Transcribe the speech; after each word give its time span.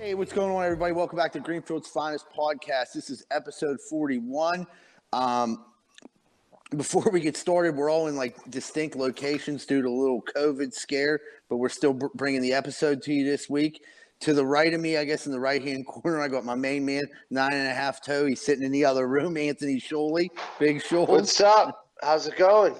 Hey, 0.00 0.14
what's 0.14 0.32
going 0.32 0.50
on, 0.50 0.64
everybody? 0.64 0.94
Welcome 0.94 1.18
back 1.18 1.30
to 1.32 1.40
Greenfield's 1.40 1.86
Finest 1.86 2.24
Podcast. 2.34 2.94
This 2.94 3.10
is 3.10 3.26
episode 3.30 3.78
41. 3.82 4.66
Um, 5.12 5.66
before 6.74 7.10
we 7.12 7.20
get 7.20 7.36
started, 7.36 7.76
we're 7.76 7.90
all 7.90 8.06
in 8.06 8.16
like 8.16 8.34
distinct 8.50 8.96
locations 8.96 9.66
due 9.66 9.82
to 9.82 9.88
a 9.88 9.90
little 9.90 10.22
COVID 10.34 10.72
scare, 10.72 11.20
but 11.50 11.58
we're 11.58 11.68
still 11.68 11.92
br- 11.92 12.06
bringing 12.14 12.40
the 12.40 12.54
episode 12.54 13.02
to 13.02 13.12
you 13.12 13.26
this 13.26 13.50
week. 13.50 13.84
To 14.20 14.32
the 14.32 14.46
right 14.46 14.72
of 14.72 14.80
me, 14.80 14.96
I 14.96 15.04
guess 15.04 15.26
in 15.26 15.32
the 15.32 15.40
right 15.40 15.62
hand 15.62 15.86
corner, 15.86 16.18
I 16.22 16.28
got 16.28 16.46
my 16.46 16.54
main 16.54 16.86
man, 16.86 17.02
nine 17.28 17.52
and 17.52 17.68
a 17.68 17.74
half 17.74 18.02
toe. 18.02 18.24
He's 18.24 18.40
sitting 18.40 18.64
in 18.64 18.72
the 18.72 18.86
other 18.86 19.06
room, 19.06 19.36
Anthony 19.36 19.78
Sholey, 19.78 20.30
Big 20.58 20.82
Shoals. 20.82 21.10
What's 21.10 21.40
up? 21.42 21.90
How's 22.02 22.26
it 22.26 22.38
going? 22.38 22.74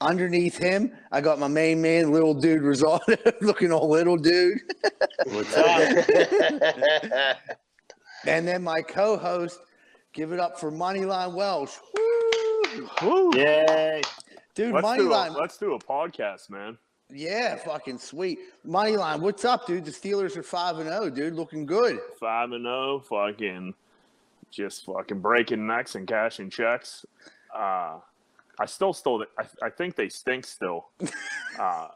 Underneath 0.00 0.56
him, 0.56 0.92
I 1.12 1.20
got 1.20 1.38
my 1.38 1.48
main 1.48 1.82
man, 1.82 2.10
little 2.10 2.32
dude 2.32 2.62
Rosato, 2.62 3.34
looking 3.42 3.70
all 3.70 3.88
little 3.88 4.16
dude. 4.16 4.58
What's 5.26 5.56
up? 5.56 7.36
And 8.26 8.46
then 8.46 8.62
my 8.62 8.82
co-host, 8.82 9.60
give 10.12 10.32
it 10.32 10.38
up 10.40 10.60
for 10.60 10.70
Moneyline 10.70 11.32
Welsh. 11.32 11.72
Woo! 11.94 12.88
Woo. 13.02 13.30
Yay. 13.34 14.02
Dude, 14.54 14.74
Let's 14.74 14.86
do, 14.86 15.10
a, 15.10 15.14
Moneyline. 15.16 15.34
let's 15.40 15.56
do 15.56 15.72
a 15.72 15.78
podcast, 15.78 16.50
man. 16.50 16.76
Yeah, 17.08 17.56
fucking 17.56 17.98
sweet. 17.98 18.38
Moneyline, 18.66 19.20
what's 19.20 19.46
up, 19.46 19.66
dude? 19.66 19.86
The 19.86 19.90
Steelers 19.90 20.36
are 20.36 20.42
5 20.42 20.80
and 20.80 20.88
0, 20.90 21.08
dude. 21.08 21.34
Looking 21.34 21.64
good. 21.64 21.98
Five 22.18 22.52
and 22.52 22.64
zero, 22.64 23.00
fucking, 23.08 23.72
just 24.50 24.84
fucking 24.84 25.20
breaking 25.20 25.66
necks 25.66 25.94
and 25.94 26.06
cashing 26.06 26.50
checks. 26.50 27.06
Uh, 27.56 28.00
I 28.60 28.66
still, 28.66 28.92
still, 28.92 29.24
I, 29.38 29.44
I 29.62 29.70
think 29.70 29.96
they 29.96 30.10
stink 30.10 30.44
still. 30.44 30.88
uh, 31.58 31.88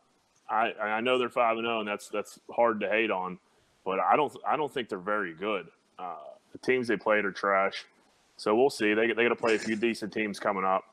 I, 0.48 0.72
I 0.80 1.00
know 1.02 1.18
they're 1.18 1.28
five 1.28 1.58
and 1.58 1.66
zero, 1.66 1.80
and 1.80 1.88
that's 1.88 2.08
that's 2.08 2.40
hard 2.50 2.80
to 2.80 2.88
hate 2.88 3.10
on, 3.10 3.38
but 3.84 4.00
I 4.00 4.16
don't, 4.16 4.34
I 4.46 4.56
don't 4.56 4.72
think 4.72 4.88
they're 4.88 4.98
very 4.98 5.34
good. 5.34 5.66
Uh, 5.98 6.14
the 6.52 6.58
teams 6.58 6.88
they 6.88 6.96
played 6.96 7.26
are 7.26 7.32
trash, 7.32 7.84
so 8.38 8.54
we'll 8.54 8.70
see. 8.70 8.94
They 8.94 9.08
they 9.08 9.24
got 9.24 9.28
to 9.28 9.36
play 9.36 9.56
a 9.56 9.58
few 9.58 9.76
decent 9.76 10.12
teams 10.12 10.40
coming 10.40 10.64
up. 10.64 10.84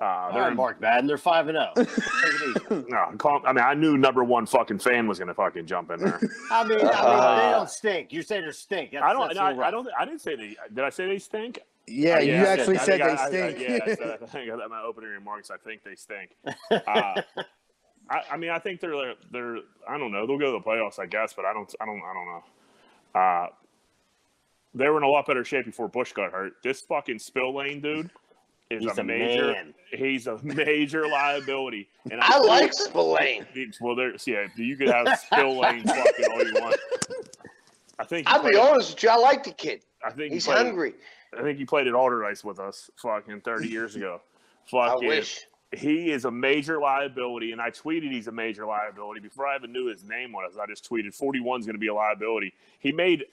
Uh, 0.00 0.32
they're 0.32 0.42
right, 0.42 0.56
Mark 0.56 0.80
Madden. 0.80 1.06
They're 1.06 1.16
five 1.16 1.46
and 1.46 1.56
zero. 1.56 1.72
It 1.76 1.88
easy. 1.88 2.84
no, 2.88 3.12
calm- 3.18 3.44
I 3.46 3.52
mean, 3.52 3.64
I 3.64 3.74
knew 3.74 3.96
number 3.96 4.24
one 4.24 4.46
fucking 4.46 4.80
fan 4.80 5.06
was 5.06 5.20
gonna 5.20 5.34
fucking 5.34 5.66
jump 5.66 5.92
in 5.92 6.00
there. 6.00 6.20
I 6.50 6.64
mean, 6.64 6.80
I 6.80 6.82
mean, 6.82 7.38
they 7.38 7.50
don't 7.52 7.70
stink. 7.70 8.12
You 8.12 8.22
say 8.22 8.40
they 8.40 8.50
stink. 8.50 8.90
That's, 8.92 9.04
I 9.04 9.12
don't. 9.12 9.32
No, 9.34 9.42
I, 9.42 9.68
I 9.68 9.70
don't. 9.70 9.88
I 9.96 10.04
didn't 10.04 10.20
say 10.20 10.34
they. 10.34 10.56
Did 10.74 10.84
I 10.84 10.90
say 10.90 11.06
they 11.06 11.20
stink? 11.20 11.60
Yeah, 11.86 12.16
Uh, 12.16 12.20
you 12.20 12.32
actually 12.34 12.78
I 12.78 12.84
said 12.84 13.00
they 13.00 13.04
I- 13.04 13.12
I- 13.12 13.28
stink. 13.28 13.58
yeah, 13.60 13.78
I 13.84 13.94
said, 13.94 14.18
I 14.22 14.26
think 14.26 14.50
that 14.50 14.70
my 14.70 14.82
opening 14.82 15.10
remarks. 15.10 15.50
I 15.50 15.56
think 15.56 15.82
they 15.84 15.94
stink. 15.96 16.30
Uh, 16.70 17.22
I, 18.10 18.22
I 18.32 18.36
mean, 18.36 18.50
I 18.50 18.58
think 18.58 18.80
they're 18.80 19.14
they're. 19.30 19.56
I 19.88 19.96
don't 19.98 20.10
know. 20.12 20.26
They'll 20.26 20.38
go 20.38 20.46
to 20.46 20.52
the 20.52 20.60
playoffs, 20.60 20.98
I 20.98 21.06
guess, 21.06 21.32
but 21.34 21.44
I 21.44 21.52
don't. 21.52 21.72
I 21.80 21.86
don't. 21.86 22.00
I 22.02 22.12
don't 22.14 22.26
know. 22.26 23.20
Uh, 23.20 23.46
they 24.74 24.88
were 24.88 24.96
in 24.96 25.02
a 25.04 25.08
lot 25.08 25.26
better 25.26 25.44
shape 25.44 25.66
before 25.66 25.88
Bush 25.88 26.12
got 26.12 26.32
hurt. 26.32 26.54
This 26.64 26.80
fucking 26.82 27.18
Spillane 27.20 27.80
dude 27.80 28.10
is 28.70 28.82
He's 28.82 28.98
a 28.98 29.00
a 29.00 29.04
major. 29.04 29.46
man. 29.52 29.74
He's 29.92 30.26
a 30.26 30.38
major 30.42 31.06
liability. 31.06 31.88
And 32.10 32.20
I 32.22 32.38
like 32.38 32.72
Spillane. 32.72 33.46
Well, 33.80 33.94
there's 33.94 34.26
yeah. 34.26 34.46
You 34.56 34.76
could 34.76 34.88
have 34.88 35.18
Spillane 35.20 35.84
fucking 35.84 36.24
all 36.32 36.44
you 36.44 36.54
want. 36.54 36.76
I 37.98 38.04
think. 38.04 38.26
I'll 38.28 38.42
be 38.48 38.56
honest 38.56 38.94
with 38.94 39.02
you, 39.04 39.10
I 39.10 39.16
like 39.16 39.44
the 39.44 39.52
kid. 39.52 39.82
I 40.04 40.10
think 40.10 40.32
He's 40.32 40.44
played- 40.46 40.58
hungry. 40.66 40.94
I 41.36 41.42
think 41.42 41.58
he 41.58 41.64
played 41.64 41.86
at 41.86 41.94
Alderdice 41.94 42.44
with 42.44 42.58
us 42.60 42.90
fucking 42.96 43.40
30 43.40 43.68
years 43.68 43.96
ago. 43.96 44.20
I 44.72 44.88
Fucking, 44.90 45.08
wish. 45.08 45.40
he 45.72 46.10
is 46.10 46.24
a 46.24 46.30
major 46.30 46.78
liability, 46.80 47.52
and 47.52 47.60
I 47.60 47.70
tweeted 47.70 48.12
he's 48.12 48.28
a 48.28 48.32
major 48.32 48.64
liability 48.66 49.20
before 49.20 49.46
I 49.46 49.56
even 49.56 49.72
knew 49.72 49.86
his 49.86 50.04
name 50.04 50.32
was. 50.32 50.56
I 50.60 50.66
just 50.66 50.88
tweeted 50.88 51.14
41 51.14 51.60
is 51.60 51.66
going 51.66 51.74
to 51.74 51.80
be 51.80 51.88
a 51.88 51.94
liability. 51.94 52.52
He 52.78 52.92
made 52.92 53.24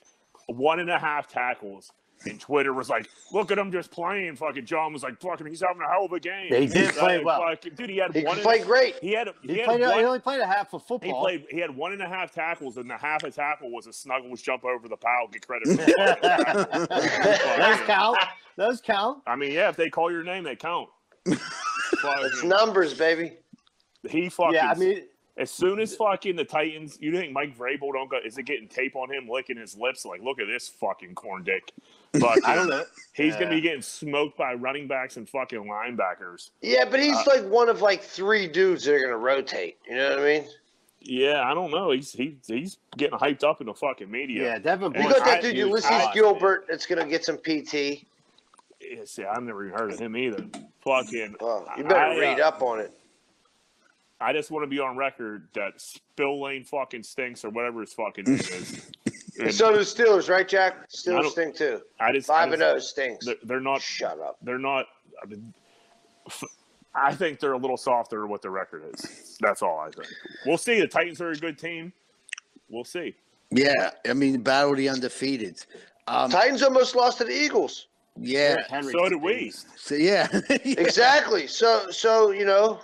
one 0.48 0.80
and 0.80 0.90
a 0.90 0.98
half 0.98 1.28
tackles, 1.28 1.92
and 2.26 2.40
Twitter 2.40 2.74
was 2.74 2.90
like, 2.90 3.10
"Look 3.32 3.52
at 3.52 3.58
him 3.58 3.72
just 3.72 3.92
playing." 3.92 4.36
Fucking 4.36 4.66
John 4.66 4.92
was 4.94 5.04
like, 5.04 5.20
"Fucking, 5.22 5.48
he's 5.48 5.62
having 5.62 5.82
a 5.82 5.88
hell 5.90 6.06
of 6.06 6.12
a 6.14 6.20
game." 6.20 6.54
He 6.54 6.68
did 6.68 6.92
play 6.96 7.18
Like, 7.18 7.26
well. 7.26 7.42
fucking- 7.50 7.76
dude. 7.76 7.90
He 7.90 7.98
had 7.98 8.14
He 8.16 8.24
one. 8.24 8.38
can 8.38 8.40
and- 8.40 8.44
play 8.44 8.64
great. 8.64 8.96
He 9.02 9.12
had. 9.14 9.30
He, 9.42 9.54
He, 9.54 9.58
had 9.60 9.66
played. 9.68 9.82
one, 9.82 10.00
he 10.00 10.04
only 10.06 10.20
played 10.20 10.42
a 10.42 10.46
half 10.48 10.74
of 10.74 10.82
football. 10.84 11.00
he 11.02 11.08
football. 11.08 11.24
played. 11.24 11.46
He 11.50 11.60
had 11.60 11.76
one 11.76 11.94
and 11.94 12.02
a 12.02 12.08
half 12.10 12.32
tackles, 12.34 12.78
and 12.78 12.90
the 12.90 12.98
half 12.98 13.24
a 13.24 13.32
tackle 13.32 13.72
was 13.72 13.88
a 13.88 13.94
snuggles 13.94 14.42
jump 14.42 14.66
over 14.66 14.88
the 14.88 14.98
pile. 14.98 15.28
Get 15.32 15.48
credit 15.48 15.68
for. 15.68 15.86
Those 17.60 17.80
count. 17.88 18.18
Those 18.56 18.82
count. 18.82 19.22
I 19.26 19.36
mean, 19.36 19.52
yeah, 19.54 19.70
if 19.70 19.76
they 19.78 19.90
call 19.90 20.12
your 20.12 20.24
name, 20.24 20.44
they 20.44 20.56
count. 20.56 20.90
It's 21.26 21.42
Fucking- 22.02 22.50
numbers, 22.50 22.94
baby. 22.94 23.38
he 24.10 24.30
fucking. 24.30 24.54
Yeah, 24.56 24.72
I 24.72 24.76
mean, 24.76 25.04
as 25.38 25.50
soon 25.52 25.80
as 25.80 25.96
fucking 25.96 26.36
the 26.36 26.44
Titans, 26.44 26.98
you 27.02 27.12
think 27.14 27.32
Mike 27.32 27.58
Vrabel 27.58 27.94
don't 27.94 28.10
go? 28.10 28.18
Is 28.26 28.38
it 28.38 28.44
getting 28.44 28.68
tape 28.68 28.96
on 28.96 29.10
him, 29.14 29.28
licking 29.30 29.58
his 29.58 29.78
lips? 29.78 30.06
Like, 30.06 30.22
look 30.22 30.40
at 30.40 30.48
this 30.48 30.68
fucking 30.68 31.16
corn 31.16 31.44
dick. 31.44 31.72
Fucking, 32.18 32.44
I 32.46 32.56
don't 32.56 32.70
know. 32.70 32.84
He's 33.14 33.36
gonna 33.36 33.50
be 33.52 33.62
getting 33.62 33.82
smoked 33.82 34.38
by 34.38 34.54
running 34.54 34.88
backs 34.88 35.18
and 35.18 35.28
fucking 35.30 35.60
linebackers. 35.60 36.52
Yeah, 36.62 36.86
but 36.90 37.00
he's 37.00 37.16
Uh, 37.16 37.24
like 37.28 37.44
one 37.46 37.70
of 37.70 37.82
like 37.82 38.02
three 38.02 38.48
dudes 38.48 38.86
that 38.86 38.96
are 38.96 39.00
gonna 39.00 39.18
rotate. 39.18 39.78
You 39.88 39.96
know 39.96 40.10
what 40.12 40.20
I 40.20 40.24
mean? 40.24 40.48
Yeah, 41.02 41.44
I 41.50 41.54
don't 41.54 41.72
know. 41.72 41.92
He's 41.92 42.12
he, 42.12 42.36
he's 42.48 42.78
getting 42.98 43.18
hyped 43.20 43.44
up 43.44 43.62
in 43.62 43.68
the 43.68 43.74
fucking 43.74 44.10
media. 44.10 44.44
Yeah, 44.44 44.60
Devin 44.60 44.94
You 44.96 45.04
got 45.04 45.24
that 45.26 45.42
dude 45.42 45.56
dude, 45.56 45.68
Ulysses 45.68 45.92
I- 45.92 46.14
Gilbert 46.14 46.66
that's 46.68 46.86
gonna 46.86 47.06
get 47.08 47.24
some 47.24 47.38
PT. 47.38 48.06
Yeah, 48.82 49.04
see, 49.06 49.24
I've 49.26 49.44
never 49.44 49.66
even 49.66 49.78
heard 49.78 49.92
of 49.92 50.00
him 50.00 50.16
either. 50.18 50.46
Fucking. 50.82 51.36
Well, 51.40 51.68
you 51.78 51.84
better 51.84 52.00
I, 52.00 52.16
uh, 52.16 52.20
read 52.20 52.40
up 52.40 52.62
on 52.62 52.80
it. 52.80 52.92
I 54.22 54.34
just 54.34 54.52
want 54.52 54.64
to 54.64 54.68
be 54.68 54.80
on 54.80 54.98
record 54.98 55.48
that 55.54 55.80
Spillane 55.80 56.64
fucking 56.66 57.04
stinks 57.04 57.46
or 57.46 57.50
whatever 57.50 57.82
his 57.82 57.94
fucking 57.94 58.26
name 58.26 58.36
is. 58.40 58.90
And 59.40 59.54
So 59.54 59.72
do 59.72 59.78
the 59.78 59.84
Steelers, 59.84 60.30
right, 60.30 60.48
Jack? 60.48 60.76
I 60.82 60.86
Steelers 60.88 61.32
stink 61.32 61.56
too. 61.56 61.82
I 62.00 62.12
just 62.12 62.30
I 62.30 62.34
Five 62.44 62.54
and 62.54 62.62
just- 62.62 62.70
zero 62.96 63.08
stinks. 63.08 63.26
They're, 63.26 63.36
they're 63.44 63.60
not. 63.62 63.82
Shut 63.82 64.20
up. 64.20 64.38
They're 64.42 64.58
not. 64.60 64.86
I, 65.22 65.26
mean, 65.28 65.54
f- 66.28 66.44
I 66.96 67.14
think 67.14 67.40
they're 67.40 67.54
a 67.54 67.58
little 67.58 67.78
softer 67.78 68.26
what 68.28 68.42
the 68.42 68.50
record 68.50 68.84
is. 68.94 69.38
That's 69.42 69.62
all 69.62 69.80
I 69.80 69.90
think. 69.92 70.08
We'll 70.46 70.58
see. 70.58 70.80
The 70.80 70.88
Titans 70.88 71.22
are 71.22 71.32
a 71.32 71.36
good 71.36 71.58
team. 71.58 71.94
We'll 72.70 72.84
see. 72.84 73.16
yeah, 73.52 73.92
I 74.08 74.14
mean, 74.14 74.42
battle 74.42 74.76
the 74.76 74.90
undefeated. 74.90 75.64
Um, 76.08 76.30
Titans 76.30 76.62
almost 76.64 76.96
lost 76.96 77.18
to 77.20 77.24
the 77.24 77.32
Eagles. 77.34 77.88
yeah, 78.20 78.58
Henry 78.70 78.92
So 78.94 79.10
did 79.10 79.22
we. 79.22 79.52
so, 79.76 79.96
yeah. 79.96 80.28
Exactly. 80.50 81.48
So 81.48 81.90
so 81.92 82.32
you 82.32 82.46
know, 82.46 82.80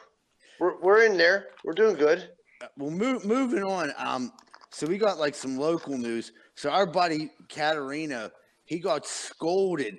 we're 0.60 0.78
we're 0.82 1.04
in 1.06 1.18
there. 1.18 1.48
We're 1.64 1.74
doing 1.74 1.96
good. 1.96 2.30
well, 2.78 2.92
move, 2.92 3.26
moving 3.26 3.64
on. 3.64 3.92
Um, 3.98 4.32
so 4.72 4.86
we 4.88 4.98
got 4.98 5.20
like 5.20 5.36
some 5.36 5.58
local 5.58 5.98
news. 5.98 6.32
So 6.56 6.70
our 6.70 6.86
buddy 6.86 7.30
Caterino, 7.48 8.32
he 8.66 8.80
got 8.80 9.06
scolded 9.06 9.98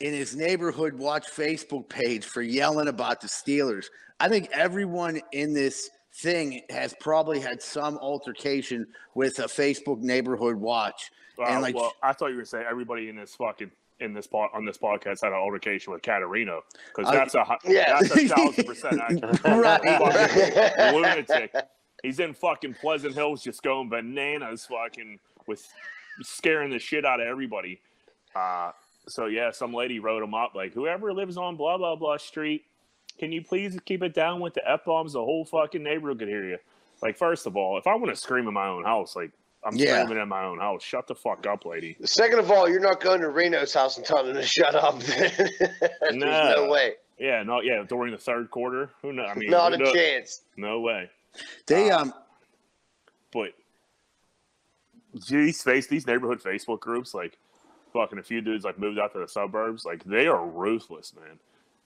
in 0.00 0.12
his 0.12 0.36
neighborhood 0.36 0.94
watch 0.94 1.26
Facebook 1.30 1.88
page 1.88 2.24
for 2.24 2.42
yelling 2.42 2.88
about 2.88 3.20
the 3.20 3.26
Steelers. 3.28 3.86
I 4.20 4.28
think 4.28 4.48
everyone 4.52 5.20
in 5.32 5.52
this 5.54 5.90
thing 6.16 6.62
has 6.70 6.94
probably 7.00 7.40
had 7.40 7.60
some 7.62 7.98
altercation 7.98 8.86
with 9.14 9.38
a 9.38 9.44
Facebook 9.44 10.00
neighborhood 10.00 10.56
watch. 10.56 11.10
Uh, 11.38 11.44
and 11.46 11.62
like, 11.62 11.74
well, 11.74 11.92
I 12.02 12.12
thought 12.12 12.28
you 12.28 12.36
were 12.36 12.44
saying 12.44 12.66
everybody 12.68 13.08
in 13.08 13.16
this 13.16 13.34
fucking 13.34 13.70
in 14.00 14.12
this 14.12 14.26
pod, 14.26 14.50
on 14.52 14.64
this 14.64 14.76
podcast 14.76 15.20
had 15.22 15.32
an 15.32 15.34
altercation 15.34 15.92
with 15.92 16.02
Caterino 16.02 16.60
because 16.94 17.10
I- 17.10 17.16
that's 17.16 17.34
a 17.34 17.44
hu- 17.44 17.72
Yeah. 17.72 17.98
that's 18.00 18.14
a 18.16 18.28
thousand 18.28 18.64
percent 18.64 19.00
accurate. 19.08 19.42
right. 19.44 19.82
Fucking 19.82 20.94
lunatic. 21.00 21.54
He's 22.02 22.20
in 22.20 22.34
fucking 22.34 22.74
Pleasant 22.74 23.14
Hills, 23.14 23.42
just 23.42 23.62
going 23.62 23.88
bananas, 23.88 24.66
fucking 24.66 25.18
with 25.46 25.66
scaring 26.22 26.70
the 26.70 26.78
shit 26.78 27.04
out 27.04 27.20
of 27.20 27.26
everybody. 27.26 27.80
Uh, 28.34 28.72
so 29.08 29.26
yeah, 29.26 29.50
some 29.50 29.72
lady 29.72 29.98
wrote 29.98 30.22
him 30.22 30.34
up 30.34 30.54
like, 30.54 30.72
"Whoever 30.74 31.12
lives 31.12 31.36
on 31.36 31.56
blah 31.56 31.76
blah 31.78 31.96
blah 31.96 32.16
street, 32.16 32.64
can 33.18 33.32
you 33.32 33.42
please 33.42 33.78
keep 33.84 34.02
it 34.02 34.14
down 34.14 34.40
with 34.40 34.54
the 34.54 34.68
f 34.70 34.84
bombs? 34.84 35.12
The 35.12 35.20
whole 35.24 35.44
fucking 35.44 35.82
neighborhood 35.82 36.18
could 36.18 36.28
hear 36.28 36.44
you." 36.44 36.58
Like, 37.02 37.16
first 37.18 37.46
of 37.46 37.56
all, 37.56 37.76
if 37.78 37.86
I 37.86 37.94
want 37.96 38.08
to 38.10 38.16
scream 38.16 38.48
in 38.48 38.54
my 38.54 38.66
own 38.68 38.84
house, 38.84 39.14
like 39.14 39.30
I'm 39.62 39.76
Yeah. 39.76 40.02
screaming 40.04 40.22
in 40.22 40.28
my 40.28 40.44
own 40.44 40.58
house, 40.58 40.82
shut 40.82 41.06
the 41.06 41.14
fuck 41.14 41.46
up, 41.46 41.64
lady. 41.66 41.96
Second 42.04 42.38
of 42.38 42.50
all, 42.50 42.68
you're 42.68 42.80
not 42.80 43.00
going 43.00 43.20
to 43.20 43.28
Reno's 43.30 43.72
house 43.74 43.96
and 43.96 44.06
telling 44.06 44.30
him 44.30 44.36
to 44.36 44.42
shut 44.46 44.74
up. 44.74 44.98
There's 45.00 46.14
no. 46.14 46.54
No. 46.54 46.68
way. 46.70 46.94
Yeah, 47.18 47.42
no, 47.44 47.60
yeah, 47.60 47.84
during 47.88 48.10
the 48.12 48.18
third 48.18 48.50
quarter, 48.50 48.90
who 49.00 49.12
knows? 49.12 49.28
I 49.30 49.34
mean, 49.38 49.48
Not 49.50 49.72
a 49.74 49.78
knows? 49.78 49.92
chance. 49.92 50.42
No 50.56 50.80
way. 50.80 51.08
They 51.66 51.90
um 51.90 52.12
but 53.32 53.52
these 55.28 55.62
face 55.62 55.86
these 55.86 56.06
neighborhood 56.06 56.40
Facebook 56.40 56.80
groups, 56.80 57.14
like 57.14 57.38
fucking 57.92 58.18
a 58.18 58.22
few 58.22 58.40
dudes 58.40 58.64
like 58.64 58.78
moved 58.78 58.98
out 58.98 59.12
to 59.12 59.18
the 59.18 59.28
suburbs, 59.28 59.84
like 59.84 60.02
they 60.04 60.26
are 60.26 60.46
ruthless, 60.46 61.14
man. 61.14 61.38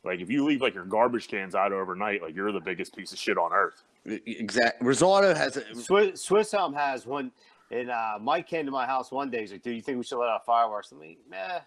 Like 0.05 0.21
if 0.21 0.31
you 0.31 0.45
leave 0.45 0.61
like 0.61 0.75
your 0.75 0.85
garbage 0.85 1.29
cans 1.29 1.55
out 1.55 1.73
overnight, 1.73 2.23
like 2.23 2.35
you're 2.35 2.53
the 2.53 2.61
biggest 2.61 2.97
piece 2.97 3.13
of 3.13 3.19
shit 3.19 3.37
on 3.37 3.53
earth. 3.53 3.83
exact 4.05 4.83
Risotto 4.83 5.35
has 5.35 5.57
a 5.57 5.75
Swiss, 5.75 6.23
Swiss 6.23 6.55
Elm 6.55 6.75
has 6.75 7.07
one. 7.07 7.31
And 7.71 7.91
uh, 7.91 8.19
Mike 8.19 8.47
came 8.47 8.65
to 8.65 8.73
my 8.73 8.87
house 8.87 9.13
one 9.13 9.31
day. 9.31 9.43
He's 9.43 9.53
like, 9.53 9.63
"Do 9.63 9.71
you 9.71 9.83
think 9.83 9.99
we 9.99 10.05
should 10.05 10.19
let 10.19 10.31
off 10.31 10.47
fireworks?" 10.47 10.91
I'm 10.91 11.01
like, 11.01 11.19
"Meh, 11.29 11.59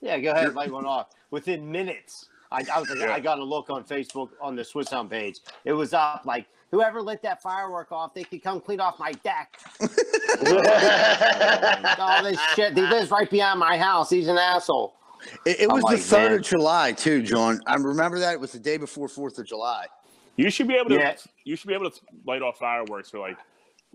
yeah, 0.00 0.18
go 0.18 0.30
ahead, 0.30 0.54
light 0.54 0.72
one 0.72 0.86
off." 0.86 1.08
Within 1.30 1.70
minutes, 1.70 2.30
I, 2.52 2.64
I 2.72 2.80
was 2.80 2.88
like, 2.90 2.98
Yeah. 3.00 3.12
I 3.12 3.20
got 3.20 3.38
a 3.38 3.44
look 3.44 3.70
on 3.70 3.84
Facebook 3.84 4.30
on 4.40 4.54
the 4.54 4.64
Swiss 4.64 4.92
Elm 4.92 5.08
page. 5.08 5.40
It 5.64 5.72
was 5.72 5.94
up 5.94 6.22
like, 6.24 6.46
"Whoever 6.72 7.00
lit 7.00 7.22
that 7.22 7.40
firework 7.40 7.92
off, 7.92 8.14
they 8.14 8.24
could 8.24 8.42
come 8.42 8.60
clean 8.60 8.80
off 8.80 8.98
my 8.98 9.12
deck." 9.12 9.60
all 11.98 12.22
this 12.24 12.40
shit. 12.54 12.74
He 12.74 12.82
lives 12.82 13.10
right 13.10 13.30
behind 13.30 13.60
my 13.60 13.78
house. 13.78 14.10
He's 14.10 14.26
an 14.26 14.38
asshole. 14.38 14.94
It, 15.46 15.60
it 15.60 15.70
was 15.70 15.82
like, 15.84 15.98
the 15.98 16.02
third 16.02 16.30
man. 16.30 16.40
of 16.40 16.44
July 16.44 16.92
too, 16.92 17.22
John. 17.22 17.60
I 17.66 17.76
remember 17.76 18.18
that 18.18 18.34
it 18.34 18.40
was 18.40 18.52
the 18.52 18.58
day 18.58 18.76
before 18.76 19.08
Fourth 19.08 19.38
of 19.38 19.46
July. 19.46 19.86
You 20.36 20.50
should 20.50 20.66
be 20.66 20.74
able 20.74 20.90
to. 20.90 20.96
Yeah. 20.96 21.16
You 21.44 21.56
should 21.56 21.68
be 21.68 21.74
able 21.74 21.90
to 21.90 22.00
light 22.26 22.42
off 22.42 22.58
fireworks 22.58 23.10
for 23.10 23.18
like 23.18 23.36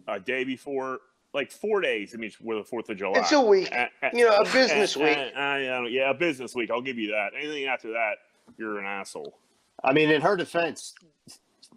a 0.08 0.20
day 0.20 0.44
before, 0.44 1.00
like 1.34 1.52
four 1.52 1.82
days. 1.82 2.14
I 2.14 2.18
mean, 2.18 2.32
for 2.32 2.56
the 2.56 2.64
Fourth 2.64 2.90
of 2.90 2.98
July. 2.98 3.20
It's 3.20 3.32
a 3.32 3.42
week. 3.42 3.74
Uh, 3.76 3.88
You 4.14 4.30
know, 4.30 4.38
a 4.38 4.46
business 4.46 4.96
uh, 4.96 5.00
week. 5.02 5.18
uh, 5.18 5.40
uh, 5.40 5.58
yeah, 5.58 5.86
yeah, 5.88 6.10
a 6.12 6.14
business 6.14 6.56
week. 6.56 6.72
I'll 6.72 6.82
give 6.82 6.98
you 6.98 7.12
that. 7.12 7.32
Anything 7.38 7.66
after 7.66 7.92
that, 7.92 8.16
you're 8.58 8.80
an 8.80 8.86
asshole. 8.86 9.38
I 9.84 9.94
mean, 9.94 10.10
in 10.10 10.22
her 10.22 10.36
defense, 10.38 10.94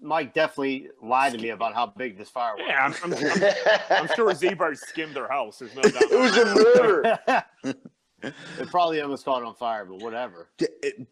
Mike 0.03 0.33
definitely 0.35 0.89
lied 1.03 1.33
to 1.33 1.39
me 1.39 1.51
about 1.51 1.75
how 1.75 1.87
big 1.87 2.17
this 2.17 2.29
fire 2.29 2.55
was. 2.57 2.65
Yeah, 2.69 2.85
I'm, 2.87 2.95
I'm, 3.05 3.15
I'm, 3.15 4.03
I'm 4.09 4.09
sure 4.17 4.33
Z-Bird 4.35 4.79
skimmed 4.79 5.15
their 5.15 5.29
house. 5.29 5.59
There's 5.59 5.75
no 5.75 5.83
doubt. 5.83 6.03
It 6.03 6.19
was 6.19 6.37
a 6.37 6.45
murder. 6.55 7.45
It 8.23 8.69
probably 8.71 9.01
almost 9.01 9.25
caught 9.25 9.43
on 9.43 9.55
fire, 9.55 9.87
but 9.87 10.01
whatever. 10.03 10.49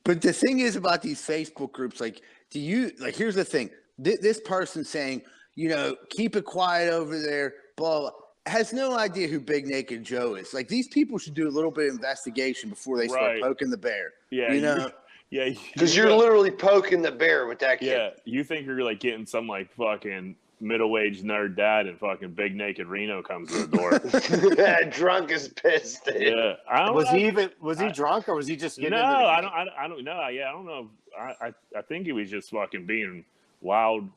But 0.05 0.21
the 0.21 0.31
thing 0.31 0.59
is 0.59 0.77
about 0.77 1.01
these 1.01 1.21
Facebook 1.23 1.73
groups, 1.73 2.03
like, 2.03 2.21
do 2.51 2.61
you 2.61 2.93
like? 3.01 3.17
Here's 3.17 3.35
the 3.35 3.47
thing: 3.47 3.71
Th- 4.05 4.21
this 4.21 4.41
person 4.43 4.85
saying, 4.85 5.23
you 5.55 5.71
know, 5.71 5.97
keep 6.11 6.37
it 6.37 6.45
quiet 6.45 6.93
over 6.93 7.19
there, 7.19 7.55
blah, 7.79 8.01
blah, 8.01 8.11
has 8.45 8.75
no 8.75 8.99
idea 8.99 9.27
who 9.27 9.41
Big 9.41 9.67
Naked 9.67 10.05
Joe 10.05 10.35
is. 10.35 10.53
Like, 10.53 10.69
these 10.69 10.89
people 10.89 11.17
should 11.17 11.33
do 11.33 11.49
a 11.49 11.51
little 11.51 11.71
bit 11.71 11.89
of 11.89 11.95
investigation 11.95 12.69
before 12.69 12.99
they 12.99 13.09
start 13.09 13.23
Right. 13.23 13.43
poking 13.43 13.71
the 13.71 13.79
bear. 13.79 14.13
Yeah, 14.31 14.49
you 14.51 14.57
you- 14.57 14.61
know. 14.61 14.91
Yeah, 15.31 15.51
Because 15.73 15.97
you're 15.97 16.13
literally 16.15 16.51
poking 16.51 17.03
the 17.03 17.13
bear 17.13 17.47
with 17.47 17.59
that 17.61 17.81
kid. 17.81 17.89
Yeah, 17.89 18.11
you 18.25 18.45
think 18.45 18.67
you're 18.67 18.83
like 18.83 19.01
getting 19.01 19.27
some 19.27 19.47
like 19.47 19.73
fucking 19.75 20.37
middle-aged 20.61 21.25
nerd 21.25 21.55
dad, 21.57 21.87
and 21.87 21.99
fucking 22.01 22.33
big 22.33 22.57
naked 22.57 22.89
Reno 22.89 23.23
comes 23.23 23.51
to 23.53 23.67
the 23.67 23.77
door. 23.77 24.91
Drunk 24.91 25.31
as 25.31 25.49
pissed. 25.49 26.05
dude. 26.07 26.21
yeah, 26.37 26.55
I 26.69 26.85
don't. 26.85 26.95
Was 26.97 27.07
I- 27.07 27.19
he 27.19 27.27
even 27.27 27.51
was 27.61 27.79
he 27.79 27.87
I- 27.87 27.93
drunk 27.93 28.29
or 28.29 28.35
was 28.35 28.47
he 28.49 28.57
just 28.57 28.79
No, 28.79 28.83
getting 28.91 28.99
into 28.99 29.11
the 29.11 29.17
I 29.17 29.41
don't. 29.41 29.53
I, 29.53 29.65
don't- 29.65 29.75
I 29.79 29.89
don't 29.89 30.05
know. 30.05 30.29
Yeah, 30.29 30.49
I 30.49 30.53
don't 30.53 30.67
know. 30.67 30.91
I, 31.19 31.35
I 31.47 31.55
I 31.79 31.83
think 31.83 32.07
he 32.07 32.13
was 32.13 32.29
just 32.31 32.51
fucking 32.51 32.87
being 32.87 33.25
wild 33.61 34.09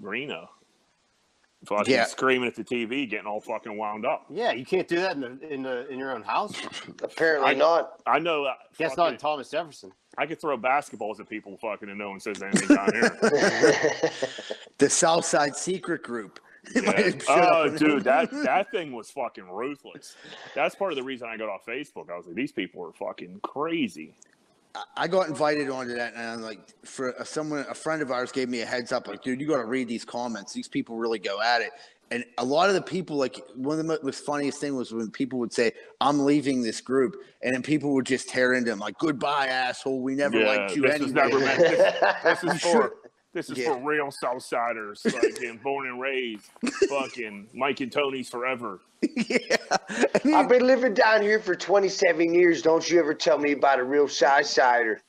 Reno. 0.00 0.50
Fucking 1.64 1.92
Yeah. 1.92 2.04
screaming 2.04 2.46
at 2.48 2.54
the 2.54 2.62
TV, 2.62 3.08
getting 3.10 3.26
all 3.26 3.40
fucking 3.40 3.76
wound 3.76 4.06
up. 4.06 4.26
Yeah, 4.30 4.52
you 4.52 4.64
can't 4.64 4.86
do 4.86 4.96
that 5.00 5.16
in 5.16 5.20
the, 5.20 5.52
in 5.52 5.62
the 5.62 5.88
in 5.88 5.98
your 5.98 6.12
own 6.14 6.22
house. 6.22 6.54
Apparently 7.02 7.50
I- 7.50 7.54
not. 7.54 8.00
I 8.06 8.18
know. 8.18 8.44
uh, 8.44 8.54
That's 8.78 8.94
fucking- 8.94 9.14
not 9.14 9.20
Thomas 9.20 9.50
Jefferson. 9.50 9.90
I 10.18 10.26
could 10.26 10.40
throw 10.40 10.58
basketballs 10.58 11.20
at 11.20 11.28
people 11.28 11.56
fucking 11.56 11.88
and 11.88 11.98
no 11.98 12.10
one 12.10 12.20
says 12.20 12.42
anything 12.42 12.76
down 12.76 12.92
here. 12.92 13.18
The 14.78 14.90
Southside 14.90 15.56
Secret 15.56 16.02
Group. 16.02 16.40
Yeah. 16.74 17.00
have 17.00 17.22
showed 17.22 17.30
up 17.30 17.52
Oh, 17.54 17.76
dude, 17.78 18.04
that 18.04 18.30
that 18.44 18.70
thing 18.70 18.92
was 18.92 19.10
fucking 19.10 19.48
ruthless. 19.48 20.16
That's 20.54 20.74
part 20.74 20.92
of 20.92 20.96
the 20.96 21.02
reason 21.02 21.26
I 21.26 21.36
got 21.38 21.48
off 21.48 21.64
Facebook. 21.64 22.10
I 22.10 22.16
was 22.16 22.26
like, 22.26 22.34
these 22.34 22.52
people 22.52 22.84
are 22.84 22.92
fucking 22.92 23.40
crazy. 23.42 24.12
I 24.96 25.08
got 25.08 25.28
invited 25.28 25.70
onto 25.70 25.94
that, 25.94 26.12
and 26.14 26.22
I'm 26.22 26.42
like, 26.42 26.60
for 26.84 27.14
someone, 27.24 27.64
a 27.70 27.74
friend 27.74 28.02
of 28.02 28.10
ours 28.10 28.30
gave 28.32 28.50
me 28.50 28.60
a 28.60 28.66
heads 28.66 28.92
up, 28.92 29.08
like, 29.08 29.22
dude, 29.22 29.40
you 29.40 29.48
got 29.48 29.56
to 29.58 29.64
read 29.64 29.88
these 29.88 30.04
comments. 30.04 30.52
These 30.52 30.68
people 30.68 30.96
really 30.96 31.18
go 31.18 31.40
at 31.40 31.62
it. 31.62 31.70
And 32.10 32.24
a 32.38 32.44
lot 32.44 32.68
of 32.68 32.74
the 32.74 32.82
people, 32.82 33.16
like, 33.16 33.38
one 33.54 33.78
of 33.78 33.86
the 33.86 33.98
most 34.02 34.24
funniest 34.24 34.60
thing 34.60 34.74
was 34.76 34.92
when 34.92 35.10
people 35.10 35.38
would 35.40 35.52
say, 35.52 35.72
"I'm 36.00 36.24
leaving 36.24 36.62
this 36.62 36.80
group," 36.80 37.16
and 37.42 37.54
then 37.54 37.62
people 37.62 37.92
would 37.94 38.06
just 38.06 38.28
tear 38.28 38.54
into 38.54 38.70
them, 38.70 38.78
like, 38.78 38.96
"Goodbye, 38.98 39.48
asshole. 39.48 40.00
We 40.00 40.14
never 40.14 40.38
Yeah, 40.40 40.46
liked 40.46 40.76
you 40.76 40.82
this 40.82 40.94
anyway." 40.94 41.04
was 41.04 41.12
never 41.14 41.38
meant. 41.40 41.58
This, 41.60 42.40
this 42.40 42.44
is 42.54 42.62
for 42.62 42.94
this 43.34 43.50
is 43.50 43.58
Yeah. 43.58 43.74
for 43.74 43.86
real 43.86 44.06
Southsiders, 44.08 45.00
fucking 45.10 45.58
born 45.62 45.86
and 45.86 46.00
raised, 46.00 46.46
fucking 46.88 47.48
Mike 47.52 47.80
and 47.80 47.92
Tony's 47.92 48.28
forever. 48.30 48.80
yeah, 49.02 49.56
I 49.70 50.20
mean, 50.24 50.34
I've 50.34 50.48
been 50.48 50.66
living 50.66 50.94
down 50.94 51.20
here 51.22 51.38
for 51.38 51.54
27 51.54 52.32
years. 52.34 52.62
Don't 52.62 52.88
you 52.90 52.98
ever 52.98 53.12
tell 53.14 53.38
me 53.38 53.52
about 53.52 53.78
a 53.78 53.84
real 53.84 54.08
side 54.08 54.46
sider. 54.46 55.00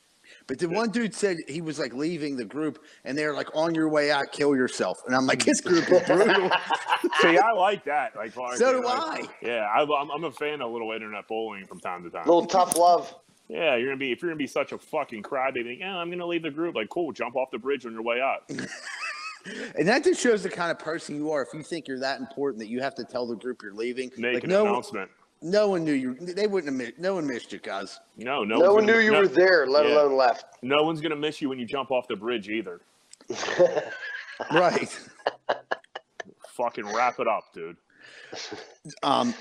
But 0.49 0.57
the 0.59 0.67
one 0.67 0.89
dude 0.89 1.13
said 1.13 1.37
he 1.47 1.61
was 1.61 1.77
like 1.79 1.93
leaving 1.93 2.35
the 2.35 2.43
group, 2.43 2.83
and 3.05 3.15
they're 3.17 3.33
like, 3.33 3.55
"On 3.55 3.73
your 3.75 3.87
way 3.87 4.09
out, 4.11 4.31
kill 4.31 4.55
yourself." 4.55 4.97
And 5.05 5.15
I'm 5.15 5.25
like, 5.27 5.45
"This 5.45 5.61
group 5.61 5.89
is 5.91 6.01
brutal." 6.07 6.49
See, 7.21 7.37
I 7.37 7.51
like 7.55 7.85
that. 7.85 8.15
Like, 8.15 8.33
fucking, 8.33 8.57
So 8.57 8.73
do 8.73 8.83
like- 8.83 9.25
I. 9.25 9.29
Yeah, 9.41 9.67
I, 9.71 9.83
I'm, 9.83 10.09
I'm 10.09 10.23
a 10.23 10.31
fan 10.31 10.55
of 10.61 10.69
a 10.69 10.73
little 10.73 10.91
internet 10.91 11.27
bullying 11.27 11.65
from 11.67 11.79
time 11.79 12.03
to 12.03 12.09
time. 12.09 12.25
little 12.25 12.45
tough 12.47 12.75
love. 12.77 13.13
Yeah, 13.47 13.75
you're 13.77 13.87
gonna 13.87 13.97
be 13.97 14.11
if 14.11 14.21
you're 14.21 14.31
gonna 14.31 14.37
be 14.39 14.47
such 14.47 14.71
a 14.71 14.77
fucking 14.79 15.23
crybaby. 15.23 15.79
Yeah, 15.79 15.95
I'm 15.95 16.09
gonna 16.09 16.25
leave 16.25 16.43
the 16.43 16.51
group. 16.51 16.75
Like, 16.75 16.89
cool, 16.89 17.11
jump 17.11 17.35
off 17.35 17.51
the 17.51 17.59
bridge 17.59 17.85
on 17.85 17.93
your 17.93 18.03
way 18.03 18.19
out. 18.19 18.49
And 19.77 19.87
that 19.87 20.03
just 20.03 20.19
shows 20.21 20.43
the 20.43 20.49
kind 20.49 20.69
of 20.69 20.77
person 20.77 21.15
you 21.15 21.31
are. 21.31 21.41
If 21.41 21.53
you 21.53 21.63
think 21.63 21.87
you're 21.87 21.99
that 22.01 22.19
important 22.19 22.59
that 22.59 22.67
you 22.67 22.81
have 22.81 22.93
to 22.95 23.05
tell 23.05 23.25
the 23.25 23.37
group 23.37 23.61
you're 23.63 23.73
leaving, 23.73 24.11
Make 24.17 24.33
like 24.35 24.43
an 24.43 24.49
no, 24.49 24.67
announcement. 24.67 25.09
No 25.41 25.69
one 25.69 25.83
knew 25.83 25.93
you. 25.93 26.15
They 26.15 26.47
wouldn't 26.47 26.71
have. 26.79 26.87
mi- 26.87 26.93
No 27.01 27.15
one 27.15 27.25
missed 27.27 27.51
you, 27.53 27.59
guys. 27.59 27.99
No, 28.17 28.43
no, 28.43 28.57
No, 28.57 28.73
one's 28.73 28.75
one 28.75 28.85
knew 28.85 28.99
you 28.99 29.11
no- 29.11 29.21
were 29.21 29.27
there, 29.27 29.65
let 29.67 29.85
Yeah. 29.85 29.93
alone 29.95 30.15
left. 30.17 30.45
No 30.61 30.83
one's 30.83 31.01
gonna 31.01 31.15
miss 31.15 31.41
you 31.41 31.49
when 31.49 31.59
you 31.59 31.65
jump 31.65 31.91
off 31.91 32.07
the 32.07 32.15
bridge 32.15 32.49
either. 32.49 32.81
Right. 34.53 34.97
Fucking 36.51 36.85
wrap 36.87 37.19
it 37.19 37.27
up, 37.27 37.53
dude. 37.53 37.75
Um, 39.03 39.33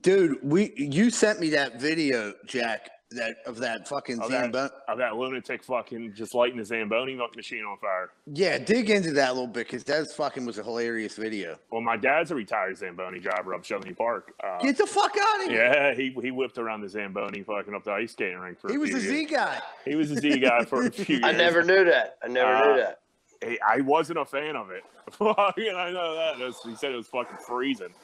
dude, 0.00 0.38
we 0.42 0.72
you 0.76 1.10
sent 1.10 1.38
me 1.38 1.50
that 1.50 1.78
video, 1.80 2.32
Jack, 2.46 2.88
that 3.12 3.36
of 3.46 3.56
that 3.58 3.88
fucking 3.88 4.20
Of 4.20 4.30
that, 4.30 4.42
Zamboni. 4.44 4.70
of 4.86 4.98
that 4.98 5.16
lunatic 5.16 5.64
fucking 5.64 6.12
just 6.14 6.34
lighting 6.34 6.58
the 6.58 6.64
Zamboni 6.64 7.18
machine 7.34 7.64
on 7.64 7.78
fire. 7.78 8.10
Yeah, 8.26 8.58
dig 8.58 8.90
into 8.90 9.12
that 9.12 9.30
a 9.30 9.32
little 9.32 9.46
bit 9.46 9.66
because 9.66 9.82
that 9.84 10.06
fucking 10.14 10.44
was 10.44 10.58
a 10.58 10.62
hilarious 10.62 11.16
video. 11.16 11.58
Well, 11.70 11.80
my 11.80 11.96
dad's 11.96 12.30
a 12.30 12.34
retired 12.34 12.76
Zamboni 12.76 13.18
driver 13.18 13.54
up 13.54 13.62
Schenley 13.64 13.96
Park. 13.96 14.34
Uh, 14.44 14.58
Get 14.60 14.76
the 14.76 14.86
fuck 14.86 15.16
out 15.18 15.44
of 15.44 15.50
here. 15.50 15.64
yeah, 15.64 15.94
he 15.94 16.14
he 16.22 16.30
whipped 16.30 16.58
around 16.58 16.82
the 16.82 16.88
Zamboni 16.88 17.42
fucking 17.42 17.74
up 17.74 17.84
the 17.84 17.92
ice 17.92 18.12
skating 18.12 18.38
rink 18.38 18.60
for. 18.60 18.70
He 18.70 18.76
was 18.76 18.90
few 18.90 18.98
a 18.98 19.00
Z 19.00 19.16
years. 19.20 19.30
guy. 19.30 19.60
He 19.86 19.94
was 19.94 20.10
a 20.10 20.16
Z 20.16 20.38
guy 20.40 20.64
for 20.66 20.86
a 20.86 20.90
few 20.92 21.16
years. 21.16 21.24
I 21.24 21.32
never 21.32 21.62
knew 21.62 21.84
that. 21.86 22.18
I 22.22 22.28
never 22.28 22.52
Uh, 22.54 22.66
knew 22.66 22.80
that. 22.82 23.00
Hey, 23.40 23.58
I 23.66 23.80
wasn't 23.80 24.18
a 24.18 24.24
fan 24.26 24.56
of 24.56 24.70
it. 24.70 24.82
Fucking, 25.12 25.74
I 25.74 25.90
know 25.92 26.14
that. 26.14 26.38
That's- 26.38 26.60
he 26.64 26.74
said 26.74 26.92
it 26.92 26.96
was 26.96 27.06
fucking 27.06 27.36
freezing. 27.46 27.94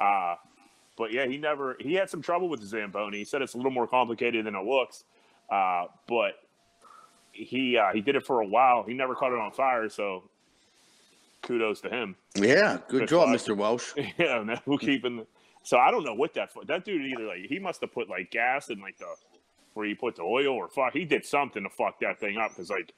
Uh, 0.00 0.34
but 0.96 1.12
yeah, 1.12 1.26
he 1.26 1.36
never. 1.36 1.76
He 1.80 1.94
had 1.94 2.08
some 2.10 2.22
trouble 2.22 2.48
with 2.48 2.60
the 2.60 2.66
Zamboni. 2.66 3.18
He 3.18 3.24
said 3.24 3.42
it's 3.42 3.54
a 3.54 3.56
little 3.56 3.72
more 3.72 3.86
complicated 3.86 4.46
than 4.46 4.54
it 4.54 4.64
looks. 4.64 5.04
Uh, 5.50 5.86
but 6.06 6.34
he 7.32 7.76
uh, 7.76 7.92
he 7.92 8.00
did 8.00 8.16
it 8.16 8.24
for 8.26 8.40
a 8.40 8.46
while. 8.46 8.84
He 8.84 8.94
never 8.94 9.14
caught 9.14 9.32
it 9.32 9.38
on 9.38 9.52
fire. 9.52 9.88
So 9.88 10.24
kudos 11.42 11.80
to 11.82 11.90
him. 11.90 12.16
Yeah, 12.34 12.78
good 12.88 13.08
job. 13.08 13.28
Mr. 13.28 13.56
Welsh. 13.56 13.92
yeah, 14.18 14.42
man, 14.42 14.60
we're 14.66 14.78
keeping. 14.78 15.18
The, 15.18 15.26
so 15.62 15.78
I 15.78 15.90
don't 15.90 16.04
know 16.04 16.14
what 16.14 16.34
that 16.34 16.50
that 16.66 16.84
dude 16.84 17.02
either 17.02 17.26
like 17.26 17.46
he 17.48 17.58
must 17.58 17.80
have 17.80 17.92
put 17.92 18.08
like 18.08 18.30
gas 18.30 18.70
in 18.70 18.80
like 18.80 18.98
the 18.98 19.06
where 19.74 19.86
you 19.86 19.96
put 19.96 20.14
the 20.16 20.22
oil 20.22 20.48
or 20.48 20.68
fuck 20.68 20.92
he 20.92 21.04
did 21.04 21.24
something 21.24 21.64
to 21.64 21.70
fuck 21.70 21.98
that 22.00 22.20
thing 22.20 22.36
up 22.36 22.50
because 22.50 22.70
like 22.70 22.92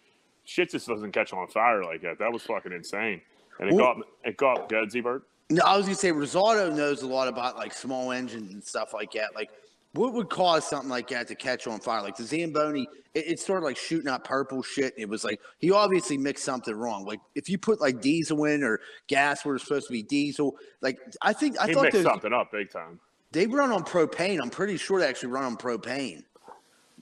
shit 0.45 0.71
just 0.71 0.87
doesn't 0.87 1.13
catch 1.13 1.33
on 1.33 1.47
fire 1.49 1.83
like 1.85 2.03
that. 2.03 2.19
That 2.19 2.33
was 2.33 2.43
fucking 2.43 2.73
insane. 2.73 3.21
And 3.59 3.71
it 3.71 3.75
Well- 3.75 3.95
got 3.95 4.07
it 4.25 4.37
got 4.37 4.69
good, 4.69 4.91
Z-Bird. 4.91 5.23
No, 5.49 5.63
I 5.65 5.77
was 5.77 5.87
gonna 5.87 5.95
say 5.97 6.11
Rosato 6.11 6.75
knows 6.75 7.03
a 7.03 7.07
lot 7.07 7.29
about 7.29 7.57
like 7.57 7.73
small 7.73 8.13
engines 8.13 8.53
and 8.53 8.63
stuff 8.63 8.93
like 8.93 9.13
that. 9.13 9.35
Like, 9.35 9.51
what 9.93 10.13
would 10.13 10.29
cause 10.29 10.69
something 10.69 10.91
like 10.91 11.09
that 11.09 11.29
to 11.29 11.35
catch 11.35 11.67
on 11.67 11.79
fire? 11.81 12.03
Like 12.03 12.17
the 12.17 12.25
Zamboni, 12.25 12.89
it, 13.15 13.39
started 13.39 13.65
like 13.65 13.77
shooting 13.77 14.09
out 14.09 14.25
purple 14.25 14.63
shit. 14.63 14.93
It 14.97 15.09
was 15.09 15.25
like 15.25 15.41
he 15.59 15.71
obviously 15.71 16.19
mixed 16.19 16.45
something 16.45 16.75
wrong. 16.75 17.05
Like 17.05 17.21
if 17.35 17.49
you 17.49 17.59
put 17.59 17.81
like 17.81 18.01
diesel 18.01 18.45
in 18.45 18.63
or 18.63 18.81
gas 19.07 19.45
where 19.45 19.55
it's 19.55 19.65
supposed 19.65 19.87
to 19.87 19.93
be 19.93 20.03
diesel, 20.03 20.57
like 20.81 20.99
I 21.23 21.33
think 21.33 21.59
I 21.61 21.69
He 21.69 21.75
thought 21.75 21.85
mixed 21.85 21.95
those, 21.99 22.05
something 22.05 22.33
up 22.33 22.51
big 22.51 22.71
time. 22.71 22.99
they 23.33 23.47
run 23.47 23.71
on 23.71 23.85
propane. 23.85 24.41
I'm 24.43 24.51
pretty 24.51 24.77
sure 24.77 24.99
they 25.01 25.07
actually 25.07 25.31
run 25.31 25.45
on 25.45 25.57
propane. 25.57 26.25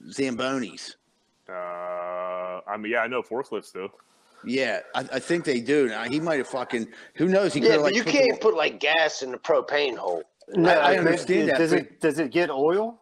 Zambonis. 0.07 0.95
Uh, 1.49 2.61
I 2.67 2.77
mean, 2.77 2.91
yeah, 2.91 2.99
I 2.99 3.07
know 3.07 3.21
forklifts 3.21 3.73
do. 3.73 3.89
Yeah, 4.45 4.79
I, 4.93 4.99
I 5.13 5.19
think 5.19 5.43
they 5.45 5.59
do. 5.61 5.87
Now, 5.87 6.03
he 6.03 6.19
might 6.19 6.37
have 6.39 6.47
fucking. 6.47 6.87
Who 7.15 7.27
knows? 7.27 7.53
He 7.53 7.59
Yeah, 7.61 7.69
could 7.69 7.75
but 7.77 7.83
like 7.83 7.95
you 7.95 8.03
put 8.03 8.11
the- 8.13 8.17
can't 8.19 8.41
put 8.41 8.55
like 8.55 8.79
gas 8.79 9.21
in 9.21 9.31
the 9.31 9.37
propane 9.37 9.95
hole. 9.97 10.23
No, 10.55 10.69
I 10.69 10.93
it- 10.93 10.99
understand 10.99 11.49
that, 11.49 11.57
Does 11.57 11.73
it 11.73 11.99
does 11.99 12.19
it 12.19 12.31
get 12.31 12.49
oil? 12.49 12.99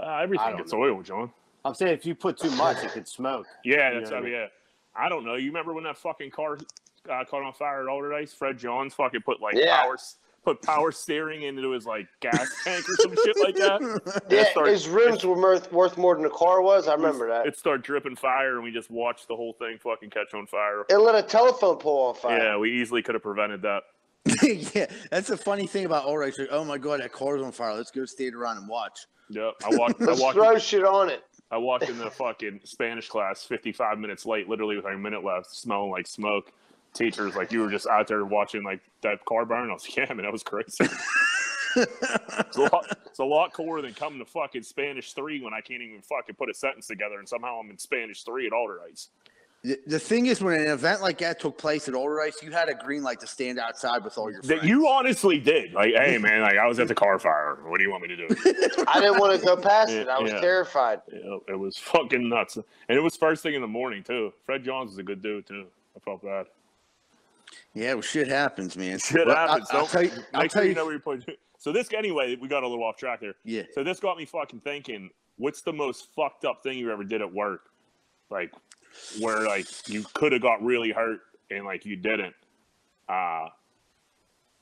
Uh, 0.00 0.18
everything 0.18 0.48
don't 0.48 0.56
gets 0.58 0.72
know. 0.72 0.80
oil, 0.82 1.02
John. 1.02 1.30
I'm 1.64 1.74
saying 1.74 1.94
if 1.94 2.04
you 2.06 2.14
put 2.14 2.36
too 2.38 2.50
much, 2.52 2.82
it 2.84 2.92
could 2.92 3.08
smoke. 3.08 3.46
Yeah, 3.64 3.92
You 3.92 3.98
that's 4.00 4.10
know 4.10 4.18
I 4.18 4.20
mean, 4.20 4.30
mean? 4.32 4.40
yeah. 4.40 4.46
I 4.94 5.08
don't 5.08 5.24
know. 5.24 5.34
You 5.34 5.46
remember 5.46 5.72
when 5.74 5.84
that 5.84 5.96
fucking 5.98 6.30
car 6.30 6.58
uh, 7.10 7.24
caught 7.24 7.42
on 7.42 7.52
fire 7.52 7.80
at 7.82 7.86
Alderdice? 7.86 8.34
Fred 8.34 8.58
Johns 8.58 8.94
fucking 8.94 9.22
put 9.22 9.40
like 9.40 9.54
Yeah. 9.56 9.82
power 9.82 9.96
put 10.46 10.62
power 10.62 10.92
steering 10.92 11.42
into 11.42 11.72
his 11.72 11.84
like 11.86 12.06
gas 12.20 12.48
tank 12.62 12.84
or 12.88 12.94
some 13.00 13.14
shit 13.24 13.36
like 13.40 13.56
that. 13.56 14.22
Yeah, 14.30 14.40
It 14.42 14.46
started- 14.52 14.72
his 14.72 14.88
rims 14.88 15.24
were 15.24 15.34
worth, 15.34 15.72
worth 15.72 15.98
more 15.98 16.14
than 16.14 16.22
the 16.22 16.30
car 16.30 16.62
was. 16.62 16.86
I 16.86 16.94
remember 16.94 17.28
that. 17.28 17.46
It 17.46 17.58
started 17.58 17.82
dripping 17.82 18.14
fire, 18.14 18.54
and 18.54 18.62
we 18.62 18.70
just 18.70 18.88
watched 18.88 19.26
the 19.26 19.34
whole 19.34 19.54
thing 19.54 19.76
fucking 19.82 20.10
catch 20.10 20.32
on 20.34 20.46
fire. 20.46 20.84
It 20.88 20.96
lit 20.98 21.16
a 21.16 21.22
telephone 21.22 21.78
pole 21.78 22.08
on 22.08 22.14
fire. 22.14 22.38
Yeah, 22.38 22.56
we 22.58 22.80
easily 22.80 23.02
could 23.02 23.16
have 23.16 23.22
prevented 23.24 23.62
that. 23.62 23.82
yeah, 24.74 24.86
that's 25.10 25.26
the 25.28 25.36
funny 25.36 25.66
thing 25.66 25.84
about 25.84 26.04
all 26.04 26.16
right. 26.16 26.32
Like, 26.38 26.48
oh 26.52 26.64
my 26.64 26.78
god, 26.78 27.00
that 27.00 27.12
car's 27.12 27.42
on 27.42 27.50
fire. 27.50 27.74
Let's 27.74 27.90
go 27.90 28.04
stand 28.04 28.34
around 28.36 28.58
and 28.58 28.68
watch. 28.68 29.00
Yep, 29.30 29.54
I 29.64 29.76
walked. 29.76 30.00
I 30.00 30.04
Let's 30.04 30.20
walked. 30.20 30.34
throw 30.36 30.58
shit 30.58 30.84
on 30.84 31.10
it. 31.10 31.24
I 31.50 31.58
walked 31.58 31.88
in 31.88 31.98
the 31.98 32.10
fucking 32.10 32.60
Spanish 32.64 33.08
class 33.08 33.42
55 33.44 33.98
minutes 33.98 34.24
late, 34.26 34.48
literally 34.48 34.76
with 34.76 34.84
like 34.84 34.94
a 34.94 34.98
minute 34.98 35.24
left, 35.24 35.50
smelling 35.54 35.90
like 35.90 36.06
smoke. 36.06 36.52
Teachers 36.96 37.36
like 37.36 37.52
you 37.52 37.60
were 37.60 37.70
just 37.70 37.86
out 37.86 38.08
there 38.08 38.24
watching 38.24 38.64
like 38.64 38.80
that 39.02 39.24
car 39.26 39.44
burn. 39.44 39.70
I 39.70 39.74
was 39.74 39.84
like, 39.84 39.96
yeah, 39.96 40.14
man, 40.14 40.24
that 40.24 40.32
was 40.32 40.42
crazy. 40.42 40.84
It's 41.78 42.56
a, 42.56 42.62
lot, 42.62 42.86
it's 43.04 43.18
a 43.18 43.24
lot 43.24 43.52
cooler 43.52 43.82
than 43.82 43.92
coming 43.92 44.18
to 44.20 44.24
fucking 44.24 44.62
Spanish 44.62 45.12
three 45.12 45.42
when 45.42 45.52
I 45.52 45.60
can't 45.60 45.82
even 45.82 46.00
fucking 46.00 46.34
put 46.36 46.48
a 46.48 46.54
sentence 46.54 46.86
together, 46.86 47.18
and 47.18 47.28
somehow 47.28 47.60
I'm 47.60 47.68
in 47.68 47.76
Spanish 47.76 48.22
three 48.22 48.46
at 48.46 48.52
Alderdice. 48.54 49.08
The, 49.62 49.78
the 49.86 49.98
thing 49.98 50.24
is, 50.24 50.40
when 50.40 50.58
an 50.58 50.68
event 50.68 51.02
like 51.02 51.18
that 51.18 51.38
took 51.38 51.58
place 51.58 51.86
at 51.86 51.92
Alderdice, 51.94 52.42
you 52.42 52.50
had 52.50 52.70
a 52.70 52.74
green 52.74 53.02
light 53.02 53.20
to 53.20 53.26
stand 53.26 53.58
outside 53.58 54.04
with 54.04 54.16
all 54.16 54.30
your 54.30 54.42
friends. 54.42 54.62
That 54.62 54.66
you 54.66 54.88
honestly 54.88 55.38
did. 55.38 55.74
Like, 55.74 55.92
hey 55.94 56.16
man, 56.16 56.40
like 56.40 56.56
I 56.56 56.66
was 56.66 56.78
at 56.78 56.88
the 56.88 56.94
car 56.94 57.18
fire. 57.18 57.58
What 57.66 57.76
do 57.76 57.84
you 57.84 57.90
want 57.90 58.04
me 58.04 58.08
to 58.08 58.16
do? 58.16 58.26
I 58.88 58.98
didn't 59.00 59.18
want 59.18 59.38
to 59.38 59.44
go 59.44 59.54
past 59.58 59.90
it. 59.90 60.08
I 60.08 60.18
was 60.18 60.32
Yeah. 60.32 60.40
terrified. 60.40 61.02
Yeah, 61.12 61.36
it 61.48 61.58
was 61.58 61.76
fucking 61.76 62.26
nuts, 62.26 62.56
and 62.56 62.64
it 62.96 63.02
was 63.02 63.16
first 63.16 63.42
thing 63.42 63.52
in 63.52 63.60
the 63.60 63.66
morning 63.68 64.02
too. 64.02 64.32
Fred 64.46 64.64
Johns 64.64 64.92
is 64.92 64.98
a 64.98 65.02
good 65.02 65.20
dude 65.22 65.46
too. 65.46 65.66
I 65.94 66.00
felt 66.00 66.22
bad. 66.22 66.46
Yeah, 67.76 67.92
well, 67.92 68.02
shit 68.02 68.28
happens, 68.28 68.76
man. 68.76 68.98
Shit 68.98 69.26
Well, 69.26 69.36
happens. 69.36 69.68
I, 69.70 69.78
will 69.80 69.86
tell 69.86 70.02
you. 70.02 70.10
I'll 70.34 70.42
Make 70.42 70.50
tell 70.50 70.60
sure 70.60 70.64
you. 70.64 70.68
you 70.70 70.74
know 70.74 70.84
where 70.86 70.94
you 70.94 71.00
put. 71.00 71.38
So 71.58 71.72
this 71.72 71.92
anyway, 71.92 72.36
we 72.40 72.48
got 72.48 72.62
a 72.62 72.68
little 72.68 72.84
off 72.84 72.96
track 72.96 73.20
there. 73.20 73.34
yeah. 73.44 73.62
So 73.74 73.84
this 73.84 74.00
got 74.00 74.16
me 74.16 74.24
fucking 74.24 74.60
thinking. 74.60 75.10
What's 75.36 75.60
the 75.62 75.72
most 75.72 76.08
fucked 76.14 76.44
up 76.44 76.62
thing 76.62 76.78
you 76.78 76.90
ever 76.90 77.04
did 77.04 77.20
at 77.20 77.32
work? 77.32 77.70
Like, 78.30 78.52
where 79.20 79.46
like 79.46 79.66
you 79.88 80.04
could 80.14 80.32
have 80.32 80.42
got 80.42 80.62
really 80.62 80.90
hurt 80.90 81.20
and 81.50 81.64
like 81.64 81.84
you 81.84 81.96
didn't. 81.96 82.34
Uh 83.08 83.48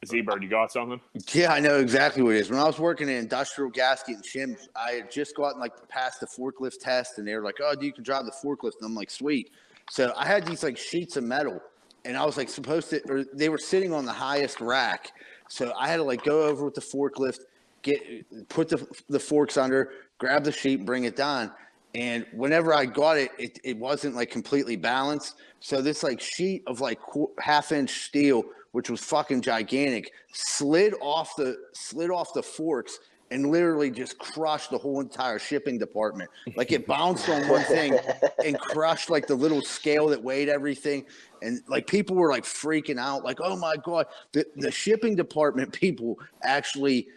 Z-Bird, 0.06 0.42
you 0.42 0.50
got 0.50 0.70
something? 0.70 1.00
Yeah, 1.32 1.50
I 1.50 1.60
know 1.60 1.78
exactly 1.78 2.22
what 2.22 2.34
it 2.34 2.40
is. 2.40 2.50
When 2.50 2.58
I 2.60 2.64
was 2.64 2.78
working 2.78 3.08
in 3.08 3.14
industrial 3.16 3.70
gasket 3.70 4.16
and 4.16 4.22
shims, 4.24 4.68
I 4.76 4.90
had 4.92 5.10
just 5.10 5.34
gotten 5.34 5.58
like 5.60 5.72
past 5.88 6.20
the 6.20 6.26
forklift 6.26 6.80
test, 6.82 7.16
and 7.18 7.26
they 7.26 7.34
were 7.34 7.42
like, 7.42 7.56
"Oh, 7.62 7.72
dude, 7.74 7.84
you 7.84 7.92
can 7.94 8.04
drive 8.04 8.26
the 8.26 8.30
forklift." 8.32 8.72
And 8.80 8.84
I'm 8.84 8.94
like, 8.94 9.10
"Sweet." 9.10 9.52
So 9.90 10.12
I 10.14 10.26
had 10.26 10.44
these 10.46 10.62
like 10.62 10.76
sheets 10.76 11.16
of 11.16 11.24
metal, 11.24 11.58
and 12.04 12.16
I 12.16 12.24
was 12.24 12.36
like 12.36 12.48
supposed 12.48 12.90
to, 12.90 13.00
or 13.08 13.24
they 13.32 13.48
were 13.48 13.58
sitting 13.58 13.92
on 13.92 14.04
the 14.04 14.12
highest 14.12 14.60
rack, 14.60 15.12
so 15.48 15.72
I 15.78 15.88
had 15.88 15.96
to 15.96 16.02
like 16.02 16.24
go 16.24 16.44
over 16.44 16.64
with 16.64 16.74
the 16.74 16.80
forklift, 16.80 17.40
get 17.82 18.48
put 18.48 18.68
the 18.68 18.86
the 19.08 19.20
forks 19.20 19.56
under, 19.56 19.92
grab 20.18 20.44
the 20.44 20.52
sheet, 20.52 20.84
bring 20.84 21.04
it 21.04 21.16
down. 21.16 21.52
And 21.94 22.26
whenever 22.32 22.74
I 22.74 22.86
got 22.86 23.18
it, 23.18 23.30
it, 23.38 23.58
it 23.62 23.76
wasn't 23.76 24.16
like 24.16 24.30
completely 24.30 24.74
balanced. 24.74 25.36
So 25.60 25.80
this 25.80 26.02
like 26.02 26.20
sheet 26.20 26.64
of 26.66 26.80
like 26.80 26.98
half 27.38 27.70
inch 27.70 27.90
steel, 28.06 28.42
which 28.72 28.90
was 28.90 29.00
fucking 29.00 29.42
gigantic, 29.42 30.10
slid 30.32 30.94
off 31.00 31.36
the 31.36 31.56
slid 31.72 32.10
off 32.10 32.32
the 32.34 32.42
forks 32.42 32.98
and 33.30 33.50
literally 33.50 33.90
just 33.90 34.18
crushed 34.18 34.70
the 34.70 34.78
whole 34.78 35.00
entire 35.00 35.38
shipping 35.38 35.78
department. 35.78 36.30
Like 36.56 36.72
it 36.72 36.86
bounced 36.86 37.28
on 37.28 37.48
one 37.48 37.62
thing 37.62 37.98
and 38.44 38.58
crushed 38.58 39.10
like 39.10 39.26
the 39.26 39.34
little 39.34 39.62
scale 39.62 40.08
that 40.08 40.22
weighed 40.22 40.48
everything. 40.48 41.06
And 41.44 41.60
like 41.68 41.86
people 41.86 42.16
were 42.16 42.30
like 42.30 42.44
freaking 42.44 42.98
out, 42.98 43.24
like, 43.24 43.38
oh 43.40 43.56
my 43.56 43.76
God. 43.76 44.06
The 44.32 44.44
the 44.56 44.70
shipping 44.70 45.14
department 45.14 45.72
people 45.80 46.18
actually 46.42 47.08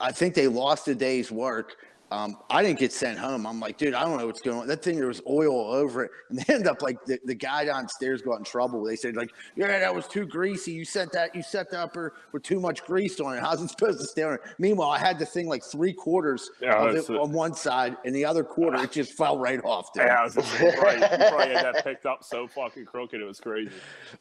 I 0.00 0.12
think 0.12 0.34
they 0.34 0.48
lost 0.48 0.88
a 0.88 0.94
day's 0.94 1.30
work. 1.30 1.76
Um, 2.14 2.36
I 2.48 2.62
didn't 2.62 2.78
get 2.78 2.92
sent 2.92 3.18
home. 3.18 3.44
I'm 3.44 3.58
like, 3.58 3.76
dude, 3.76 3.92
I 3.92 4.04
don't 4.04 4.16
know 4.18 4.26
what's 4.26 4.40
going 4.40 4.56
on. 4.56 4.68
That 4.68 4.84
thing, 4.84 4.96
there 4.98 5.08
was 5.08 5.20
oil 5.28 5.48
all 5.48 5.72
over 5.72 6.04
it. 6.04 6.12
And 6.30 6.38
they 6.38 6.54
end 6.54 6.68
up 6.68 6.80
like 6.80 7.04
the, 7.06 7.18
the 7.24 7.34
guy 7.34 7.64
downstairs 7.64 8.22
got 8.22 8.36
in 8.38 8.44
trouble. 8.44 8.84
They 8.84 8.94
said, 8.94 9.16
like, 9.16 9.30
yeah, 9.56 9.66
that 9.80 9.92
was 9.92 10.06
too 10.06 10.24
greasy. 10.24 10.70
You 10.70 10.84
set 10.84 11.10
that, 11.12 11.34
you 11.34 11.42
set 11.42 11.70
the 11.70 11.80
upper 11.80 12.14
with 12.30 12.44
too 12.44 12.60
much 12.60 12.84
grease 12.84 13.18
on 13.18 13.36
it. 13.36 13.40
How's 13.40 13.60
it 13.60 13.68
supposed 13.76 13.98
to 13.98 14.06
stay 14.06 14.22
on 14.22 14.34
it? 14.34 14.40
Meanwhile, 14.58 14.90
I 14.90 14.98
had 14.98 15.18
the 15.18 15.26
thing 15.26 15.48
like 15.48 15.64
three 15.64 15.92
quarters 15.92 16.50
Yeah, 16.60 16.84
of 16.84 16.94
it 16.94 17.10
it. 17.10 17.18
on 17.18 17.32
one 17.32 17.52
side, 17.54 17.96
and 18.04 18.14
the 18.14 18.24
other 18.24 18.44
quarter, 18.44 18.80
it 18.84 18.92
just 18.92 19.14
fell 19.14 19.36
right 19.36 19.60
off. 19.64 19.92
Dude. 19.92 20.04
Yeah, 20.04 20.20
I 20.20 20.24
was 20.24 20.34
just 20.34 20.60
you 20.60 20.70
probably, 20.78 21.00
you 21.00 21.08
probably 21.08 21.54
had 21.54 21.64
that 21.64 21.84
picked 21.84 22.06
up 22.06 22.22
so 22.22 22.46
fucking 22.46 22.84
crooked. 22.84 23.20
It 23.20 23.24
was 23.24 23.40
crazy. 23.40 23.72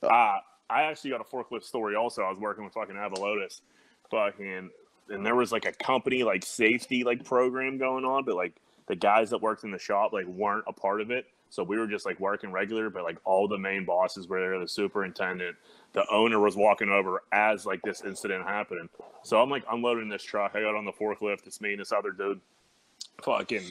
Uh, 0.02 0.38
I 0.70 0.84
actually 0.84 1.12
got 1.12 1.22
a 1.22 1.24
forklift 1.26 1.64
story 1.64 1.96
also. 1.96 2.24
I 2.24 2.30
was 2.32 2.40
working 2.40 2.64
with 2.64 2.74
fucking 2.74 2.96
Avalotis, 2.96 3.62
fucking, 4.10 4.72
and 5.10 5.26
there 5.26 5.36
was 5.36 5.52
like 5.52 5.66
a 5.66 5.72
company 5.72 6.24
like 6.24 6.44
safety 6.46 7.04
like 7.04 7.24
program 7.24 7.78
going 7.78 8.06
on, 8.06 8.26
but 8.26 8.36
like 8.36 8.56
the 8.88 8.96
guys 8.96 9.30
that 9.30 9.42
worked 9.42 9.64
in 9.64 9.72
the 9.72 9.80
shop 9.80 10.14
like 10.14 10.26
weren't 10.26 10.66
a 10.68 10.74
part 10.74 11.02
of 11.02 11.12
it. 11.12 11.26
So 11.50 11.64
we 11.64 11.78
were 11.78 11.88
just 11.88 12.06
like 12.06 12.20
working 12.20 12.52
regular, 12.52 12.90
but 12.90 13.04
like 13.04 13.18
all 13.26 13.48
the 13.48 13.58
main 13.58 13.86
bosses 13.86 14.28
were 14.28 14.40
there, 14.40 14.60
the 14.60 14.68
superintendent, 14.68 15.56
the 15.94 16.04
owner 16.12 16.40
was 16.40 16.56
walking 16.56 16.90
over 16.90 17.22
as 17.32 17.66
like 17.66 17.82
this 17.84 18.02
incident 18.04 18.44
happening. 18.44 18.90
So 19.24 19.40
I'm 19.40 19.52
like 19.52 19.64
unloading 19.72 20.10
this 20.10 20.24
truck. 20.24 20.54
I 20.56 20.62
got 20.62 20.76
on 20.76 20.86
the 20.86 20.92
forklift. 20.92 21.46
It's 21.46 21.62
me 21.62 21.74
and 21.74 21.80
this 21.80 21.92
other 21.92 22.12
dude. 22.12 22.42
Fucking 23.22 23.70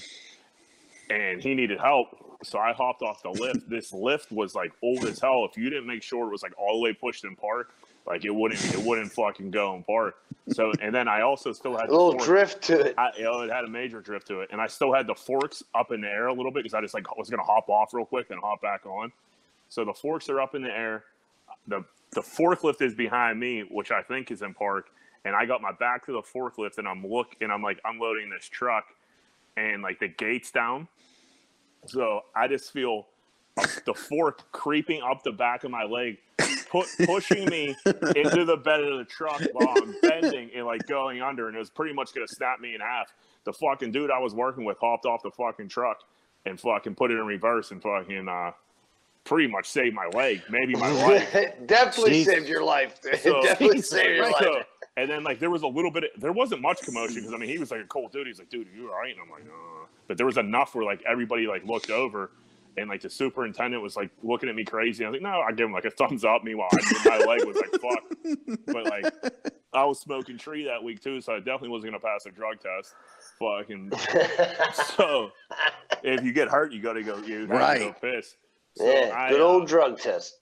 and 1.11 1.43
he 1.43 1.55
needed 1.55 1.79
help. 1.79 2.39
So 2.45 2.59
I 2.59 2.73
hopped 2.73 3.03
off 3.03 3.23
the 3.23 3.31
lift. 3.31 3.69
This 3.69 3.93
lift 3.93 4.33
was 4.33 4.55
like 4.55 4.73
old 4.83 5.05
as 5.05 5.21
hell. 5.21 5.45
If 5.45 5.57
you 5.57 5.71
didn't 5.71 5.87
make 5.87 6.03
sure 6.03 6.27
it 6.27 6.31
was 6.31 6.43
like 6.43 6.55
all 6.59 6.79
the 6.79 6.83
way 6.83 6.93
pushed 6.93 7.25
in 7.25 7.37
park, 7.37 7.75
like 8.07 8.25
it 8.25 8.35
wouldn't 8.35 8.63
it 8.75 8.81
wouldn't 8.83 9.13
fucking 9.13 9.51
go 9.51 9.75
in 9.75 9.83
park. 9.85 10.17
So 10.49 10.73
and 10.81 10.95
then 10.95 11.07
I 11.09 11.21
also 11.23 11.53
still 11.53 11.77
had 11.77 11.89
A 11.89 11.93
little 11.93 12.13
fork- 12.13 12.25
drift 12.25 12.63
to 12.65 12.81
it. 12.81 12.95
I, 12.99 13.11
you 13.17 13.25
know, 13.25 13.41
it 13.43 13.51
had 13.51 13.65
a 13.65 13.69
major 13.69 14.01
drift 14.01 14.27
to 14.29 14.41
it, 14.41 14.49
and 14.53 14.61
I 14.61 14.67
still 14.67 14.93
had 14.93 15.07
the 15.07 15.15
forks 15.15 15.63
up 15.75 15.93
in 15.93 16.01
the 16.01 16.09
air 16.09 16.27
a 16.27 16.33
little 16.33 16.51
bit 16.51 16.65
because 16.65 16.75
I 16.75 16.81
just 16.81 16.95
like 16.95 17.17
was 17.17 17.31
gonna 17.31 17.43
hop 17.45 17.69
off 17.69 17.95
real 17.95 18.05
quick 18.07 18.31
and 18.31 18.41
hop 18.41 18.61
back 18.61 18.85
on. 18.87 19.13
So 19.69 19.85
the 19.85 19.95
forks 19.95 20.29
are 20.29 20.41
up 20.41 20.55
in 20.55 20.63
the 20.63 20.71
air. 20.77 21.05
The 21.69 21.85
the 22.11 22.21
forklift 22.21 22.83
is 22.83 22.95
behind 22.95 23.39
me, 23.41 23.61
which 23.71 23.91
I 23.91 24.03
think 24.03 24.31
is 24.31 24.43
in 24.43 24.53
park, 24.53 24.87
and 25.25 25.35
I 25.37 25.47
got 25.47 25.63
my 25.63 25.73
back 25.73 26.05
to 26.07 26.13
the 26.13 26.23
forklift 26.23 26.79
and 26.79 26.87
I'm 26.89 27.07
look 27.07 27.37
and 27.41 27.53
I'm 27.53 27.63
like 27.63 27.81
unloading 27.85 28.29
this 28.31 28.47
truck, 28.49 28.85
and 29.57 29.83
like 29.83 29.99
the 30.01 30.09
gates 30.09 30.51
down. 30.51 30.89
So 31.87 32.23
I 32.35 32.49
just 32.49 32.73
feel 32.73 33.07
the 33.85 33.95
fork 33.95 34.51
creeping 34.53 35.03
up 35.03 35.23
the 35.23 35.33
back 35.33 35.65
of 35.65 35.71
my 35.71 35.85
leg, 35.85 36.19
pu- 36.73 37.07
pushing 37.07 37.49
me 37.49 37.77
into 37.87 38.45
the 38.45 38.57
bed 38.57 38.81
of 38.83 38.99
the 38.99 39.05
truck 39.05 39.41
while 39.53 39.75
I'm 39.77 39.95
bending 40.03 40.51
and 40.57 40.67
like 40.67 40.87
going 40.89 41.23
under, 41.23 41.47
and 41.47 41.55
it 41.57 41.59
was 41.61 41.71
pretty 41.71 41.95
much 41.95 42.13
gonna 42.15 42.27
snap 42.27 42.59
me 42.61 42.75
in 42.75 42.81
half. 42.81 43.13
The 43.45 43.53
fucking 43.53 43.93
dude 43.93 44.11
I 44.11 44.19
was 44.19 44.35
working 44.35 44.65
with 44.65 44.79
hopped 44.81 45.05
off 45.07 45.23
the 45.23 45.31
fucking 45.31 45.69
truck 45.69 45.99
and 46.47 46.59
fucking 46.59 46.95
put 46.97 47.11
it 47.11 47.19
in 47.19 47.27
reverse 47.27 47.71
and 47.71 47.81
fucking 47.83 48.27
uh, 48.29 48.51
pretty 49.25 49.47
much 49.47 49.69
saved 49.69 49.95
my 49.95 50.07
leg, 50.09 50.43
maybe 50.51 50.75
my 50.75 50.91
life. 51.07 51.33
Definitely 51.67 52.11
Jesus. 52.13 52.35
saved 52.35 52.49
your 52.49 52.65
life. 52.65 52.99
So- 53.23 53.43
Definitely 53.43 53.83
saved 53.83 54.17
your 54.17 54.33
So- 54.41 54.51
life. 54.53 54.67
and 54.97 55.09
then 55.11 55.23
like 55.25 55.39
there 55.39 55.51
was 55.51 55.63
a 55.63 55.67
little 55.69 55.91
bit, 55.91 56.05
of, 56.05 56.21
there 56.21 56.33
wasn't 56.33 56.61
much 56.63 56.81
commotion 56.83 57.17
because 57.17 57.33
I 57.33 57.37
mean 57.37 57.49
he 57.49 57.59
was 57.59 57.71
like 57.71 57.81
a 57.81 57.87
cold 57.87 58.13
dude. 58.13 58.27
He's 58.27 58.39
like, 58.39 58.51
dude, 58.51 58.67
you 58.77 58.91
all 58.91 58.99
right? 58.99 59.13
And 59.13 59.21
I'm 59.23 59.31
like, 59.31 59.45
uh. 59.45 59.87
But 60.09 60.17
there 60.17 60.27
was 60.27 60.37
enough 60.39 60.75
where 60.75 60.85
like 60.85 61.03
everybody 61.09 61.47
like 61.47 61.65
looked 61.65 61.91
over, 61.91 62.31
and 62.77 62.89
like 62.89 63.01
the 63.03 63.11
superintendent 63.11 63.83
was 63.83 63.97
like 63.97 64.11
looking 64.23 64.49
at 64.49 64.55
me 64.55 64.65
crazy. 64.65 65.05
I 65.05 65.09
was 65.11 65.15
like, 65.17 65.23
no, 65.23 65.41
I 65.41 65.53
give 65.53 65.67
him 65.67 65.73
like 65.73 65.85
a 65.85 65.91
thumbs 65.91 66.25
up. 66.25 66.43
Meanwhile, 66.45 66.69
I, 66.73 67.09
my 67.09 67.19
leg 67.19 67.45
was 67.45 67.57
like, 67.57 67.71
fuck. 67.81 68.59
But 68.67 68.85
like 68.87 69.15
I 69.75 69.85
was 69.85 70.01
smoking 70.01 70.39
tree 70.39 70.65
that 70.65 70.83
week 70.83 71.03
too, 71.03 71.21
so 71.21 71.35
I 71.35 71.39
definitely 71.39 71.71
wasn't 71.71 71.93
gonna 71.93 72.01
pass 72.01 72.27
a 72.27 72.31
drug 72.31 72.61
test. 72.61 72.95
Fucking 73.39 73.93
so 74.97 75.31
if 76.03 76.25
you 76.25 76.33
get 76.33 76.49
hurt, 76.49 76.73
you 76.73 76.81
gotta 76.81 77.03
go. 77.03 77.19
You 77.19 77.47
gotta 77.47 77.59
Right. 77.59 77.79
go 77.81 77.93
piss. 78.01 78.37
So 78.77 78.85
yeah, 78.87 79.13
I, 79.15 79.31
good 79.31 79.41
uh, 79.41 79.45
old 79.45 79.69
drug 79.69 79.99
test. 79.99 80.39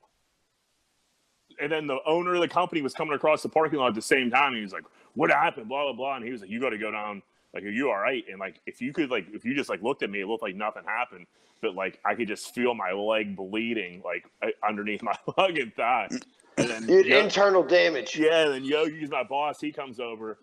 and 1.61 1.71
then 1.71 1.87
the 1.87 1.99
owner 2.07 2.35
of 2.35 2.41
the 2.41 2.49
company 2.49 2.81
was 2.81 2.95
coming 2.95 3.15
across 3.15 3.43
the 3.43 3.49
parking 3.49 3.79
lot 3.81 3.89
at 3.89 3.95
the 3.95 4.03
same 4.03 4.31
time. 4.31 4.49
And 4.49 4.57
he 4.57 4.63
was 4.63 4.73
like, 4.73 4.85
"What 5.15 5.31
happened?" 5.31 5.69
Blah 5.69 5.85
blah 5.85 5.93
blah. 5.95 6.17
And 6.17 6.25
he 6.25 6.31
was 6.31 6.41
like, 6.43 6.51
"You 6.51 6.61
got 6.61 6.71
to 6.71 6.79
go 6.79 6.91
down. 6.93 7.23
Like, 7.55 7.65
are 7.65 7.71
you 7.71 7.91
all 7.91 7.99
right?" 7.99 8.25
And 8.31 8.39
like, 8.39 8.61
if 8.67 8.81
you 8.81 8.93
could, 8.93 9.11
like, 9.11 9.27
if 9.33 9.45
you 9.45 9.55
just 9.55 9.69
like 9.71 9.83
looked 9.83 10.03
at 10.03 10.11
me, 10.11 10.21
it 10.21 10.27
looked 10.27 10.43
like 10.43 10.55
nothing 10.55 10.85
happened, 10.87 11.27
but 11.61 11.75
like 11.75 11.99
I 12.05 12.15
could 12.15 12.29
just 12.29 12.55
feel 12.55 12.75
my 12.75 12.93
leg 12.93 13.37
bleeding, 13.37 14.03
like 14.05 14.25
underneath 14.67 15.03
my 15.05 15.15
fucking 15.37 15.73
thigh. 15.77 16.09
And 16.57 16.69
then 16.69 16.83
had 16.89 17.07
Yo- 17.07 17.19
internal 17.21 17.63
damage. 17.63 18.19
yeah, 18.19 18.45
and 18.45 18.55
then 18.55 18.65
Yogi's 18.65 19.11
my 19.11 19.23
boss. 19.25 19.61
He 19.61 19.73
comes 19.73 19.99
over, 20.01 20.39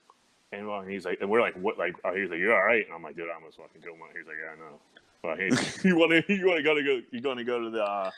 and 0.52 0.68
well, 0.68 0.82
he's 0.82 1.06
like, 1.06 1.20
and 1.22 1.30
we're 1.30 1.42
like, 1.42 1.56
what? 1.56 1.78
Like, 1.78 1.96
oh, 2.04 2.14
he's 2.16 2.30
like, 2.30 2.40
you're 2.40 2.56
all 2.56 2.66
right? 2.66 2.86
And 2.86 2.94
I'm 2.94 3.04
like, 3.04 3.16
dude, 3.16 3.30
I 3.30 3.36
almost 3.36 3.58
fucking 3.58 3.82
killed 3.82 4.00
my. 4.00 4.08
He's 4.18 4.28
like, 4.28 4.38
yeah, 4.44 4.54
I 4.54 4.70
know. 4.70 4.80
Well, 5.24 5.36
he's, 5.36 5.84
you 5.86 5.96
want 5.98 6.12
to, 6.12 6.34
you 6.34 6.46
want 6.48 6.58
to 6.58 6.64
go 6.64 6.74
to 6.76 6.84
go, 6.84 7.02
you 7.12 7.22
going 7.22 7.38
to 7.38 7.44
go 7.44 7.60
to 7.60 7.70
the 7.70 7.84
uh, 7.84 8.12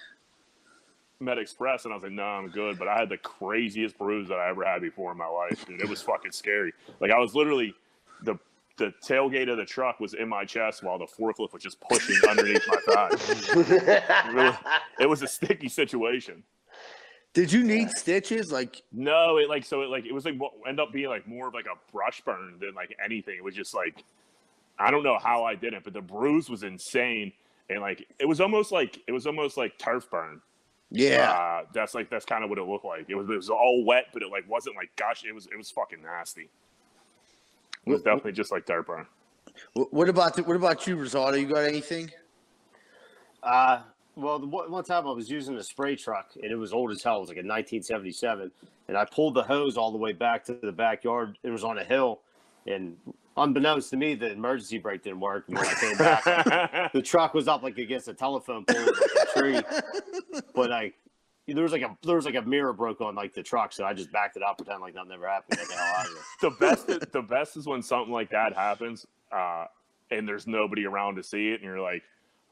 Med 1.19 1.37
Express? 1.37 1.85
And 1.85 1.93
I 1.93 1.95
was 1.97 2.03
like, 2.03 2.11
no, 2.11 2.23
I'm 2.23 2.49
good. 2.49 2.77
But 2.77 2.87
I 2.87 2.97
had 2.97 3.09
the 3.09 3.17
craziest 3.17 3.97
bruise 3.97 4.27
that 4.29 4.37
I 4.39 4.49
ever 4.49 4.63
had 4.63 4.81
before 4.81 5.11
in 5.11 5.17
my 5.17 5.27
life, 5.27 5.65
dude. 5.65 5.81
It 5.81 5.89
was 5.89 6.01
fucking 6.01 6.31
scary. 6.31 6.73
Like 6.99 7.11
I 7.11 7.17
was 7.19 7.35
literally 7.35 7.73
the 8.23 8.35
the 8.79 8.93
tailgate 9.05 9.49
of 9.49 9.57
the 9.57 9.65
truck 9.65 9.99
was 9.99 10.13
in 10.15 10.27
my 10.27 10.43
chest 10.45 10.83
while 10.83 10.97
the 10.97 11.05
forklift 11.05 11.53
was 11.53 11.61
just 11.61 11.79
pushing 11.81 12.15
underneath 12.27 12.63
my 12.67 12.77
thigh. 12.93 13.09
It 14.29 14.35
was, 14.35 14.55
it 15.01 15.05
was 15.09 15.21
a 15.21 15.27
sticky 15.27 15.69
situation. 15.69 16.43
Did 17.33 17.51
you 17.51 17.63
need 17.63 17.91
stitches? 17.91 18.51
Like, 18.51 18.81
No, 18.91 19.37
it 19.37 19.47
like 19.49 19.63
so 19.63 19.81
it 19.83 19.89
like 19.89 20.05
it 20.05 20.13
was 20.13 20.25
like 20.25 20.37
what 20.37 20.53
end 20.67 20.79
up 20.79 20.91
being 20.91 21.09
like 21.09 21.27
more 21.27 21.47
of 21.47 21.53
like 21.53 21.67
a 21.67 21.77
brush 21.91 22.21
burn 22.21 22.55
than 22.59 22.73
like 22.73 22.95
anything. 23.03 23.35
It 23.37 23.43
was 23.43 23.53
just 23.55 23.75
like 23.75 24.03
I 24.79 24.91
don't 24.91 25.03
know 25.03 25.19
how 25.19 25.43
I 25.43 25.55
did 25.55 25.73
it, 25.73 25.83
but 25.83 25.93
the 25.93 26.01
bruise 26.01 26.49
was 26.49 26.63
insane, 26.63 27.33
and 27.69 27.81
like 27.81 28.07
it 28.17 28.25
was 28.25 28.41
almost 28.41 28.71
like 28.71 28.99
it 29.07 29.11
was 29.11 29.27
almost 29.27 29.57
like 29.57 29.77
turf 29.77 30.09
burn. 30.09 30.41
yeah. 30.89 31.31
uh, 31.31 31.65
that's 31.71 31.93
like 31.93 32.09
that's 32.09 32.25
kind 32.25 32.43
of 32.43 32.49
what 32.49 32.57
it 32.57 32.63
looked 32.63 32.85
like. 32.85 33.05
It 33.09 33.15
was 33.15 33.29
it 33.29 33.35
was 33.35 33.49
all 33.49 33.85
wet, 33.85 34.05
but 34.11 34.23
it 34.23 34.31
like 34.31 34.49
wasn't 34.49 34.75
like 34.75 34.89
gosh, 34.95 35.23
it 35.23 35.33
was 35.33 35.45
it 35.47 35.57
was 35.57 35.69
fucking 35.69 36.01
nasty. 36.01 36.49
It 37.89 37.93
was 37.93 38.01
Wh- 38.01 38.03
wh- 38.03 38.05
definitely 38.05 38.31
just 38.33 38.51
like 38.51 38.65
turf 38.65 38.85
burn. 38.87 39.05
Wh- 39.75 39.91
What 39.93 40.09
about 40.09 40.35
the, 40.35 40.43
what 40.43 40.55
about 40.55 40.85
you, 40.87 40.95
Rosato? 40.97 41.39
You 41.39 41.47
got 41.47 41.59
anything? 41.65 42.11
Uh, 43.43 43.81
well, 44.15 44.39
the, 44.39 44.47
one 44.47 44.69
one 44.71 44.83
time 44.83 45.07
I 45.07 45.11
was 45.11 45.29
using 45.29 45.55
a 45.57 45.63
spray 45.63 45.95
truck 45.95 46.31
and 46.41 46.51
it 46.51 46.55
was 46.55 46.73
old 46.73 46.91
as 46.91 47.01
hell. 47.01 47.17
It 47.17 47.21
was 47.21 47.29
like 47.29 47.37
a 47.37 47.47
1977, 47.47 48.51
and 48.87 48.97
I 48.97 49.05
pulled 49.05 49.33
the 49.35 49.43
hose 49.43 49.77
all 49.77 49.91
the 49.91 49.97
way 49.97 50.13
back 50.13 50.43
to 50.45 50.53
the 50.53 50.71
backyard. 50.71 51.37
It 51.43 51.49
was 51.49 51.63
on 51.63 51.77
a 51.77 51.83
hill, 51.83 52.19
and 52.67 52.97
unbeknownst 53.37 53.89
to 53.91 53.97
me, 53.97 54.15
the 54.15 54.31
emergency 54.31 54.77
brake 54.77 55.03
didn't 55.03 55.21
work. 55.21 55.45
And 55.47 55.57
when 55.57 55.65
I 55.67 55.73
came 55.75 55.97
back, 55.97 56.91
the 56.93 57.01
truck 57.01 57.33
was 57.33 57.47
up 57.47 57.63
like 57.63 57.77
against 57.77 58.07
a 58.09 58.13
telephone 58.13 58.65
pole, 58.65 58.85
like 58.85 59.27
a 59.35 59.39
tree. 59.39 59.61
But 60.53 60.69
like, 60.69 60.95
there 61.53 61.63
was 61.63 61.71
like 61.71 61.81
a 61.81 61.97
there 62.03 62.15
was 62.15 62.25
like 62.25 62.35
a 62.35 62.41
mirror 62.41 62.73
broke 62.73 63.01
on 63.01 63.15
like 63.15 63.33
the 63.33 63.43
truck, 63.43 63.73
so 63.73 63.83
I 63.85 63.93
just 63.93 64.11
backed 64.11 64.37
it 64.37 64.43
up, 64.43 64.57
pretend 64.57 64.81
like 64.81 64.95
nothing 64.95 65.11
ever 65.11 65.27
happened. 65.27 65.59
The 66.41 66.51
best 66.51 66.87
the 66.87 67.21
best 67.21 67.57
is 67.57 67.67
when 67.67 67.81
something 67.81 68.13
like 68.13 68.29
that 68.31 68.53
happens 68.53 69.05
uh 69.31 69.65
and 70.11 70.27
there's 70.27 70.47
nobody 70.47 70.85
around 70.85 71.15
to 71.15 71.23
see 71.23 71.49
it 71.49 71.55
and 71.55 71.63
you're 71.63 71.79
like 71.79 72.03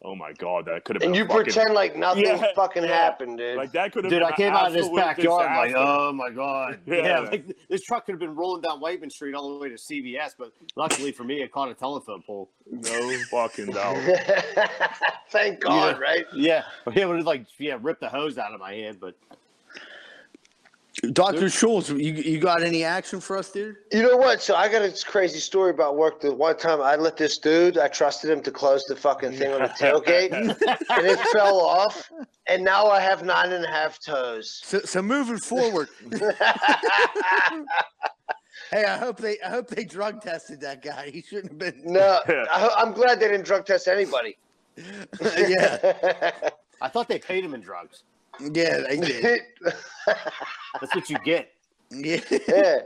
oh 0.04 0.14
my 0.16 0.32
god 0.34 0.66
that 0.66 0.84
could 0.86 0.96
have 0.96 1.02
been 1.02 1.10
And 1.10 1.16
you 1.16 1.26
fucking, 1.26 1.44
pretend 1.46 1.74
like 1.74 1.96
nothing 1.96 2.24
Yeah, 2.26 2.46
fucking 2.56 2.84
yeah. 2.84 2.90
happened, 2.90 3.38
dude. 3.40 3.58
like 3.58 3.72
that 3.72 3.92
could 3.92 4.04
have 4.04 4.12
Dude, 4.12 4.22
been 4.22 4.32
I 4.32 4.36
came 4.36 4.54
out 4.54 4.68
of 4.68 4.74
this 4.74 4.84
absolute 4.86 5.00
backyard 5.00 5.58
like, 5.72 5.76
oh 5.76 6.14
my 6.14 6.30
god, 6.30 6.80
Yeah. 6.86 6.96
yeah. 6.96 7.20
like 7.22 7.58
this 7.70 7.82
truck 7.82 8.06
could 8.06 8.14
have 8.14 8.20
been 8.20 8.36
rolling 8.36 8.62
down 8.62 8.80
Whiteman 8.80 9.10
Street 9.10 9.34
all 9.34 9.54
the 9.54 9.60
way 9.60 9.70
to 9.70 9.76
CVS, 9.76 10.32
but 10.38 10.52
luckily 10.76 11.12
for 11.12 11.24
me, 11.24 11.42
it 11.42 11.52
caught 11.52 11.70
a 11.70 11.74
telephone 11.74 12.22
pole. 12.22 12.50
no 12.70 13.18
fucking 13.32 13.72
doubt 13.72 13.98
Thank 15.30 15.60
God, 15.62 15.98
Yeah. 15.98 16.04
right? 16.04 16.26
Yeah, 16.34 16.64
it 16.96 17.08
would 17.08 17.18
have 17.18 17.26
like 17.26 17.46
yeah 17.58 17.78
ripped 17.82 18.02
the 18.02 18.10
hose 18.10 18.38
out 18.38 18.54
of 18.54 18.60
my 18.60 18.74
hand, 18.74 19.00
but 19.02 19.16
Dr. 21.14 21.48
Schultz, 21.50 21.90
you, 21.90 22.14
you 22.14 22.40
got 22.40 22.64
any 22.64 22.84
action 22.84 23.20
for 23.20 23.38
us, 23.38 23.52
dude? 23.52 23.76
You 23.92 24.02
know 24.02 24.18
what? 24.18 24.42
So 24.42 24.56
I 24.56 24.68
got 24.68 24.82
a 24.82 25.06
crazy 25.06 25.38
story 25.38 25.70
about 25.70 25.96
work. 25.96 26.22
The 26.22 26.34
one 26.34 26.58
time 26.58 26.82
I 26.82 26.96
let 26.96 27.18
this 27.18 27.38
dude, 27.38 27.78
I 27.78 27.88
trusted 27.88 28.32
him 28.32 28.42
to 28.42 28.50
close 28.50 28.84
the 28.86 28.96
fucking 28.96 29.34
thing 29.34 29.54
on 29.54 29.62
the 29.62 29.68
tailgate, 29.68 30.32
and 30.34 30.56
it 31.06 31.20
fell 31.32 31.60
off. 31.62 32.10
And 32.48 32.64
now 32.64 32.88
I 32.88 33.00
have 33.00 33.24
nine 33.24 33.52
and 33.52 33.64
a 33.64 33.68
half 33.68 34.00
toes. 34.00 34.60
So, 34.64 34.80
so 34.80 35.04
moving 35.04 35.38
forward, 35.38 35.90
hey, 38.72 38.86
I 38.86 38.98
hope 38.98 39.18
they 39.18 39.40
I 39.42 39.50
hope 39.50 39.68
they 39.68 39.84
drug 39.84 40.24
tested 40.24 40.62
that 40.62 40.82
guy. 40.82 41.12
He 41.12 41.22
shouldn't 41.22 41.52
have 41.52 41.60
been. 41.60 41.80
No, 41.86 42.22
I, 42.28 42.74
I'm 42.76 42.94
glad 42.94 43.20
they 43.20 43.28
didn't 43.28 43.46
drug 43.46 43.68
test 43.68 43.88
anybody. 43.88 44.36
yeah, 45.22 46.32
I 46.82 46.88
thought 46.88 47.08
they 47.08 47.20
paid 47.20 47.44
him 47.44 47.54
in 47.54 47.62
drugs. 47.62 48.04
Yeah, 48.40 48.82
they 48.88 48.98
did. 48.98 49.42
That's 50.06 50.94
what 50.96 51.10
you 51.10 51.18
get. 51.26 51.52
Yeah. 51.90 52.20
yeah. 52.48 52.80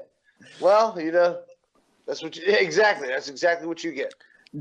Well, 0.60 1.00
you 1.00 1.12
know, 1.12 1.40
that's 2.08 2.22
what 2.24 2.36
you 2.36 2.44
exactly. 2.48 3.08
That's 3.08 3.30
exactly 3.30 3.68
what 3.68 3.84
you 3.84 3.92
get. 3.92 4.14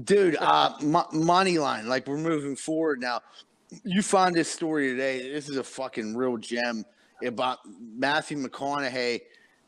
Dude, 0.04 0.36
uh, 0.36 0.74
mo- 0.82 1.08
money 1.12 1.58
line. 1.58 1.88
Like 1.88 2.06
we're 2.06 2.16
moving 2.16 2.56
forward 2.56 3.00
now. 3.00 3.20
You 3.84 4.02
find 4.02 4.34
this 4.34 4.50
story 4.50 4.88
today. 4.90 5.30
This 5.30 5.48
is 5.48 5.56
a 5.56 5.64
fucking 5.64 6.16
real 6.16 6.36
gem 6.36 6.84
about 7.24 7.58
Matthew 7.66 8.38
McConaughey 8.38 9.20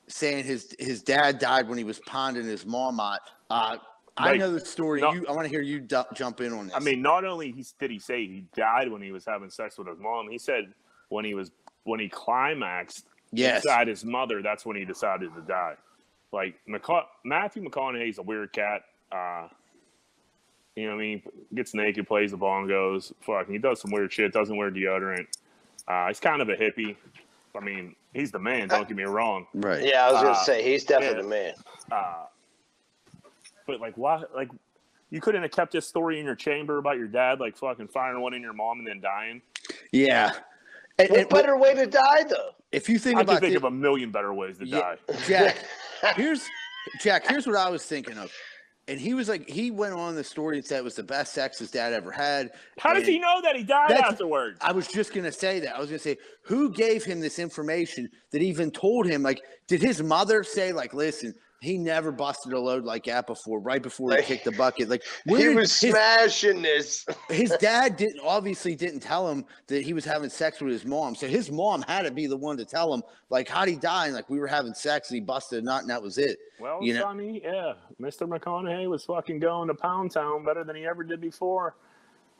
saying 0.09 0.45
his 0.45 0.75
his 0.79 1.03
dad 1.03 1.39
died 1.39 1.69
when 1.69 1.79
he 1.79 1.85
was 1.85 2.01
ponding 2.01 2.45
his 2.45 2.67
marmot. 2.67 3.21
Uh, 3.51 3.77
I 4.17 4.37
know 4.37 4.53
the 4.53 4.61
story. 4.61 5.01
no- 5.01 5.13
you, 5.13 5.27
I 5.29 5.33
want 5.33 5.45
to 5.45 5.49
hear 5.51 5.63
you 5.63 5.81
du- 5.81 6.07
jump 6.15 6.41
in 6.41 6.53
on 6.53 6.67
this. 6.67 6.77
i 6.77 6.81
mean 6.81 7.01
not 7.01 7.25
only 7.25 7.51
he, 7.51 7.65
did 7.81 7.91
he 7.91 7.99
say 7.99 8.27
he 8.27 8.45
died 8.55 8.91
when 8.91 9.01
he 9.01 9.11
was 9.11 9.25
having 9.25 9.49
sex 9.49 9.79
with 9.79 9.89
his 9.89 9.99
mom 9.99 10.29
he 10.31 10.37
said 10.39 10.73
when 11.13 11.25
he 11.25 11.35
was 11.35 11.51
when 11.85 12.01
he 12.01 12.09
climaxed 12.09 13.07
yes, 13.33 13.65
inside 13.65 13.87
his 13.89 14.05
mother 14.05 14.43
that's 14.43 14.65
when 14.67 14.77
he 14.77 14.85
decided 14.85 15.35
to 15.35 15.41
die 15.43 15.75
like 16.33 16.55
McCa- 16.69 17.07
matthew 17.25 17.63
mcconaughey's 17.63 18.19
a 18.19 18.23
weird 18.23 18.53
cat 18.53 18.83
uh 19.13 19.49
you 20.75 20.85
know 20.87 20.97
what 20.97 21.03
I 21.03 21.05
mean? 21.05 21.23
Gets 21.55 21.75
naked, 21.75 22.07
plays 22.09 22.31
the 22.31 22.39
bongos. 22.39 23.13
Fucking, 23.27 23.53
he 23.53 23.59
does 23.59 23.79
some 23.83 23.91
weird 23.91 24.11
shit. 24.11 24.33
Doesn't 24.33 24.57
wear 24.57 24.71
deodorant. 24.71 25.27
Uh, 25.87 26.07
he's 26.09 26.19
kind 26.19 26.41
of 26.41 26.49
a 26.49 26.57
hippie. 26.57 26.97
I 27.55 27.61
mean, 27.61 27.95
he's 28.15 28.31
the 28.31 28.39
man. 28.39 28.69
Don't 28.69 28.89
get 28.89 28.97
me 28.97 29.03
wrong. 29.03 29.47
right. 29.53 29.85
Yeah, 29.85 30.07
I 30.07 30.13
was 30.13 30.23
gonna 30.23 30.31
Uh, 30.31 30.45
say 30.45 30.63
he's 30.63 30.85
definitely 30.85 31.17
yeah. 31.19 31.23
the 31.23 31.29
man. 31.29 31.55
Uh, 31.93 32.25
but 33.67 33.81
like, 33.81 33.99
why? 33.99 34.23
Like, 34.35 34.49
you 35.11 35.21
couldn't 35.21 35.43
have 35.43 35.51
kept 35.51 35.73
this 35.73 35.87
story 35.87 36.19
in 36.19 36.25
your 36.25 36.37
chamber 36.37 36.79
about 36.79 36.97
your 36.97 37.09
dad, 37.09 37.39
like 37.39 37.55
fucking 37.59 37.89
firing 37.89 38.23
one 38.23 38.33
in 38.33 38.41
your 38.41 38.55
mom 38.55 38.79
and 38.79 38.89
then 38.89 39.03
dying. 39.03 39.43
Yeah. 39.93 40.33
And, 40.99 41.09
What 41.11 41.21
and 41.21 41.29
better 41.29 41.57
way 41.57 41.75
to 41.75 41.87
die 41.87 42.25
though? 42.25 42.51
if 42.71 42.89
you 42.89 42.99
think 42.99 43.19
I 43.19 43.23
about 43.23 43.33
can 43.35 43.41
think 43.41 43.53
thi- 43.53 43.57
of 43.57 43.65
a 43.65 43.71
million 43.71 44.11
better 44.11 44.33
ways 44.35 44.59
to 44.59 44.67
Yeah. 44.67 44.79
die. 44.81 44.97
Jack, 45.27 45.57
here's 46.17 46.47
Jack. 47.01 47.27
Here's 47.29 47.47
what 47.47 47.57
I 47.57 47.69
was 47.71 47.85
thinking 47.85 48.19
of, 48.19 48.33
and 48.89 48.99
he 49.01 49.15
was 49.15 49.29
like, 49.29 49.49
he 49.49 49.71
went 49.71 49.95
on 49.95 50.15
the 50.15 50.25
story 50.25 50.57
and 50.59 50.67
said 50.67 50.79
it 50.79 50.85
was 50.85 50.95
the 50.97 51.03
best 51.03 51.33
sex 51.33 51.59
his 51.59 51.71
dad 51.71 51.93
ever 51.93 52.11
had. 52.11 52.51
How 52.79 52.93
does 52.93 53.07
he 53.07 53.19
know 53.19 53.41
that 53.43 53.57
he 53.57 53.63
died 53.63 53.93
afterwards? 53.93 54.59
I 54.61 54.73
was 54.73 54.87
just 54.89 55.13
gonna 55.15 55.33
say 55.33 55.61
that. 55.61 55.77
I 55.77 55.79
was 55.81 55.89
gonna 55.89 55.99
say, 55.99 56.17
who 56.45 56.71
gave 56.73 57.05
him 57.05 57.21
this 57.21 57.39
information 57.39 58.09
that 58.33 58.43
even 58.43 58.71
told 58.71 59.07
him? 59.07 59.23
Like, 59.23 59.43
did 59.69 59.81
his 59.83 60.03
mother 60.03 60.43
say, 60.45 60.73
like, 60.73 60.93
listen, 60.95 61.35
he 61.63 61.79
never 61.79 62.11
busted 62.11 62.53
a 62.53 62.59
load 62.59 62.85
like 62.85 63.05
that 63.05 63.27
before, 63.27 63.61
right 63.61 63.81
before 63.83 64.11
he 64.11 64.17
Like, 64.17 64.27
kicked 64.27 64.45
the 64.45 64.53
bucket? 64.53 64.89
Like, 64.89 65.05
He 65.27 65.49
was 65.49 65.79
his, 65.81 65.93
smashing 65.93 66.61
this. 66.61 67.07
his 67.29 67.51
dad 67.61 67.97
didn't 67.97 68.21
obviously 68.25 68.75
didn't 68.75 69.01
tell 69.01 69.29
him 69.31 69.45
that 69.69 69.83
he 69.83 69.93
was 69.93 70.05
having 70.05 70.29
sex 70.29 70.61
with 70.61 70.73
his 70.73 70.85
mom. 70.85 71.15
So 71.15 71.29
his 71.29 71.51
mom 71.53 71.83
had 71.83 72.03
to 72.03 72.11
be 72.11 72.27
the 72.27 72.37
one 72.37 72.57
to 72.57 72.65
tell 72.65 72.93
him, 72.93 73.03
like, 73.31 73.49
how'd 73.49 73.69
he 73.69 73.77
die? 73.77 74.07
And 74.07 74.15
like, 74.15 74.29
we 74.29 74.41
were 74.41 74.49
having 74.49 74.75
sex 74.75 75.11
and 75.11 75.15
he 75.17 75.21
busted 75.21 75.63
a 75.63 75.65
nut 75.65 75.83
and 75.83 75.91
that 75.91 76.03
was 76.03 76.19
it. 76.19 76.39
well, 76.59 76.81
you 76.83 76.95
know- 76.95 77.03
Sonny, 77.03 77.41
yeah, 77.45 77.75
Mr. 78.01 78.27
McConaughey 78.29 78.91
was 78.91 79.05
fucking 79.05 79.39
going 79.39 79.69
to 79.69 79.75
Pound 79.75 80.11
Town 80.11 80.45
better 80.45 80.65
than 80.65 80.75
he 80.77 80.85
ever 80.85 81.05
did 81.05 81.21
before. 81.21 81.77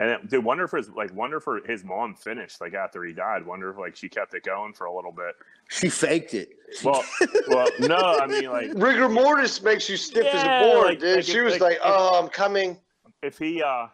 And 0.03 0.11
it, 0.11 0.29
dude, 0.31 0.45
wonder 0.45 0.65
if 0.65 0.73
his 0.73 0.89
like 0.91 1.15
wonder 1.15 1.37
if 1.37 1.65
his 1.65 1.85
mom 1.85 2.17
finished 2.17 2.61
like 2.61 2.75
after 2.75 3.05
he 3.05 3.13
died. 3.13 3.47
Wonder 3.47 3.71
if 3.71 3.79
like 3.79 3.95
she 3.95 4.09
kept 4.09 4.35
it 4.35 4.43
going 4.43 4.73
for 4.73 4.87
a 4.87 4.93
little 4.95 5.13
bit. 5.13 5.37
She 5.69 5.89
faked 5.89 6.35
it. 6.35 6.57
Well, 6.83 7.05
well, 7.49 7.69
no, 7.79 7.95
I 7.97 8.27
mean 8.27 8.51
like 8.51 8.71
Rigor 8.75 9.09
mortis 9.09 9.63
makes 9.63 9.89
you 9.89 9.97
stiff 9.97 10.27
as 10.27 10.43
a 10.43 10.73
board, 10.73 10.87
like- 10.87 10.99
dude. 10.99 11.17
like 11.17 11.25
she 11.25 11.39
if- 11.39 11.45
was 11.45 11.53
like 11.55 11.61
like, 11.63 11.73
if- 11.75 11.81
"Oh, 11.85 12.19
I'm 12.21 12.29
coming." 12.29 12.79
if 13.23 13.39
he 13.39 13.63
uh 13.63 13.87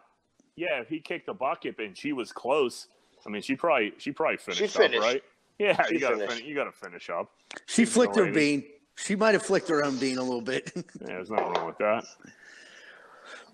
yeah 0.56 0.80
if 0.80 0.88
he 0.88 0.98
kicked 1.00 1.26
the 1.26 1.34
bucket 1.34 1.78
and 1.78 1.94
she 1.94 2.14
was 2.14 2.32
close 2.32 2.86
i 3.26 3.28
mean 3.28 3.42
she 3.42 3.54
probably 3.54 3.92
she 3.98 4.10
probably 4.10 4.38
finished, 4.38 4.60
she 4.62 4.66
finished. 4.66 4.96
up 4.96 5.04
right 5.04 5.22
yeah 5.58 5.82
She 5.84 5.94
you 5.96 6.00
gotta 6.00 6.16
finished. 6.16 6.38
fin- 6.38 6.46
you 6.46 6.54
gotta 6.54 6.72
finish 6.72 7.10
up 7.10 7.30
She 7.66 7.82
She's 7.84 7.92
flicked 7.92 8.16
her 8.16 8.32
bean. 8.32 8.64
She 8.96 9.14
might 9.16 9.34
have 9.34 9.42
flicked 9.42 9.68
her 9.68 9.84
own 9.84 9.98
bean 9.98 10.16
a 10.16 10.22
little 10.22 10.40
bit. 10.40 10.72
yeah 10.76 10.82
there's 11.02 11.28
nothing 11.30 11.52
wrong 11.52 11.66
with 11.66 11.76
that 11.78 12.04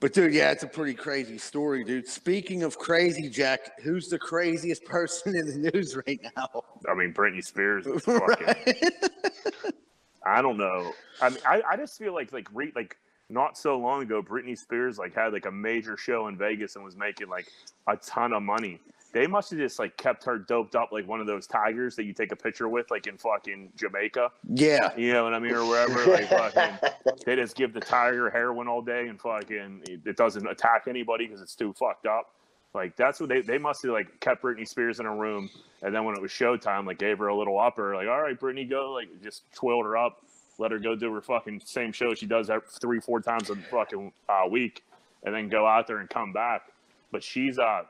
But 0.00 0.12
dude, 0.12 0.34
yeah, 0.34 0.50
it's 0.50 0.64
a 0.64 0.68
pretty 0.68 0.94
crazy 0.94 1.38
story, 1.38 1.84
dude. 1.84 2.06
Speaking 2.06 2.62
of 2.62 2.78
crazy, 2.78 3.28
Jack, 3.28 3.80
who's 3.82 4.08
the 4.08 4.18
craziest 4.18 4.84
person 4.86 5.34
in 5.34 5.46
the 5.46 5.70
news 5.70 5.96
right 5.96 6.20
now? 6.36 6.64
i 6.88 6.94
mean 6.94 7.12
britney 7.12 7.44
spears 7.44 7.86
is 7.86 8.02
fucking 8.04 8.90
i 10.24 10.42
don't 10.42 10.56
know 10.56 10.92
i 11.20 11.28
mean 11.28 11.38
i, 11.46 11.62
I 11.70 11.76
just 11.76 11.98
feel 11.98 12.14
like 12.14 12.32
like 12.32 12.48
re, 12.52 12.72
like 12.74 12.96
not 13.30 13.56
so 13.56 13.78
long 13.78 14.02
ago 14.02 14.22
britney 14.22 14.56
spears 14.56 14.98
like 14.98 15.14
had 15.14 15.32
like 15.32 15.46
a 15.46 15.52
major 15.52 15.96
show 15.96 16.28
in 16.28 16.36
vegas 16.36 16.76
and 16.76 16.84
was 16.84 16.96
making 16.96 17.28
like 17.28 17.46
a 17.86 17.96
ton 17.96 18.32
of 18.32 18.42
money 18.42 18.80
they 19.14 19.26
must 19.28 19.50
have 19.50 19.60
just 19.60 19.78
like 19.78 19.96
kept 19.96 20.24
her 20.24 20.38
doped 20.38 20.76
up 20.76 20.90
like 20.92 21.08
one 21.08 21.20
of 21.20 21.26
those 21.28 21.46
tigers 21.46 21.96
that 21.96 22.04
you 22.04 22.14
take 22.14 22.32
a 22.32 22.36
picture 22.36 22.68
with 22.68 22.90
like 22.90 23.06
in 23.06 23.18
fucking 23.18 23.72
jamaica 23.76 24.30
Yeah, 24.48 24.90
You 24.96 25.12
know 25.14 25.24
what 25.24 25.34
I 25.34 25.40
mean, 25.40 25.54
or 25.54 25.64
wherever. 25.66 26.04
Like 26.10 26.28
fucking, 26.28 26.90
they 27.26 27.36
just 27.36 27.56
give 27.56 27.72
the 27.72 27.80
tiger 27.80 28.30
heroin 28.30 28.68
all 28.68 28.82
day 28.82 29.08
and 29.08 29.20
fucking 29.20 29.82
it 29.88 30.16
doesn't 30.16 30.46
attack 30.46 30.84
anybody 30.88 31.26
because 31.26 31.42
it's 31.42 31.56
too 31.56 31.72
fucked 31.74 32.06
up. 32.06 32.32
Like 32.74 32.96
that's 32.96 33.20
what 33.20 33.28
they 33.30 33.40
they 33.42 33.58
must 33.58 33.82
have 33.84 33.92
like 33.92 34.20
kept 34.20 34.42
Britney 34.42 34.68
Spears 34.68 35.00
in 35.00 35.06
a 35.06 35.14
room, 35.14 35.48
and 35.82 35.94
then 35.94 36.04
when 36.04 36.16
it 36.16 36.22
was 36.22 36.32
showtime, 36.32 36.86
like 36.86 36.98
gave 36.98 37.18
her 37.18 37.28
a 37.28 37.36
little 37.36 37.58
upper, 37.58 37.94
like 37.94 38.08
all 38.08 38.20
right, 38.20 38.38
Britney, 38.38 38.68
go, 38.68 38.92
like 38.92 39.08
just 39.22 39.44
twirled 39.54 39.84
her 39.86 39.96
up, 39.96 40.24
let 40.58 40.72
her 40.72 40.80
go 40.80 40.96
do 40.96 41.12
her 41.14 41.22
fucking 41.22 41.62
same 41.64 41.92
show 41.92 42.14
she 42.14 42.26
does 42.26 42.50
three 42.80 43.00
four 43.00 43.20
times 43.20 43.50
a 43.50 43.56
fucking 43.56 44.12
uh, 44.28 44.48
week, 44.50 44.82
and 45.24 45.34
then 45.34 45.48
go 45.48 45.66
out 45.66 45.86
there 45.86 45.98
and 45.98 46.10
come 46.10 46.32
back. 46.32 46.62
But 47.12 47.22
she's 47.22 47.60
uh 47.60 47.84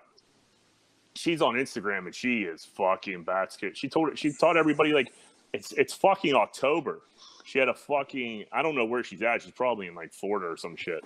she's 1.15 1.43
on 1.43 1.55
Instagram 1.55 2.07
and 2.07 2.15
she 2.15 2.43
is 2.43 2.65
fucking 2.65 3.25
basket. 3.25 3.77
She 3.77 3.89
told 3.89 4.19
she 4.19 4.33
taught 4.33 4.57
everybody 4.57 4.93
like 4.93 5.13
it's 5.53 5.73
it's 5.73 5.95
fucking 5.95 6.35
October. 6.35 7.01
She 7.45 7.59
had 7.59 7.69
a 7.69 7.75
fucking 7.75 8.45
I 8.53 8.63
don't 8.63 8.75
know 8.75 8.85
where 8.87 9.05
she's 9.05 9.23
at. 9.23 9.43
She's 9.43 9.53
probably 9.53 9.87
in 9.87 9.95
like 9.95 10.13
Florida 10.13 10.47
or 10.49 10.57
some 10.57 10.77
shit. 10.77 11.03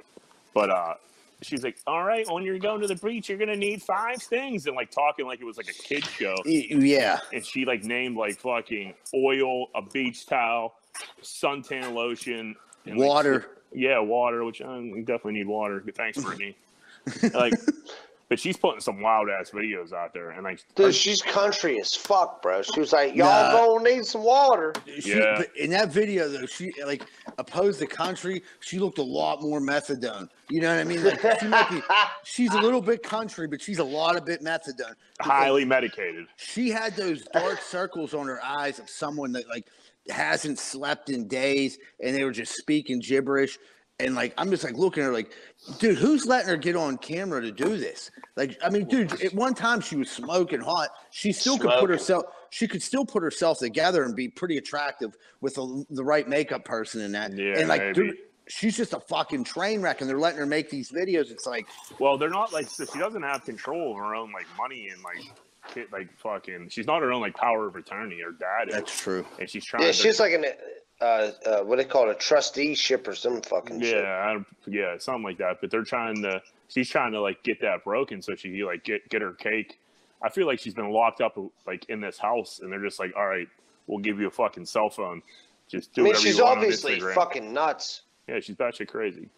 But 0.55 0.71
uh 0.71 0.95
she's 1.43 1.63
like, 1.63 1.77
All 1.87 2.05
right, 2.05 2.27
when 2.31 2.43
you're 2.43 2.59
going 2.59 2.81
to 2.81 2.87
the 2.87 2.97
beach, 2.97 3.29
you're 3.29 3.39
gonna 3.39 3.57
need 3.57 3.83
five 3.83 4.23
things 4.23 4.67
and 4.67 4.75
like 4.77 4.91
talking 4.91 5.27
like 5.27 5.41
it 5.41 5.45
was 5.45 5.57
like 5.57 5.69
a 5.69 5.75
kid 5.75 6.05
show. 6.05 6.35
Yeah. 6.45 7.19
And 7.33 7.45
she 7.45 7.65
like 7.65 7.85
named 7.85 8.17
like 8.17 8.39
fucking 8.39 8.95
oil, 9.15 9.69
a 9.75 9.83
beach 9.83 10.27
towel, 10.27 10.77
suntan 11.23 11.93
lotion, 11.93 12.57
and, 12.87 12.99
like, 12.99 13.09
Water. 13.09 13.47
yeah, 13.73 13.99
water, 13.99 14.45
which 14.45 14.63
um, 14.63 14.91
we 14.91 15.01
definitely 15.01 15.35
need 15.35 15.47
water. 15.47 15.83
Thanks, 15.95 16.19
Britney. 16.19 16.55
like, 17.35 17.53
but 18.29 18.39
she's 18.39 18.57
putting 18.57 18.81
some 18.81 19.01
wild 19.01 19.29
ass 19.31 19.51
videos 19.51 19.93
out 19.93 20.13
there, 20.13 20.31
and 20.31 20.45
like, 20.45 20.61
Dude, 20.75 20.95
she's 20.95 21.23
country 21.23 21.81
as 21.81 21.95
fuck, 21.95 22.43
bro. 22.43 22.63
She 22.63 22.79
was 22.79 22.93
like, 22.93 23.15
"Y'all 23.15 23.27
Nah. 23.27 23.53
gonna 23.79 23.91
need 23.97 24.05
some 24.05 24.23
water." 24.23 24.75
She, 25.01 25.17
Yeah. 25.19 25.39
but 25.39 25.57
in 25.57 25.71
that 25.71 25.89
video 25.91 26.29
though, 26.29 26.47
she 26.47 26.73
like 26.85 27.03
opposed 27.39 27.81
the 27.81 27.87
country. 27.87 28.43
She 28.61 28.79
looked 28.79 28.99
a 28.99 29.03
lot 29.03 29.41
more 29.43 29.61
methadone. 29.61 30.29
You 30.51 30.61
know 30.61 30.69
what 30.69 30.81
I 30.81 30.85
mean? 30.85 31.03
Like 31.05 31.41
she 31.41 31.47
might 31.49 31.71
be, 31.71 31.81
she's 32.25 32.53
a 32.55 32.61
little 32.61 32.83
bit 32.83 33.03
country, 33.03 33.47
but 33.47 33.61
she's 33.63 33.79
a 33.79 33.85
lot 33.85 34.17
of 34.17 34.25
bit 34.25 34.43
methadone. 34.43 34.95
highly 35.21 35.65
medicated. 35.65 36.27
She 36.37 36.69
had 36.71 36.97
those 36.97 37.25
dark 37.33 37.63
circles 37.63 38.13
on 38.15 38.27
her 38.27 38.43
eyes 38.45 38.79
of 38.79 38.89
someone 38.91 39.33
that 39.33 39.49
like 39.49 39.67
hasn't 40.11 40.59
slept 40.59 41.11
in 41.11 41.29
days, 41.29 41.79
and 42.03 42.15
they 42.17 42.25
were 42.25 42.33
just 42.33 42.55
speaking 42.57 43.01
gibberish. 43.01 43.59
And 44.01 44.15
like 44.15 44.33
I'm 44.39 44.51
just 44.51 44.63
like 44.63 44.77
looking 44.77 45.03
at 45.03 45.07
her 45.07 45.13
like, 45.13 45.33
dude, 45.79 45.99
who's 45.99 46.25
letting 46.25 46.49
her 46.49 46.57
get 46.57 46.77
on 46.77 46.99
camera 46.99 47.41
to 47.41 47.51
do 47.51 47.77
this? 47.77 48.11
Like, 48.37 48.57
I 48.63 48.71
mean, 48.71 48.87
dude, 48.87 49.21
at 49.23 49.35
one 49.35 49.55
time 49.55 49.81
she 49.81 49.97
was 49.97 50.09
smoking 50.11 50.61
hot. 50.61 50.91
She 51.11 51.33
still 51.33 51.59
could 51.59 51.73
put 51.81 51.91
herself 51.91 52.25
she 52.51 52.67
could 52.67 52.83
still 52.83 53.05
put 53.05 53.23
herself 53.23 53.59
together 53.59 54.05
and 54.05 54.15
be 54.15 54.29
pretty 54.29 54.57
attractive 54.57 55.17
with 55.41 55.55
the, 55.55 55.85
the 55.91 56.05
right 56.05 56.29
makeup 56.29 56.65
person 56.65 57.01
in 57.03 57.13
that. 57.13 57.37
Yeah, 57.37 57.59
and 57.59 57.69
like 57.69 57.83
maybe. 57.83 57.95
dude, 57.95 58.17
she's 58.49 58.77
just 58.77 58.95
a 58.95 59.01
fucking 59.01 59.45
train 59.45 59.81
wreck 59.83 60.01
and 60.01 60.09
they're 60.09 60.19
letting 60.19 60.39
her 60.39 60.47
make 60.47 60.71
these 60.71 60.91
videos. 60.91 61.31
It's 61.31 61.47
like 61.47 61.67
Well, 61.99 62.19
they're 62.19 62.31
not 62.31 62.53
like 62.53 62.69
so 62.69 62.85
she 62.85 62.99
doesn't 62.99 63.23
have 63.23 63.45
control 63.45 63.93
of 63.93 63.99
her 63.99 64.15
own 64.15 64.33
like 64.33 64.47
money 64.57 64.89
and 64.89 65.03
like 65.03 65.33
kid, 65.73 65.89
like 65.93 66.09
fucking. 66.19 66.69
She's 66.71 66.87
not 66.87 67.03
her 67.03 67.13
own 67.13 67.21
like 67.21 67.37
power 67.37 67.67
of 67.67 67.77
attorney. 67.77 68.21
Her 68.21 68.33
dad 68.33 68.69
is, 68.69 68.75
that's 68.75 69.01
true. 69.01 69.25
and 69.39 69.49
she's 69.49 69.65
trying. 69.65 69.83
Yeah, 69.83 69.93
to, 69.93 69.95
she's 69.95 70.21
like 70.21 70.33
an 70.33 70.45
uh, 71.01 71.31
uh, 71.47 71.61
what 71.63 71.77
they 71.77 71.85
call 71.85 72.09
it, 72.09 72.13
a 72.13 72.15
trusteeship 72.15 73.07
or 73.07 73.15
some 73.15 73.41
fucking 73.43 73.81
shit. 73.81 74.03
yeah, 74.03 74.25
I, 74.29 74.33
don't- 74.35 74.47
yeah, 74.67 74.97
something 74.99 75.23
like 75.23 75.39
that. 75.39 75.61
But 75.61 75.71
they're 75.71 75.85
trying 75.85 76.23
to. 76.23 76.43
She's 76.69 76.91
trying 76.91 77.13
to 77.13 77.21
like 77.21 77.43
get 77.43 77.61
that 77.63 77.83
broken 77.85 78.21
so 78.21 78.35
she 78.35 78.51
can 78.51 78.67
like 78.67 78.85
get 78.85 79.09
get 79.09 79.23
her 79.23 79.33
cake. 79.33 79.79
I 80.23 80.29
feel 80.29 80.47
like 80.47 80.59
she's 80.59 80.75
been 80.75 80.91
locked 80.91 81.21
up 81.21 81.39
like 81.67 81.85
in 81.89 82.01
this 82.01 82.19
house, 82.19 82.61
and 82.63 82.71
they're 82.73 82.83
just 82.83 82.99
like, 82.99 83.13
all 83.17 83.27
right, 83.27 83.49
we'll 83.87 84.01
give 84.01 84.21
you 84.21 84.27
a 84.27 84.31
fucking 84.31 84.67
cell 84.67 84.91
phone. 84.91 85.23
Just 85.69 85.93
do 85.95 86.01
I 86.01 86.05
mean, 86.05 86.09
whatever 86.11 86.27
she's 86.27 86.37
you 86.39 86.45
want 86.45 86.59
on 86.59 86.65
obviously 86.65 87.01
fucking 87.01 87.53
nuts. 87.53 88.03
Yeah, 88.29 88.41
she's 88.41 88.57
batshit 88.57 88.89
crazy, 88.89 89.29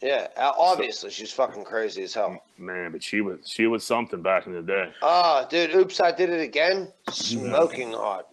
Yeah, 0.00 0.28
obviously 0.38 1.10
she's 1.10 1.32
fucking 1.32 1.64
crazy 1.64 2.04
as 2.04 2.14
hell. 2.14 2.42
man. 2.56 2.92
But 2.92 3.02
she 3.02 3.20
was 3.20 3.40
she 3.44 3.66
was 3.66 3.84
something 3.84 4.22
back 4.22 4.46
in 4.46 4.52
the 4.54 4.62
day. 4.62 4.90
Ah, 5.02 5.44
dude, 5.50 5.74
oops, 5.74 6.00
I 6.00 6.12
did 6.12 6.30
it 6.30 6.40
again. 6.40 6.90
Smoking 7.10 7.92
hot. 7.92 8.28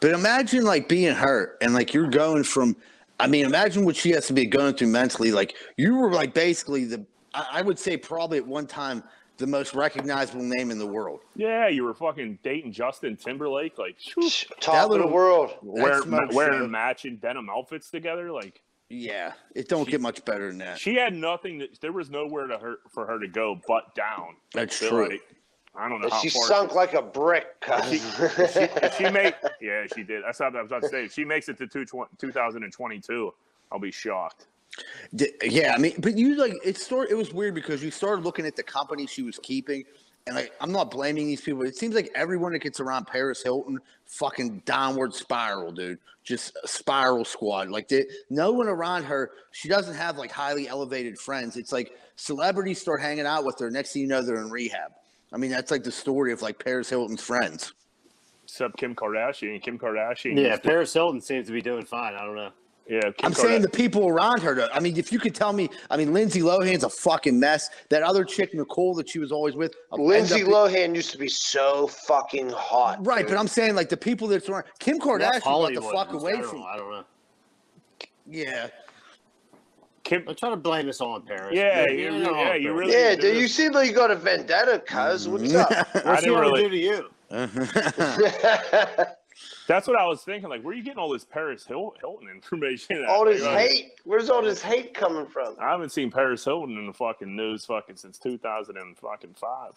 But 0.00 0.12
imagine 0.12 0.64
like 0.64 0.88
being 0.88 1.14
hurt 1.14 1.58
and 1.60 1.74
like 1.74 1.92
you're 1.94 2.08
going 2.08 2.44
from 2.44 2.76
I 3.20 3.26
mean, 3.26 3.46
imagine 3.46 3.84
what 3.84 3.96
she 3.96 4.10
has 4.12 4.26
to 4.28 4.32
be 4.32 4.46
going 4.46 4.74
through 4.74 4.88
mentally. 4.88 5.32
Like 5.32 5.54
you 5.76 5.96
were 5.96 6.12
like 6.12 6.34
basically 6.34 6.84
the 6.84 7.04
I 7.34 7.46
I 7.54 7.62
would 7.62 7.78
say 7.78 7.96
probably 7.96 8.38
at 8.38 8.46
one 8.46 8.66
time 8.66 9.02
the 9.38 9.46
most 9.46 9.72
recognizable 9.74 10.42
name 10.42 10.70
in 10.72 10.78
the 10.78 10.86
world. 10.86 11.20
Yeah, 11.36 11.68
you 11.68 11.84
were 11.84 11.94
fucking 11.94 12.40
dating 12.42 12.72
Justin 12.72 13.16
Timberlake, 13.16 13.78
like 13.78 13.96
whew, 14.14 14.28
Top 14.60 14.86
of 14.86 14.90
little- 14.90 15.06
the 15.08 15.12
world. 15.14 15.54
wearing, 15.62 16.02
smoke 16.02 16.32
wearing 16.32 16.60
show. 16.62 16.66
matching 16.68 17.16
denim 17.18 17.48
outfits 17.48 17.88
together. 17.90 18.32
Like 18.32 18.60
Yeah, 18.88 19.32
it 19.54 19.68
don't 19.68 19.88
get 19.88 20.00
much 20.00 20.24
better 20.24 20.48
than 20.48 20.58
that. 20.58 20.78
she 20.80 20.94
had 20.96 21.14
nothing. 21.14 21.58
That, 21.58 21.80
there 21.80 21.92
was 21.92 22.10
nowhere 22.10 22.46
to 22.48 22.58
her 22.58 22.76
for 22.90 23.06
her 23.06 23.18
to 23.20 23.28
go 23.28 23.60
but 23.68 23.94
down. 23.94 24.36
That's 24.54 24.74
So, 24.76 24.88
true. 24.88 25.08
like, 25.10 25.22
I 25.78 25.88
don't 25.88 26.00
know 26.00 26.08
how 26.10 26.18
She 26.20 26.28
far 26.28 26.42
sunk 26.46 26.74
like 26.74 26.94
a 26.94 27.02
brick. 27.02 27.60
cuz. 27.60 28.02
if 28.18 28.96
she 28.96 29.08
made, 29.10 29.34
yeah 29.60 29.86
she 29.94 30.02
did 30.02 30.24
that's 30.24 30.40
what 30.40 30.54
i 30.56 30.62
was 30.62 30.70
about 30.70 30.82
to 30.82 30.88
say 30.88 31.04
if 31.04 31.12
she 31.12 31.24
makes 31.24 31.48
it 31.48 31.56
to 31.58 31.66
two, 31.66 31.84
2022 31.84 33.34
i'll 33.72 33.78
be 33.78 33.90
shocked 33.90 34.46
D- 35.14 35.32
Yeah, 35.42 35.74
I 35.74 35.78
mean, 35.78 35.94
but 35.98 36.16
you 36.16 36.36
like 36.36 36.52
it. 36.64 36.76
Started, 36.76 37.10
it 37.10 37.16
was 37.16 37.32
weird 37.32 37.54
because 37.54 37.82
you 37.82 37.90
started 37.90 38.24
looking 38.24 38.46
at 38.46 38.54
the 38.54 38.62
company 38.62 39.06
she 39.06 39.22
was 39.22 39.38
keeping, 39.42 39.82
and 40.26 40.36
like 40.36 40.52
I'm 40.60 40.70
not 40.70 40.90
blaming 40.90 41.26
these 41.26 41.40
people. 41.40 41.62
It 41.62 41.74
seems 41.76 41.94
like 41.96 42.10
everyone 42.14 42.52
that 42.52 42.60
gets 42.60 42.78
around 42.78 43.06
Paris 43.06 43.42
Hilton, 43.42 43.80
fucking 44.04 44.62
downward 44.66 45.14
spiral, 45.14 45.72
dude. 45.72 45.98
Just 46.22 46.56
a 46.62 46.68
spiral 46.68 47.24
squad. 47.24 47.70
Like 47.70 47.88
they, 47.88 48.04
no 48.30 48.52
one 48.52 48.68
around 48.68 49.04
her. 49.04 49.32
She 49.50 49.68
doesn't 49.68 49.94
have 49.96 50.16
like 50.16 50.30
highly 50.30 50.68
elevated 50.68 51.18
friends. 51.18 51.56
It's 51.56 51.72
like 51.72 51.92
celebrities 52.16 52.80
start 52.80 53.00
hanging 53.00 53.26
out 53.26 53.44
with 53.44 53.58
her. 53.58 53.70
Next 53.72 53.94
thing 53.94 54.02
you 54.02 54.08
know, 54.08 54.22
they're 54.22 54.36
in 54.42 54.50
rehab. 54.50 54.92
I 55.32 55.36
mean, 55.36 55.50
that's 55.50 55.70
like 55.70 55.84
the 55.84 55.92
story 55.92 56.32
of 56.32 56.42
like 56.42 56.62
Paris 56.62 56.88
Hilton's 56.88 57.22
friends. 57.22 57.72
except 58.44 58.76
kim 58.78 58.94
kardashian 58.94 59.60
kim 59.62 59.78
kardashian 59.78 60.36
Yeah, 60.36 60.50
used 60.50 60.62
to- 60.62 60.68
Paris 60.68 60.92
Hilton 60.94 61.20
seems 61.20 61.46
to 61.48 61.52
be 61.52 61.60
doing 61.60 61.84
fine. 61.84 62.14
I 62.14 62.24
don't 62.24 62.34
know. 62.34 62.50
yeah 62.88 63.02
kim 63.02 63.12
I'm 63.24 63.32
Karda- 63.32 63.36
saying 63.36 63.62
the 63.62 63.68
people 63.68 64.08
around 64.08 64.40
her. 64.40 64.54
Though. 64.54 64.68
I 64.72 64.80
mean, 64.80 64.96
if 64.96 65.12
you 65.12 65.18
could 65.18 65.34
tell 65.34 65.52
me, 65.52 65.68
I 65.90 65.98
mean, 65.98 66.14
Lindsay 66.14 66.40
Lohan's 66.40 66.82
a 66.84 66.88
fucking 66.88 67.38
mess. 67.38 67.68
That 67.90 68.02
other 68.02 68.24
chick, 68.24 68.54
Nicole, 68.54 68.94
that 68.94 69.10
she 69.10 69.18
was 69.18 69.30
always 69.30 69.54
with, 69.54 69.74
uh, 69.92 69.96
Lindsay 69.96 70.36
ended 70.40 70.48
up- 70.54 70.70
Lohan 70.70 70.94
used 70.94 71.10
to 71.10 71.18
be 71.18 71.28
so 71.28 71.86
fucking 71.88 72.48
hot. 72.48 73.04
Right, 73.06 73.18
dude. 73.26 73.28
but 73.34 73.38
I'm 73.38 73.48
saying 73.48 73.74
like 73.74 73.90
the 73.90 73.96
people 73.98 74.28
that's 74.28 74.48
around 74.48 74.64
Kim 74.78 74.98
Kardashian 74.98 75.42
got 75.42 75.74
the 75.74 75.82
fuck 75.82 76.12
away 76.14 76.32
general, 76.32 76.50
from. 76.50 76.62
I 76.62 76.76
don't 76.78 76.90
know. 76.90 77.04
Yeah, 78.30 78.68
kim 80.08 80.24
I'm 80.26 80.34
trying 80.34 80.52
to 80.52 80.56
blame 80.56 80.86
this 80.86 81.00
all 81.02 81.12
on 81.14 81.22
Paris. 81.22 81.52
Yeah, 81.54 81.84
But, 81.84 81.94
you- 81.98 82.10
know, 82.10 82.34
yeah, 82.34 82.54
you 82.54 82.68
Paris. 82.72 82.78
really- 82.78 82.92
yeah, 82.92 83.10
dude, 83.10 83.20
dude, 83.20 83.34
you 83.36 83.42
this- 83.42 83.54
seem 83.54 83.72
like 83.72 83.88
you 83.88 83.94
got 83.94 84.10
a 84.10 84.16
vendetta, 84.16 84.82
cuz. 84.86 85.28
What's 85.28 85.54
up? 85.54 85.70
I 85.70 85.84
What's 86.00 86.20
she 86.22 86.26
didn't 86.26 86.38
ever 86.38 86.40
really 86.40 86.62
do 86.62 86.68
to 86.70 86.78
you? 86.78 87.10
that's 89.68 89.86
what 89.86 89.96
i 90.00 90.06
was 90.06 90.22
thinking 90.22 90.48
like 90.48 90.62
where 90.62 90.72
are 90.72 90.76
you 90.76 90.82
getting 90.82 90.98
all 90.98 91.10
this 91.12 91.26
paris 91.26 91.66
Hil- 91.66 91.94
hilton 92.00 92.26
information 92.30 93.04
all 93.06 93.26
this 93.26 93.42
Like, 93.42 93.68
hate. 93.68 93.92
Where's 94.04 94.30
all 94.30 94.40
this 94.42 94.62
hate 94.62 94.94
coming 94.94 95.26
from? 95.26 95.54
i 95.60 95.68
haven't 95.70 95.90
seen 95.90 96.10
paris 96.10 96.42
hilton 96.42 96.78
in 96.78 96.86
the 96.86 96.92
fucking 96.94 97.36
news 97.36 97.66
fucking 97.66 97.96
since 97.96 98.18
2005 98.18 99.72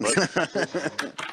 but 0.00 1.20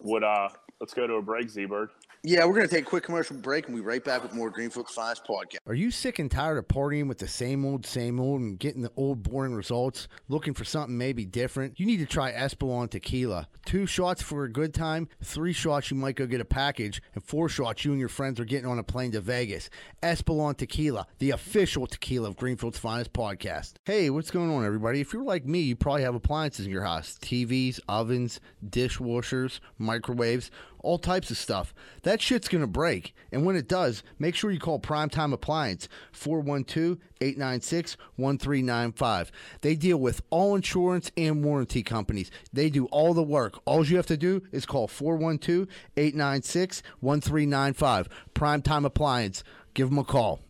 would 0.00 0.24
uh 0.24 0.48
let's 0.80 0.92
go 0.92 1.06
to 1.06 1.14
a 1.14 1.22
break 1.22 1.48
z-bird 1.48 1.90
yeah. 2.22 2.44
We're 2.44 2.54
gonna 2.54 2.68
take 2.68 2.86
a 2.86 2.88
quick 2.88 3.04
commercial 3.04 3.36
break 3.36 3.66
and 3.66 3.74
we 3.74 3.80
be 3.80 3.86
right 3.86 4.04
back 4.04 4.22
with 4.22 4.32
more 4.32 4.50
Greenfield's 4.50 4.92
Finest 4.92 5.24
podcast. 5.24 5.58
Are 5.66 5.74
you 5.74 5.90
sick 5.90 6.18
and 6.18 6.30
tired 6.30 6.58
of 6.58 6.68
partying 6.68 7.08
with 7.08 7.18
the 7.18 7.28
same 7.28 7.64
old, 7.64 7.86
same 7.86 8.20
old 8.20 8.40
and 8.40 8.58
getting 8.58 8.82
the 8.82 8.92
old, 8.96 9.22
boring 9.22 9.54
results? 9.54 10.08
Looking 10.28 10.54
for 10.54 10.64
something 10.64 10.96
maybe 10.96 11.24
different? 11.24 11.78
You 11.78 11.86
need 11.86 11.98
to 11.98 12.06
try 12.06 12.32
Espolon 12.32 12.90
Tequila. 12.90 13.48
Two 13.64 13.86
shots 13.86 14.22
for 14.22 14.44
a 14.44 14.52
good 14.52 14.74
time, 14.74 15.08
three 15.22 15.52
shots 15.52 15.90
you 15.90 15.96
might 15.96 16.16
go 16.16 16.26
get 16.26 16.40
a 16.40 16.44
package, 16.44 17.02
and 17.14 17.22
four 17.24 17.48
shots 17.48 17.84
you 17.84 17.92
and 17.92 18.00
your 18.00 18.08
friends 18.08 18.38
are 18.40 18.44
getting 18.44 18.66
on 18.66 18.78
a 18.78 18.82
plane 18.82 19.12
to 19.12 19.20
Vegas. 19.20 19.70
Espolon 20.02 20.56
Tequila, 20.56 21.06
the 21.18 21.30
official 21.30 21.86
tequila 21.86 22.28
of 22.28 22.36
Greenfield's 22.36 22.78
Finest 22.78 23.12
podcast. 23.12 23.74
Hey, 23.84 24.10
what's 24.10 24.30
going 24.30 24.50
on, 24.50 24.64
everybody? 24.64 25.00
If 25.00 25.12
you're 25.12 25.22
like 25.24 25.44
me, 25.44 25.60
you 25.60 25.76
probably 25.76 26.02
have 26.02 26.14
appliances 26.14 26.66
in 26.66 26.72
your 26.72 26.84
house 26.84 27.18
TVs, 27.20 27.80
ovens, 27.88 28.40
dishwashers, 28.68 29.60
microwaves 29.78 30.50
all 30.86 30.98
types 30.98 31.30
of 31.30 31.36
stuff. 31.36 31.74
That 32.04 32.22
shit's 32.22 32.48
gonna 32.48 32.68
break. 32.68 33.14
And 33.32 33.44
when 33.44 33.56
it 33.56 33.68
does, 33.68 34.04
make 34.18 34.36
sure 34.36 34.52
you 34.52 34.60
call 34.60 34.78
Primetime 34.78 35.32
Appliance 35.32 35.88
412 36.12 36.98
896 37.20 37.96
1395. 38.14 39.32
They 39.62 39.74
deal 39.74 39.98
with 39.98 40.22
all 40.30 40.54
insurance 40.54 41.10
and 41.16 41.44
warranty 41.44 41.82
companies. 41.82 42.30
They 42.52 42.70
do 42.70 42.86
all 42.86 43.14
the 43.14 43.22
work. 43.22 43.60
All 43.64 43.84
you 43.84 43.96
have 43.96 44.06
to 44.06 44.16
do 44.16 44.42
is 44.52 44.64
call 44.64 44.86
412 44.86 45.66
896 45.96 46.82
1395. 47.00 48.08
Primetime 48.34 48.84
Appliance. 48.84 49.42
Give 49.74 49.90
them 49.90 49.98
a 49.98 50.04
call. 50.04 50.45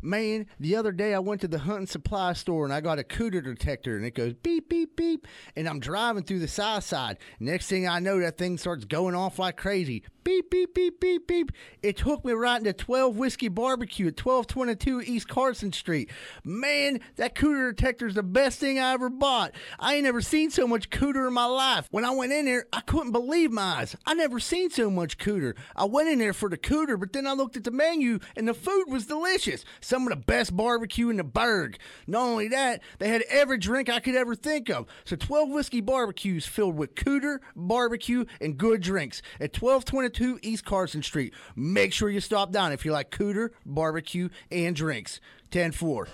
Man, 0.03 0.47
the 0.59 0.75
other 0.75 0.91
day 0.91 1.13
I 1.13 1.19
went 1.19 1.39
to 1.41 1.47
the 1.47 1.59
hunting 1.59 1.87
supply 1.87 2.33
store 2.33 2.65
and 2.65 2.73
I 2.73 2.81
got 2.81 2.99
a 2.99 3.03
cooter 3.03 3.41
detector 3.41 3.95
and 3.95 4.05
it 4.05 4.13
goes 4.13 4.33
beep, 4.33 4.67
beep, 4.67 4.97
beep. 4.97 5.25
And 5.55 5.65
I'm 5.65 5.79
driving 5.79 6.23
through 6.23 6.39
the 6.39 6.47
south 6.49 6.83
side. 6.83 7.19
Next 7.39 7.67
thing 7.67 7.87
I 7.87 7.99
know, 7.99 8.19
that 8.19 8.37
thing 8.37 8.57
starts 8.57 8.83
going 8.83 9.15
off 9.15 9.39
like 9.39 9.55
crazy. 9.55 10.03
Beep, 10.23 10.51
beep, 10.51 10.73
beep, 10.73 11.01
beep, 11.01 11.27
beep. 11.27 11.51
It 11.81 11.97
took 11.97 12.23
me 12.23 12.31
right 12.31 12.57
into 12.57 12.71
12 12.71 13.17
Whiskey 13.17 13.49
Barbecue 13.49 14.07
at 14.07 14.25
1222 14.25 15.01
East 15.01 15.27
Carson 15.27 15.73
Street. 15.73 16.09
Man, 16.45 17.01
that 17.17 17.35
cooter 17.35 17.75
detector 17.75 18.07
is 18.07 18.15
the 18.15 18.23
best 18.23 18.59
thing 18.59 18.79
I 18.79 18.93
ever 18.93 19.09
bought. 19.09 19.51
I 19.79 19.95
ain't 19.95 20.05
never 20.05 20.21
seen 20.21 20.49
so 20.49 20.65
much 20.65 20.89
cooter 20.89 21.27
in 21.27 21.33
my 21.33 21.45
life. 21.45 21.87
When 21.91 22.05
I 22.05 22.11
went 22.11 22.31
in 22.31 22.45
there, 22.45 22.67
I 22.71 22.79
couldn't 22.81 23.11
believe 23.11 23.51
my 23.51 23.79
eyes. 23.79 23.97
I 24.05 24.13
never 24.13 24.39
seen 24.39 24.69
so 24.69 24.89
much 24.89 25.17
cooter. 25.17 25.55
I 25.75 25.85
went 25.85 26.07
in 26.07 26.19
there 26.19 26.33
for 26.33 26.49
the 26.49 26.57
cooter, 26.57 26.97
but 26.97 27.11
then 27.11 27.27
I 27.27 27.33
looked 27.33 27.57
at 27.57 27.65
the 27.65 27.71
menu 27.71 28.19
and 28.37 28.47
the 28.47 28.53
food 28.53 28.85
was 28.87 29.05
delicious. 29.05 29.65
Some 29.93 30.07
of 30.07 30.09
the 30.09 30.25
best 30.25 30.57
barbecue 30.57 31.11
in 31.11 31.17
the 31.17 31.23
burg. 31.23 31.77
Not 32.07 32.23
only 32.23 32.47
that, 32.47 32.81
they 32.97 33.09
had 33.09 33.21
every 33.29 33.59
drink 33.59 33.89
I 33.89 33.99
could 33.99 34.15
ever 34.15 34.33
think 34.33 34.67
of. 34.71 34.87
So 35.05 35.15
12 35.15 35.49
whiskey 35.49 35.81
barbecues 35.81 36.47
filled 36.47 36.75
with 36.75 36.95
cooter, 36.95 37.41
barbecue, 37.55 38.25
and 38.41 38.57
good 38.57 38.81
drinks 38.81 39.21
at 39.35 39.55
1222 39.55 40.39
East 40.41 40.65
Carson 40.65 41.03
Street. 41.03 41.35
Make 41.55 41.93
sure 41.93 42.09
you 42.09 42.21
stop 42.21 42.51
down 42.51 42.71
if 42.71 42.85
you 42.85 42.91
like 42.91 43.11
cooter, 43.11 43.49
barbecue, 43.67 44.29
and 44.49 44.75
drinks. 44.75 45.21
10 45.51 45.73
4. 45.73 46.07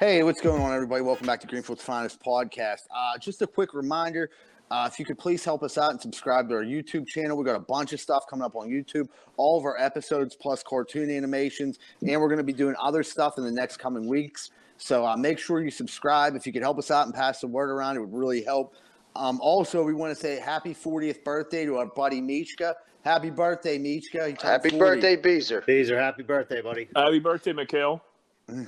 Hey, 0.00 0.22
what's 0.22 0.40
going 0.40 0.62
on, 0.62 0.72
everybody? 0.72 1.02
Welcome 1.02 1.26
back 1.26 1.40
to 1.40 1.48
Greenfield's 1.48 1.82
Finest 1.82 2.22
podcast. 2.22 2.82
Uh, 2.94 3.18
just 3.18 3.42
a 3.42 3.46
quick 3.46 3.74
reminder 3.74 4.30
Uh, 4.70 4.86
if 4.86 4.98
you 4.98 5.04
could 5.06 5.18
please 5.18 5.42
help 5.46 5.62
us 5.62 5.78
out 5.78 5.92
and 5.92 6.00
subscribe 6.00 6.46
to 6.46 6.54
our 6.54 6.62
YouTube 6.62 7.06
channel, 7.06 7.38
we 7.38 7.42
got 7.42 7.56
a 7.56 7.58
bunch 7.58 7.94
of 7.94 8.00
stuff 8.00 8.24
coming 8.28 8.44
up 8.44 8.54
on 8.54 8.68
YouTube, 8.68 9.08
all 9.38 9.56
of 9.58 9.64
our 9.64 9.80
episodes 9.80 10.36
plus 10.36 10.62
cartoon 10.62 11.10
animations, 11.10 11.78
and 12.02 12.20
we're 12.20 12.28
going 12.28 12.36
to 12.36 12.44
be 12.44 12.52
doing 12.52 12.74
other 12.78 13.02
stuff 13.02 13.38
in 13.38 13.44
the 13.44 13.50
next 13.50 13.78
coming 13.78 14.06
weeks. 14.06 14.50
So 14.76 15.06
uh, 15.06 15.16
make 15.16 15.38
sure 15.38 15.62
you 15.62 15.70
subscribe. 15.70 16.36
If 16.36 16.46
you 16.46 16.52
could 16.52 16.60
help 16.60 16.78
us 16.78 16.90
out 16.90 17.06
and 17.06 17.14
pass 17.14 17.40
the 17.40 17.46
word 17.46 17.70
around, 17.70 17.96
it 17.96 18.00
would 18.00 18.12
really 18.12 18.42
help. 18.44 18.74
Um, 19.16 19.40
also, 19.40 19.82
we 19.82 19.94
want 19.94 20.14
to 20.14 20.20
say 20.20 20.38
happy 20.38 20.74
40th 20.74 21.24
birthday 21.24 21.64
to 21.64 21.78
our 21.78 21.86
buddy 21.86 22.20
Michka. 22.20 22.74
Happy 23.04 23.30
birthday, 23.30 23.78
Michka. 23.78 24.38
Happy 24.42 24.68
40. 24.68 24.78
birthday, 24.78 25.16
Beezer. 25.16 25.62
Beezer, 25.66 25.98
happy 25.98 26.22
birthday, 26.22 26.60
buddy. 26.60 26.88
Happy 26.94 27.20
birthday, 27.20 27.54
Mikhail. 27.54 28.02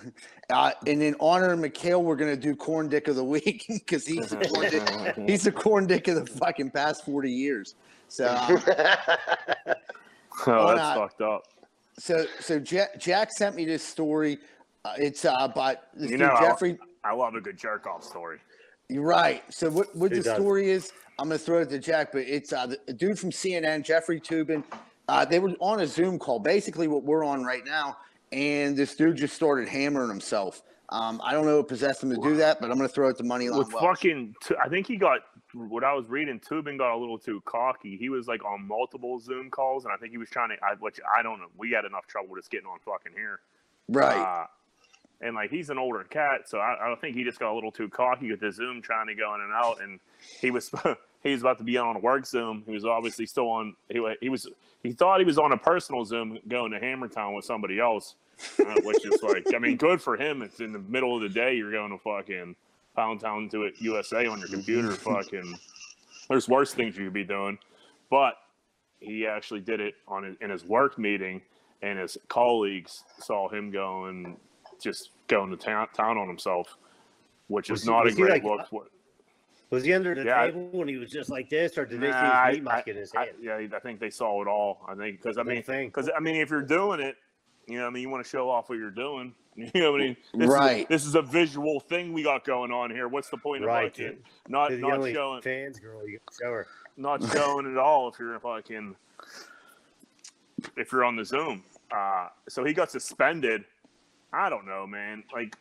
Uh, 0.51 0.73
and 0.89 1.01
in 1.01 1.15
honor 1.21 1.53
of 1.53 1.61
Mikhail, 1.61 2.03
we're 2.03 2.17
gonna 2.17 2.37
do 2.37 2.57
corn 2.57 2.89
dick 2.89 3.07
of 3.07 3.15
the 3.15 3.23
week 3.23 3.65
because 3.69 4.05
he's 4.05 4.31
the 4.31 4.37
corn 4.49 4.69
dick, 4.69 5.15
he's 5.29 5.45
the 5.45 5.53
corn 5.53 5.87
dick 5.87 6.09
of 6.09 6.17
the 6.17 6.27
fucking 6.39 6.73
past 6.73 7.05
forty 7.05 7.31
years. 7.31 7.77
So, 8.09 8.27
um, 8.27 8.61
Oh, 10.47 10.67
that's 10.69 10.79
not? 10.79 10.97
fucked 10.97 11.21
up. 11.21 11.43
so, 11.99 12.25
so 12.41 12.59
Jack, 12.59 12.99
Jack 12.99 13.31
sent 13.33 13.55
me 13.55 13.65
this 13.65 13.85
story. 13.85 14.39
Uh, 14.85 14.95
it's 14.99 15.25
uh, 15.25 15.37
about 15.39 15.77
this 15.95 16.11
You 16.11 16.19
dude, 16.19 16.27
know, 16.27 16.33
I- 16.35 16.41
Jeffrey. 16.41 16.79
I 17.05 17.15
love 17.15 17.35
a 17.37 17.41
good 17.41 17.57
jerk 17.57 17.87
off 17.87 18.03
story. 18.05 18.39
You're 18.89 19.05
right. 19.05 19.43
So 19.55 19.71
what 19.71 19.95
what 19.95 20.11
Who 20.11 20.17
the 20.19 20.25
doesn't? 20.25 20.35
story 20.43 20.71
is? 20.71 20.93
I'm 21.21 21.29
gonna 21.29 21.39
throw 21.39 21.59
it 21.61 21.71
to 21.71 21.79
Jack, 21.79 22.11
but 22.13 22.23
it's 22.23 22.53
uh, 22.53 22.67
the 22.67 22.79
a 22.89 22.93
dude 22.93 23.19
from 23.21 23.31
CNN, 23.31 23.85
Jeffrey 23.85 24.21
Toobin. 24.21 24.65
Uh, 25.09 25.25
they 25.25 25.39
were 25.39 25.51
on 25.61 25.81
a 25.81 25.87
Zoom 25.87 26.19
call, 26.19 26.39
basically 26.41 26.89
what 26.89 27.05
we're 27.05 27.25
on 27.25 27.45
right 27.45 27.65
now, 27.65 27.97
and 28.33 28.77
this 28.77 28.95
dude 28.95 29.17
just 29.17 29.35
started 29.35 29.69
hammering 29.69 30.09
himself. 30.09 30.63
Um, 30.91 31.21
I 31.23 31.33
don't 31.33 31.47
know 31.47 31.59
what 31.59 31.69
possessed 31.69 32.03
him 32.03 32.11
to 32.11 32.17
do 32.17 32.37
that, 32.37 32.61
but 32.61 32.71
I'm 32.71 32.77
gonna 32.77 32.89
throw 32.89 33.09
it 33.09 33.17
to 33.19 33.23
Moneyline 33.23 33.59
With 33.59 33.73
Welch. 33.73 33.85
fucking, 33.85 34.35
t- 34.43 34.57
I 34.63 34.69
think 34.69 34.89
he 34.89 34.97
got 34.97 35.21
what 35.55 35.85
I 35.85 35.93
was 35.95 36.09
reading. 36.09 36.41
Toobin 36.41 36.79
got 36.79 36.95
a 36.95 36.99
little 36.99 37.19
too 37.19 37.41
cocky. 37.45 37.97
He 37.97 38.09
was 38.09 38.27
like 38.27 38.45
on 38.45 38.67
multiple 38.67 39.21
Zoom 39.21 39.51
calls, 39.51 39.85
and 39.85 39.93
I 39.93 39.97
think 39.97 40.11
he 40.11 40.19
was 40.19 40.29
trying 40.31 40.49
to. 40.51 40.57
I, 40.65 40.75
which 40.81 40.99
I 41.17 41.23
don't 41.23 41.39
know. 41.39 41.47
We 41.57 41.71
had 41.71 41.85
enough 41.85 42.07
trouble 42.09 42.35
just 42.37 42.51
getting 42.51 42.67
on 42.67 42.79
fucking 42.85 43.13
here. 43.15 43.41
right. 43.89 44.19
Uh, 44.19 44.47
and 45.21 45.37
like 45.37 45.51
he's 45.51 45.69
an 45.71 45.79
older 45.79 46.03
cat, 46.05 46.49
so 46.49 46.59
I, 46.59 46.93
I 46.93 46.95
think 46.97 47.15
he 47.15 47.25
just 47.25 47.39
got 47.39 47.53
a 47.53 47.55
little 47.55 47.71
too 47.71 47.89
cocky 47.89 48.31
with 48.31 48.41
the 48.41 48.51
Zoom 48.51 48.81
trying 48.81 49.07
to 49.07 49.15
go 49.15 49.35
in 49.35 49.43
and 49.43 49.53
out, 49.53 49.83
and 49.83 50.01
he 50.41 50.51
was 50.51 50.71
he 51.23 51.33
was 51.33 51.41
about 51.43 51.59
to 51.59 51.65
be 51.65 51.77
on 51.77 51.97
a 51.97 51.99
work 51.99 52.27
Zoom. 52.27 52.63
He 52.67 52.73
was 52.73 52.85
obviously 52.85 53.27
still 53.27 53.49
on. 53.51 53.75
He, 53.89 54.05
he 54.21 54.29
was 54.29 54.49
he 54.83 54.93
thought 54.93 55.21
he 55.21 55.27
was 55.27 55.39
on 55.39 55.53
a 55.53 55.57
personal 55.59 56.05
Zoom 56.05 56.39
going 56.49 56.73
to 56.73 56.81
Hammertown 56.81 57.35
with 57.37 57.45
somebody 57.45 57.79
else, 57.79 58.15
uh, 58.59 58.75
which 58.85 59.05
is 59.05 59.23
like 59.23 59.47
I 59.55 59.59
mean, 59.59 59.77
good 59.77 60.01
for 60.01 60.17
him. 60.17 60.43
It's 60.43 60.61
in 60.61 60.73
the 60.73 60.79
middle 60.79 61.15
of 61.17 61.23
the 61.23 61.29
day. 61.29 61.55
You're 61.55 61.73
going 61.73 61.91
to 61.91 61.99
fucking 61.99 62.57
Pound 62.97 63.21
Town 63.21 63.49
to 63.51 63.65
it 63.65 63.75
USA 63.81 64.27
on 64.27 64.39
your 64.39 64.49
computer. 64.49 64.93
fucking, 64.93 65.55
there's 66.29 66.49
worse 66.49 66.73
things 66.75 66.97
you 66.97 67.05
could 67.05 67.13
be 67.15 67.25
doing, 67.25 67.59
but 68.11 68.35
he 69.01 69.27
actually 69.27 69.61
did 69.61 69.81
it 69.81 69.95
on 70.09 70.25
his, 70.25 70.37
in 70.41 70.51
his 70.51 70.65
work 70.65 70.99
meeting, 70.99 71.41
and 71.83 71.99
his 71.99 72.17
colleagues 72.29 73.05
saw 73.19 73.49
him 73.49 73.71
going 73.71 74.37
just 74.83 75.11
going 75.29 75.51
to 75.51 75.57
town, 75.57 75.87
town 75.95 76.17
on 76.19 76.27
himself, 76.27 76.77
which 77.49 77.69
Was 77.71 77.81
is 77.81 77.87
he- 77.87 77.91
not 77.93 78.07
a 78.07 78.13
great 78.13 78.43
like, 78.45 78.73
look. 78.73 78.91
For- 79.71 79.77
Was 79.77 79.85
he 79.85 79.93
under 79.95 80.15
the 80.15 80.25
Yeah, 80.25 80.41
I- 80.43 80.47
table 80.51 80.69
when 80.73 80.89
he 80.89 80.97
was 80.97 81.11
just 81.11 81.31
like 81.31 81.49
this, 81.49 81.79
or 81.79 81.87
did 81.87 82.01
they 82.01 82.11
see 82.11 82.13
I- 82.13 82.49
his 82.51 82.57
meat 82.59 82.65
musket 82.65 82.97
in 82.97 83.01
his 83.01 83.15
I- 83.15 83.31
yeah, 83.41 83.57
I 83.73 83.79
think 83.79 84.01
they 84.01 84.11
saw 84.11 84.43
it 84.43 84.49
all. 84.49 84.85
I 84.89 84.95
think 84.95 85.23
because 85.23 85.39
I 85.39 85.43
mean, 85.43 85.63
because 85.67 86.11
I 86.15 86.21
mean, 86.21 86.37
if 86.37 86.51
you're 86.51 86.61
doing 86.63 87.01
it, 87.01 87.17
you 87.67 87.79
know, 87.79 87.87
I 87.87 87.91
mean, 87.91 88.03
you 88.03 88.09
want 88.11 88.23
to 88.25 88.29
show 88.29 88.51
off 88.51 88.69
what 88.69 88.79
you're 88.79 88.91
doing. 88.91 89.35
You 89.57 89.81
know, 89.81 89.93
what 89.93 90.01
I 90.01 90.05
mean, 90.05 90.17
this 90.35 90.49
Right. 90.49 90.81
Is 90.83 90.87
this 90.89 91.07
is 91.07 91.15
a 91.17 91.23
visual 91.23 91.81
thing 91.81 92.13
we 92.13 92.23
got 92.23 92.45
going 92.45 92.71
on 92.71 92.91
here. 92.91 93.09
What's 93.09 93.29
the 93.31 93.37
point 93.37 93.65
Right, 93.65 93.87
of 93.87 93.93
fucking 93.93 94.07
dude. 94.07 94.23
not 94.49 94.71
the 94.71 94.79
not 94.79 94.93
only 94.95 95.13
showing 95.13 95.43
fans 95.43 95.79
girl 95.81 96.07
you 96.09 96.19
can 96.21 96.37
show 96.41 96.53
her. 96.53 96.67
not 96.97 97.23
showing 97.33 97.71
at 97.71 97.77
all 97.77 98.09
if 98.09 98.19
you're 98.19 98.39
fucking 98.41 98.95
if 100.77 100.93
you're 100.93 101.05
on 101.05 101.17
the 101.17 101.25
Zoom. 101.25 101.65
Uh, 101.91 102.29
so 102.49 102.65
he 102.65 102.73
got 102.73 102.91
suspended. 102.91 103.65
I 104.33 104.49
don't 104.49 104.67
know, 104.67 104.87
man. 104.87 105.25
Like 105.33 105.57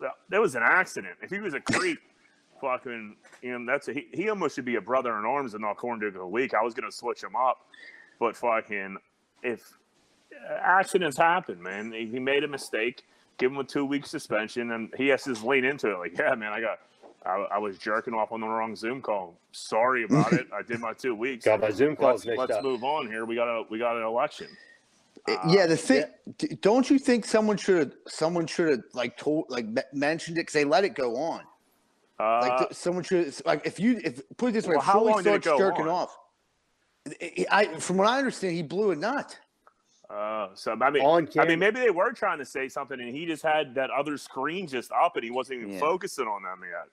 th- 0.00 0.12
there 0.28 0.40
was 0.40 0.54
an 0.54 0.62
accident. 0.62 1.16
If 1.20 1.30
he 1.30 1.40
was 1.40 1.54
a 1.54 1.60
creep, 1.60 1.98
fucking, 2.64 3.16
you 3.42 3.58
know, 3.58 3.72
that's 3.72 3.88
a, 3.88 3.92
he, 3.92 4.06
he 4.12 4.28
almost 4.30 4.54
should 4.54 4.64
be 4.64 4.76
a 4.76 4.80
brother 4.80 5.18
in 5.18 5.24
arms 5.24 5.54
and 5.54 5.62
not 5.62 5.76
corn 5.76 6.00
dick 6.00 6.08
of 6.08 6.20
the 6.20 6.26
week. 6.26 6.54
I 6.54 6.62
was 6.62 6.74
gonna 6.74 6.90
switch 6.92 7.22
him 7.22 7.36
up, 7.36 7.58
but 8.18 8.36
fucking, 8.36 8.96
if 9.42 9.60
uh, 10.32 10.54
accidents 10.62 11.18
happen, 11.18 11.62
man, 11.62 11.92
he 11.92 12.06
he 12.06 12.18
made 12.18 12.44
a 12.44 12.48
mistake. 12.48 13.04
Give 13.36 13.50
him 13.50 13.58
a 13.58 13.64
two 13.64 13.84
week 13.84 14.06
suspension, 14.06 14.70
and 14.72 14.92
he 14.96 15.08
has 15.08 15.24
to 15.24 15.30
just 15.30 15.44
lean 15.44 15.64
into 15.64 15.90
it. 15.90 15.98
Like, 15.98 16.18
yeah, 16.18 16.34
man, 16.34 16.52
I 16.52 16.60
got. 16.60 16.78
I, 17.26 17.46
I 17.52 17.58
was 17.58 17.78
jerking 17.78 18.12
off 18.12 18.32
on 18.32 18.42
the 18.42 18.46
wrong 18.46 18.76
Zoom 18.76 19.00
call. 19.00 19.34
Sorry 19.52 20.04
about 20.04 20.32
it. 20.34 20.46
I 20.52 20.60
did 20.60 20.78
my 20.78 20.92
two 20.92 21.14
weeks. 21.14 21.46
Got 21.46 21.60
my 21.60 21.70
Zoom 21.70 21.96
calls 21.96 22.26
Let's, 22.26 22.26
mixed 22.26 22.38
let's 22.38 22.52
up. 22.52 22.62
move 22.62 22.84
on 22.84 23.06
here. 23.06 23.24
We 23.24 23.34
got 23.34 23.48
a 23.48 23.62
we 23.70 23.78
got 23.78 23.96
an 23.96 24.02
election. 24.02 24.48
Uh, 25.26 25.36
yeah, 25.48 25.66
the 25.66 25.76
thing. 25.76 26.04
d- 26.36 26.58
Don't 26.60 26.88
you 26.90 26.98
think 26.98 27.24
someone 27.24 27.56
should 27.56 27.78
have 27.78 27.92
someone 28.06 28.46
should 28.46 28.68
have 28.68 28.82
like 28.92 29.16
told 29.16 29.46
like 29.48 29.66
mentioned 29.94 30.36
it 30.36 30.42
because 30.42 30.52
they 30.52 30.64
let 30.66 30.84
it 30.84 30.94
go 30.94 31.16
on. 31.16 31.40
Uh, 32.18 32.40
Like 32.42 32.58
th- 32.58 32.72
someone 32.74 33.02
should 33.04 33.34
like 33.44 33.66
if 33.66 33.80
you 33.80 34.00
if 34.04 34.22
put 34.36 34.50
it 34.50 34.52
this 34.52 34.66
way, 34.66 34.72
Well, 34.74 34.80
if 34.80 34.84
how 34.86 34.92
Shirley 35.00 35.12
long 35.12 35.22
did 35.24 35.34
it 35.34 35.42
go 35.42 35.58
jerking 35.58 35.84
on? 35.84 35.90
off. 35.90 36.18
I, 37.20 37.46
I, 37.50 37.64
from 37.80 37.98
what 37.98 38.08
I 38.08 38.18
understand, 38.18 38.54
he 38.54 38.62
blew 38.62 38.90
a 38.92 38.96
nut. 38.96 39.38
Uh, 40.08 40.48
so 40.54 40.76
I 40.80 40.90
mean, 40.90 41.02
On 41.04 41.28
I 41.38 41.44
mean, 41.46 41.58
maybe 41.58 41.80
they 41.80 41.90
were 41.90 42.12
trying 42.12 42.38
to 42.38 42.44
say 42.44 42.68
something, 42.68 42.98
and 43.00 43.14
he 43.14 43.26
just 43.26 43.42
had 43.42 43.74
that 43.74 43.90
other 43.90 44.16
screen 44.16 44.66
just 44.66 44.92
up, 44.92 45.16
and 45.16 45.24
he 45.24 45.30
wasn't 45.30 45.60
even 45.60 45.74
Yeah. 45.74 45.80
focusing 45.80 46.26
on 46.26 46.42
them 46.42 46.60
yet. 46.62 46.88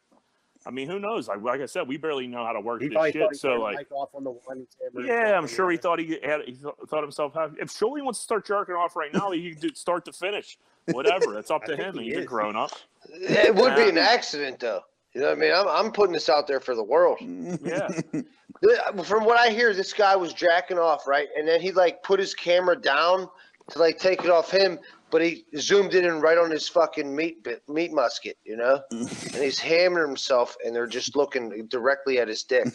I 0.66 0.70
mean, 0.70 0.88
who 0.88 1.00
knows? 1.00 1.28
Like, 1.28 1.42
like 1.42 1.60
I 1.62 1.66
said, 1.66 1.88
we 1.88 1.98
barely 1.98 2.28
know 2.28 2.46
how 2.46 2.54
to 2.54 2.60
work 2.60 2.82
He 2.82 2.90
this 2.90 3.12
shit. 3.12 3.30
he 3.32 3.38
So, 3.38 3.56
like, 3.62 3.92
off 3.92 4.10
on 4.14 4.24
the 4.24 4.32
one 4.32 4.68
yeah, 5.04 5.36
I'm 5.38 5.48
sure 5.48 5.72
he 5.72 5.78
thought 5.78 5.98
he 6.00 6.20
had. 6.24 6.42
He 6.46 6.54
thought 6.88 7.02
himself. 7.02 7.34
Have, 7.34 7.56
if 7.60 7.72
Shirley 7.72 8.02
wants 8.02 8.20
to 8.20 8.24
start 8.24 8.46
jerking 8.46 8.76
off 8.76 8.96
right 8.96 9.12
now, 9.14 9.32
he 9.32 9.52
can 9.52 9.60
do 9.60 9.74
start 9.74 10.06
to 10.06 10.14
finish. 10.14 10.58
Whatever, 10.86 11.38
it's 11.40 11.50
up 11.52 11.64
to 11.66 11.76
him. 11.76 11.98
he 11.98 12.06
He's 12.10 12.18
a 12.18 12.26
grown 12.26 12.56
up. 12.56 12.72
It 13.10 13.56
would 13.56 13.76
be 13.76 13.90
an 13.90 13.98
accident, 13.98 14.60
though. 14.60 14.82
You 15.14 15.22
know 15.22 15.28
what 15.28 15.38
I 15.38 15.42
mean? 15.42 15.52
I'm, 15.54 15.68
I'm 15.68 15.92
putting 15.92 16.14
this 16.14 16.30
out 16.30 16.48
there 16.48 16.60
for 16.60 16.76
the 16.76 16.84
world. 16.84 17.18
Yeah, 17.22 17.88
From 19.04 19.26
what 19.26 19.40
I 19.40 19.50
hear, 19.50 19.74
this 19.74 19.92
guy 19.94 20.16
was 20.16 20.34
jacking 20.34 20.78
off, 20.78 21.08
right? 21.08 21.28
And 21.38 21.48
then 21.48 21.60
he 21.62 21.72
like 21.72 22.04
put 22.04 22.20
his 22.20 22.34
camera 22.34 22.80
down 22.80 23.28
to 23.72 23.80
like 23.80 23.98
take 23.98 24.24
it 24.24 24.30
off 24.30 24.52
him, 24.52 24.80
but 25.10 25.22
he 25.22 25.46
zoomed 25.58 25.94
in 25.96 26.06
and 26.06 26.22
right 26.22 26.38
on 26.38 26.50
his 26.52 26.68
fucking 26.70 27.14
meat 27.14 27.44
bit, 27.44 27.62
meat 27.68 27.92
musket, 27.92 28.38
you 28.46 28.56
know? 28.56 28.82
and 28.92 29.08
he's 29.36 29.60
hammering 29.60 30.08
himself, 30.08 30.56
and 30.66 30.76
they're 30.76 30.88
just 30.88 31.16
looking 31.16 31.66
directly 31.68 32.20
at 32.20 32.28
his 32.28 32.44
dick. 32.44 32.68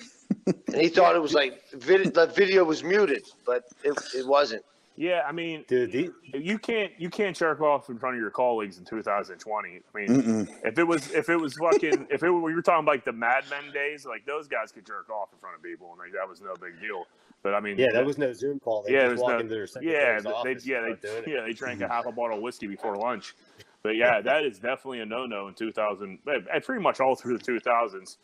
and 0.47 0.77
he 0.81 0.89
thought 0.89 1.15
it 1.17 1.23
was 1.23 1.35
like 1.35 1.63
vid- 1.73 2.15
the 2.15 2.27
video 2.27 2.65
was 2.65 2.83
muted, 2.85 3.25
but 3.47 3.65
it, 3.85 3.97
it 4.15 4.27
wasn't. 4.27 4.63
Yeah. 4.97 5.23
I 5.27 5.33
mean, 5.33 5.65
Dude, 5.69 5.93
the, 5.93 6.11
you 6.35 6.59
can't 6.59 6.93
you 6.99 7.11
can't 7.11 7.37
jerk 7.37 7.61
off 7.61 7.89
in 7.89 7.99
front 7.99 8.17
of 8.17 8.21
your 8.21 8.31
colleagues 8.31 8.79
in 8.79 8.85
2020. 8.85 9.69
I 9.69 9.99
mean, 9.99 10.09
Mm-mm. 10.09 10.49
if 10.65 10.79
it 10.79 10.85
was 10.85 11.11
if 11.13 11.29
it 11.29 11.37
was 11.37 11.55
fucking 11.55 12.09
if 12.11 12.23
it 12.23 12.31
were, 12.31 12.51
you 12.51 12.57
were 12.57 12.63
talking 12.63 12.87
like 12.87 13.05
the 13.05 13.13
Mad 13.13 13.45
Men 13.51 13.73
days, 13.73 14.07
like 14.07 14.27
those 14.27 14.49
guys 14.49 14.73
could 14.73 14.87
jerk 14.87 15.11
off 15.11 15.33
in 15.33 15.39
front 15.39 15.57
of 15.57 15.63
people, 15.63 15.91
and 15.91 15.99
like 15.99 16.13
that 16.13 16.29
was 16.29 16.41
no 16.41 16.55
big 16.61 16.81
deal. 16.81 17.05
But 17.43 17.55
I 17.55 17.61
mean, 17.61 17.79
yeah, 17.79 17.93
that 17.93 18.05
was 18.05 18.19
no 18.19 18.33
Zoom 18.33 18.59
call. 18.59 18.83
They 18.83 18.95
yeah, 18.95 19.09
just 19.09 19.23
walk 19.23 19.33
no, 19.33 19.39
into 19.39 19.55
their 19.55 19.69
yeah, 19.81 20.19
they, 20.19 20.27
yeah, 20.27 20.41
they, 20.43 20.61
start 20.61 21.03
doing 21.03 21.17
it. 21.19 21.29
yeah, 21.29 21.43
they 21.43 21.53
drank 21.53 21.81
a 21.81 21.89
half 21.93 22.07
a 22.07 22.13
bottle 22.13 22.39
of 22.39 22.43
whiskey 22.43 22.67
before 22.67 22.97
lunch. 22.97 23.35
But 23.83 23.95
yeah, 23.95 24.21
that 24.21 24.45
is 24.45 24.59
definitely 24.59 25.01
a 25.01 25.07
no-no 25.07 25.47
in 25.47 25.55
2000. 25.55 26.19
eh, 26.27 26.39
eh, 26.53 26.59
Pretty 26.59 26.83
much 26.83 26.99
all 26.99 27.15
through 27.15 27.39
the 27.39 27.45
2000s, 27.45 28.17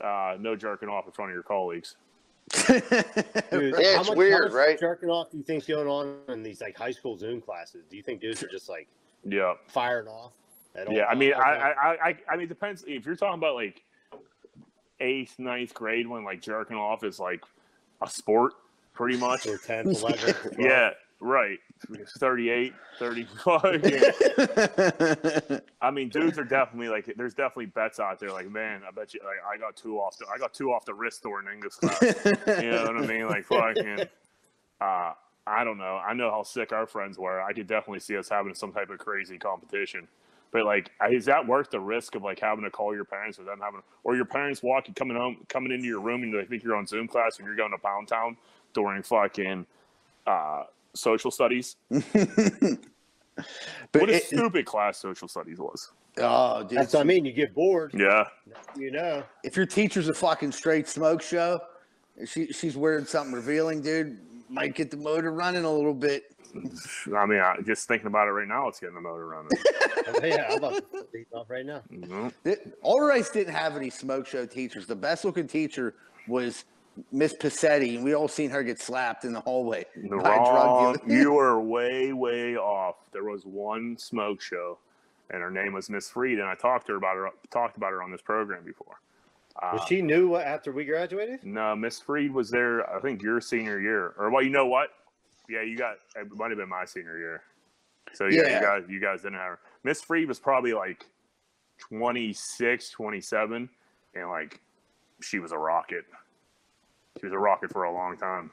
uh, 0.00 0.36
no 0.40 0.56
jerking 0.56 0.88
off 0.88 1.06
in 1.06 1.12
front 1.12 1.30
of 1.30 1.34
your 1.34 1.44
colleagues. 1.44 1.94
Dude, 2.66 3.74
Yeah, 3.78 3.98
it's 4.00 4.08
much- 4.08 4.16
weird, 4.16 4.50
how 4.50 4.56
right? 4.56 4.78
Jerking 4.78 5.08
off 5.10 5.30
do 5.30 5.38
you 5.38 5.42
think's 5.44 5.66
going 5.66 5.88
on 5.88 6.18
in 6.28 6.42
these 6.42 6.60
like 6.60 6.76
high 6.76 6.90
school 6.90 7.16
Zoom 7.16 7.40
classes? 7.40 7.84
Do 7.88 7.96
you 7.96 8.02
think 8.02 8.20
dudes 8.20 8.42
are 8.42 8.48
just 8.48 8.68
like 8.68 8.86
Yeah, 9.24 9.54
firing 9.68 10.08
off? 10.08 10.32
At 10.74 10.88
all 10.88 10.94
yeah. 10.94 11.06
I 11.06 11.14
mean. 11.14 11.32
I, 11.34 11.38
I, 11.40 11.90
I, 12.08 12.16
I 12.30 12.36
mean, 12.36 12.44
it 12.44 12.48
depends 12.48 12.84
if 12.86 13.06
you're 13.06 13.16
talking 13.16 13.38
about 13.38 13.54
like 13.54 13.82
eighth, 15.00 15.38
ninth 15.38 15.72
grade 15.74 16.06
when 16.06 16.24
like 16.24 16.40
jerking 16.42 16.76
off 16.76 17.04
is 17.04 17.18
like 17.20 17.42
a 18.02 18.08
sport, 18.10 18.54
pretty 18.92 19.16
much. 19.16 19.46
or 19.46 19.56
10, 19.58 19.88
11. 19.96 20.34
Yeah, 20.58 20.90
right. 21.20 21.58
38, 22.18 22.72
35. 22.98 25.62
I 25.80 25.90
mean, 25.90 26.08
dudes 26.08 26.38
are 26.38 26.44
definitely 26.44 26.88
like, 26.88 27.12
there's 27.16 27.34
definitely 27.34 27.66
bets 27.66 28.00
out 28.00 28.18
there. 28.18 28.30
Like, 28.30 28.50
man, 28.50 28.82
I 28.86 28.90
bet 28.90 29.14
you, 29.14 29.20
like, 29.24 29.36
I 29.46 29.58
got 29.58 29.76
two 29.76 29.98
off 29.98 30.18
the, 30.18 30.26
I 30.32 30.38
got 30.38 30.54
two 30.54 30.72
off 30.72 30.84
the 30.84 30.94
wrist 30.94 31.22
during 31.22 31.46
English 31.52 31.74
class. 31.74 32.02
you 32.02 32.70
know 32.70 32.84
what 32.84 32.96
I 32.96 33.06
mean? 33.06 33.28
Like, 33.28 33.44
fucking, 33.44 34.00
uh, 34.80 35.12
I 35.46 35.64
don't 35.64 35.78
know. 35.78 35.96
I 35.96 36.14
know 36.14 36.30
how 36.30 36.42
sick 36.42 36.72
our 36.72 36.86
friends 36.86 37.18
were. 37.18 37.42
I 37.42 37.52
could 37.52 37.66
definitely 37.66 38.00
see 38.00 38.16
us 38.16 38.28
having 38.28 38.54
some 38.54 38.72
type 38.72 38.90
of 38.90 38.98
crazy 38.98 39.38
competition. 39.38 40.08
But 40.52 40.64
like, 40.64 40.90
is 41.10 41.24
that 41.24 41.46
worth 41.46 41.70
the 41.70 41.80
risk 41.80 42.14
of 42.14 42.22
like 42.22 42.38
having 42.38 42.64
to 42.64 42.70
call 42.70 42.94
your 42.94 43.04
parents 43.04 43.40
or 43.40 43.44
them 43.44 43.58
having, 43.60 43.82
or 44.04 44.14
your 44.14 44.24
parents 44.24 44.62
walking, 44.62 44.94
coming 44.94 45.16
home, 45.16 45.44
coming 45.48 45.72
into 45.72 45.86
your 45.86 46.00
room 46.00 46.22
and 46.22 46.32
they 46.32 46.44
think 46.44 46.62
you're 46.62 46.76
on 46.76 46.86
Zoom 46.86 47.08
class 47.08 47.38
and 47.38 47.46
you're 47.46 47.56
going 47.56 47.72
to 47.72 47.78
Pound 47.78 48.06
Town 48.06 48.36
during 48.72 49.02
fucking 49.02 49.66
uh, 50.26 50.62
social 50.94 51.30
studies? 51.30 51.76
but 51.90 52.02
what 53.92 54.10
a 54.10 54.14
it- 54.16 54.24
stupid 54.24 54.66
class 54.66 54.98
social 54.98 55.28
studies 55.28 55.58
was. 55.58 55.92
Oh, 56.18 56.62
dude. 56.62 56.78
That's 56.78 56.92
what 56.94 57.00
I 57.00 57.04
mean. 57.04 57.24
You 57.24 57.32
get 57.32 57.52
bored, 57.54 57.92
Yeah. 57.92 58.24
you 58.76 58.92
know. 58.92 59.24
if 59.42 59.56
your 59.56 59.66
teacher's 59.66 60.08
a 60.08 60.14
fucking 60.14 60.52
straight 60.52 60.86
smoke 60.86 61.20
show, 61.20 61.60
she 62.24 62.46
she's 62.52 62.76
wearing 62.76 63.04
something 63.04 63.34
revealing, 63.34 63.82
dude. 63.82 64.18
Might 64.48 64.76
get 64.76 64.92
the 64.92 64.96
motor 64.96 65.32
running 65.32 65.64
a 65.64 65.70
little 65.72 65.94
bit. 65.94 66.24
I 67.16 67.26
mean, 67.26 67.40
I, 67.40 67.56
just 67.66 67.88
thinking 67.88 68.06
about 68.06 68.28
it 68.28 68.30
right 68.30 68.46
now, 68.46 68.68
it's 68.68 68.78
getting 68.78 68.94
the 68.94 69.00
motor 69.00 69.26
running. 69.26 69.50
yeah, 70.22 70.46
I'm 70.50 70.58
about 70.58 70.74
to 70.76 70.82
put 70.82 71.08
off 71.32 71.50
right 71.50 71.66
now. 71.66 71.82
Mhm. 71.92 72.32
Alderdice 72.84 73.32
didn't 73.32 73.54
have 73.54 73.76
any 73.76 73.90
smoke 73.90 74.28
show 74.28 74.46
teachers. 74.46 74.86
The 74.86 74.94
best 74.94 75.24
looking 75.24 75.48
teacher 75.48 75.96
was 76.28 76.64
Miss 77.10 77.34
Passetti, 77.34 77.96
and 77.96 78.04
we 78.04 78.14
all 78.14 78.28
seen 78.28 78.50
her 78.50 78.62
get 78.62 78.78
slapped 78.80 79.24
in 79.24 79.32
the 79.32 79.40
hallway 79.40 79.84
by 79.96 80.16
a 80.16 80.38
Wrong. 80.38 80.92
drug 80.94 81.02
you 81.10 81.32
were 81.32 81.60
way, 81.60 82.12
way 82.12 82.56
off. 82.56 82.96
There 83.12 83.24
was 83.24 83.44
one 83.44 83.96
smoke 83.98 84.40
show, 84.40 84.78
and 85.30 85.42
her 85.42 85.50
name 85.50 85.72
was 85.72 85.90
Miss 85.90 86.08
Freed, 86.10 86.38
and 86.38 86.48
I 86.48 86.54
talked 86.54 86.86
to 86.86 86.92
her 86.92 86.98
about 86.98 87.16
her 87.16 87.30
talked 87.50 87.76
about 87.76 87.90
her 87.92 88.02
on 88.02 88.10
this 88.12 88.22
program 88.22 88.64
before. 88.64 89.00
Uh, 89.62 89.70
Was 89.74 89.82
she 89.88 90.02
new 90.02 90.34
after 90.36 90.72
we 90.72 90.84
graduated? 90.84 91.44
No, 91.44 91.74
Miss 91.76 92.00
Freed 92.00 92.32
was 92.32 92.50
there. 92.50 92.88
I 92.92 93.00
think 93.00 93.22
your 93.22 93.40
senior 93.40 93.80
year, 93.80 94.14
or 94.18 94.30
well, 94.30 94.42
you 94.42 94.50
know 94.50 94.66
what? 94.66 94.90
Yeah, 95.48 95.62
you 95.62 95.76
got 95.76 95.96
it. 96.16 96.28
Might 96.36 96.50
have 96.50 96.58
been 96.58 96.68
my 96.68 96.84
senior 96.84 97.18
year. 97.18 97.42
So 98.12 98.26
yeah, 98.26 98.42
Yeah. 98.42 98.54
you 98.56 98.60
guys, 98.64 98.82
you 98.88 99.00
guys 99.00 99.22
didn't 99.22 99.38
have 99.38 99.48
her. 99.50 99.58
Miss 99.82 100.00
Freed 100.00 100.26
was 100.28 100.38
probably 100.38 100.72
like 100.72 101.06
26, 101.78 102.90
27, 102.90 103.68
and 104.14 104.28
like 104.28 104.60
she 105.20 105.38
was 105.38 105.52
a 105.52 105.58
rocket. 105.58 106.04
She 107.20 107.26
was 107.26 107.32
a 107.32 107.38
rocket 107.38 107.70
for 107.72 107.84
a 107.84 107.92
long 107.92 108.16
time. 108.16 108.50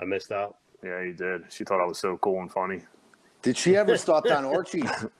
I 0.00 0.04
missed 0.04 0.32
out. 0.32 0.56
Yeah, 0.82 1.02
you 1.02 1.12
did. 1.12 1.42
She 1.50 1.64
thought 1.64 1.80
I 1.80 1.86
was 1.86 1.98
so 1.98 2.16
cool 2.18 2.40
and 2.40 2.50
funny. 2.50 2.82
Did 3.42 3.56
she 3.56 3.76
ever 3.76 3.96
stop 3.98 4.24
down 4.26 4.44
Orchie's? 4.44 4.82
Did 4.84 5.10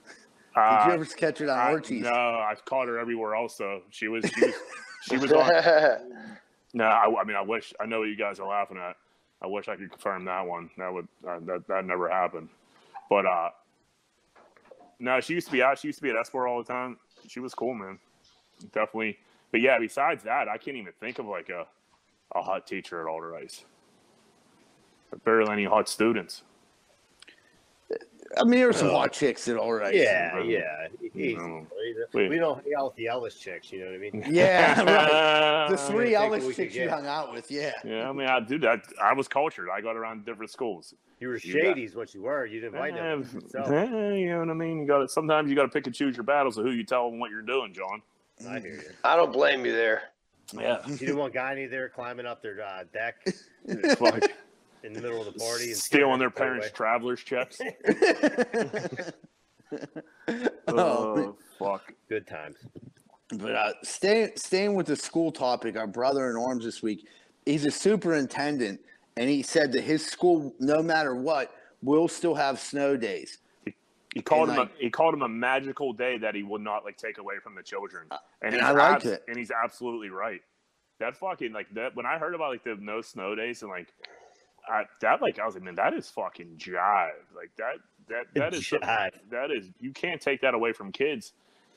Uh, 0.56 0.84
you 0.88 0.92
ever 0.94 1.04
catch 1.04 1.38
her 1.38 1.50
on 1.50 1.58
I, 1.58 1.70
Orchie's? 1.72 2.02
no, 2.02 2.10
I've 2.12 2.64
caught 2.64 2.88
her 2.88 2.98
everywhere 2.98 3.34
else. 3.34 3.56
though. 3.56 3.82
she 3.90 4.08
was, 4.08 4.24
she 4.34 4.44
was, 4.46 4.54
she 5.02 5.16
was 5.18 5.32
on. 5.32 5.50
No, 6.74 6.84
I, 6.84 7.22
I 7.22 7.24
mean, 7.24 7.34
I 7.34 7.40
wish 7.40 7.72
I 7.80 7.86
know 7.86 8.00
what 8.00 8.10
you 8.10 8.16
guys 8.16 8.38
are 8.38 8.46
laughing 8.46 8.76
at. 8.76 8.94
I 9.40 9.46
wish 9.46 9.68
I 9.68 9.76
could 9.76 9.90
confirm 9.90 10.26
that 10.26 10.46
one. 10.46 10.68
That 10.76 10.92
would 10.92 11.08
uh, 11.26 11.38
that 11.46 11.66
that 11.66 11.86
never 11.86 12.10
happened. 12.10 12.50
But 13.08 13.24
uh, 13.24 13.48
no, 15.00 15.18
she 15.20 15.32
used 15.32 15.46
to 15.46 15.52
be 15.52 15.62
out. 15.62 15.78
She 15.78 15.88
used 15.88 15.98
to 16.00 16.02
be 16.02 16.10
at 16.10 16.16
Esport 16.16 16.46
all 16.46 16.62
the 16.62 16.70
time. 16.70 16.98
She 17.26 17.40
was 17.40 17.54
cool, 17.54 17.72
man. 17.72 17.98
Definitely. 18.72 19.16
But 19.50 19.62
yeah, 19.62 19.78
besides 19.78 20.22
that, 20.24 20.46
I 20.46 20.58
can't 20.58 20.76
even 20.76 20.92
think 21.00 21.18
of 21.18 21.24
like 21.26 21.48
a 21.48 21.66
a 22.34 22.42
hot 22.42 22.66
teacher 22.66 23.00
at 23.00 23.06
Alderdice. 23.06 23.64
But 25.10 25.24
barely 25.24 25.50
any 25.52 25.64
hot 25.64 25.88
students. 25.88 26.42
I 28.36 28.44
mean, 28.44 28.58
there 28.58 28.66
were 28.66 28.74
some 28.74 28.90
hot 28.90 29.12
chicks 29.12 29.48
at 29.48 29.56
Alderdice. 29.56 29.94
Yeah, 29.94 30.32
no. 30.34 30.42
yeah. 30.42 30.88
Easy. 31.14 31.34
No. 31.34 31.66
We 32.12 32.36
don't 32.36 32.62
hang 32.62 32.74
out 32.78 32.84
with 32.88 32.96
the 32.96 33.06
Ellis 33.06 33.36
chicks, 33.36 33.72
you 33.72 33.80
know 33.80 33.86
what 33.86 33.94
I 33.94 33.98
mean? 33.98 34.24
Yeah, 34.30 34.82
right. 34.82 35.68
The 35.70 35.74
Uh, 35.78 35.88
three 35.88 36.10
take 36.10 36.16
Ellis 36.16 36.56
chicks 36.56 36.74
you 36.74 36.90
hung 36.90 37.06
out 37.06 37.32
with, 37.32 37.50
yeah. 37.50 37.72
Yeah, 37.84 38.08
I 38.08 38.12
mean, 38.12 38.28
I 38.28 38.40
do 38.40 38.58
that. 38.58 38.84
I 39.02 39.14
was 39.14 39.28
cultured. 39.28 39.68
I 39.72 39.80
got 39.80 39.96
around 39.96 40.26
different 40.26 40.50
schools. 40.50 40.94
You 41.20 41.28
were 41.28 41.34
You 41.34 41.40
shady, 41.40 41.84
is 41.84 41.94
what 41.94 42.14
you 42.14 42.22
were. 42.22 42.44
You 42.44 42.60
didn't 42.60 42.74
invite 42.74 42.94
them. 42.94 43.24
So, 43.48 43.60
you 44.14 44.28
know 44.28 44.38
what 44.40 44.50
I 44.50 44.54
mean? 44.54 44.80
You 44.80 44.86
got 44.86 44.98
to 44.98 45.08
sometimes 45.08 45.48
you 45.48 45.56
got 45.56 45.62
to 45.62 45.68
pick 45.68 45.86
and 45.86 45.94
choose 45.94 46.16
your 46.16 46.24
battles 46.24 46.58
of 46.58 46.64
who 46.66 46.70
you 46.72 46.84
tell 46.84 47.10
them 47.10 47.18
what 47.18 47.30
you're 47.30 47.42
doing, 47.42 47.72
John. 47.72 48.02
I 48.48 48.60
hear 48.60 48.74
you. 48.74 48.82
I 49.02 49.16
don't 49.16 49.32
blame 49.32 49.64
you 49.64 49.72
there. 49.72 50.02
Yeah, 50.54 50.86
You 50.86 50.96
didn't 50.98 51.16
want 51.16 51.34
Guy 51.34 51.66
there 51.66 51.88
climbing 51.88 52.26
up 52.26 52.42
their 52.42 52.62
uh, 52.62 52.84
deck 52.92 53.16
in 53.66 53.82
the 54.92 55.00
middle 55.00 55.20
of 55.20 55.32
the 55.32 55.38
party 55.38 55.66
and 55.66 55.76
stealing 55.76 56.18
their 56.18 56.30
scaring 56.30 56.60
parents' 56.60 56.66
everybody 56.66 56.76
travelers 56.76 57.22
checks. 57.22 57.60
Oh. 60.68 60.74
oh 60.78 61.36
fuck! 61.58 61.92
Good 62.08 62.26
times. 62.26 62.56
But 63.36 63.54
uh, 63.54 63.72
staying 63.82 64.30
staying 64.36 64.74
with 64.74 64.86
the 64.86 64.96
school 64.96 65.30
topic, 65.30 65.76
our 65.76 65.86
brother 65.86 66.30
in 66.30 66.36
arms 66.36 66.64
this 66.64 66.82
week, 66.82 67.06
he's 67.44 67.66
a 67.66 67.70
superintendent, 67.70 68.80
and 69.18 69.28
he 69.28 69.42
said 69.42 69.72
that 69.72 69.82
his 69.82 70.06
school, 70.06 70.54
no 70.58 70.82
matter 70.82 71.14
what, 71.14 71.52
will 71.82 72.08
still 72.08 72.34
have 72.34 72.58
snow 72.58 72.96
days. 72.96 73.38
He 74.14 74.22
called 74.22 74.48
And, 74.48 74.58
him 74.58 74.64
like- 74.68 74.74
a, 74.78 74.82
he 74.84 74.90
called 74.90 75.14
him 75.14 75.22
a 75.22 75.28
magical 75.28 75.92
day 75.92 76.18
that 76.18 76.34
he 76.34 76.42
would 76.42 76.62
not 76.62 76.84
like 76.84 76.96
take 76.96 77.18
away 77.18 77.34
from 77.42 77.54
the 77.54 77.62
children, 77.62 78.04
and, 78.10 78.12
Uh, 78.12 78.18
and 78.42 78.54
he's 78.54 78.62
I 78.64 78.70
liked 78.72 79.02
abs- 79.04 79.06
it. 79.14 79.24
And 79.28 79.36
he's 79.36 79.50
absolutely 79.50 80.10
right. 80.10 80.40
That 81.00 81.16
fucking 81.16 81.52
like 81.52 81.72
that 81.74 81.94
when 81.94 82.06
I 82.06 82.18
heard 82.18 82.34
about 82.34 82.50
like 82.50 82.64
the 82.64 82.76
no 82.80 83.00
snow 83.02 83.34
days 83.34 83.62
and 83.62 83.70
like 83.70 83.92
I, 84.68 84.84
that 85.00 85.22
like 85.22 85.38
I 85.38 85.46
was 85.46 85.54
like 85.54 85.62
man 85.62 85.76
that 85.76 85.94
is 85.94 86.08
fucking 86.10 86.56
jive 86.58 87.10
like 87.36 87.50
that 87.56 87.76
that 88.08 88.26
that 88.34 88.54
is 88.54 88.62
jive. 88.62 89.12
that 89.30 89.50
is 89.50 89.70
you 89.80 89.92
can't 89.92 90.20
take 90.20 90.40
that 90.40 90.54
away 90.54 90.72
from 90.72 90.90
kids. 90.90 91.32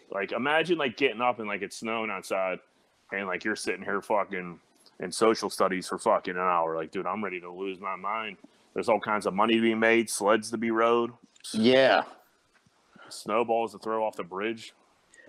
Like 0.10 0.32
imagine 0.32 0.78
like 0.78 0.98
getting 0.98 1.22
up 1.22 1.39
and 1.39 1.48
like 1.48 1.62
it's 1.62 1.78
snowing 1.78 2.10
outside 2.10 2.60
and 3.12 3.28
like 3.28 3.44
you're 3.44 3.56
sitting 3.56 3.84
here 3.84 4.02
fucking 4.02 4.60
in 5.00 5.12
social 5.12 5.50
studies 5.50 5.88
for 5.88 5.98
fucking 6.00 6.34
an 6.36 6.39
hour. 6.41 6.76
Like, 6.76 6.91
dude, 6.91 7.06
I'm 7.06 7.24
ready 7.24 7.39
to 7.41 7.52
lose 7.52 7.80
my 7.80 7.96
mind. 7.96 8.38
There's 8.74 8.89
all 8.89 9.00
kinds 9.00 9.26
of 9.26 9.34
money 9.34 9.56
to 9.56 9.62
be 9.62 9.76
made, 9.76 10.10
sleds 10.10 10.50
to 10.52 10.58
be 10.58 10.72
rode, 10.72 11.12
Yeah. 11.54 12.04
Snowballs 13.13 13.71
to 13.74 13.80
throw 13.80 14.06
off 14.06 14.15
the 14.15 14.24
bridge. 14.24 14.74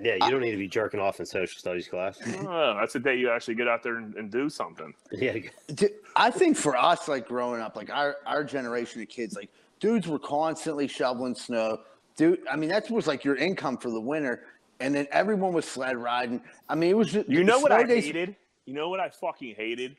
Yeah, 0.00 0.14
you 0.14 0.30
don't 0.30 0.40
need 0.40 0.52
to 0.52 0.56
be 0.56 0.68
jerking 0.68 0.98
off 1.00 1.20
in 1.20 1.26
social 1.26 1.58
studies 1.58 1.86
class. 1.86 2.18
Oh, 2.40 2.76
that's 2.80 2.94
the 2.94 2.98
day 2.98 3.16
you 3.16 3.30
actually 3.30 3.54
get 3.54 3.68
out 3.68 3.82
there 3.82 3.96
and, 3.96 4.14
and 4.16 4.30
do 4.30 4.48
something. 4.48 4.92
yeah, 5.12 5.36
D- 5.74 5.88
I 6.16 6.30
think 6.30 6.56
for 6.56 6.76
us, 6.76 7.08
like 7.08 7.28
growing 7.28 7.60
up, 7.60 7.76
like 7.76 7.90
our, 7.90 8.16
our 8.26 8.42
generation 8.42 9.02
of 9.02 9.08
kids, 9.08 9.36
like 9.36 9.50
dudes 9.80 10.08
were 10.08 10.18
constantly 10.18 10.88
shoveling 10.88 11.34
snow. 11.34 11.80
Dude, 12.16 12.40
I 12.50 12.56
mean, 12.56 12.70
that 12.70 12.90
was 12.90 13.06
like 13.06 13.22
your 13.24 13.36
income 13.36 13.76
for 13.76 13.90
the 13.90 14.00
winter. 14.00 14.44
And 14.80 14.94
then 14.94 15.06
everyone 15.12 15.52
was 15.52 15.64
sled 15.66 15.96
riding. 15.96 16.40
I 16.68 16.74
mean, 16.74 16.90
it 16.90 16.96
was 16.96 17.12
just 17.12 17.28
You 17.28 17.44
know 17.44 17.60
what 17.60 17.70
I 17.70 17.84
days- 17.84 18.06
hated? 18.06 18.34
You 18.64 18.74
know 18.74 18.88
what 18.88 18.98
I 18.98 19.08
fucking 19.10 19.54
hated? 19.56 19.96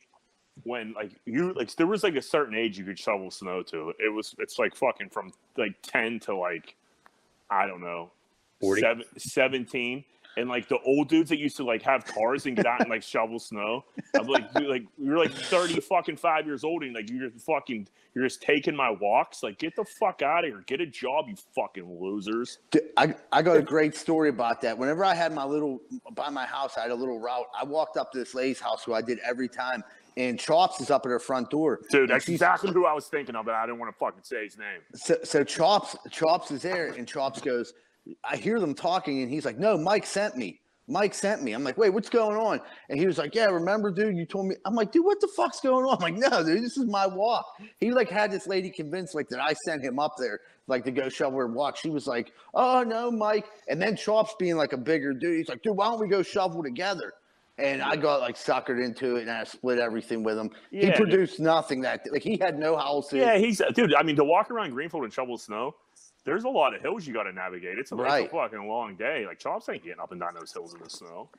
When 0.63 0.93
like 0.93 1.11
you 1.25 1.51
like 1.53 1.73
there 1.77 1.87
was 1.87 2.03
like 2.03 2.15
a 2.15 2.21
certain 2.21 2.53
age 2.55 2.77
you 2.77 2.85
could 2.85 2.99
shovel 2.99 3.31
snow 3.31 3.63
to. 3.63 3.91
It 3.97 4.13
was 4.13 4.35
it's 4.37 4.59
like 4.59 4.75
fucking 4.75 5.09
from 5.09 5.31
like 5.57 5.73
ten 5.81 6.19
to 6.21 6.35
like 6.35 6.75
I 7.53 7.67
don't 7.67 7.81
know 7.81 8.11
40? 8.59 8.81
seven, 8.81 9.03
17 9.17 10.03
and 10.37 10.49
like 10.49 10.67
the 10.67 10.79
old 10.79 11.09
dudes 11.09 11.29
that 11.29 11.37
used 11.37 11.57
to 11.57 11.63
like 11.63 11.81
have 11.83 12.05
cars 12.05 12.45
and 12.45 12.55
get 12.55 12.65
out 12.65 12.81
and 12.81 12.89
like 12.89 13.03
shovel 13.03 13.39
snow. 13.39 13.85
I'm 14.15 14.27
like, 14.27 14.53
dude, 14.53 14.67
like 14.67 14.85
you're 14.97 15.17
like 15.17 15.31
30 15.31 15.79
fucking 15.81 16.17
five 16.17 16.45
years 16.45 16.63
old 16.63 16.83
and 16.83 16.93
like 16.93 17.09
you're 17.09 17.29
fucking 17.31 17.87
you're 18.15 18.23
just 18.23 18.41
taking 18.41 18.75
my 18.75 18.89
walks. 18.89 19.43
Like 19.43 19.59
get 19.59 19.75
the 19.75 19.85
fuck 19.85 20.21
out 20.21 20.43
of 20.43 20.51
here. 20.51 20.63
Get 20.65 20.81
a 20.81 20.85
job, 20.85 21.25
you 21.27 21.35
fucking 21.55 21.99
losers. 21.99 22.59
I, 22.97 23.15
I 23.31 23.41
got 23.41 23.57
a 23.57 23.61
great 23.61 23.95
story 23.95 24.29
about 24.29 24.61
that. 24.61 24.77
Whenever 24.77 25.05
I 25.05 25.13
had 25.13 25.33
my 25.33 25.45
little 25.45 25.81
by 26.13 26.29
my 26.29 26.45
house, 26.45 26.77
I 26.77 26.81
had 26.81 26.91
a 26.91 26.95
little 26.95 27.19
route. 27.19 27.47
I 27.59 27.63
walked 27.63 27.97
up 27.97 28.11
to 28.13 28.19
this 28.19 28.33
lady's 28.33 28.59
house 28.59 28.83
who 28.83 28.93
I 28.93 29.01
did 29.01 29.19
every 29.19 29.47
time, 29.47 29.83
and 30.17 30.39
Chops 30.39 30.79
is 30.81 30.91
up 30.91 31.05
at 31.05 31.09
her 31.09 31.19
front 31.19 31.49
door. 31.49 31.81
Dude, 31.89 32.09
that's 32.09 32.25
she's- 32.25 32.35
exactly 32.35 32.71
who 32.71 32.85
I 32.85 32.93
was 32.93 33.07
thinking 33.07 33.35
of, 33.35 33.45
but 33.45 33.55
I 33.55 33.65
didn't 33.65 33.79
want 33.79 33.93
to 33.93 33.97
fucking 33.99 34.23
say 34.23 34.43
his 34.43 34.57
name. 34.57 34.79
So, 34.95 35.17
so 35.23 35.43
Chops 35.43 35.95
Chops 36.11 36.51
is 36.51 36.61
there, 36.61 36.87
and 36.87 37.07
Chops 37.07 37.41
goes, 37.41 37.73
I 38.23 38.35
hear 38.35 38.59
them 38.59 38.73
talking, 38.73 39.21
and 39.21 39.31
he's 39.31 39.45
like, 39.45 39.57
"No, 39.57 39.77
Mike 39.77 40.05
sent 40.05 40.35
me. 40.35 40.59
Mike 40.89 41.13
sent 41.13 41.41
me." 41.41 41.53
I'm 41.53 41.63
like, 41.63 41.77
"Wait, 41.77 41.89
what's 41.91 42.09
going 42.09 42.35
on?" 42.37 42.59
And 42.89 42.99
he 42.99 43.05
was 43.07 43.17
like, 43.17 43.33
"Yeah, 43.33 43.45
remember, 43.45 43.91
dude? 43.91 44.17
You 44.17 44.25
told 44.25 44.47
me." 44.47 44.55
I'm 44.65 44.75
like, 44.75 44.91
"Dude, 44.91 45.05
what 45.05 45.21
the 45.21 45.29
fuck's 45.29 45.61
going 45.61 45.85
on?" 45.85 45.95
I'm 45.95 46.01
like, 46.01 46.15
"No, 46.31 46.43
dude, 46.43 46.61
this 46.61 46.75
is 46.77 46.85
my 46.85 47.07
walk." 47.07 47.45
He 47.79 47.91
like 47.91 48.09
had 48.09 48.29
this 48.29 48.45
lady 48.45 48.69
convinced 48.69 49.15
like 49.15 49.29
that 49.29 49.39
I 49.39 49.53
sent 49.53 49.81
him 49.83 49.99
up 49.99 50.15
there 50.17 50.41
like 50.67 50.83
to 50.83 50.91
go 50.91 51.07
shovel 51.07 51.39
her 51.39 51.47
walk. 51.47 51.77
She 51.77 51.89
was 51.89 52.05
like, 52.05 52.33
"Oh 52.53 52.83
no, 52.83 53.09
Mike." 53.09 53.45
And 53.69 53.81
then 53.81 53.95
Chops 53.95 54.35
being 54.37 54.57
like 54.57 54.73
a 54.73 54.77
bigger 54.77 55.13
dude, 55.13 55.37
he's 55.37 55.47
like, 55.47 55.61
"Dude, 55.61 55.77
why 55.77 55.85
don't 55.85 56.01
we 56.01 56.09
go 56.09 56.21
shovel 56.21 56.61
together?" 56.61 57.13
And 57.59 57.83
I 57.83 57.95
got 57.95 58.19
like 58.21 58.35
suckered 58.35 58.83
into 58.83 59.17
it, 59.17 59.21
and 59.23 59.31
I 59.31 59.43
split 59.43 59.77
everything 59.77 60.23
with 60.23 60.37
him. 60.39 60.49
he 60.71 60.87
Yeah. 60.87 60.97
produced 60.97 61.39
nothing 61.39 61.81
that 61.81 62.01
like 62.11 62.23
he 62.23 62.37
had 62.37 62.57
no 62.57 62.75
houses. 62.75 63.13
Yeah, 63.19 63.37
he's 63.37 63.61
dude. 63.75 63.93
I 63.93 64.01
mean, 64.01 64.15
to 64.15 64.23
walk 64.23 64.49
around 64.49 64.71
Greenfield 64.71 65.03
in 65.05 65.11
shovel 65.11 65.37
snow, 65.37 65.75
there's 66.25 66.45
a 66.45 66.49
lot 66.49 66.73
of 66.73 66.81
hills 66.81 67.05
you 67.05 67.13
got 67.13 67.23
to 67.23 67.31
navigate. 67.33 67.77
It's 67.77 67.91
a, 67.91 67.95
it's 67.95 68.01
Right. 68.03 68.25
a 68.27 68.29
fucking 68.29 68.67
long 68.67 68.95
day. 68.95 69.25
Like 69.27 69.37
Chops 69.37 69.69
ain't 69.69 69.83
getting 69.83 69.99
up 69.99 70.11
and 70.11 70.19
down 70.19 70.33
those 70.33 70.51
hills 70.51 70.73
in 70.73 70.81
the 70.81 70.89
snow. 70.89 71.29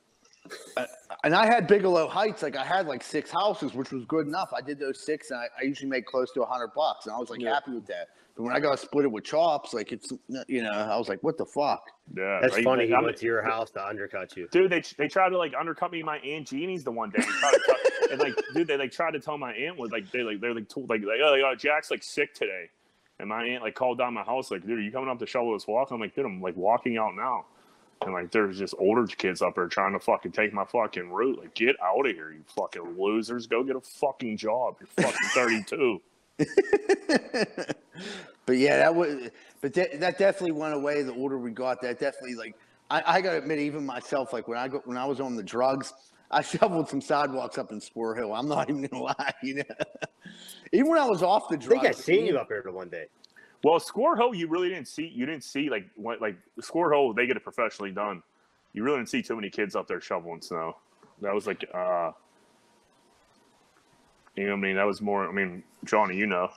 Uh, 0.77 0.85
and 1.25 1.35
I 1.35 1.47
had 1.47 1.67
Bigelow 1.67 2.07
Heights. 2.07 2.43
Like 2.43 2.55
I 2.55 2.65
had 2.65 2.87
like 2.87 3.03
six 3.03 3.31
houses, 3.33 3.75
which 3.75 3.91
was 3.91 4.05
good 4.05 4.27
enough. 4.29 4.51
I 4.57 4.61
did 4.61 4.79
those 4.79 5.01
six, 5.05 5.31
and 5.33 5.41
I, 5.41 5.47
I 5.59 5.65
usually 5.65 5.89
make 5.91 6.07
close 6.07 6.31
to 6.35 6.43
a 6.43 6.47
hundred 6.47 6.71
bucks, 6.77 7.07
and 7.07 7.15
I 7.15 7.19
was 7.19 7.31
like 7.31 7.41
Yeah. 7.41 7.55
happy 7.55 7.73
with 7.73 7.87
that. 7.87 8.09
But 8.37 8.43
when 8.43 8.57
I 8.57 8.59
got 8.59 8.81
split 8.81 9.05
it 9.05 9.13
with 9.13 9.23
chops, 9.25 9.73
like 9.75 9.93
it's 9.93 10.13
you 10.49 10.63
know, 10.63 10.73
I 10.73 10.97
was 10.97 11.09
like, 11.09 11.23
what 11.23 11.39
the 11.39 11.47
fuck? 11.47 11.85
Yeah, 12.17 12.41
that's 12.43 12.55
like- 12.55 12.65
funny. 12.65 12.83
like, 12.83 12.89
He 12.89 12.95
I'm- 12.95 13.05
went 13.05 13.17
to 13.19 13.27
your 13.27 13.43
house 13.43 13.71
to 13.73 13.87
undercut 13.87 14.37
you. 14.37 14.49
Dude, 14.51 14.71
they 14.71 14.83
they 14.99 15.07
tried 15.09 15.29
to 15.31 15.39
like 15.39 15.55
undercut 15.59 15.93
me. 15.93 16.03
My 16.03 16.19
aunt 16.19 16.49
Jeannie's 16.49 16.83
the 16.85 16.91
one 16.91 17.11
day. 17.11 17.19
They 17.21 17.27
tried 17.27 17.53
to 17.53 17.61
tell- 17.67 17.77
and 18.11 18.21
like, 18.21 18.35
dude, 18.55 18.67
they 18.67 18.77
like 18.77 18.91
tried 18.93 19.13
to 19.13 19.21
tell 19.21 19.39
my 19.39 19.53
aunt 19.53 19.79
was 19.79 19.91
like 19.93 20.11
they 20.11 20.23
like 20.23 20.41
they're 20.41 20.55
like 20.55 20.69
told 20.69 20.91
like 20.91 21.03
like 21.03 21.21
oh, 21.23 21.35
yeah, 21.35 21.55
Jack's 21.57 21.91
like 21.93 22.03
sick 22.03 22.35
today, 22.35 22.71
and 23.21 23.29
my 23.29 23.45
aunt 23.45 23.63
like 23.63 23.75
called 23.77 23.99
down 23.99 24.15
my 24.15 24.25
house 24.25 24.51
like, 24.51 24.67
dude, 24.67 24.79
are 24.79 24.83
you 24.83 24.91
coming 24.91 25.09
up 25.09 25.19
to 25.21 25.27
shovel 25.27 25.53
this 25.53 25.67
walk? 25.69 25.91
I'm 25.93 26.01
like, 26.01 26.15
dude, 26.17 26.27
I'm 26.27 26.41
like 26.43 26.57
walking 26.57 26.99
out 26.99 27.15
now, 27.15 27.45
and 28.03 28.13
like 28.13 28.33
there's 28.33 28.59
just 28.59 28.75
older 28.81 29.07
kids 29.07 29.43
up 29.43 29.55
there 29.55 29.69
trying 29.69 29.93
to 29.93 30.01
fucking 30.01 30.33
take 30.33 30.53
my 30.53 30.65
fucking 30.65 31.09
route. 31.13 31.39
Like, 31.39 31.55
get 31.55 31.77
out 31.81 32.05
of 32.05 32.13
here, 32.17 32.33
you 32.33 32.43
fucking 32.57 32.97
losers. 32.99 33.47
Go 33.47 33.63
get 33.63 33.77
a 33.77 33.81
fucking 33.81 34.39
job. 34.39 34.75
You're 34.81 34.89
fucking 35.07 35.29
32. 35.35 36.01
but 38.47 38.57
yeah, 38.57 38.79
that 38.79 38.95
was. 38.95 39.31
But 39.61 39.73
that, 39.75 40.01
that 40.01 40.19
definitely 40.19 40.53
went 40.53 40.75
away. 40.75 41.03
The 41.03 41.15
older 41.15 41.39
we 41.39 41.51
got, 41.51 41.81
that 41.83 41.99
definitely 41.99 42.35
like. 42.35 42.57
I, 42.91 43.03
I 43.07 43.21
gotta 43.21 43.39
admit, 43.39 43.59
even 43.61 43.87
myself, 43.87 44.33
like 44.33 44.47
when 44.49 44.59
I 44.59 44.69
go 44.69 44.83
when 44.85 44.97
I 44.97 45.07
was 45.07 45.21
on 45.21 45.37
the 45.37 45.43
drugs, 45.43 45.93
I 46.31 46.43
shoveled 46.43 46.89
some 46.89 47.01
sidewalks 47.01 47.57
up 47.59 47.73
in 47.73 47.81
Squirrel 47.81 48.17
Hill. 48.17 48.35
I'm 48.35 48.49
not 48.49 48.69
even 48.71 48.87
gonna 48.87 49.03
lie, 49.03 49.33
you 49.43 49.57
know. 49.57 49.63
even 50.73 50.91
when 50.91 50.99
I 50.99 51.07
was 51.07 51.23
off 51.23 51.49
the 51.49 51.57
drugs, 51.57 51.79
I 51.79 51.83
drugs, 51.83 52.05
think 52.05 52.19
I 52.19 52.21
seen 52.21 52.27
you 52.27 52.39
up 52.39 52.49
there 52.49 52.63
one 52.71 52.89
day. 52.89 53.07
Well, 53.63 53.81
Squirrel 53.81 54.17
Hill, 54.17 54.35
you 54.35 54.49
really 54.49 54.69
didn't 54.69 54.89
see. 54.89 55.07
You 55.07 55.25
didn't 55.25 55.45
see 55.45 55.71
like 55.71 55.89
what 55.95 56.21
like 56.21 56.37
Squirrel 56.61 57.07
Hill. 57.07 57.15
They 57.15 57.27
get 57.27 57.37
it 57.37 57.45
professionally 57.45 57.93
done. 57.93 58.23
You 58.75 58.83
really 58.83 58.99
didn't 58.99 59.09
see 59.09 59.23
too 59.23 59.37
many 59.37 59.51
kids 59.51 59.75
up 59.77 59.87
there 59.87 60.01
shoveling 60.01 60.43
snow. 60.43 60.77
That 61.23 61.33
was 61.33 61.47
like, 61.47 61.65
uh, 61.73 62.11
you 64.37 64.45
know, 64.45 64.53
what 64.53 64.59
I 64.59 64.61
mean, 64.61 64.77
that 64.77 64.87
was 64.87 65.01
more. 65.01 65.29
I 65.29 65.33
mean, 65.33 65.63
Johnny, 65.85 66.17
you 66.17 66.27
know, 66.27 66.51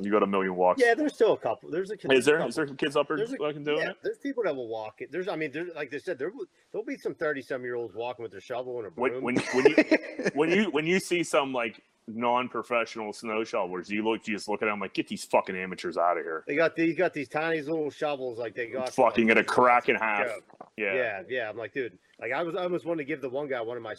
you 0.00 0.10
got 0.10 0.22
a 0.22 0.26
million 0.26 0.54
walks. 0.54 0.80
Yeah, 0.80 0.94
there's 0.94 1.14
still 1.14 1.32
a 1.32 1.36
couple. 1.38 1.70
There's 1.70 1.90
a 1.90 2.12
Is 2.12 2.24
there 2.24 2.46
is 2.46 2.54
there 2.54 2.66
kids 2.66 2.96
up 2.96 3.08
there 3.08 3.18
fucking 3.26 3.64
doing 3.64 3.78
yeah, 3.78 3.90
it? 3.90 3.96
there's 4.02 4.18
people 4.18 4.44
that 4.44 4.54
will 4.54 4.68
walk 4.68 5.00
it. 5.00 5.10
There's, 5.10 5.26
I 5.28 5.36
mean, 5.36 5.50
there's 5.52 5.74
like 5.74 5.90
they 5.90 5.98
said, 5.98 6.18
there 6.18 6.30
will 6.30 6.46
there'll 6.70 6.84
be 6.84 6.96
some 6.96 7.14
thirty 7.14 7.42
some 7.42 7.62
year 7.64 7.74
olds 7.74 7.94
walking 7.94 8.22
with 8.22 8.30
their 8.32 8.40
shovel 8.40 8.78
and 8.78 8.86
a 8.86 8.90
broom. 8.90 9.22
When 9.22 9.34
when 9.34 9.44
when 9.54 9.66
you 9.66 9.98
when 10.34 10.50
you 10.50 10.64
when 10.70 10.86
you 10.86 11.00
see 11.00 11.22
some 11.24 11.52
like 11.52 11.82
non-professional 12.06 13.12
snow 13.12 13.42
shovelers, 13.44 13.90
you 13.90 14.04
look 14.04 14.26
you 14.28 14.34
just 14.34 14.48
look 14.48 14.62
at 14.62 14.66
them 14.66 14.80
like, 14.80 14.94
get 14.94 15.08
these 15.08 15.24
fucking 15.24 15.56
amateurs 15.56 15.96
out 15.96 16.16
of 16.16 16.24
here. 16.24 16.44
they 16.46 16.54
got 16.56 16.76
these 16.76 16.96
got 16.96 17.12
these 17.12 17.28
tiny 17.28 17.60
little 17.60 17.90
shovels 17.90 18.38
like 18.38 18.54
they 18.54 18.66
got 18.66 18.90
Fucking 18.94 19.26
like, 19.26 19.36
get 19.36 19.44
a 19.44 19.44
crack 19.44 19.88
in 19.88 19.96
half. 19.96 20.26
joke. 20.26 20.44
Yeah. 20.76 20.94
Yeah, 20.94 21.22
yeah. 21.28 21.50
I'm 21.50 21.56
like, 21.56 21.72
dude, 21.72 21.98
like 22.20 22.32
I 22.32 22.42
was 22.42 22.54
I 22.54 22.62
almost 22.62 22.84
wanted 22.84 22.98
to 22.98 23.04
give 23.06 23.20
the 23.20 23.28
one 23.28 23.48
guy 23.48 23.60
one 23.60 23.76
of 23.76 23.82
my. 23.82 23.94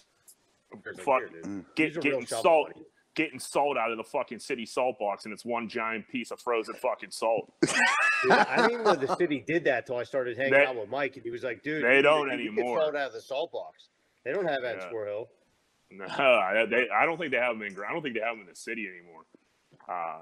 Fuck. 1.03 1.23
"Here, 1.29 1.65
Get 1.75 1.95
real 1.95 2.01
getting 2.01 2.25
salt 2.25 2.69
buddy." 2.69 2.85
Getting 3.15 3.39
salt 3.39 3.77
out 3.77 3.91
of 3.91 3.97
the 3.97 4.03
fucking 4.03 4.39
city 4.39 4.65
salt 4.65 4.97
box 4.97 5.25
and 5.25 5.33
it's 5.33 5.43
one 5.43 5.67
giant 5.67 6.07
piece 6.07 6.31
of 6.31 6.39
frozen 6.39 6.73
fucking 6.75 7.11
salt. 7.11 7.51
Dude, 7.61 8.31
I 8.31 8.55
didn't 8.57 8.71
even 8.71 8.83
know 8.85 8.95
the 8.95 9.15
city 9.15 9.43
did 9.45 9.63
that 9.65 9.85
till 9.85 9.97
I 9.97 10.03
started 10.03 10.37
hanging 10.37 10.53
They- 10.53 10.65
out 10.65 10.75
with 10.75 10.89
Mike, 10.89 11.15
and 11.15 11.23
he 11.25 11.31
was 11.31 11.43
like, 11.43 11.63
"Dude, 11.63 11.83
they 11.83 11.97
you- 11.97 12.01
don't 12.03 12.25
you 12.25 12.31
can 12.31 12.39
anymore. 12.39 12.77
Get 12.77 12.83
salt 12.83 12.95
out 12.95 13.07
of 13.07 13.13
the 13.13 13.21
salt 13.21 13.51
box. 13.51 13.87
They 14.23 14.31
don't 14.31 14.47
have 14.47 14.61
that 14.61 14.77
Yeah. 14.77 14.83
in 14.83 14.89
Squirrel 14.89 15.29
Hill. 15.89 16.07
No, 16.07 16.23
I, 16.23 16.65
they, 16.69 16.87
I 16.89 17.05
don't 17.05 17.17
think 17.17 17.31
they 17.31 17.37
have 17.37 17.57
them 17.57 17.67
in. 17.67 17.75
I 17.87 17.91
don't 17.91 18.01
think 18.01 18.15
they 18.15 18.21
have 18.21 18.33
them 18.35 18.41
in 18.41 18.47
the 18.47 18.55
city 18.55 18.87
anymore. 18.87 19.23
Uh, 19.89 20.21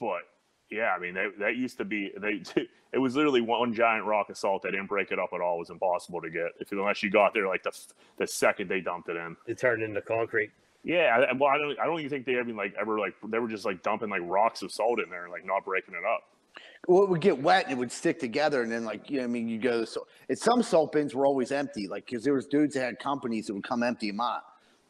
but 0.00 0.22
yeah, 0.70 0.92
I 0.94 0.98
mean, 0.98 1.14
they, 1.14 1.26
that 1.38 1.56
used 1.56 1.78
to 1.78 1.84
be. 1.84 2.10
They 2.18 2.42
it 2.92 2.98
was 2.98 3.14
literally 3.14 3.42
one 3.42 3.72
giant 3.74 4.06
rock 4.06 4.28
of 4.30 4.36
salt. 4.36 4.62
They 4.62 4.70
didn't 4.70 4.86
break 4.88 5.12
it 5.12 5.18
up 5.18 5.30
at 5.34 5.40
all. 5.40 5.56
It 5.56 5.60
was 5.60 5.70
impossible 5.70 6.20
to 6.22 6.30
get 6.30 6.46
if 6.58 6.72
unless 6.72 7.02
you 7.02 7.10
got 7.10 7.34
there 7.34 7.46
like 7.46 7.62
the 7.62 7.70
the 8.16 8.26
second 8.26 8.68
they 8.68 8.80
dumped 8.80 9.08
it 9.08 9.16
in. 9.16 9.36
It 9.46 9.58
turned 9.58 9.82
into 9.82 10.00
concrete. 10.00 10.50
Yeah, 10.82 11.24
I, 11.30 11.32
well, 11.34 11.50
I 11.50 11.58
don't. 11.58 11.78
I 11.78 11.84
don't 11.86 11.98
even 11.98 12.10
think 12.10 12.24
they 12.26 12.32
even 12.38 12.56
like 12.56 12.74
ever 12.80 12.98
like 12.98 13.14
they 13.28 13.38
were 13.38 13.48
just 13.48 13.64
like 13.66 13.82
dumping 13.82 14.08
like 14.08 14.22
rocks 14.24 14.62
of 14.62 14.72
salt 14.72 14.98
in 15.00 15.10
there 15.10 15.24
and 15.24 15.32
like 15.32 15.44
not 15.44 15.64
breaking 15.64 15.94
it 15.94 16.04
up. 16.06 16.22
well, 16.88 17.02
it 17.02 17.10
would 17.10 17.20
get 17.20 17.40
wet 17.42 17.64
and 17.64 17.72
it 17.72 17.78
would 17.78 17.92
stick 17.92 18.18
together, 18.18 18.62
and 18.62 18.72
then 18.72 18.84
like 18.84 19.10
you 19.10 19.18
know, 19.18 19.24
I 19.24 19.26
mean, 19.26 19.46
you 19.48 19.58
go. 19.58 19.84
So, 19.84 20.06
and 20.30 20.38
some 20.38 20.62
salt 20.62 20.92
bins 20.92 21.14
were 21.14 21.26
always 21.26 21.52
empty, 21.52 21.86
like 21.86 22.06
because 22.06 22.24
there 22.24 22.32
was 22.32 22.46
dudes 22.46 22.74
that 22.74 22.80
had 22.84 22.98
companies 22.98 23.46
that 23.48 23.54
would 23.54 23.64
come 23.64 23.82
empty 23.82 24.10
them 24.10 24.20
out. 24.20 24.40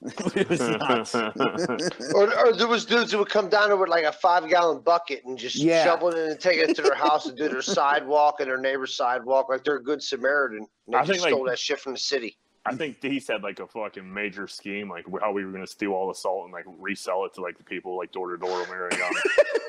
it 0.34 0.48
was 0.48 0.60
nuts. 0.60 1.14
Or, 2.14 2.34
or 2.38 2.52
there 2.54 2.66
was 2.68 2.86
dudes 2.86 3.12
who 3.12 3.18
would 3.18 3.28
come 3.28 3.48
down 3.50 3.78
with 3.78 3.88
like 3.90 4.04
a 4.04 4.12
five 4.12 4.48
gallon 4.48 4.80
bucket 4.80 5.24
and 5.26 5.36
just 5.36 5.56
Yeah. 5.56 5.84
shovel 5.84 6.08
it 6.08 6.16
in 6.18 6.30
and 6.30 6.40
take 6.40 6.56
it 6.58 6.74
to 6.76 6.82
their 6.82 6.94
house 6.94 7.26
and 7.26 7.36
do 7.36 7.48
their 7.48 7.60
sidewalk 7.60 8.36
and 8.40 8.48
their 8.48 8.56
neighbor's 8.56 8.94
sidewalk 8.94 9.50
like 9.50 9.62
they're 9.62 9.76
a 9.76 9.82
good 9.82 10.02
Samaritan. 10.02 10.66
And 10.86 10.94
they 10.94 10.96
I 10.98 11.00
just 11.04 11.10
think, 11.10 11.22
like- 11.24 11.32
stole 11.32 11.44
that 11.46 11.58
shit 11.58 11.80
from 11.80 11.92
the 11.92 11.98
city. 11.98 12.38
I 12.66 12.74
think 12.74 13.02
he 13.02 13.20
said 13.20 13.42
like 13.42 13.58
a 13.58 13.66
fucking 13.66 14.12
major 14.12 14.46
scheme, 14.46 14.90
like 14.90 15.06
how 15.20 15.32
we 15.32 15.44
were 15.44 15.50
going 15.50 15.64
to 15.64 15.70
steal 15.70 15.92
all 15.92 16.08
the 16.08 16.14
salt 16.14 16.44
and 16.44 16.52
like 16.52 16.66
resell 16.78 17.24
it 17.24 17.32
to 17.34 17.40
like 17.40 17.56
the 17.56 17.64
people 17.64 17.96
like 17.96 18.12
door 18.12 18.30
to 18.32 18.38
door. 18.38 18.66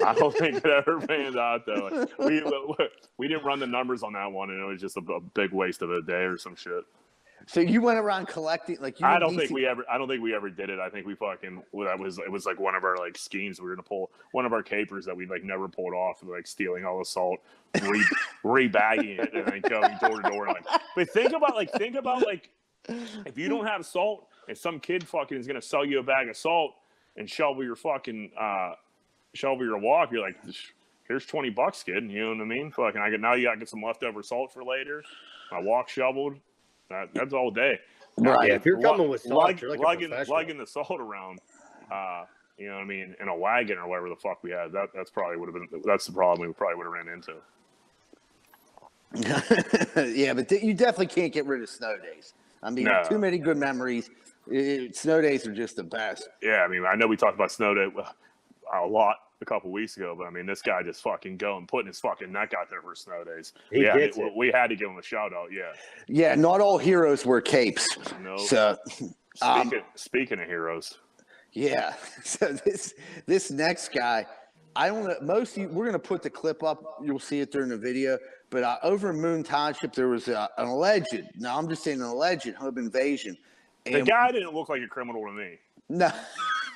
I 0.05 0.13
don't 0.13 0.35
think 0.35 0.57
it 0.57 0.65
ever 0.65 0.99
panned 0.99 1.37
out 1.37 1.65
though. 1.65 1.89
Like, 1.91 2.19
we 2.19 2.43
we 3.17 3.27
didn't 3.29 3.45
run 3.45 3.59
the 3.59 3.67
numbers 3.67 4.03
on 4.03 4.13
that 4.13 4.31
one, 4.31 4.49
and 4.49 4.59
it 4.59 4.65
was 4.65 4.81
just 4.81 4.97
a, 4.97 5.01
a 5.13 5.21
big 5.21 5.53
waste 5.53 5.81
of 5.81 5.89
a 5.89 6.01
day 6.01 6.23
or 6.23 6.37
some 6.37 6.55
shit. 6.55 6.83
so 7.47 7.61
you 7.61 7.81
went 7.81 7.97
around 7.97 8.27
collecting, 8.27 8.77
like 8.81 8.99
you. 8.99 9.05
I 9.05 9.19
don't 9.19 9.37
think 9.37 9.51
we 9.51 9.65
ever. 9.65 9.85
I 9.89 9.97
don't 9.97 10.09
think 10.09 10.21
we 10.21 10.35
ever 10.35 10.49
did 10.49 10.69
it. 10.69 10.79
I 10.79 10.89
think 10.89 11.07
we 11.07 11.15
fucking. 11.15 11.63
Well, 11.71 11.87
that 11.87 11.97
was 11.97 12.17
it. 12.17 12.29
Was 12.29 12.45
like 12.45 12.59
one 12.59 12.75
of 12.75 12.83
our 12.83 12.97
like 12.97 13.17
schemes. 13.17 13.61
We 13.61 13.67
were 13.67 13.75
gonna 13.75 13.83
pull 13.83 14.11
one 14.33 14.45
of 14.45 14.51
our 14.51 14.63
capers 14.63 15.05
that 15.05 15.15
we 15.15 15.25
like 15.25 15.45
never 15.45 15.69
pulled 15.69 15.93
off, 15.93 16.21
like 16.23 16.45
stealing 16.45 16.83
all 16.83 16.99
the 16.99 17.05
salt, 17.05 17.39
re 17.81 18.03
rebagging 18.43 19.17
it, 19.17 19.33
and 19.33 19.47
then 19.47 19.61
going 19.61 19.97
door 20.01 20.21
to 20.21 20.29
door. 20.29 20.47
Like, 20.47 20.65
but 20.95 21.09
think 21.09 21.31
about 21.31 21.55
like 21.55 21.71
think 21.73 21.95
about 21.95 22.25
like 22.25 22.49
if 22.89 23.37
you 23.37 23.49
don't 23.49 23.65
have 23.65 23.85
salt, 23.85 24.27
and 24.47 24.57
some 24.57 24.79
kid 24.79 25.07
fucking 25.07 25.37
is 25.37 25.47
gonna 25.47 25.61
sell 25.61 25.85
you 25.85 25.99
a 25.99 26.03
bag 26.03 26.27
of 26.29 26.37
salt 26.37 26.73
and 27.17 27.29
shovel 27.29 27.63
your 27.63 27.75
fucking 27.75 28.31
uh 28.39 28.73
shovel 29.33 29.65
your 29.65 29.77
walk. 29.77 30.11
You're 30.11 30.21
like, 30.21 30.37
here's 31.07 31.25
twenty 31.25 31.49
bucks, 31.49 31.83
kid. 31.83 32.09
You 32.09 32.23
know 32.23 32.29
what 32.29 32.41
I 32.41 32.45
mean? 32.45 32.71
Fucking, 32.71 33.01
I 33.01 33.09
get 33.09 33.19
now. 33.19 33.33
You 33.33 33.45
got 33.45 33.53
to 33.53 33.59
get 33.59 33.69
some 33.69 33.81
leftover 33.81 34.23
salt 34.23 34.53
for 34.53 34.63
later. 34.63 35.03
My 35.51 35.59
walk 35.59 35.89
shoveled. 35.89 36.37
That, 36.89 37.09
that's 37.13 37.33
all 37.33 37.51
day. 37.51 37.79
Right. 38.17 38.49
Yeah, 38.49 38.55
if 38.55 38.65
you're 38.65 38.81
coming 38.81 39.09
with 39.09 39.21
salt, 39.21 39.43
lug- 39.43 39.61
you're 39.61 39.71
like 39.71 39.79
lugging, 39.79 40.11
lugging 40.27 40.57
the 40.57 40.67
salt 40.67 40.99
around, 40.99 41.39
uh, 41.91 42.25
you 42.57 42.67
know 42.67 42.75
what 42.75 42.81
I 42.81 42.85
mean, 42.85 43.15
in 43.21 43.29
a 43.29 43.35
wagon 43.35 43.77
or 43.77 43.87
whatever 43.87 44.09
the 44.09 44.15
fuck 44.17 44.43
we 44.43 44.51
had. 44.51 44.73
That 44.73 44.89
that's 44.93 45.09
probably 45.09 45.37
would 45.37 45.53
have 45.53 45.69
been 45.71 45.81
that's 45.85 46.05
the 46.05 46.11
problem 46.11 46.47
we 46.47 46.53
probably 46.53 46.75
would 46.75 46.85
have 46.85 46.93
ran 46.93 47.07
into. 47.07 47.35
yeah, 50.13 50.33
but 50.33 50.47
th- 50.47 50.63
you 50.63 50.73
definitely 50.73 51.07
can't 51.07 51.33
get 51.33 51.45
rid 51.45 51.61
of 51.61 51.69
snow 51.69 51.97
days. 51.97 52.33
I 52.63 52.69
mean, 52.69 52.85
No. 52.85 53.03
too 53.07 53.17
many 53.17 53.37
good 53.37 53.57
memories. 53.57 54.09
It- 54.47 54.95
snow 54.95 55.21
days 55.21 55.45
are 55.47 55.53
just 55.53 55.75
the 55.75 55.83
best. 55.83 56.27
Yeah, 56.41 56.63
I 56.63 56.67
mean, 56.67 56.85
I 56.85 56.95
know 56.95 57.07
we 57.07 57.17
talked 57.17 57.35
about 57.35 57.51
snow 57.51 57.73
day 57.73 57.87
a 58.73 58.85
lot 58.85 59.17
a 59.41 59.45
couple 59.45 59.71
weeks 59.71 59.97
ago, 59.97 60.15
but 60.17 60.25
I 60.25 60.29
mean, 60.29 60.45
this 60.45 60.61
guy 60.61 60.83
just 60.83 61.01
fucking 61.01 61.37
going, 61.37 61.65
putting 61.67 61.87
his 61.87 61.99
fucking 61.99 62.31
neck 62.31 62.53
out 62.57 62.69
there 62.69 62.81
for 62.81 62.95
snow 62.95 63.23
days. 63.23 63.53
He 63.71 63.83
yeah, 63.83 63.97
gets 63.97 64.17
we, 64.17 64.23
it. 64.25 64.33
we 64.35 64.51
had 64.51 64.67
to 64.67 64.75
give 64.75 64.89
him 64.89 64.97
a 64.97 65.03
shout 65.03 65.33
out. 65.33 65.49
Yeah. 65.51 65.71
Yeah, 66.07 66.35
not 66.35 66.61
all 66.61 66.77
heroes 66.77 67.25
wear 67.25 67.41
capes. 67.41 67.87
No. 68.21 68.37
So, 68.37 68.77
Um, 69.41 69.67
Speaking, 69.67 69.85
speaking 69.95 70.39
of 70.41 70.45
heroes, 70.47 70.97
yeah. 71.53 71.93
So 72.23 72.51
this 72.51 72.93
this 73.27 73.49
next 73.49 73.93
guy, 73.93 74.25
I 74.75 74.89
don't 74.89 75.05
know. 75.05 75.15
Most 75.21 75.55
you, 75.57 75.69
we're 75.69 75.85
gonna 75.85 75.97
put 75.99 76.21
the 76.21 76.29
clip 76.29 76.63
up. 76.63 76.99
You'll 77.01 77.17
see 77.17 77.39
it 77.39 77.49
during 77.49 77.69
the 77.69 77.77
video. 77.77 78.17
But 78.51 78.63
uh, 78.63 78.77
over 78.83 79.09
in 79.09 79.19
Moon 79.19 79.43
Township, 79.43 79.93
there 79.93 80.09
was 80.09 80.27
uh, 80.27 80.47
an 80.57 80.67
alleged. 80.67 81.17
Now 81.37 81.57
I'm 81.57 81.67
just 81.67 81.83
saying 81.83 82.01
an 82.01 82.07
alleged 82.07 82.53
home 82.53 82.77
invasion. 82.77 83.35
the 83.85 84.01
guy 84.01 84.31
didn't 84.31 84.53
look 84.53 84.69
like 84.69 84.81
a 84.83 84.87
criminal 84.87 85.25
to 85.25 85.31
me. 85.31 85.57
No, 85.89 86.11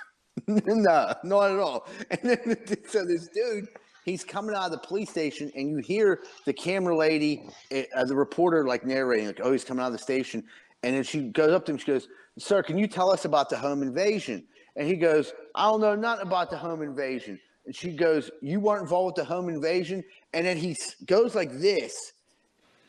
no, 0.48 1.14
not 1.24 1.52
at 1.52 1.60
all. 1.60 1.88
And 2.10 2.20
then 2.24 2.58
so 2.88 3.06
this 3.06 3.28
dude, 3.28 3.68
he's 4.06 4.24
coming 4.24 4.56
out 4.56 4.66
of 4.66 4.72
the 4.72 4.88
police 4.88 5.10
station, 5.10 5.52
and 5.54 5.70
you 5.70 5.78
hear 5.78 6.22
the 6.46 6.54
camera 6.54 6.96
lady, 6.96 7.44
uh, 7.72 8.06
the 8.06 8.16
reporter, 8.16 8.66
like 8.66 8.86
narrating, 8.86 9.28
like, 9.28 9.42
"Oh, 9.44 9.52
he's 9.52 9.66
coming 9.66 9.84
out 9.84 9.88
of 9.88 9.94
the 9.94 10.00
station," 10.00 10.46
and 10.82 10.96
then 10.96 11.04
she 11.04 11.24
goes 11.24 11.52
up 11.52 11.66
to 11.66 11.74
him. 11.74 11.78
She 11.78 11.88
goes, 11.88 12.08
"Sir, 12.40 12.64
can 12.64 12.78
you 12.78 12.88
tell 12.88 13.12
us 13.12 13.26
about 13.26 13.50
the 13.50 13.58
home 13.58 13.82
invasion?" 13.82 14.48
And 14.78 14.88
he 14.88 14.96
goes, 14.96 15.34
"I 15.56 15.70
don't 15.70 15.82
know 15.82 15.96
nothing 15.96 16.26
about 16.26 16.50
the 16.50 16.58
home 16.58 16.82
invasion." 16.82 17.38
And 17.66 17.76
she 17.76 17.92
goes, 17.92 18.30
"You 18.42 18.60
weren't 18.60 18.84
involved 18.84 19.18
with 19.18 19.28
the 19.28 19.34
home 19.34 19.50
invasion?" 19.50 20.04
And 20.34 20.46
then 20.46 20.58
he 20.58 20.78
goes 21.06 21.36
like 21.36 21.52
this, 21.52 22.14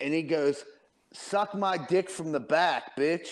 and 0.01 0.12
he 0.12 0.22
goes, 0.22 0.64
"Suck 1.12 1.55
my 1.55 1.77
dick 1.77 2.11
from 2.11 2.33
the 2.33 2.41
back, 2.41 2.97
bitch." 2.97 3.29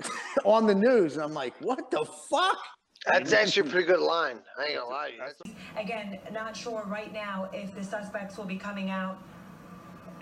on 0.44 0.66
the 0.66 0.74
news, 0.74 1.14
and 1.14 1.22
I'm 1.22 1.34
like, 1.34 1.54
"What 1.60 1.90
the 1.90 2.04
fuck?" 2.30 2.58
That's 3.06 3.32
actually 3.32 3.68
a 3.68 3.70
pretty 3.70 3.86
good 3.86 4.00
line. 4.00 4.38
I 4.58 4.64
ain't 4.64 4.78
gonna 4.78 4.90
lie 4.90 5.10
to 5.10 5.48
you. 5.50 5.54
Again, 5.76 6.18
not 6.32 6.56
sure 6.56 6.84
right 6.86 7.12
now 7.12 7.50
if 7.52 7.74
the 7.74 7.84
suspects 7.84 8.38
will 8.38 8.46
be 8.46 8.56
coming 8.56 8.90
out. 8.90 9.18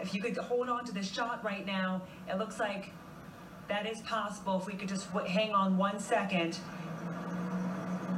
If 0.00 0.14
you 0.14 0.20
could 0.20 0.36
hold 0.36 0.68
on 0.68 0.84
to 0.86 0.92
the 0.92 1.02
shot 1.02 1.44
right 1.44 1.64
now, 1.64 2.02
it 2.28 2.38
looks 2.38 2.58
like 2.58 2.92
that 3.68 3.86
is 3.86 4.00
possible. 4.00 4.58
If 4.58 4.66
we 4.66 4.74
could 4.74 4.88
just 4.88 5.12
w- 5.12 5.32
hang 5.32 5.52
on 5.52 5.76
one 5.76 6.00
second. 6.00 6.58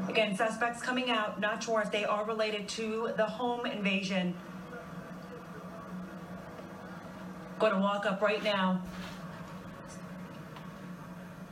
Again, 0.09 0.37
suspects 0.37 0.83
coming 0.83 1.11
out, 1.11 1.41
not 1.41 1.63
sure 1.63 1.81
if 1.81 1.91
they 1.91 2.05
are 2.05 2.25
related 2.25 2.69
to 2.71 3.11
the 3.17 3.25
home 3.25 3.67
invasion. 3.67 4.35
Going 7.59 7.73
to 7.73 7.79
walk 7.79 8.07
up 8.07 8.21
right 8.21 8.43
now. 8.43 8.83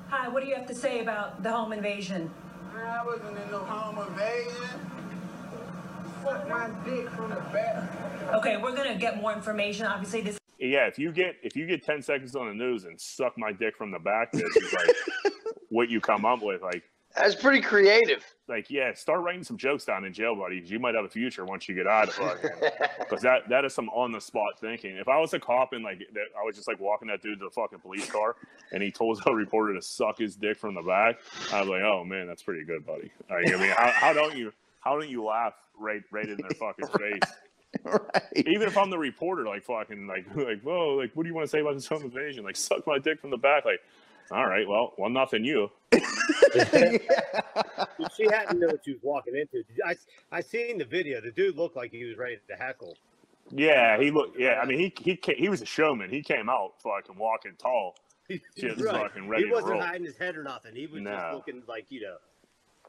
Hi, 0.09 0.29
what 0.29 0.43
do 0.43 0.49
you 0.49 0.55
have 0.55 0.67
to 0.67 0.75
say 0.75 1.01
about 1.01 1.43
the 1.43 1.51
home 1.51 1.73
invasion? 1.73 2.31
I 2.77 3.05
wasn't 3.05 3.39
in 3.39 3.51
no 3.51 3.61
home 3.61 4.07
invasion. 4.07 4.81
Suck 6.23 6.49
my 6.49 6.71
dick 6.85 7.09
from 7.11 7.31
the 7.31 7.37
back. 7.37 8.35
Okay, 8.35 8.57
we're 8.59 8.77
going 8.77 8.93
to 8.93 8.99
get 8.99 9.21
more 9.21 9.33
information. 9.33 9.87
Obviously, 9.87 10.21
this 10.21 10.39
Yeah, 10.59 10.87
if 10.87 10.99
you 10.99 11.13
get 11.13 11.37
if 11.43 11.57
you 11.57 11.67
get 11.67 11.83
ten 11.85 12.03
seconds 12.03 12.37
on 12.37 12.47
the 12.47 12.55
news 12.55 12.85
and 12.85 13.01
suck 13.01 13.37
my 13.39 13.53
dick 13.53 13.77
from 13.77 13.91
the 13.91 13.99
back, 13.99 14.33
this 14.33 14.43
is 14.43 14.73
like 14.73 15.35
what 15.71 15.89
you 15.89 16.01
come 16.01 16.25
up 16.25 16.43
with. 16.43 16.63
Like, 16.63 16.85
That's 17.17 17.35
pretty 17.35 17.61
creative. 17.61 18.25
like 18.49 18.71
yeah, 18.71 18.95
start 18.95 19.23
writing 19.23 19.45
some 19.45 19.57
jokes 19.57 19.85
down 19.85 20.05
in 20.05 20.13
jail, 20.13 20.35
buddy. 20.35 20.63
you 20.65 20.79
might 20.79 20.95
have 20.95 21.05
a 21.05 21.09
future 21.09 21.45
once 21.45 21.69
you 21.69 21.75
get 21.75 21.87
out 21.87 22.09
of 22.09 22.19
it. 22.43 22.55
Because 22.99 23.23
that 23.23 23.49
that 23.49 23.65
is 23.65 23.75
some 23.75 23.89
on 23.91 24.13
the 24.13 24.21
spot 24.21 24.59
thinking. 24.61 24.97
If 24.97 25.09
I 25.09 25.19
was 25.19 25.35
a 25.35 25.41
cop 25.41 25.73
and 25.73 25.85
like 25.85 25.99
that, 26.15 26.27
I 26.39 26.45
was 26.45 26.57
just 26.57 26.69
like 26.69 26.81
walking 26.81 27.09
that 27.09 27.23
dude 27.23 27.39
to 27.41 27.47
the 27.47 27.51
fucking 27.51 27.81
police 27.81 28.11
car, 28.11 28.37
and 28.73 28.83
he 28.83 28.91
told 28.91 29.21
a 29.27 29.35
reporter 29.35 29.75
to 29.75 29.83
suck 29.83 30.19
his 30.19 30.37
dick 30.37 30.59
from 30.59 30.75
the 30.75 30.83
back, 30.83 31.19
I 31.53 31.61
was 31.61 31.69
like, 31.69 31.83
oh 31.83 32.05
man, 32.05 32.27
that's 32.27 32.43
pretty 32.43 32.65
good, 32.65 32.87
buddy. 32.87 33.11
Like, 33.29 33.53
I 33.53 33.57
mean, 33.59 33.71
how, 33.71 33.91
how 33.91 34.13
don't 34.13 34.37
you 34.37 34.53
how 34.81 34.99
don't 34.99 35.09
you 35.09 35.25
laugh 35.25 35.55
right 35.79 36.03
right 36.11 36.29
in 36.29 36.37
their 36.37 36.51
fucking 36.51 36.87
face? 36.99 37.33
right. 37.85 38.23
Even 38.37 38.69
if 38.69 38.77
I'm 38.77 38.91
the 38.91 38.99
reporter, 38.99 39.45
like 39.45 39.65
fucking, 39.65 40.07
like, 40.07 40.27
like, 40.37 40.61
whoa, 40.63 40.95
like, 40.95 41.13
what 41.15 41.23
do 41.23 41.29
you 41.29 41.35
want 41.35 41.47
to 41.47 41.51
say 41.51 41.61
about 41.61 41.75
this 41.75 41.87
home 41.87 42.03
invasion? 42.03 42.45
Like, 42.45 42.57
suck 42.57 42.87
my 42.87 42.99
dick 42.99 43.21
from 43.21 43.31
the 43.31 43.37
back. 43.37 43.65
Like, 43.65 43.81
all 44.33 44.47
right, 44.47 44.67
well, 44.67 44.93
one 44.97 45.13
nothing 45.13 45.45
you. 45.45 45.71
She 48.17 48.25
hadn't 48.31 48.59
known 48.61 48.71
what 48.73 48.81
she 48.85 48.93
was 48.93 49.01
walking 49.03 49.35
into. 49.37 49.65
I 49.85 49.95
I 50.31 50.41
seen 50.41 50.79
the 50.79 50.85
video. 50.85 51.21
The 51.21 51.31
dude 51.31 51.57
looked 51.57 51.77
like 51.77 51.91
he 51.93 52.05
was 52.05 52.17
ready 52.17 52.39
to 52.49 52.57
heckle. 52.57 52.97
Yeah, 53.51 53.99
he 53.99 54.11
looked. 54.11 54.39
Yeah, 54.39 54.61
I 54.63 54.67
mean, 54.67 54.79
he 54.79 54.93
he 55.01 55.17
ca- 55.17 55.37
he 55.37 55.49
was 55.49 55.63
a 55.63 55.67
showman. 55.67 56.11
He 56.11 56.23
came 56.23 56.49
out 56.49 56.75
fucking 56.83 57.17
walking 57.17 57.53
tall. 57.59 57.95
Just 58.57 58.83
fucking 58.85 59.29
ready 59.29 59.47
he 59.47 59.51
wasn't 59.53 59.81
hiding 59.81 60.05
his 60.05 60.17
head 60.17 60.37
or 60.37 60.43
nothing. 60.43 60.75
He 60.75 60.87
was 60.87 61.01
No. 61.01 61.11
just 61.13 61.35
looking 61.35 61.63
like 61.69 61.87
you 61.91 62.03
know. 62.03 62.17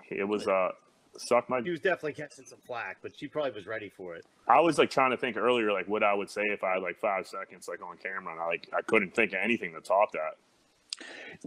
It 0.10 0.24
was 0.26 0.48
uh, 0.48 0.72
suck 1.18 1.50
my 1.50 1.62
He 1.62 1.70
was 1.70 1.80
definitely 1.80 2.14
catching 2.14 2.46
some 2.46 2.60
flack, 2.66 2.98
but 3.02 3.18
she 3.18 3.28
probably 3.28 3.52
was 3.52 3.66
ready 3.68 3.90
for 3.90 4.16
it. 4.16 4.26
I 4.48 4.60
was 4.62 4.78
like 4.78 4.90
trying 4.90 5.12
to 5.12 5.18
think 5.18 5.38
earlier, 5.38 5.72
like 5.72 5.88
what 5.88 6.04
I 6.04 6.14
would 6.14 6.30
say 6.30 6.42
if 6.44 6.64
I 6.64 6.74
had 6.74 6.84
like 6.84 6.98
five 7.00 7.28
seconds, 7.28 7.68
like 7.68 7.82
on 7.82 7.98
camera, 7.98 8.32
and 8.34 8.42
I 8.42 8.46
like 8.46 8.70
I 8.76 8.82
couldn't 8.82 9.14
think 9.16 9.32
of 9.34 9.40
anything 9.42 9.74
to 9.74 9.82
top 9.82 10.12
that. 10.14 10.36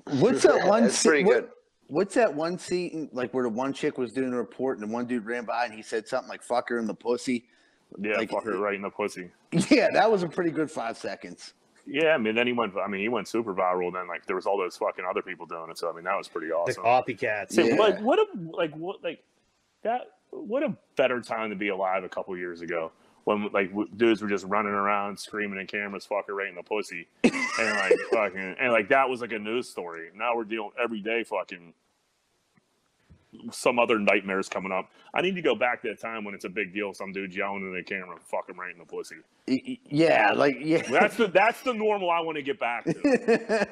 What's 0.04 0.42
that 0.44 0.66
one? 0.66 0.84
That's 0.84 0.98
se- 0.98 1.08
pretty 1.08 1.24
what- 1.24 1.34
good. 1.34 1.50
What's 1.88 2.14
that 2.16 2.34
one 2.34 2.58
scene 2.58 3.08
like 3.12 3.32
where 3.32 3.44
the 3.44 3.48
one 3.48 3.72
chick 3.72 3.96
was 3.96 4.12
doing 4.12 4.32
a 4.32 4.36
report 4.36 4.78
and 4.80 4.88
the 4.88 4.92
one 4.92 5.06
dude 5.06 5.24
ran 5.24 5.44
by 5.44 5.66
and 5.66 5.72
he 5.72 5.82
said 5.82 6.08
something 6.08 6.28
like 6.28 6.42
"fuck 6.42 6.68
her 6.68 6.78
in 6.80 6.86
the 6.88 6.94
pussy"? 6.94 7.44
Yeah, 8.00 8.16
Like- 8.16 8.30
fuck 8.30 8.44
her 8.44 8.58
right 8.58 8.74
in 8.74 8.82
the 8.82 8.90
pussy. 8.90 9.30
Yeah, 9.70 9.88
that 9.92 10.10
was 10.10 10.22
a 10.24 10.28
pretty 10.28 10.50
good 10.50 10.68
five 10.70 10.98
seconds. 10.98 11.54
Yeah, 11.86 12.08
I 12.08 12.18
mean, 12.18 12.34
then 12.34 12.48
he 12.48 12.52
went. 12.52 12.72
I 12.76 12.88
mean, 12.88 13.00
he 13.00 13.08
went 13.08 13.28
super 13.28 13.54
viral. 13.54 13.92
Then 13.92 14.08
like 14.08 14.26
there 14.26 14.34
was 14.34 14.44
all 14.46 14.58
those 14.58 14.76
fucking 14.76 15.04
other 15.08 15.22
people 15.22 15.46
doing 15.46 15.70
it. 15.70 15.78
So 15.78 15.88
I 15.88 15.94
mean, 15.94 16.02
that 16.04 16.16
was 16.16 16.26
pretty 16.26 16.48
The 16.48 16.54
awesome. 16.54 16.82
copycats. 16.82 17.52
See, 17.52 17.68
Yeah. 17.68 17.76
Like 17.76 18.00
what 18.00 18.18
a 18.18 18.26
like 18.50 18.74
what 18.74 19.04
like 19.04 19.22
that. 19.84 20.00
What 20.30 20.64
a 20.64 20.76
better 20.96 21.20
time 21.20 21.50
to 21.50 21.56
be 21.56 21.68
alive 21.68 22.02
a 22.02 22.08
couple 22.08 22.36
years 22.36 22.60
ago 22.62 22.90
when 23.26 23.50
like 23.52 23.68
w- 23.70 23.88
dudes 23.96 24.22
were 24.22 24.28
just 24.28 24.46
running 24.46 24.72
around 24.72 25.18
screaming 25.18 25.60
in 25.60 25.66
cameras, 25.66 26.06
fucking 26.06 26.24
her 26.28 26.34
right 26.34 26.48
in 26.48 26.54
the 26.54 26.62
pussy," 26.62 27.08
and 27.24 27.32
like 27.58 27.94
fucking 28.12 28.56
and 28.58 28.72
like 28.72 28.88
that 28.88 29.08
was 29.10 29.20
like 29.20 29.32
a 29.32 29.38
news 29.38 29.68
story. 29.68 30.08
Now 30.16 30.34
we're 30.34 30.44
dealing 30.44 30.70
every 30.82 31.00
day 31.00 31.24
fucking 31.24 31.74
some 33.50 33.78
other 33.78 33.98
nightmares 33.98 34.48
coming 34.48 34.72
up. 34.72 34.90
I 35.14 35.20
need 35.22 35.34
to 35.34 35.42
go 35.42 35.54
back 35.54 35.82
to 35.82 35.88
that 35.88 36.00
time 36.00 36.24
when 36.24 36.34
it's 36.34 36.44
a 36.44 36.48
big 36.48 36.72
deal. 36.72 36.94
Some 36.94 37.12
dude 37.12 37.34
yelling 37.34 37.62
in 37.62 37.74
the 37.74 37.82
camera, 37.82 38.16
"Fuck 38.20 38.48
him 38.48 38.58
right 38.58 38.72
in 38.72 38.78
the 38.78 38.84
pussy." 38.86 39.16
Y- 39.48 39.60
y- 39.66 39.78
Yeah, 39.90 40.32
like 40.32 40.56
yeah. 40.60 40.82
That's 40.88 41.16
the 41.16 41.26
that's 41.26 41.60
the 41.62 41.74
normal 41.74 42.10
I 42.10 42.20
want 42.20 42.36
to 42.36 42.42
get 42.42 42.58
back 42.60 42.84
to. 42.84 43.68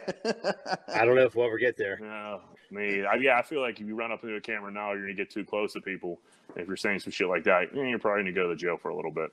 I 0.95 1.05
don't 1.05 1.15
know 1.15 1.25
if 1.25 1.35
we'll 1.37 1.47
ever 1.47 1.59
get 1.59 1.77
there. 1.79 1.99
Yeah, 2.03 2.39
me. 2.75 3.05
I, 3.05 3.15
yeah, 3.15 3.39
I 3.39 3.43
feel 3.43 3.61
like 3.61 3.81
if 3.81 3.87
you 3.87 3.95
run 3.95 4.13
up 4.13 4.23
into 4.23 4.37
a 4.37 4.41
camera 4.41 4.71
now, 4.71 4.93
you're 4.93 5.03
gonna 5.03 5.15
get 5.15 5.31
too 5.31 5.45
close 5.45 5.73
to 5.75 5.81
people. 5.81 6.21
If 6.57 6.67
you're 6.67 6.77
saying 6.77 7.01
some 7.01 7.13
shit 7.13 7.29
like 7.29 7.45
that, 7.45 7.69
eh, 7.75 7.83
you're 7.83 7.99
probably 7.99 8.23
gonna 8.23 8.33
go 8.33 8.49
to 8.49 8.57
jail 8.57 8.77
for 8.77 8.91
a 8.91 8.97
little 8.97 9.11
bit. 9.11 9.33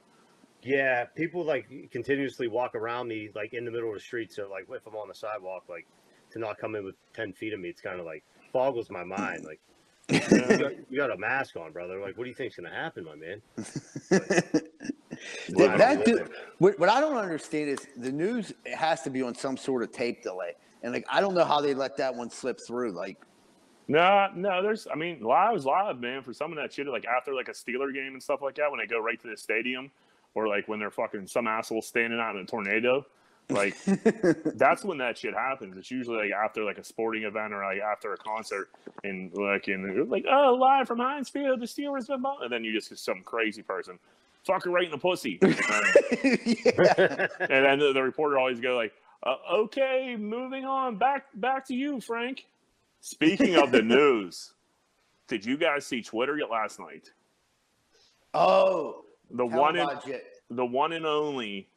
Yeah, 0.64 1.06
people 1.06 1.44
like 1.44 1.68
continuously 1.92 2.48
walk 2.48 2.76
around 2.76 3.08
me 3.08 3.30
like 3.36 3.54
in 3.54 3.66
the 3.66 3.72
middle 3.72 3.89
of 3.89 3.96
the 3.96 4.02
street. 4.02 4.32
So 4.32 4.48
like 4.50 4.68
if 4.70 4.86
I'm 4.86 4.96
on 4.96 5.08
the 5.08 5.16
sidewalk, 5.16 5.64
like 5.68 5.88
to 6.32 6.39
not 6.39 6.58
come 6.58 6.76
in 6.76 6.86
with 6.86 6.96
ten 7.14 7.34
feet 7.34 7.54
of 7.54 7.60
me, 7.60 7.70
it's 7.70 7.82
kind 7.82 8.00
of 8.00 8.06
like 8.06 8.24
boggles 8.54 8.89
my 8.89 9.04
mind. 9.04 9.46
Like 9.46 9.60
you, 10.10 10.58
got, 10.58 10.72
you 10.92 10.98
got 10.98 11.12
a 11.12 11.18
mask 11.18 11.56
on, 11.56 11.72
brother. 11.72 12.00
Like 12.00 12.18
what 12.18 12.26
do 12.26 12.30
you 12.30 12.36
think's 12.36 12.56
gonna 12.56 12.70
happen, 12.70 13.06
my 13.06 13.16
man? 13.16 13.42
That, 14.10 14.72
Wow. 15.50 15.78
that 15.78 16.06
dude, 16.06 16.30
what, 16.58 16.80
what 16.80 16.89
I 16.89 17.00
don't 17.00 17.18
understand 17.18 17.70
is 17.70 17.88
the 17.98 18.12
news 18.12 18.54
has 18.66 19.02
to 19.04 19.10
be 19.10 19.22
on 19.22 19.36
some 19.36 19.58
sort 19.58 19.84
of 19.84 19.92
tape 19.92 20.24
delay, 20.24 20.54
and 20.84 20.94
like 20.94 21.06
I 21.10 21.22
don't 21.22 21.36
know 21.36 21.46
how 21.46 21.62
they 21.62 21.74
let 21.74 21.98
that 21.98 22.16
one 22.16 22.30
slip 22.30 22.60
through. 22.66 22.92
Like, 22.92 23.18
No, 23.92 24.30
no, 24.34 24.64
there's. 24.64 24.88
I 24.89 24.96
mean, 24.96 25.20
live 25.22 25.54
is 25.58 25.66
live, 25.66 26.00
man. 26.00 26.24
For 26.24 26.32
some 26.32 26.50
of 26.54 26.58
that 26.58 26.72
shit, 26.72 26.88
like 26.88 27.04
after 27.06 27.34
like 27.34 27.50
a 27.50 27.52
Steeler 27.52 27.94
game 27.94 28.14
and 28.14 28.24
stuff 28.24 28.42
like 28.42 28.56
that, 28.56 28.72
when 28.72 28.80
they 28.80 28.88
go 28.88 29.02
right 29.02 29.20
to 29.20 29.28
the 29.28 29.36
stadium, 29.36 29.92
or 30.34 30.48
like 30.48 30.70
when 30.70 30.80
they're 30.80 30.89
fucking 30.89 31.28
some 31.28 31.46
asshole 31.46 31.82
standing 31.82 32.18
out 32.18 32.38
in 32.38 32.44
a 32.44 32.46
tornado, 32.46 33.06
like 33.50 33.76
that's 34.56 34.86
when 34.86 34.98
that 35.00 35.18
shit 35.18 35.34
happens. 35.34 35.76
It's 35.76 35.92
usually 35.92 36.16
like 36.20 36.32
after 36.32 36.64
like 36.64 36.78
a 36.78 36.86
sporting 36.86 37.24
event 37.24 37.52
or 37.52 37.66
like 37.66 37.82
after 37.82 38.14
a 38.14 38.18
concert, 38.18 38.70
and 39.04 39.30
like 39.34 39.68
in 39.68 40.08
like 40.10 40.24
oh 40.32 40.58
live 40.58 40.88
from 40.88 41.00
Heinz 41.00 41.28
Field, 41.28 41.60
the 41.60 41.66
Steelers 41.66 42.08
been 42.08 42.22
bought, 42.22 42.44
and 42.44 42.52
then 42.52 42.64
you 42.64 42.72
just 42.72 42.88
get 42.88 42.98
some 42.98 43.22
crazy 43.24 43.62
person, 43.62 44.00
fuck 44.46 44.64
her 44.64 44.72
right 44.72 44.86
in 44.86 44.92
the 44.92 44.98
pussy, 45.00 45.38
and 45.42 45.52
then 47.50 47.80
the, 47.80 47.92
the 47.94 48.02
reporter 48.02 48.39
always 48.39 48.62
go 48.62 48.78
like, 48.78 48.94
uh, 49.24 49.36
okay, 49.52 50.16
moving 50.16 50.64
on, 50.64 50.96
back 50.96 51.26
back 51.34 51.68
to 51.68 51.76
you, 51.76 52.00
Frank. 52.00 52.46
Speaking 53.02 53.56
of 53.58 53.72
the 53.72 53.82
news, 53.97 54.54
did 55.28 55.43
you 55.45 55.58
guys 55.58 55.86
see 55.86 56.02
Twitter 56.02 56.38
yet 56.38 56.49
last 56.49 56.80
night? 56.80 57.12
oh, 58.34 59.04
The 59.32 59.45
one 59.45 59.76
him 59.76 59.89
and 59.89 60.22
the 60.49 60.66
one 60.66 60.93
and 60.93 61.06
only 61.06 61.68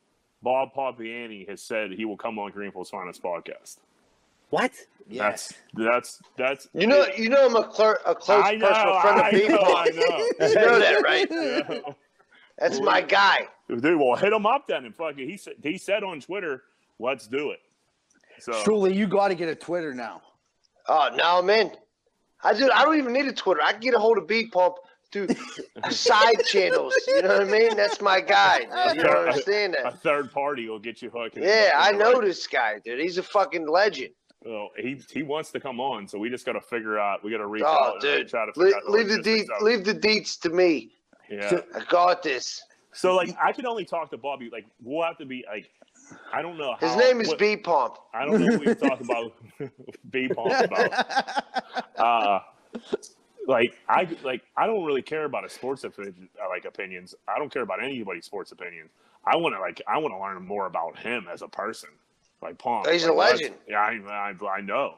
Bob 0.42 0.70
Pompeani 0.76 1.48
has 1.48 1.62
said 1.62 1.90
he 1.92 2.04
will 2.04 2.16
come 2.16 2.38
on 2.38 2.50
Greenfield's 2.52 2.90
Finest 2.90 3.22
podcast. 3.22 3.78
What? 4.50 4.72
Yes. 5.08 5.52
That's 5.74 6.20
that's 6.36 6.64
that's 6.64 6.68
You 6.74 6.86
know, 6.86 7.06
you 7.16 7.28
know, 7.28 7.46
I'm 7.46 7.56
a, 7.56 7.64
cler- 7.68 7.98
a 8.06 8.14
close 8.14 8.42
I 8.44 8.52
know, 8.56 8.68
personal 8.68 9.00
friend 9.00 9.20
I 9.20 9.28
of 9.28 9.34
people. 9.34 9.56
know, 9.56 9.74
I 9.76 9.84
know. 9.86 10.48
You 10.48 10.54
know 10.54 10.78
that, 10.78 11.02
right? 11.02 11.28
Yeah. 11.30 11.92
That's 12.58 12.80
my 12.80 13.00
guy. 13.00 13.48
Dude, 13.68 13.98
well, 13.98 14.14
hit 14.14 14.32
him 14.32 14.46
up 14.46 14.68
then 14.68 14.84
and 14.84 14.94
fucking 14.94 15.28
he 15.28 15.36
said 15.36 15.54
he 15.62 15.76
said 15.76 16.04
on 16.04 16.20
Twitter, 16.20 16.62
let's 17.00 17.26
do 17.26 17.50
it. 17.50 17.58
So 18.38 18.52
Truly, 18.62 18.94
you 18.94 19.06
got 19.08 19.28
to 19.28 19.34
get 19.34 19.48
a 19.48 19.54
Twitter 19.56 19.92
now. 19.94 20.22
Oh, 20.88 21.10
no, 21.14 21.38
I'm. 21.38 21.70
I 22.42 22.52
do. 22.52 22.70
I 22.72 22.84
don't 22.84 22.98
even 22.98 23.12
need 23.12 23.26
a 23.26 23.32
Twitter. 23.32 23.62
I 23.62 23.72
can 23.72 23.80
get 23.80 23.94
a 23.94 23.98
hold 23.98 24.18
of 24.18 24.26
Beat 24.26 24.52
Pump 24.52 24.74
through 25.12 25.28
side 25.90 26.44
channels. 26.44 26.94
You 27.08 27.22
know 27.22 27.28
what 27.38 27.42
I 27.42 27.44
mean? 27.44 27.76
That's 27.76 28.00
my 28.02 28.20
guy. 28.20 28.60
Dude. 28.88 28.96
You 28.96 29.02
don't 29.04 29.28
understand 29.28 29.74
that. 29.74 29.86
a 29.86 29.96
third 29.96 30.30
party 30.32 30.68
will 30.68 30.78
get 30.78 31.00
you 31.00 31.08
hooked. 31.10 31.38
Yeah, 31.38 31.72
I 31.76 31.92
know 31.92 32.20
this 32.20 32.46
guy, 32.46 32.80
dude. 32.84 33.00
He's 33.00 33.16
a 33.18 33.22
fucking 33.22 33.66
legend. 33.66 34.10
Well, 34.44 34.70
he 34.76 35.00
he 35.10 35.22
wants 35.22 35.52
to 35.52 35.60
come 35.60 35.80
on, 35.80 36.06
so 36.06 36.18
we 36.18 36.28
just 36.28 36.44
got 36.44 36.52
to 36.52 36.60
figure 36.60 36.98
out. 36.98 37.24
We 37.24 37.30
got 37.30 37.38
to 37.38 37.46
reach 37.46 37.62
Oh, 37.66 37.68
out 37.84 37.92
and 37.94 38.02
dude. 38.02 38.28
try 38.28 38.44
to 38.44 38.52
figure 38.52 38.66
Leave, 38.66 38.74
out 38.74 38.82
the 38.84 38.90
leave 38.90 39.08
the 39.08 39.18
deets. 39.18 39.60
Leave 39.62 39.84
the 39.84 39.94
deets 39.94 40.38
to 40.40 40.50
me. 40.50 40.90
Yeah. 41.30 41.60
I 41.74 41.82
got 41.84 42.22
this. 42.22 42.62
So 42.92 43.16
like, 43.16 43.34
I 43.42 43.52
can 43.52 43.66
only 43.66 43.86
talk 43.86 44.10
to 44.10 44.18
Bobby. 44.18 44.50
Like, 44.52 44.66
we'll 44.82 45.02
have 45.06 45.16
to 45.18 45.24
be 45.24 45.44
like, 45.50 45.70
I 46.32 46.42
don't 46.42 46.58
know. 46.58 46.74
His 46.80 46.90
how- 46.90 46.98
name 46.98 47.20
is 47.20 47.28
what- 47.28 47.38
Beat 47.38 47.64
Pump. 47.64 47.98
I 48.12 48.24
don't 48.24 48.40
know 48.40 48.46
what 48.56 48.60
we 48.60 48.74
can 48.74 48.88
talk 48.88 49.00
about. 49.00 49.32
be 50.10 50.28
pumped 50.28 50.64
about. 50.64 51.94
Uh, 51.98 52.40
like 53.46 53.76
I 53.88 54.08
like 54.22 54.42
I 54.56 54.66
don't 54.66 54.84
really 54.84 55.02
care 55.02 55.24
about 55.24 55.44
a 55.44 55.48
sports 55.48 55.84
opinion, 55.84 56.28
uh, 56.42 56.48
like 56.48 56.64
opinions. 56.64 57.14
I 57.28 57.38
don't 57.38 57.52
care 57.52 57.62
about 57.62 57.82
anybody's 57.82 58.24
sports 58.26 58.52
opinions. 58.52 58.90
I 59.26 59.36
want 59.36 59.54
to 59.54 59.60
like 59.60 59.80
I 59.86 59.98
want 59.98 60.14
to 60.14 60.18
learn 60.18 60.42
more 60.46 60.66
about 60.66 60.98
him 60.98 61.26
as 61.32 61.42
a 61.42 61.48
person. 61.48 61.90
Like 62.42 62.58
Pomp. 62.58 62.86
He's 62.88 63.04
a 63.04 63.12
like, 63.12 63.30
let's- 63.30 63.42
legend. 63.42 63.56
Yeah, 63.68 63.78
I, 63.80 64.32
I, 64.42 64.46
I 64.48 64.60
know. 64.60 64.94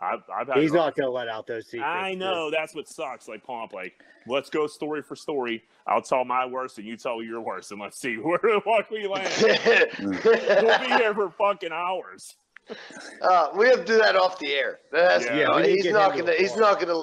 I've, 0.00 0.22
I've 0.34 0.48
had 0.48 0.58
He's 0.58 0.72
not 0.72 0.96
gonna 0.96 1.10
let 1.10 1.28
out 1.28 1.46
those 1.46 1.66
secrets. 1.66 1.84
I 1.86 2.14
know 2.14 2.50
that's 2.50 2.74
what 2.74 2.88
sucks. 2.88 3.28
Like 3.28 3.44
Pomp, 3.44 3.72
like 3.72 3.94
let's 4.26 4.48
go 4.48 4.66
story 4.66 5.02
for 5.02 5.14
story. 5.14 5.62
I'll 5.86 6.02
tell 6.02 6.24
my 6.24 6.46
worst 6.46 6.78
and 6.78 6.86
you 6.86 6.96
tell 6.96 7.22
your 7.22 7.40
worst, 7.40 7.70
and 7.70 7.80
let's 7.80 8.00
see 8.00 8.14
where 8.16 8.38
the 8.42 8.60
fuck 8.64 8.90
we 8.90 9.06
land. 9.06 9.32
we'll 10.62 10.78
be 10.78 10.86
here 10.86 11.14
for 11.14 11.30
fucking 11.30 11.72
hours. 11.72 12.36
uh, 13.22 13.48
we 13.56 13.66
have 13.68 13.80
to 13.80 13.84
do 13.84 13.98
that 13.98 14.16
off 14.16 14.38
the 14.38 14.52
air. 14.52 14.78
That's, 14.92 15.24
Yeah, 15.24 15.36
you 15.36 15.44
know, 15.44 15.56
we 15.56 15.62
need 15.62 15.68
to 15.68 15.82
he's 15.82 15.92
not 15.92 16.16
gonna. 16.16 16.34
He's 16.34 16.56
not 16.56 16.80
gonna 16.80 17.02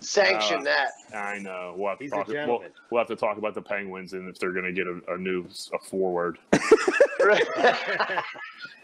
sanction 0.00 0.60
Uh, 0.60 0.64
that. 0.64 0.90
I 1.14 1.38
know. 1.38 1.74
We'll 1.76 1.90
have 1.90 1.98
to 1.98 2.04
He's 2.04 2.12
a 2.12 2.16
talk. 2.16 2.28
We'll, 2.28 2.64
we'll 2.90 3.00
have 3.00 3.08
to 3.08 3.16
talk 3.16 3.38
about 3.38 3.54
the 3.54 3.62
Penguins 3.62 4.12
and 4.12 4.28
if 4.28 4.38
they're 4.38 4.52
going 4.52 4.64
to 4.64 4.72
get 4.72 4.86
a, 4.86 5.14
a 5.14 5.18
new 5.18 5.46
a 5.74 5.78
forward. 5.78 6.38
Are 6.52 8.20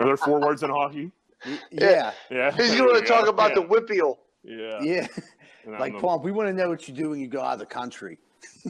there 0.01 0.17
forwards 0.17 0.63
in 0.63 0.71
hockey? 0.71 1.13
Yeah, 1.71 2.13
Yeah. 2.31 2.51
he's 2.53 2.71
there 2.71 2.79
going 2.79 3.01
to 3.01 3.07
talk 3.07 3.25
go. 3.25 3.31
about 3.31 3.51
yeah. 3.57 3.63
the 3.63 3.69
whippeal. 3.69 4.17
Yeah. 4.43 4.81
yeah. 4.83 5.07
Like 5.79 5.95
I'm 5.95 6.01
Pomp, 6.01 6.23
we 6.25 6.33
want 6.33 6.49
to 6.49 6.53
know 6.55 6.69
what 6.69 6.87
you 6.89 6.95
do 6.95 7.11
when 7.11 7.21
you 7.21 7.27
go 7.27 7.41
out 7.41 7.55
of 7.55 7.59
the 7.61 7.67
country. 7.67 8.19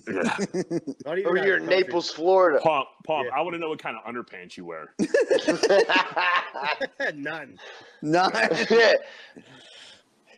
the- 0.07 0.47
yeah. 0.55 0.79
Not 1.05 1.18
even 1.18 1.31
Or 1.31 1.37
you're 1.37 1.57
in. 1.57 1.66
Naples, 1.66 2.11
Florida. 2.11 2.61
Pomp, 2.61 2.89
Pomp. 3.07 3.27
Yeah. 3.31 3.37
I 3.37 3.41
want 3.43 3.55
to 3.55 3.59
know 3.59 3.68
what 3.70 3.83
kind 3.83 3.97
of 3.97 4.05
underpants 4.05 4.57
you 4.57 4.64
wear. 4.64 4.95
None. 7.14 7.59
None. 8.03 8.33
yeah. 8.70 8.93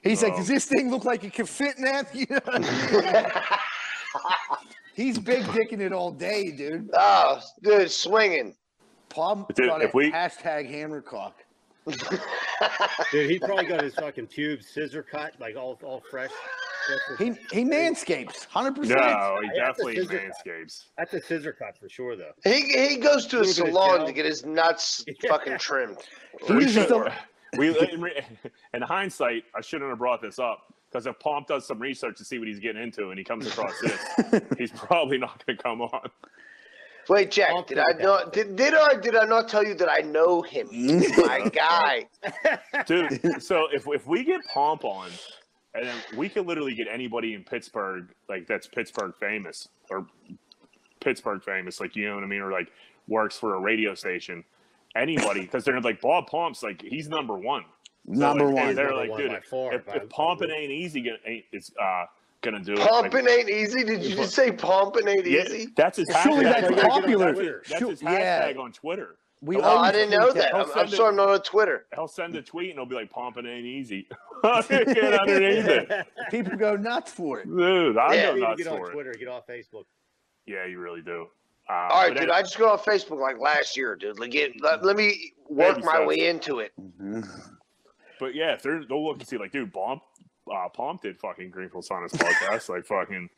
He's 0.03 0.23
like, 0.23 0.35
Oh. 0.35 0.39
does 0.39 0.49
this 0.49 0.67
thing 0.67 0.91
look 0.91 1.05
like 1.05 1.25
it 1.25 1.33
can 1.33 1.47
fit 1.47 1.77
in 1.79 1.85
that? 1.85 2.15
You 2.15 2.27
know 2.31 2.39
what 2.45 2.65
I 2.65 3.01
mean? 3.01 3.25
He's 4.95 5.19
big 5.19 5.43
dicking 5.45 5.81
it 5.81 5.93
all 5.93 6.11
day, 6.11 6.51
dude. 6.53 6.89
oh, 6.95 7.41
dude, 7.63 7.91
swinging. 7.91 8.55
Pomp 9.11 9.55
Dude, 9.55 9.71
if 9.83 9.93
a 9.93 9.97
we- 9.97 10.11
hashtag 10.13 10.71
hammercock. 10.71 11.33
Dude, 13.13 13.31
he 13.31 13.39
probably 13.39 13.67
got 13.67 13.83
his 13.85 13.95
fucking 13.95 14.27
pubes 14.29 14.67
scissor 14.69 15.03
cut, 15.03 15.35
like 15.41 15.57
all 15.57 15.79
all 15.83 16.03
fresh. 16.11 16.31
He 17.19 17.33
he 17.53 17.65
manscapes, 17.65 18.45
hundred 18.47 18.77
percent. 18.77 19.01
No, 19.01 19.39
he 19.43 19.61
I 19.61 19.67
have 19.67 19.77
to 19.77 19.83
definitely 19.85 19.97
scissor 19.97 20.19
cut. 20.19 20.23
manscapes. 20.47 20.85
That's 20.99 21.15
a 21.15 21.21
scissor 21.21 21.53
cut 21.53 21.77
for 21.79 21.89
sure, 21.89 22.17
though. 22.17 22.33
He 22.45 22.61
he 22.89 22.97
goes 22.97 23.27
to 23.29 23.39
a 23.39 23.41
Little 23.41 23.65
bit 23.67 23.75
of 23.75 23.75
salon 23.75 24.07
to 24.07 24.13
get 24.13 24.25
his 24.25 24.45
nuts 24.45 25.05
fucking 25.29 25.59
trimmed. 25.59 25.99
We 26.49 26.69
should- 26.69 26.89
the- 26.89 27.13
we 27.57 27.69
in, 27.79 28.11
in 28.75 28.83
hindsight, 28.83 29.45
I 29.55 29.61
shouldn't 29.63 29.89
have 29.89 29.99
brought 29.99 30.21
this 30.21 30.39
up 30.39 30.75
because 30.91 31.07
if 31.07 31.19
Pomp 31.21 31.47
does 31.47 31.67
some 31.67 31.79
research 31.79 32.19
to 32.19 32.25
see 32.25 32.39
what 32.39 32.49
he's 32.49 32.59
getting 32.59 32.83
into 32.83 33.11
and 33.11 33.19
he 33.19 33.25
comes 33.25 33.47
across 33.47 33.73
this, 33.81 34.43
he's 34.59 34.73
probably 34.73 35.17
not 35.17 35.45
going 35.47 35.57
to 35.57 35.63
come 35.63 35.81
on. 35.81 36.11
Wait, 37.09 37.31
Jack, 37.31 37.51
I'll 37.51 37.63
did 37.63 37.79
I 37.79 37.93
not 38.01 38.33
did, 38.33 38.57
did 38.57 38.75
I 38.75 38.97
did 38.97 39.15
I 39.17 39.25
not 39.25 39.49
tell 39.49 39.65
you 39.65 39.75
that 39.75 39.89
I 39.91 40.01
know 40.01 40.43
him? 40.43 40.69
My 40.73 41.49
guy. 41.53 42.07
dude. 42.87 43.21
So 43.43 43.69
if 43.73 43.87
if 43.89 44.07
we 44.07 44.25
get 44.25 44.41
Pomp 44.53 44.85
on, 44.85 45.11
and 45.75 45.87
then 45.87 45.97
we 46.17 46.29
can 46.29 46.47
literally 46.47 46.75
get 46.75 46.89
anybody 46.91 47.35
in 47.35 47.45
Pittsburgh 47.45 48.09
like 48.29 48.47
that's 48.47 48.67
Pittsburgh 48.67 49.15
famous 49.21 49.69
or 49.91 50.07
Pittsburgh 51.01 51.43
famous, 51.43 51.81
like 51.81 51.95
you 51.95 52.09
know 52.09 52.15
what 52.17 52.25
I 52.25 52.27
mean, 52.27 52.41
or 52.41 52.51
like 52.51 52.73
works 53.09 53.39
for 53.39 53.55
a 53.55 53.61
radio 53.61 53.95
station. 53.95 54.43
Anybody, 54.97 55.43
because 55.43 55.65
they're 55.65 55.81
like 55.81 56.01
Bob 56.01 56.27
Pomp's 56.27 56.63
like 56.63 56.83
he's 56.83 57.09
number 57.09 57.37
one. 57.37 57.65
So, 58.07 58.13
Number 58.21 58.47
like, 58.47 58.55
one. 58.55 58.75
They're 58.75 58.87
Number 58.87 59.01
like, 59.01 59.11
one 59.11 59.21
dude, 59.21 59.31
by 59.31 59.41
far, 59.41 59.75
if, 59.75 59.87
by- 59.87 59.95
if 59.95 60.09
Pompin 60.09 60.51
ain't 60.51 60.71
easy, 60.73 61.03
gonna, 61.03 61.17
ain't 61.27 61.45
it's 61.53 61.71
uh 61.81 62.05
gonna 62.43 62.61
do 62.61 62.75
it. 62.75 62.79
Pumping 62.81 63.25
like, 63.25 63.33
ain't 63.39 63.51
easy. 63.51 63.85
Did 63.85 64.05
you 64.05 64.15
just 64.17 64.35
say 64.35 64.53
pumping 64.53 65.09
ain't 65.09 65.27
yeah, 65.27 65.43
easy? 65.45 65.69
that's 65.77 65.99
his 65.99 66.09
Surely 66.23 66.45
hashtag. 66.45 66.53
that's 66.53 66.69
That's 66.77 66.89
popular. 66.89 67.35
That's, 67.35 67.69
that's 67.71 67.83
his 67.91 68.01
Sure, 68.01 68.11
yeah. 68.11 68.49
hashtag 68.53 68.59
on 68.59 68.73
Twitter. 68.73 69.17
We 69.43 69.57
Oh, 69.59 69.79
I 69.79 69.93
didn't 69.93 70.11
know 70.19 70.33
that. 70.33 70.55
I'll 70.55 70.63
I'm, 70.63 70.67
I'm 70.69 70.73
send 70.75 70.89
it- 70.93 70.97
sorry, 70.97 71.09
I'm 71.11 71.17
not 71.17 71.29
on 71.29 71.43
Twitter. 71.43 71.87
He'll 71.95 72.09
send 72.09 72.35
a 72.37 72.43
tweet 72.43 72.71
and 72.71 72.79
he'll 72.79 72.87
be 72.87 72.95
like, 72.95 73.11
"Pumping 73.11 73.47
ain't 73.47 73.67
easy." 73.67 74.09
Get 74.43 74.71
underneath 75.21 75.67
it, 75.67 76.07
People 76.31 76.57
go 76.57 76.77
nuts 76.77 77.13
for 77.13 77.41
it. 77.41 77.47
dude. 77.47 77.99
I 77.99 78.15
Yeah. 78.15 78.23
go 78.23 78.29
You 78.29 78.35
need 78.35 78.41
to 78.41 78.49
nuts 78.49 78.63
get 78.63 78.67
on 78.73 78.79
for 78.79 78.91
it. 78.91 78.93
Twitter, 78.95 79.13
get 79.19 79.29
off 79.29 79.47
Facebook. 79.47 79.85
Yeah, 80.47 80.65
you 80.67 80.79
really 80.79 81.03
do. 81.03 81.27
Uh, 81.69 81.73
All 81.73 82.03
right, 82.03 82.09
dude. 82.15 82.23
any- 82.25 82.33
I 82.33 82.43
just 82.43 82.57
go 82.59 82.71
on 82.71 82.79
Facebook 82.79 83.19
like 83.21 83.39
last 83.39 83.77
year, 83.77 83.95
dude. 83.97 84.19
Like, 84.21 84.31
get, 84.31 84.53
let, 84.63 84.85
let 84.85 84.97
me 84.97 85.33
work 85.49 85.75
Baby 85.77 85.87
my 85.87 85.95
steps. 85.97 86.07
way 86.09 86.29
into 86.29 86.61
it. 86.61 86.73
But 88.19 88.35
yeah, 88.35 88.53
if 88.55 88.63
they're 88.63 88.85
they'll 88.89 89.05
look 89.07 89.19
and 89.19 89.27
see 89.29 89.37
like, 89.37 89.53
dude, 89.53 89.73
Pomp, 89.73 90.03
uh, 90.53 90.69
Pomp 90.69 91.03
did 91.03 91.19
fucking 91.19 91.51
Greenfield's 91.51 91.89
Finest 91.89 92.17
podcast. 92.17 92.69
like, 92.69 92.87
fucking, 92.87 93.29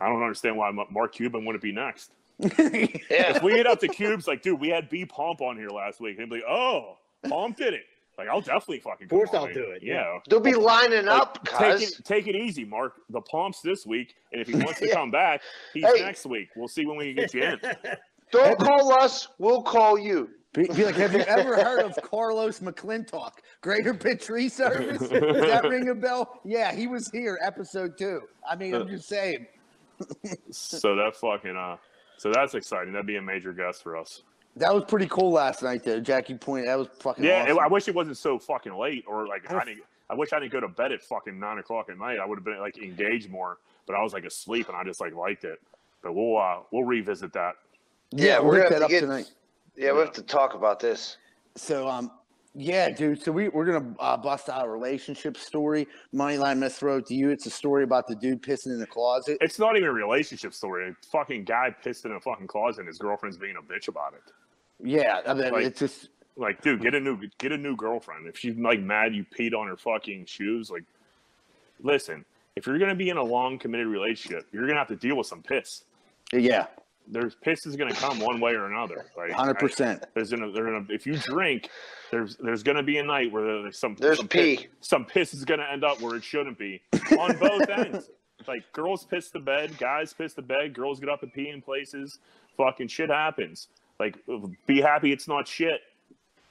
I 0.00 0.08
don't 0.08 0.22
understand 0.22 0.56
why 0.56 0.70
Ma- 0.70 0.86
Mark 0.90 1.12
Cuban 1.14 1.44
wouldn't 1.44 1.62
be 1.62 1.72
next. 1.72 2.10
Yeah. 2.40 3.36
If 3.36 3.42
we 3.42 3.52
hit 3.52 3.66
up 3.66 3.80
the 3.80 3.88
cubes, 3.88 4.26
like, 4.28 4.42
dude, 4.42 4.60
we 4.60 4.68
had 4.68 4.88
B 4.88 5.04
Pomp 5.04 5.40
on 5.40 5.56
here 5.56 5.70
last 5.70 6.00
week, 6.00 6.18
and 6.18 6.20
he'd 6.20 6.30
be 6.30 6.36
like, 6.36 6.48
oh, 6.48 6.96
Pomp 7.28 7.56
did 7.56 7.74
it. 7.74 7.84
Like, 8.16 8.28
I'll 8.28 8.40
definitely 8.40 8.80
fucking. 8.80 9.04
Of 9.06 9.10
course 9.10 9.30
I'll 9.32 9.46
man. 9.46 9.54
do 9.54 9.70
it, 9.70 9.82
Yeah. 9.82 10.18
They'll 10.28 10.40
be 10.40 10.54
lining 10.54 11.06
Like, 11.06 11.20
up, 11.20 11.46
take 11.58 11.80
it, 11.82 12.04
take 12.04 12.26
it 12.26 12.34
easy, 12.36 12.64
Mark. 12.64 12.94
The 13.10 13.20
Pomps 13.20 13.60
this 13.60 13.86
week, 13.86 14.14
and 14.32 14.40
if 14.42 14.48
he 14.48 14.54
wants 14.54 14.80
to 14.80 14.86
Yeah. 14.88 14.94
come 14.94 15.10
back, 15.10 15.40
he's 15.74 15.84
Hey. 15.84 16.02
next 16.02 16.26
week. 16.26 16.48
We'll 16.56 16.68
see 16.68 16.84
when 16.86 16.96
we 16.96 17.14
can 17.14 17.24
get 17.24 17.34
you 17.34 17.42
in. 17.44 17.60
Don't 18.32 18.58
call 18.58 18.92
us. 18.92 19.28
We'll 19.38 19.62
call 19.62 19.98
you. 19.98 20.30
Be, 20.54 20.66
be 20.68 20.84
like, 20.84 20.94
have 20.96 21.12
you 21.12 21.20
ever 21.20 21.56
heard 21.56 21.80
of 21.80 21.96
Carlos 22.02 22.60
McClintock, 22.60 23.32
Greater 23.60 23.92
Pitch 23.92 24.28
Reservice? 24.30 24.98
Does 25.00 25.10
that 25.10 25.64
ring 25.68 25.90
a 25.90 25.94
bell? 25.94 26.40
Yeah, 26.44 26.74
he 26.74 26.86
was 26.86 27.10
here, 27.10 27.38
episode 27.44 27.98
two. 27.98 28.22
I 28.48 28.56
mean, 28.56 28.74
I'm 28.74 28.88
just 28.88 29.08
saying. 29.08 29.46
so 30.50 30.96
that 30.96 31.16
fucking 31.16 31.56
uh, 31.56 31.76
so 32.16 32.32
that's 32.32 32.54
exciting. 32.54 32.92
That'd 32.92 33.06
be 33.06 33.16
a 33.16 33.22
major 33.22 33.52
guest 33.52 33.82
for 33.82 33.96
us. 33.96 34.22
That 34.56 34.74
was 34.74 34.84
pretty 34.88 35.06
cool 35.06 35.30
last 35.30 35.62
night, 35.62 35.84
though. 35.84 36.00
Jackie 36.00 36.34
pointed. 36.34 36.68
That 36.68 36.78
was 36.78 36.88
fucking 36.98 37.24
Yeah, 37.24 37.44
awesome. 37.44 37.58
I 37.60 37.68
wish 37.68 37.86
it 37.86 37.94
wasn't 37.94 38.16
so 38.16 38.38
fucking 38.38 38.74
late, 38.74 39.04
or 39.06 39.26
like 39.28 39.50
I 39.52 39.64
didn't. 39.64 39.82
I 40.10 40.14
wish 40.14 40.32
I 40.32 40.40
didn't 40.40 40.52
go 40.52 40.60
to 40.60 40.68
bed 40.68 40.92
at 40.92 41.02
fucking 41.02 41.38
nine 41.38 41.58
o'clock 41.58 41.90
at 41.90 41.98
night. 41.98 42.18
I 42.18 42.26
would 42.26 42.38
have 42.38 42.44
been 42.44 42.58
like 42.58 42.78
engaged 42.78 43.30
more, 43.30 43.58
but 43.86 43.94
I 43.94 44.02
was 44.02 44.14
like 44.14 44.24
asleep 44.24 44.68
and 44.68 44.76
I 44.76 44.82
just 44.82 45.00
like 45.00 45.14
liked 45.14 45.44
it. 45.44 45.60
But 46.02 46.14
we'll 46.14 46.38
uh 46.38 46.60
we'll 46.72 46.84
revisit 46.84 47.32
that. 47.34 47.56
Yeah, 48.10 48.38
we'll 48.38 48.48
we're 48.48 48.56
gonna 48.58 48.70
that 48.70 48.74
have 48.76 48.82
up 48.84 48.88
to 48.88 48.94
get. 48.94 49.00
tonight. 49.02 49.30
Yeah, 49.78 49.92
we 49.92 50.00
have 50.00 50.12
to 50.12 50.22
talk 50.22 50.54
about 50.54 50.80
this. 50.80 51.18
So, 51.54 51.88
um, 51.88 52.10
yeah, 52.54 52.90
dude. 52.90 53.22
So 53.22 53.30
we 53.30 53.48
we're 53.48 53.64
gonna 53.64 53.94
uh, 54.00 54.16
bust 54.16 54.48
out 54.48 54.66
a 54.66 54.68
relationship 54.68 55.36
story. 55.36 55.86
Moneyline, 56.12 56.46
I'm 56.46 56.58
gonna 56.58 56.70
throw 56.70 56.96
it 56.96 57.06
to 57.06 57.14
you. 57.14 57.30
It's 57.30 57.46
a 57.46 57.50
story 57.50 57.84
about 57.84 58.08
the 58.08 58.16
dude 58.16 58.42
pissing 58.42 58.68
in 58.72 58.80
the 58.80 58.86
closet. 58.86 59.38
It's 59.40 59.58
not 59.60 59.76
even 59.76 59.88
a 59.88 59.92
relationship 59.92 60.52
story. 60.52 60.88
A 60.88 60.96
fucking 61.06 61.44
guy 61.44 61.70
pissed 61.84 62.04
in 62.04 62.12
a 62.12 62.20
fucking 62.20 62.48
closet 62.48 62.80
and 62.80 62.88
his 62.88 62.98
girlfriend's 62.98 63.38
being 63.38 63.54
a 63.56 63.62
bitch 63.62 63.86
about 63.86 64.14
it. 64.14 64.32
Yeah, 64.82 65.20
I 65.26 65.34
mean, 65.34 65.52
Like- 65.52 65.64
it's 65.66 65.78
just 65.78 66.08
Like, 66.36 66.60
dude, 66.62 66.80
get 66.80 66.94
a 66.94 67.00
new 67.00 67.20
get 67.38 67.52
a 67.52 67.56
new 67.58 67.76
girlfriend. 67.76 68.26
If 68.26 68.36
she's 68.38 68.56
like 68.56 68.80
mad 68.80 69.14
you 69.14 69.24
peed 69.24 69.54
on 69.56 69.68
her 69.68 69.76
fucking 69.76 70.24
shoes, 70.26 70.70
like 70.70 70.84
listen, 71.82 72.24
if 72.56 72.66
you're 72.66 72.78
gonna 72.78 72.94
be 72.96 73.10
in 73.10 73.16
a 73.16 73.22
long 73.22 73.58
committed 73.58 73.86
relationship, 73.86 74.46
you're 74.52 74.66
gonna 74.66 74.78
have 74.80 74.88
to 74.88 74.96
deal 74.96 75.16
with 75.16 75.28
some 75.28 75.42
piss. 75.42 75.84
yeah, 76.32 76.66
There's 77.10 77.34
piss 77.36 77.64
is 77.66 77.74
gonna 77.76 77.94
come 77.94 78.20
one 78.20 78.38
way 78.40 78.52
or 78.52 78.66
another. 78.66 79.06
Like 79.16 79.30
hundred 79.32 79.56
I- 79.56 79.60
percent. 79.60 80.04
There's 80.14 80.30
gonna, 80.30 80.52
they're 80.52 80.64
gonna 80.66 80.84
if 80.90 81.06
you 81.06 81.16
drink, 81.16 81.70
there's 82.10 82.36
there's 82.36 82.62
gonna 82.62 82.82
be 82.82 82.98
a 82.98 83.02
night 83.02 83.32
where 83.32 83.62
there's 83.62 83.78
some 83.78 83.96
There's 83.98 84.18
some 84.18 84.28
pee. 84.28 84.56
Piss, 84.56 84.66
some 84.80 85.04
piss 85.04 85.32
is 85.34 85.44
gonna 85.44 85.66
end 85.70 85.84
up 85.84 86.00
where 86.00 86.16
it 86.16 86.24
shouldn't 86.24 86.58
be 86.58 86.82
on 87.18 87.36
both 87.38 87.68
ends. 87.70 88.10
Like 88.46 88.70
girls 88.72 89.04
piss 89.04 89.30
the 89.30 89.40
bed, 89.40 89.76
guys 89.78 90.12
piss 90.12 90.34
the 90.34 90.42
bed, 90.42 90.74
girls 90.74 91.00
get 91.00 91.08
up 91.08 91.22
and 91.22 91.32
pee 91.32 91.48
in 91.48 91.60
places. 91.62 92.18
Fucking 92.56 92.88
shit 92.88 93.08
happens. 93.10 93.68
Like 93.98 94.16
be 94.66 94.80
happy 94.80 95.10
it's 95.12 95.26
not 95.28 95.48
shit. 95.48 95.80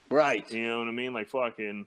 Right. 0.10 0.49
You 0.51 0.68
know 0.68 0.80
what 0.80 0.88
I 0.88 0.91
mean? 0.91 1.14
Like 1.14 1.30
fucking. 1.30 1.86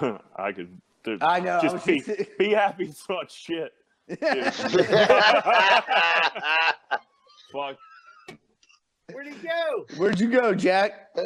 I 0.36 0.52
could. 0.52 0.80
dude, 1.04 1.22
I 1.22 1.40
know, 1.40 1.58
Just 1.62 1.74
was 1.74 1.84
be, 1.86 2.00
just- 2.00 2.38
be 2.38 2.50
happy 2.50 2.84
it's 2.86 3.08
not 3.08 3.30
shit. 3.30 3.72
Fuck. 7.52 7.76
Where'd 9.42 9.88
go? 9.88 9.96
Where'd 9.96 10.20
you 10.20 10.30
go, 10.30 10.54
Jack? 10.54 11.08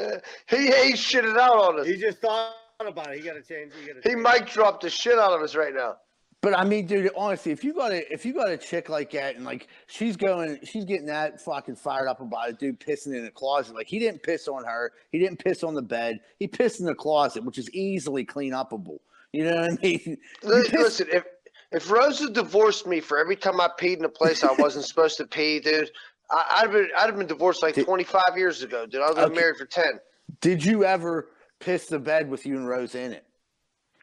he 0.49 0.57
he 0.57 0.93
shitted 0.93 1.39
out 1.39 1.57
on 1.57 1.81
us. 1.81 1.87
He 1.87 1.97
just 1.97 2.19
thought 2.19 2.55
about 2.81 3.13
it. 3.13 3.19
He 3.19 3.25
got 3.25 3.35
to 3.35 3.43
change. 3.43 3.73
He 3.81 3.87
got 3.87 4.03
to. 4.03 4.09
He 4.09 4.15
might 4.15 4.47
drop 4.47 4.81
the 4.81 4.91
shit 4.91 5.19
out 5.19 5.33
of 5.33 5.43
us 5.43 5.55
right 5.55 5.75
now. 5.75 5.97
But 6.43 6.59
I 6.59 6.65
mean, 6.65 6.87
dude, 6.87 7.09
honestly, 7.17 7.53
if 7.53 7.63
you 7.63 7.73
got 7.73 7.93
a 7.93 8.13
if 8.13 8.27
you 8.27 8.35
got 8.35 8.51
a 8.51 8.57
chick 8.57 8.89
like 8.89 9.13
that 9.13 9.37
and 9.37 9.45
like 9.45 9.69
she's 9.87 10.17
going, 10.17 10.59
she's 10.65 10.85
getting 10.85 11.07
that 11.07 11.41
fucking 11.41 11.77
fired 11.77 12.09
up 12.09 12.21
about 12.21 12.49
a 12.49 12.53
dude 12.53 12.81
pissing 12.81 13.17
in 13.17 13.25
the 13.25 13.31
closet. 13.31 13.77
Like 13.77 13.87
he 13.87 14.01
didn't 14.01 14.25
piss 14.25 14.49
on 14.49 14.65
her, 14.65 14.93
he 15.13 15.21
didn't 15.21 15.39
piss 15.39 15.63
on 15.63 15.75
the 15.75 15.83
bed, 15.83 16.19
he 16.41 16.49
pissed 16.49 16.81
in 16.81 16.87
the 16.87 16.97
closet, 16.97 17.45
which 17.45 17.59
is 17.59 17.71
easily 17.71 18.25
clean 18.25 18.53
upable. 18.53 18.99
You 19.33 19.45
know 19.45 19.61
what 19.61 19.71
I 19.71 19.77
mean? 19.83 20.19
You 20.43 20.65
piss- 20.65 20.73
Listen, 20.73 21.07
if 21.13 21.25
if 21.71 21.91
Rosa 21.91 22.29
divorced 22.29 22.89
me 22.89 23.01
for 23.01 23.19
every 23.19 23.37
time 23.37 23.61
I 23.61 23.69
peed 23.81 23.99
in 23.99 24.05
a 24.05 24.09
place 24.09 24.43
I 24.43 24.53
wasn't 24.53 24.85
supposed 24.87 25.19
to 25.19 25.27
pee, 25.27 25.61
dude, 25.61 25.93
I, 26.33 26.45
I'd 26.51 26.63
have 26.63 26.73
been 26.73 26.89
I'd 26.97 27.07
have 27.07 27.17
been 27.17 27.27
divorced 27.27 27.63
like 27.63 27.75
Did- 27.75 27.85
25 27.85 28.37
years 28.37 28.63
ago, 28.63 28.87
dude. 28.87 29.03
I've 29.03 29.15
been 29.15 29.25
Okay. 29.27 29.35
married 29.35 29.57
for 29.59 29.67
10. 29.67 30.01
Did 30.41 30.65
you 30.65 30.85
ever 30.85 31.29
piss 31.61 31.87
the 31.87 31.99
bed 31.99 32.29
with 32.29 32.47
you 32.47 32.57
and 32.57 32.67
Rose 32.67 32.95
in 32.95 33.13
it? 33.13 33.25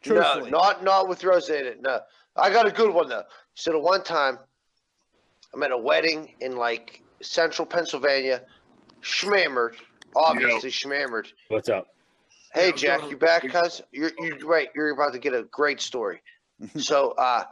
No, 0.06 0.40
not 0.50 0.84
not 0.84 1.10
with 1.10 1.24
Rose 1.24 1.50
in 1.50 1.66
it. 1.66 1.82
No, 1.82 2.00
I 2.38 2.50
got 2.52 2.66
a 2.68 2.72
good 2.72 2.94
one 2.94 3.10
though. 3.10 3.24
So 3.56 3.72
the 3.72 3.80
one 3.80 4.04
time, 4.04 4.40
I'm 5.54 5.62
at 5.64 5.72
a 5.72 5.78
wedding 5.78 6.36
in 6.40 6.56
like 6.56 7.02
central 7.22 7.66
Pennsylvania, 7.66 8.44
schmammered, 9.02 9.76
obviously 10.16 10.70
schmammered. 10.70 11.28
What's 11.50 11.68
up? 11.68 11.88
Hey 12.54 12.72
Jack, 12.72 13.10
you 13.10 13.18
back, 13.18 13.48
cuz? 13.50 13.82
You're 13.92 14.12
you 14.20 14.38
right. 14.48 14.70
You're 14.74 14.92
about 14.92 15.12
to 15.14 15.20
get 15.20 15.34
a 15.34 15.44
great 15.52 15.82
story. 15.82 16.22
so 16.78 17.12
uh, 17.12 17.44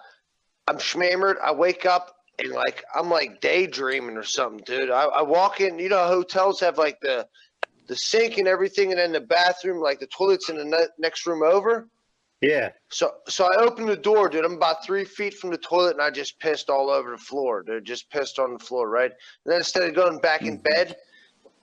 I'm 0.68 0.78
schmammered. 0.78 1.36
I 1.44 1.52
wake 1.52 1.86
up 1.86 2.16
and 2.40 2.52
like 2.52 2.84
I'm 2.96 3.10
like 3.10 3.42
daydreaming 3.42 4.18
or 4.18 4.24
something, 4.24 4.64
dude. 4.66 4.90
I, 4.90 5.04
I 5.04 5.22
walk 5.22 5.62
in. 5.62 5.80
You 5.80 5.90
know, 5.90 6.06
hotels 6.08 6.60
have 6.60 6.78
like 6.78 7.00
the 7.02 7.28
the 7.88 7.96
sink 7.96 8.38
and 8.38 8.48
everything, 8.48 8.92
and 8.92 9.00
then 9.00 9.12
the 9.12 9.22
bathroom, 9.22 9.82
like 9.82 10.00
the 10.00 10.08
toilets 10.08 10.50
in 10.50 10.58
the 10.58 10.66
ne- 10.66 10.88
next 10.98 11.26
room 11.26 11.44
over. 11.44 11.88
Yeah. 12.42 12.70
So 12.90 13.16
so 13.28 13.46
I 13.46 13.58
opened 13.58 13.90
the 13.90 13.98
door, 13.98 14.30
dude. 14.30 14.46
I'm 14.46 14.54
about 14.54 14.86
three 14.86 15.06
feet 15.06 15.34
from 15.34 15.50
the 15.50 15.58
toilet, 15.58 15.94
and 15.94 16.02
I 16.02 16.12
just 16.12 16.40
pissed 16.40 16.70
all 16.70 16.90
over 16.90 17.12
the 17.12 17.18
floor, 17.18 17.64
dude. 17.64 17.86
Just 17.86 18.10
pissed 18.10 18.40
on 18.40 18.54
the 18.54 18.60
floor, 18.60 18.90
right? 18.90 19.12
And 19.12 19.52
then 19.52 19.58
instead 19.58 19.84
of 19.84 19.96
going 19.96 20.20
back 20.20 20.44
in 20.44 20.58
mm-hmm. 20.60 20.64
bed, 20.64 20.98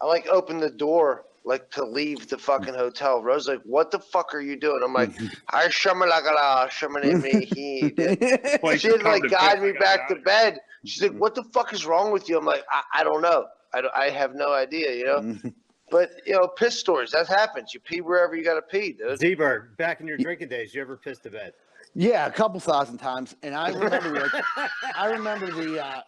I 0.01 0.07
like 0.07 0.27
opened 0.27 0.63
the 0.63 0.71
door 0.71 1.25
like 1.45 1.71
to 1.73 1.85
leave 1.85 2.29
the 2.29 2.39
fucking 2.39 2.75
hotel. 2.75 3.23
Rose 3.23 3.47
like, 3.47 3.61
"What 3.65 3.91
the 3.91 3.99
fuck 3.99 4.35
are 4.35 4.41
you 4.41 4.57
doing?" 4.57 4.81
I'm 4.85 4.93
like, 4.93 5.11
"I 5.51 5.67
shamalagala 5.69 6.71
shamane 6.71 7.23
me 7.23 7.45
he." 7.45 7.95
Like, 8.63 8.81
She 8.81 8.89
had 8.89 9.01
come 9.01 9.13
like 9.13 9.31
guide 9.31 9.63
me 9.63 9.73
back 9.73 10.09
to 10.09 10.17
bed. 10.17 10.61
She's 10.85 11.03
like, 11.03 11.13
"What 11.13 11.35
the 11.35 11.45
fuck 11.45 11.73
is 11.73 11.85
wrong 11.87 12.13
with 12.13 12.29
you?" 12.29 12.39
I'm 12.39 12.45
like, 12.45 12.65
"I, 12.71 13.01
I 13.01 13.05
don't 13.05 13.23
know. 13.23 13.47
I, 13.73 13.81
don't, 13.81 13.95
I 13.95 14.11
have 14.11 14.35
no 14.35 14.53
idea, 14.53 14.95
you 14.95 15.05
know." 15.05 15.37
But 15.91 16.11
you 16.27 16.33
know, 16.33 16.49
piss 16.49 16.79
stories 16.79 17.11
that 17.11 17.29
happens. 17.29 17.75
You 17.75 17.81
pee 17.81 18.01
wherever 18.01 18.35
you 18.35 18.43
got 18.43 18.55
to 18.55 18.63
pee, 18.63 18.93
dude. 18.93 19.19
Z-Bird, 19.19 19.77
back 19.77 20.01
in 20.01 20.07
your 20.07 20.17
drinking 20.17 20.49
days, 20.49 20.75
you 20.75 20.81
ever 20.81 20.97
pissed 20.97 21.23
the 21.23 21.31
bed? 21.31 21.53
Yeah, 21.95 22.27
a 22.27 22.33
couple 22.33 22.59
thousand 22.59 22.99
times, 22.99 23.37
and 23.43 23.55
I 23.55 23.69
remember 23.69 24.21
like 24.21 24.45
I 24.97 25.11
remember 25.11 25.53
the 25.53 25.85
uh, 25.85 26.01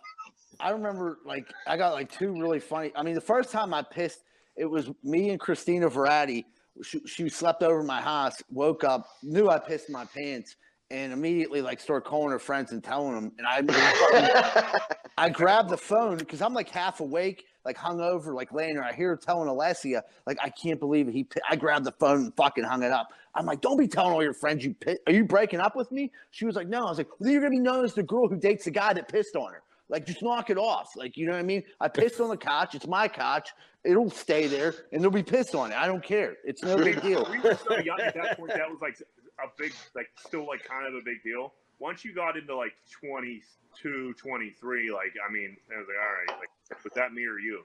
I 0.59 0.70
remember 0.70 1.18
like 1.24 1.47
I 1.66 1.76
got 1.76 1.93
like 1.93 2.11
two 2.11 2.32
really 2.32 2.59
funny. 2.59 2.91
I 2.97 3.03
mean, 3.03 3.14
the 3.14 3.20
first 3.20 3.53
time 3.53 3.72
I 3.72 3.82
pissed, 3.82 4.24
it 4.57 4.66
was 4.66 4.90
me 5.02 5.30
and 5.30 5.40
Christina 5.40 5.88
Verratti. 5.88 6.44
She, 6.82 7.00
she 7.07 7.28
slept 7.28 7.62
over 7.62 7.82
my 7.82 8.00
house, 8.00 8.42
woke 8.50 8.84
up, 8.84 9.09
knew 9.22 9.48
I 9.48 9.59
pissed 9.59 9.88
my 9.88 10.04
pants, 10.04 10.57
and 10.90 11.12
immediately 11.12 11.62
like 11.62 11.80
started 11.80 12.07
calling 12.07 12.30
her 12.30 12.38
friends 12.38 12.72
and 12.72 12.82
telling 12.82 13.14
them. 13.14 13.32
And 13.38 13.46
I 13.46 14.78
I 15.18 15.28
grabbed 15.30 15.70
the 15.70 15.76
phone 15.76 16.18
because 16.18 16.42
I'm 16.42 16.52
like 16.54 16.68
half 16.68 17.00
awake, 17.00 17.46
like 17.64 17.76
hungover, 17.76 18.34
like 18.34 18.52
laying 18.52 18.74
there. 18.74 18.84
I 18.84 18.92
hear 18.92 19.11
her 19.11 19.16
telling 19.16 19.48
Alessia, 19.48 20.02
like, 20.26 20.38
I 20.42 20.50
can't 20.50 20.78
believe 20.78 21.09
he. 21.09 21.24
pi-" 21.24 21.40
I 21.48 21.57
grabbed 21.57 21.86
the 21.86 21.92
phone 21.92 22.24
and 22.24 22.36
fucking 22.36 22.64
hung 22.64 22.82
it 22.82 22.92
up. 22.92 23.09
I'm 23.34 23.46
like, 23.46 23.61
don't 23.61 23.78
be 23.78 23.88
telling 23.88 24.12
all 24.12 24.22
your 24.22 24.34
friends 24.34 24.64
you 24.64 24.74
are 25.07 25.12
you 25.12 25.24
breaking 25.24 25.61
up 25.61 25.76
with 25.76 25.90
me? 25.90 26.12
She 26.30 26.44
was 26.44 26.57
like, 26.57 26.68
no. 26.68 26.86
I 26.86 26.88
was 26.90 26.98
like, 26.98 27.09
well, 27.09 27.16
then 27.20 27.32
you're 27.32 27.40
gonna 27.40 27.50
be 27.50 27.59
known 27.59 27.84
as 27.84 27.94
the 27.94 28.02
girl 28.02 28.28
who 28.28 28.36
dates 28.36 28.64
the 28.64 28.70
guy 28.70 28.92
that 28.92 29.09
pissed 29.09 29.36
on 29.36 29.52
her. 29.52 29.62
Like, 29.89 30.07
just 30.07 30.22
knock 30.22 30.51
it 30.51 30.59
off. 30.59 30.91
Like, 30.97 31.16
you 31.16 31.26
know 31.26 31.32
what 31.32 31.39
I 31.39 31.45
mean? 31.45 31.62
I 31.80 31.89
pissed 31.89 32.20
on 32.20 32.28
the 32.28 32.37
couch. 32.37 32.74
It's 32.74 32.87
my 32.87 33.09
couch. 33.09 33.51
It'll 33.84 34.11
stay 34.11 34.49
there, 34.49 34.74
and 34.93 35.03
they'll 35.03 35.11
be 35.11 35.22
pissed 35.22 35.55
on 35.55 35.70
it. 35.72 35.78
I 35.78 35.87
don't 35.87 36.03
care. 36.03 36.37
It's 36.45 36.62
no 36.62 36.76
big 36.76 37.01
deal. 37.03 37.26
we 37.30 37.39
were 37.39 37.57
so 37.57 37.78
young 37.78 38.01
at 38.01 38.14
that 38.14 38.39
point. 38.39 38.53
That 38.53 38.68
was 38.68 38.80
like 38.82 38.99
a 39.39 39.49
big, 39.57 39.72
like 39.95 40.09
still 40.18 40.47
like 40.47 40.64
kind 40.64 40.87
of 40.87 40.95
a 40.95 41.03
big 41.05 41.22
deal. 41.22 41.55
Once 41.78 42.05
you 42.05 42.12
got 42.12 42.37
into 42.37 42.57
like 42.57 42.72
22, 43.01 44.14
23, 44.14 44.91
like 44.91 45.14
I 45.28 45.32
mean, 45.32 45.57
I 45.72 45.78
was 45.78 45.87
like, 45.87 45.97
all 45.99 46.34
right, 46.34 46.41
like 46.41 46.82
was 46.82 46.93
that 46.95 47.12
me 47.12 47.24
or 47.26 47.39
you? 47.39 47.62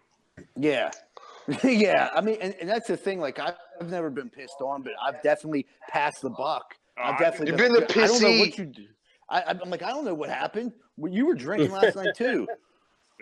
Yeah. 0.56 0.92
yeah. 1.64 2.10
I 2.14 2.22
mean, 2.22 2.38
and, 2.42 2.56
and 2.60 2.70
that's 2.70 2.88
the 2.88 2.98
thing. 2.98 3.20
Like, 3.20 3.40
I've, 3.40 3.56
I've 3.80 3.90
never 3.90 4.10
been 4.10 4.30
pissed 4.30 4.62
on, 4.62 4.84
but 4.84 4.94
I've 5.02 5.22
definitely 5.24 5.66
passed 5.90 6.22
the 6.22 6.30
buck. 6.30 6.76
Oh, 6.98 7.04
I've 7.04 7.14
I've 7.14 7.20
definitely 7.20 7.48
You've 7.48 7.58
been 7.58 7.74
the 7.74 8.04
I 8.04 8.08
don't 8.08 8.22
know 8.22 8.40
what 8.40 8.58
you 8.58 8.66
do. 8.66 8.86
I, 9.32 9.44
I'm 9.44 9.70
like, 9.70 9.82
I 9.82 9.90
don't 9.90 10.04
know 10.06 10.14
what 10.14 10.30
happened. 10.30 10.74
Well, 10.98 11.12
you 11.12 11.26
were 11.26 11.36
drinking 11.36 11.72
last 11.72 11.96
night 11.96 12.16
too. 12.16 12.48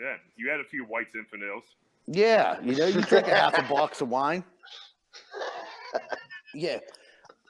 Yeah, 0.02 0.16
you 0.38 0.50
had 0.50 0.62
a 0.62 0.64
few 0.64 0.86
white 0.86 1.08
Zinfandels. 1.12 1.64
Yeah, 2.08 2.58
you 2.64 2.74
know, 2.74 2.86
you 2.86 3.02
drink 3.02 3.28
a 3.28 3.36
half 3.36 3.58
a 3.58 3.64
box 3.64 4.00
of 4.00 4.08
wine. 4.08 4.46
Yeah, 6.56 6.80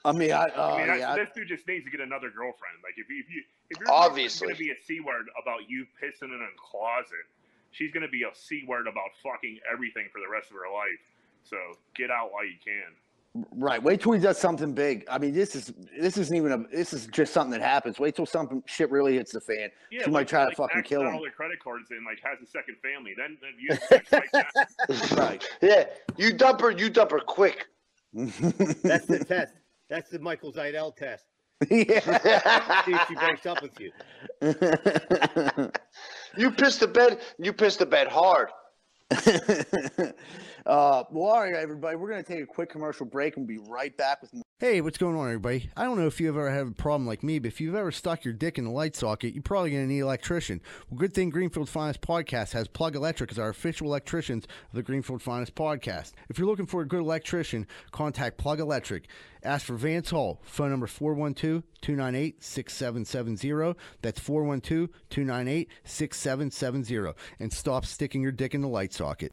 I 0.04 0.12
mean, 0.12 0.32
I, 0.32 0.48
uh, 0.48 0.74
I 0.74 0.78
mean, 0.86 0.98
yeah, 0.98 1.12
I- 1.12 1.16
this 1.16 1.30
dude 1.34 1.48
just 1.48 1.66
needs 1.68 1.84
to 1.84 1.90
get 1.90 2.00
another 2.00 2.28
girlfriend. 2.28 2.76
Like 2.82 2.94
if 2.98 3.08
you 3.08 3.22
if 3.24 3.30
you 3.30 3.42
if 3.70 3.78
you're 3.78 3.90
Obviously. 3.92 4.46
going 4.48 4.56
to 4.56 4.62
be 4.62 4.70
a 4.70 4.76
c 4.84 5.00
word 5.00 5.26
about 5.40 5.70
you 5.70 5.86
pissing 6.02 6.34
in 6.34 6.40
a 6.42 6.52
closet, 6.58 7.24
she's 7.70 7.92
going 7.92 8.02
to 8.04 8.10
be 8.12 8.24
a 8.24 8.34
c 8.34 8.64
word 8.66 8.88
about 8.88 9.08
fucking 9.22 9.60
everything 9.72 10.08
for 10.12 10.18
the 10.20 10.28
rest 10.28 10.50
of 10.50 10.56
her 10.56 10.68
life. 10.74 11.00
So 11.44 11.56
get 11.94 12.10
out 12.10 12.32
while 12.32 12.44
you 12.44 12.58
can. 12.62 12.92
Right. 13.52 13.82
Wait 13.82 14.00
till 14.00 14.12
he 14.12 14.18
does 14.20 14.38
something 14.38 14.72
big. 14.72 15.04
I 15.10 15.18
mean, 15.18 15.32
this 15.34 15.54
is 15.54 15.72
this 15.98 16.16
isn't 16.16 16.36
even 16.36 16.52
a. 16.52 16.58
This 16.74 16.92
is 16.92 17.06
just 17.08 17.32
something 17.32 17.52
that 17.58 17.66
happens. 17.66 17.98
Wait 17.98 18.14
till 18.16 18.26
something 18.26 18.62
shit 18.66 18.90
really 18.90 19.14
hits 19.14 19.32
the 19.32 19.40
fan. 19.40 19.70
Yeah, 19.90 20.04
she 20.04 20.10
might 20.10 20.20
like- 20.20 20.28
try 20.28 20.40
to 20.42 20.48
like 20.48 20.56
fucking 20.56 20.82
kill 20.82 21.02
him. 21.02 21.14
All 21.14 21.22
their 21.22 21.30
credit 21.30 21.58
cards 21.62 21.90
and 21.90 22.04
like 22.04 22.18
has 22.24 22.38
a 22.42 22.46
second 22.50 22.76
family. 22.82 23.14
Then 23.16 23.38
then 23.40 23.54
you 23.58 23.76
like. 25.12 25.12
Right. 25.12 25.44
Yeah, 25.62 25.84
you 26.16 26.32
dump 26.32 26.60
her. 26.60 26.70
You 26.70 26.90
dump 26.90 27.10
her 27.12 27.20
quick. 27.20 27.66
That's 28.12 29.06
the 29.06 29.24
test. 29.28 29.54
That's 29.88 30.10
the 30.10 30.18
Michael 30.18 30.52
Zidell 30.52 30.94
test. 30.96 31.24
yeah. 31.70 32.00
See 32.84 32.92
if 32.92 33.06
she 33.08 33.14
breaks 33.16 33.44
up 33.46 33.60
with 33.62 33.78
you. 33.78 33.92
You 36.36 36.50
pissed 36.52 36.80
the 36.80 36.88
bed. 36.88 37.20
You 37.38 37.52
pissed 37.52 37.80
the 37.80 37.86
bed 37.86 38.08
hard. 38.08 38.48
uh, 40.66 41.04
well, 41.10 41.24
all 41.24 41.40
right, 41.40 41.54
everybody. 41.54 41.96
We're 41.96 42.10
gonna 42.10 42.22
take 42.22 42.42
a 42.42 42.46
quick 42.46 42.70
commercial 42.70 43.06
break 43.06 43.36
and 43.36 43.46
we'll 43.46 43.58
be 43.58 43.70
right 43.70 43.96
back 43.96 44.22
with 44.22 44.32
more. 44.34 44.42
Hey, 44.60 44.82
what's 44.82 44.98
going 44.98 45.16
on, 45.16 45.24
everybody? 45.24 45.70
I 45.74 45.84
don't 45.84 45.98
know 45.98 46.06
if 46.06 46.20
you've 46.20 46.36
ever 46.36 46.50
had 46.50 46.66
a 46.66 46.70
problem 46.72 47.06
like 47.06 47.22
me, 47.22 47.38
but 47.38 47.48
if 47.48 47.62
you've 47.62 47.74
ever 47.74 47.90
stuck 47.90 48.26
your 48.26 48.34
dick 48.34 48.58
in 48.58 48.64
the 48.64 48.70
light 48.70 48.94
socket, 48.94 49.32
you're 49.32 49.42
probably 49.42 49.70
going 49.70 49.84
to 49.84 49.88
need 49.88 50.00
an 50.00 50.04
electrician. 50.04 50.60
Well, 50.90 50.98
good 50.98 51.14
thing 51.14 51.30
Greenfield's 51.30 51.70
Finest 51.70 52.02
Podcast 52.02 52.52
has 52.52 52.68
Plug 52.68 52.94
Electric 52.94 53.32
as 53.32 53.38
our 53.38 53.48
official 53.48 53.86
electricians 53.86 54.44
of 54.44 54.74
the 54.74 54.82
Greenfield 54.82 55.22
Finest 55.22 55.54
Podcast. 55.54 56.12
If 56.28 56.38
you're 56.38 56.46
looking 56.46 56.66
for 56.66 56.82
a 56.82 56.86
good 56.86 57.00
electrician, 57.00 57.66
contact 57.90 58.36
Plug 58.36 58.60
Electric. 58.60 59.08
Ask 59.42 59.64
for 59.64 59.76
Vance 59.76 60.10
Hall. 60.10 60.42
Phone 60.44 60.68
number 60.68 60.86
412 60.86 61.62
298 61.80 62.44
6770. 62.44 63.80
That's 64.02 64.20
412 64.20 64.90
298 65.08 65.70
6770. 65.84 67.18
And 67.38 67.50
stop 67.50 67.86
sticking 67.86 68.20
your 68.20 68.32
dick 68.32 68.54
in 68.54 68.60
the 68.60 68.68
light 68.68 68.92
socket. 68.92 69.32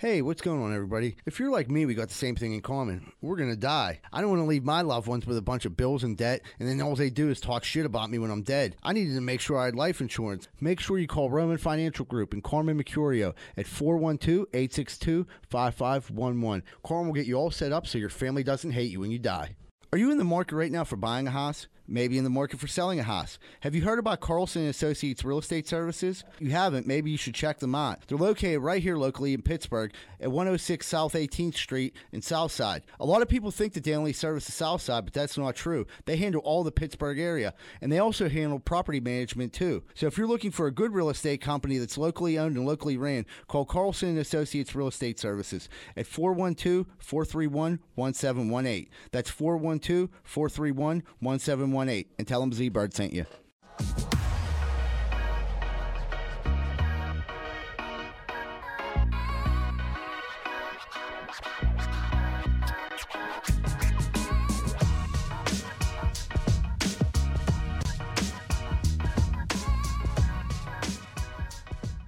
Hey, 0.00 0.22
what's 0.22 0.42
going 0.42 0.62
on, 0.62 0.72
everybody? 0.72 1.16
If 1.26 1.40
you're 1.40 1.50
like 1.50 1.68
me, 1.68 1.84
we 1.84 1.92
got 1.92 2.06
the 2.06 2.14
same 2.14 2.36
thing 2.36 2.54
in 2.54 2.60
common. 2.60 3.10
We're 3.20 3.34
going 3.34 3.50
to 3.50 3.56
die. 3.56 3.98
I 4.12 4.20
don't 4.20 4.30
want 4.30 4.42
to 4.42 4.46
leave 4.46 4.62
my 4.62 4.82
loved 4.82 5.08
ones 5.08 5.26
with 5.26 5.36
a 5.36 5.42
bunch 5.42 5.64
of 5.64 5.76
bills 5.76 6.04
and 6.04 6.16
debt, 6.16 6.42
and 6.60 6.68
then 6.68 6.80
all 6.80 6.94
they 6.94 7.10
do 7.10 7.30
is 7.30 7.40
talk 7.40 7.64
shit 7.64 7.84
about 7.84 8.08
me 8.08 8.20
when 8.20 8.30
I'm 8.30 8.42
dead. 8.42 8.76
I 8.84 8.92
needed 8.92 9.16
to 9.16 9.20
make 9.20 9.40
sure 9.40 9.58
I 9.58 9.64
had 9.64 9.74
life 9.74 10.00
insurance. 10.00 10.46
Make 10.60 10.78
sure 10.78 11.00
you 11.00 11.08
call 11.08 11.30
Roman 11.30 11.58
Financial 11.58 12.04
Group 12.04 12.32
and 12.32 12.44
Carmen 12.44 12.80
Mercurio 12.80 13.34
at 13.56 13.66
412-862-5511. 13.66 16.62
Carmen 16.84 17.08
will 17.08 17.14
get 17.14 17.26
you 17.26 17.34
all 17.34 17.50
set 17.50 17.72
up 17.72 17.88
so 17.88 17.98
your 17.98 18.08
family 18.08 18.44
doesn't 18.44 18.70
hate 18.70 18.92
you 18.92 19.00
when 19.00 19.10
you 19.10 19.18
die. 19.18 19.56
Are 19.92 19.98
you 19.98 20.12
in 20.12 20.18
the 20.18 20.22
market 20.22 20.54
right 20.54 20.70
now 20.70 20.84
for 20.84 20.94
buying 20.94 21.26
a 21.26 21.32
house? 21.32 21.66
Maybe 21.90 22.18
in 22.18 22.24
the 22.24 22.30
market 22.30 22.60
for 22.60 22.66
selling 22.66 23.00
a 23.00 23.02
house. 23.02 23.38
Have 23.60 23.74
you 23.74 23.80
heard 23.80 23.98
about 23.98 24.20
Carlson 24.20 24.66
Associates 24.66 25.24
Real 25.24 25.38
Estate 25.38 25.66
Services? 25.66 26.22
If 26.34 26.42
you 26.42 26.50
haven't, 26.50 26.86
maybe 26.86 27.10
you 27.10 27.16
should 27.16 27.34
check 27.34 27.60
them 27.60 27.74
out. 27.74 28.06
They're 28.06 28.18
located 28.18 28.60
right 28.60 28.82
here 28.82 28.98
locally 28.98 29.32
in 29.32 29.40
Pittsburgh 29.40 29.94
at 30.20 30.30
106 30.30 30.86
South 30.86 31.14
18th 31.14 31.56
Street 31.56 31.96
in 32.12 32.20
Southside. 32.20 32.82
A 33.00 33.06
lot 33.06 33.22
of 33.22 33.28
people 33.28 33.50
think 33.50 33.72
that 33.72 33.84
they 33.84 33.94
only 33.94 34.12
service 34.12 34.44
the 34.44 34.52
South 34.52 34.82
Side, 34.82 35.06
but 35.06 35.14
that's 35.14 35.38
not 35.38 35.56
true. 35.56 35.86
They 36.04 36.18
handle 36.18 36.42
all 36.42 36.62
the 36.62 36.70
Pittsburgh 36.70 37.18
area, 37.18 37.54
and 37.80 37.90
they 37.90 37.98
also 37.98 38.28
handle 38.28 38.58
property 38.58 39.00
management 39.00 39.54
too. 39.54 39.82
So 39.94 40.06
if 40.06 40.18
you're 40.18 40.26
looking 40.26 40.50
for 40.50 40.66
a 40.66 40.72
good 40.72 40.92
real 40.92 41.08
estate 41.08 41.40
company 41.40 41.78
that's 41.78 41.96
locally 41.96 42.38
owned 42.38 42.56
and 42.56 42.66
locally 42.66 42.98
ran, 42.98 43.24
call 43.46 43.64
Carlson 43.64 44.18
Associates 44.18 44.74
Real 44.74 44.88
Estate 44.88 45.18
Services 45.18 45.70
at 45.96 46.04
412-431-1718. 46.04 48.88
That's 49.10 49.30
412-431-1718 51.78 52.06
and 52.18 52.28
tell 52.28 52.40
them 52.40 52.52
Z-Bird 52.52 52.94
sent 52.94 53.12
you. 53.12 53.26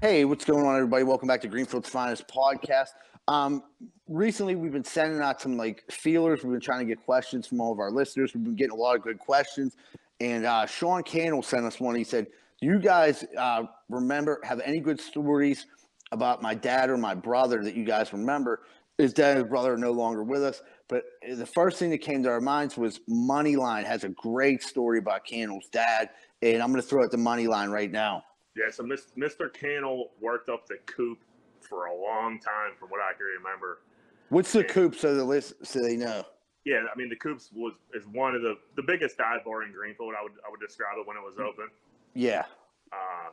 Hey, 0.02 0.24
what's 0.24 0.44
going 0.46 0.66
on, 0.66 0.74
everybody? 0.74 1.04
Welcome 1.04 1.28
back 1.28 1.42
to 1.42 1.48
Greenfield's 1.48 1.88
Finest 1.88 2.26
Podcast. 2.26 2.88
Um, 3.30 3.62
recently, 4.08 4.56
we've 4.56 4.72
been 4.72 4.82
sending 4.82 5.20
out 5.20 5.40
some 5.40 5.56
like 5.56 5.84
feelers. 5.88 6.42
We've 6.42 6.50
been 6.50 6.60
trying 6.60 6.80
to 6.80 6.84
get 6.84 7.04
questions 7.04 7.46
from 7.46 7.60
all 7.60 7.72
of 7.72 7.78
our 7.78 7.92
listeners. 7.92 8.34
We've 8.34 8.42
been 8.42 8.56
getting 8.56 8.72
a 8.72 8.80
lot 8.80 8.96
of 8.96 9.02
good 9.02 9.20
questions. 9.20 9.76
And 10.20 10.44
uh, 10.44 10.66
Sean 10.66 11.04
Cannell 11.04 11.40
sent 11.40 11.64
us 11.64 11.78
one. 11.78 11.94
He 11.94 12.02
said, 12.02 12.26
"Do 12.60 12.66
you 12.66 12.80
guys 12.80 13.24
uh, 13.38 13.64
remember 13.88 14.40
have 14.42 14.60
any 14.60 14.80
good 14.80 15.00
stories 15.00 15.66
about 16.10 16.42
my 16.42 16.54
dad 16.54 16.90
or 16.90 16.96
my 16.96 17.14
brother 17.14 17.62
that 17.62 17.76
you 17.76 17.84
guys 17.84 18.12
remember?" 18.12 18.62
His 18.98 19.14
dad 19.14 19.36
and 19.36 19.44
his 19.44 19.48
brother 19.48 19.74
are 19.74 19.78
no 19.78 19.92
longer 19.92 20.24
with 20.24 20.42
us, 20.42 20.60
but 20.88 21.04
the 21.26 21.46
first 21.46 21.78
thing 21.78 21.88
that 21.88 22.02
came 22.02 22.22
to 22.24 22.28
our 22.28 22.40
minds 22.40 22.76
was 22.76 23.00
Moneyline 23.08 23.84
has 23.84 24.04
a 24.04 24.10
great 24.10 24.62
story 24.62 24.98
about 24.98 25.24
Cannell's 25.24 25.68
dad, 25.68 26.10
and 26.42 26.62
I'm 26.62 26.70
going 26.70 26.82
to 26.82 26.86
throw 26.86 27.04
it 27.04 27.10
to 27.12 27.16
Moneyline 27.16 27.70
right 27.70 27.90
now. 27.90 28.24
Yeah, 28.54 28.70
so 28.70 28.84
Mr. 28.84 29.50
Cannell 29.50 30.10
worked 30.20 30.50
up 30.50 30.66
the 30.66 30.76
coop 30.84 31.18
for 31.62 31.86
a 31.86 31.94
long 31.94 32.38
time, 32.38 32.72
from 32.78 32.88
what 32.90 33.00
I 33.00 33.12
can 33.12 33.26
remember. 33.38 33.80
What's 34.28 34.52
the 34.52 34.64
coop 34.64 34.94
so 34.94 35.14
the 35.14 35.24
list 35.24 35.54
so 35.62 35.80
they 35.80 35.96
know? 35.96 36.24
Yeah, 36.64 36.84
I 36.92 36.96
mean 36.98 37.08
the 37.08 37.16
coops 37.16 37.50
was 37.54 37.74
is 37.94 38.06
one 38.06 38.34
of 38.34 38.42
the 38.42 38.56
the 38.76 38.82
biggest 38.82 39.16
dive 39.18 39.44
bar 39.44 39.62
in 39.62 39.72
Greenfield. 39.72 40.14
I 40.18 40.22
would 40.22 40.32
I 40.46 40.50
would 40.50 40.60
describe 40.60 40.98
it 40.98 41.06
when 41.06 41.16
it 41.16 41.22
was 41.22 41.38
open. 41.38 41.68
Yeah. 42.14 42.44
Uh, 42.92 43.30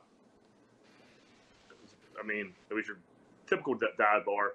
was- 1.69 1.95
I 2.21 2.25
mean, 2.25 2.53
it 2.69 2.73
was 2.73 2.88
your 2.88 2.97
typical 3.47 3.73
d- 3.75 3.88
dive 3.97 4.25
bar. 4.25 4.53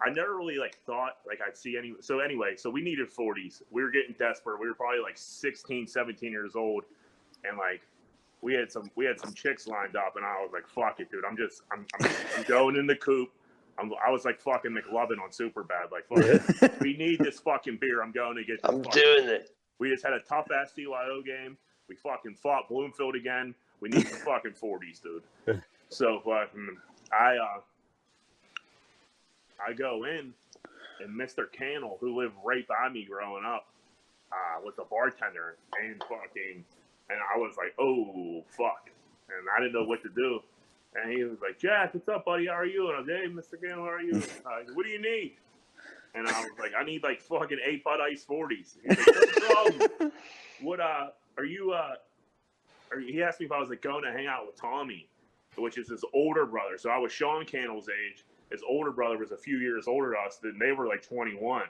I 0.00 0.10
never 0.10 0.36
really 0.36 0.58
like 0.58 0.78
thought 0.86 1.18
like 1.26 1.40
I'd 1.46 1.56
see 1.56 1.76
any. 1.76 1.94
So 2.00 2.20
anyway, 2.20 2.54
so 2.56 2.70
we 2.70 2.80
needed 2.80 3.08
40s. 3.10 3.62
We 3.70 3.82
were 3.82 3.90
getting 3.90 4.14
desperate. 4.18 4.60
We 4.60 4.68
were 4.68 4.74
probably 4.74 5.00
like 5.00 5.18
16, 5.18 5.86
17 5.86 6.30
years 6.30 6.54
old, 6.56 6.84
and 7.44 7.58
like 7.58 7.82
we 8.40 8.54
had 8.54 8.70
some 8.70 8.90
we 8.94 9.04
had 9.04 9.20
some 9.20 9.34
chicks 9.34 9.66
lined 9.66 9.96
up, 9.96 10.16
and 10.16 10.24
I 10.24 10.40
was 10.40 10.50
like, 10.52 10.68
"Fuck 10.68 11.00
it, 11.00 11.10
dude! 11.10 11.24
I'm 11.28 11.36
just 11.36 11.62
I'm 11.72 11.86
I'm, 12.00 12.10
I'm 12.36 12.42
going 12.44 12.76
in 12.76 12.86
the 12.86 12.96
coop." 12.96 13.30
I'm, 13.78 13.92
I 14.04 14.10
was 14.10 14.24
like 14.24 14.40
fucking 14.40 14.72
McLovin 14.72 15.22
on 15.22 15.30
super 15.30 15.62
bad. 15.62 15.90
Like, 15.92 16.08
fuck 16.08 16.80
we 16.80 16.96
need 16.96 17.20
this 17.20 17.38
fucking 17.38 17.78
beer. 17.80 18.02
I'm 18.02 18.12
going 18.12 18.36
to 18.36 18.44
get. 18.44 18.60
I'm 18.64 18.82
fucking 18.82 19.02
doing 19.02 19.28
it. 19.28 19.50
we 19.78 19.88
just 19.90 20.04
had 20.04 20.12
a 20.12 20.20
tough 20.20 20.48
ass 20.50 20.72
CYO 20.76 21.24
game. 21.24 21.56
We 21.88 21.96
fucking 21.96 22.34
fought 22.34 22.68
Bloomfield 22.68 23.14
again. 23.14 23.54
We 23.80 23.88
need 23.88 24.06
the 24.06 24.16
fucking 24.16 24.54
forties, 24.54 25.00
dude. 25.00 25.62
So 25.90 26.20
fucking, 26.22 26.76
I 27.18 27.36
uh, 27.36 27.60
I 29.66 29.72
go 29.72 30.04
in, 30.04 30.34
and 31.00 31.18
Mr. 31.18 31.50
Cannell, 31.50 31.96
who 31.98 32.20
lived 32.20 32.34
right 32.44 32.66
by 32.68 32.90
me 32.92 33.06
growing 33.08 33.46
up, 33.46 33.68
uh, 34.30 34.60
was 34.62 34.74
a 34.78 34.84
bartender, 34.84 35.56
and 35.82 36.02
fucking, 36.02 36.64
and 37.10 37.18
I 37.34 37.38
was 37.38 37.56
like, 37.56 37.74
oh 37.78 38.44
fuck, 38.48 38.90
and 39.28 39.46
I 39.56 39.60
didn't 39.60 39.74
know 39.74 39.84
what 39.84 40.02
to 40.02 40.10
do. 40.10 40.40
And 40.94 41.12
he 41.12 41.24
was 41.24 41.38
like, 41.42 41.58
Jack, 41.58 41.94
what's 41.94 42.08
up, 42.08 42.24
buddy? 42.24 42.46
How 42.46 42.54
are 42.54 42.66
you? 42.66 42.88
And 42.88 42.96
I 42.96 43.00
was 43.00 43.08
like, 43.08 43.18
hey, 43.18 43.28
Mr. 43.28 43.60
Cannell, 43.62 43.84
how 43.84 43.90
are 43.92 44.02
you? 44.02 44.22
Uh, 44.46 44.60
what 44.74 44.84
do 44.86 44.90
you 44.90 45.00
need? 45.00 45.34
And 46.14 46.26
I 46.28 46.40
was 46.40 46.50
like, 46.58 46.72
I 46.78 46.84
need 46.84 47.02
like 47.04 47.20
fucking 47.20 47.58
eight 47.66 47.84
Bud 47.84 48.00
Ice 48.00 48.26
40s. 48.28 48.76
He's 48.82 48.98
like, 48.98 49.98
no. 50.00 50.10
What, 50.62 50.80
uh, 50.80 51.08
are 51.36 51.44
you, 51.44 51.72
uh, 51.72 51.94
are, 52.92 53.00
he 53.00 53.22
asked 53.22 53.40
me 53.40 53.46
if 53.46 53.52
I 53.52 53.60
was 53.60 53.68
like 53.68 53.82
going 53.82 54.04
to 54.04 54.12
hang 54.12 54.26
out 54.26 54.46
with 54.46 54.56
Tommy. 54.56 55.08
which 55.56 55.78
is 55.78 55.88
his 55.88 56.04
older 56.14 56.46
brother. 56.46 56.78
So 56.78 56.90
I 56.90 56.98
was 56.98 57.12
Sean 57.12 57.44
Cannell's 57.44 57.88
age. 57.88 58.24
His 58.50 58.62
older 58.68 58.90
brother 58.90 59.18
was 59.18 59.32
a 59.32 59.36
few 59.36 59.58
years 59.58 59.86
older 59.88 60.08
than 60.10 60.18
us. 60.26 60.38
Then 60.42 60.58
they 60.58 60.72
were 60.72 60.86
like 60.86 61.02
21, 61.02 61.62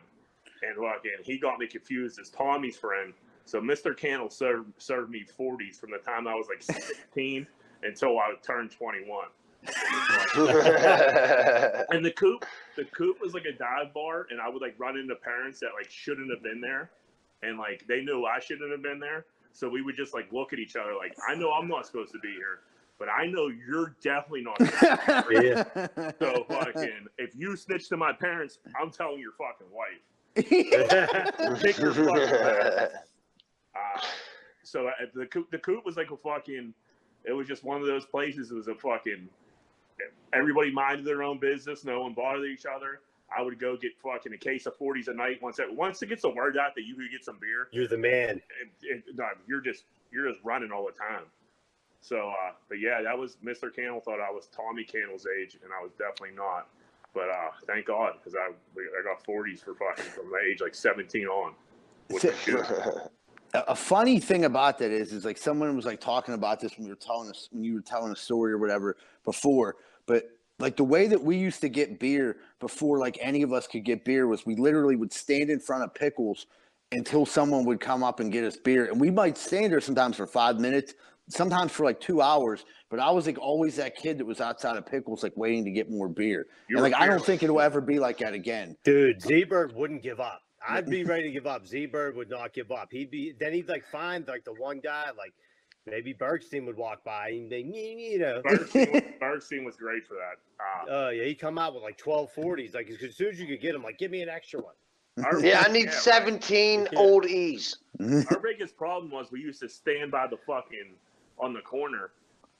and 0.62 0.76
fucking 0.76 1.10
he 1.24 1.38
got 1.38 1.58
me 1.58 1.66
confused 1.66 2.18
as 2.20 2.30
Tommy's 2.30 2.76
friend. 2.76 3.12
So 3.48 3.62
Mr. 3.62 3.96
Cannell 3.96 4.28
served 4.28 4.74
served 4.76 5.10
me 5.10 5.24
40s 5.24 5.80
from 5.80 5.90
the 5.90 5.96
time 5.96 6.28
I 6.28 6.34
was 6.34 6.48
like 6.48 6.62
16 6.62 7.46
until 7.82 8.18
I 8.18 8.34
turned 8.46 8.70
21. 8.72 9.28
and 9.64 9.72
the 12.04 12.12
coop, 12.14 12.44
the 12.76 12.84
coop 12.84 13.16
was 13.22 13.32
like 13.32 13.46
a 13.46 13.52
dive 13.52 13.94
bar, 13.94 14.26
and 14.28 14.38
I 14.38 14.50
would 14.50 14.60
like 14.60 14.74
run 14.78 14.98
into 14.98 15.14
parents 15.14 15.60
that 15.60 15.70
like 15.74 15.90
shouldn't 15.90 16.30
have 16.30 16.42
been 16.42 16.60
there, 16.60 16.90
and 17.42 17.56
like 17.58 17.86
they 17.88 18.02
knew 18.02 18.26
I 18.26 18.38
shouldn't 18.38 18.70
have 18.70 18.82
been 18.82 19.00
there. 19.00 19.24
So 19.52 19.66
we 19.66 19.80
would 19.80 19.96
just 19.96 20.12
like 20.12 20.30
look 20.30 20.52
at 20.52 20.58
each 20.58 20.76
other 20.76 20.94
like, 20.94 21.16
I 21.26 21.34
know 21.34 21.50
I'm 21.50 21.68
not 21.68 21.86
supposed 21.86 22.12
to 22.12 22.18
be 22.18 22.34
here, 22.34 22.60
but 22.98 23.08
I 23.08 23.24
know 23.28 23.48
you're 23.48 23.96
definitely 24.02 24.42
not. 24.42 24.58
supposed 24.58 25.06
to 25.06 25.24
be 25.26 25.36
here." 25.36 25.66
Yeah. 25.96 26.10
So 26.18 26.44
fucking, 26.50 27.06
if 27.16 27.34
you 27.34 27.56
snitch 27.56 27.88
to 27.88 27.96
my 27.96 28.12
parents, 28.12 28.58
I'm 28.78 28.90
telling 28.90 29.20
your 29.20 29.32
fucking 29.32 29.68
wife. 29.72 30.02
Kick 31.62 31.78
your 31.78 31.94
fucking 31.94 32.34
ass. 32.34 32.90
Uh, 33.78 34.00
so 34.62 34.88
uh, 34.88 34.92
the 35.14 35.26
coop, 35.26 35.50
the 35.50 35.58
coop 35.58 35.84
was 35.84 35.96
like 35.96 36.10
a 36.10 36.16
fucking. 36.16 36.74
It 37.24 37.32
was 37.32 37.46
just 37.46 37.64
one 37.64 37.80
of 37.80 37.86
those 37.86 38.04
places. 38.06 38.50
It 38.50 38.54
was 38.54 38.68
a 38.68 38.74
fucking. 38.74 39.28
Everybody 40.32 40.70
minded 40.70 41.04
their 41.04 41.22
own 41.22 41.38
business. 41.38 41.84
No 41.84 42.02
one 42.02 42.14
bothered 42.14 42.46
each 42.46 42.66
other. 42.66 43.00
I 43.36 43.42
would 43.42 43.58
go 43.58 43.76
get 43.76 43.92
fucking 44.02 44.32
a 44.32 44.38
case 44.38 44.66
of 44.66 44.76
forties 44.76 45.08
a 45.08 45.14
night. 45.14 45.42
Once 45.42 45.56
that 45.56 45.74
once 45.74 46.00
it 46.02 46.06
gets 46.06 46.22
the 46.22 46.30
word 46.30 46.56
out 46.56 46.74
that 46.76 46.82
you 46.82 46.94
could 46.94 47.10
get 47.10 47.24
some 47.24 47.38
beer, 47.40 47.68
You're 47.72 47.88
the 47.88 47.98
man. 47.98 48.40
it, 48.60 48.70
it, 48.82 49.04
no, 49.14 49.26
you're 49.46 49.60
just 49.60 49.84
you're 50.10 50.30
just 50.30 50.42
running 50.44 50.72
all 50.72 50.86
the 50.86 50.92
time. 50.92 51.24
So, 52.00 52.28
uh, 52.30 52.52
but 52.68 52.78
yeah, 52.78 53.02
that 53.02 53.18
was 53.18 53.36
Mr. 53.44 53.74
Cannell 53.74 54.00
thought 54.00 54.20
I 54.20 54.30
was 54.30 54.46
Tommy 54.46 54.84
Cannell's 54.84 55.26
age, 55.40 55.58
and 55.62 55.72
I 55.78 55.82
was 55.82 55.92
definitely 55.98 56.36
not. 56.36 56.68
But 57.12 57.28
uh, 57.28 57.50
thank 57.66 57.86
God 57.86 58.14
because 58.18 58.34
I 58.34 58.50
I 58.50 59.02
got 59.04 59.24
forties 59.24 59.60
for 59.60 59.74
fucking 59.74 60.04
from 60.04 60.30
the 60.30 60.38
age 60.48 60.60
like 60.60 60.74
seventeen 60.74 61.26
on. 61.26 61.54
With 63.52 63.52
the 63.52 63.58
shit. 63.58 63.68
a 63.68 63.74
funny 63.74 64.20
thing 64.20 64.44
about 64.44 64.78
that 64.78 64.90
is, 64.90 65.12
is 65.12 65.24
like 65.24 65.38
someone 65.38 65.74
was 65.76 65.86
like 65.86 66.00
talking 66.00 66.34
about 66.34 66.60
this 66.60 66.76
when 66.76 66.84
we 66.84 66.90
were 66.90 66.96
telling 66.96 67.30
us 67.30 67.48
when 67.50 67.64
you 67.64 67.74
were 67.74 67.80
telling 67.80 68.12
a 68.12 68.16
story 68.16 68.52
or 68.52 68.58
whatever 68.58 68.96
before, 69.24 69.76
but 70.06 70.24
like 70.58 70.76
the 70.76 70.84
way 70.84 71.06
that 71.06 71.22
we 71.22 71.36
used 71.36 71.60
to 71.60 71.68
get 71.68 72.00
beer 72.00 72.38
before 72.60 72.98
like 72.98 73.16
any 73.20 73.42
of 73.42 73.52
us 73.52 73.66
could 73.66 73.84
get 73.84 74.04
beer 74.04 74.26
was 74.26 74.44
we 74.44 74.56
literally 74.56 74.96
would 74.96 75.12
stand 75.12 75.50
in 75.50 75.60
front 75.60 75.84
of 75.84 75.94
pickles 75.94 76.46
until 76.92 77.26
someone 77.26 77.64
would 77.64 77.80
come 77.80 78.02
up 78.02 78.20
and 78.20 78.32
get 78.32 78.44
us 78.44 78.56
beer, 78.56 78.86
and 78.86 79.00
we 79.00 79.10
might 79.10 79.36
stand 79.36 79.72
there 79.72 79.80
sometimes 79.80 80.16
for 80.16 80.26
five 80.26 80.58
minutes, 80.58 80.94
sometimes 81.28 81.70
for 81.72 81.84
like 81.84 82.00
two 82.00 82.22
hours. 82.22 82.64
But 82.90 83.00
I 83.00 83.10
was 83.10 83.26
like 83.26 83.38
always 83.38 83.76
that 83.76 83.96
kid 83.96 84.18
that 84.18 84.24
was 84.24 84.40
outside 84.40 84.76
of 84.76 84.86
pickles, 84.86 85.22
like 85.22 85.36
waiting 85.36 85.64
to 85.64 85.70
get 85.70 85.90
more 85.90 86.08
beer. 86.08 86.46
You 86.68 86.76
And 86.76 86.82
like 86.82 86.94
I 86.94 87.06
don't 87.06 87.24
think 87.24 87.42
it'll 87.42 87.60
ever 87.60 87.80
be 87.80 87.98
like 87.98 88.18
that 88.18 88.32
again. 88.32 88.76
Dude, 88.84 89.20
Z-Bird 89.20 89.74
wouldn't 89.74 90.02
give 90.02 90.20
up. 90.20 90.42
I'd 90.66 90.86
be 90.86 91.04
ready 91.12 91.24
to 91.24 91.30
give 91.30 91.46
up. 91.46 91.66
Z-Bird 91.66 92.16
would 92.16 92.30
not 92.30 92.52
give 92.52 92.70
up. 92.72 92.88
He'd 92.90 93.10
be 93.10 93.34
then 93.38 93.52
he'd 93.52 93.68
like 93.68 93.84
find 93.86 94.26
like 94.26 94.44
the 94.44 94.54
one 94.54 94.80
guy 94.80 95.06
like 95.16 95.32
maybe 95.86 96.12
Bergstein 96.14 96.66
would 96.66 96.76
walk 96.76 97.04
by 97.04 97.28
and 97.30 97.50
they 97.50 97.60
you 97.60 98.18
know. 98.18 98.42
Bergstein, 98.44 98.92
was- 98.92 99.02
Bergstein 99.50 99.64
was 99.64 99.76
great 99.76 100.06
for 100.06 100.14
that. 100.14 100.38
Uh, 100.60 100.84
Oh 100.90 101.08
yeah, 101.10 101.24
he'd 101.24 101.36
come 101.38 101.58
out 101.58 101.74
with 101.74 101.82
like 101.82 101.96
twelve 101.98 102.32
forties. 102.32 102.74
Like 102.74 102.90
as 102.90 103.16
soon 103.16 103.28
as 103.28 103.40
you 103.40 103.46
could 103.46 103.60
get 103.60 103.74
him, 103.74 103.82
like 103.82 103.98
give 103.98 104.10
me 104.10 104.22
an 104.22 104.28
extra 104.28 104.60
one. 104.60 104.74
our- 105.24 105.40
yeah, 105.40 105.62
I 105.66 105.70
need 105.70 105.86
right. 105.86 105.94
17 105.94 106.88
old 106.96 107.26
E's. 107.26 107.76
Our 108.00 108.38
biggest 108.40 108.76
problem 108.76 109.10
was 109.10 109.32
we 109.32 109.40
used 109.40 109.60
to 109.60 109.68
stand 109.68 110.10
by 110.12 110.26
the 110.28 110.36
fucking 110.46 110.94
on 111.40 111.52
the 111.52 111.60
corner, 111.60 112.10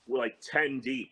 we're 0.07 0.17
like 0.19 0.37
ten 0.41 0.79
deep. 0.81 1.11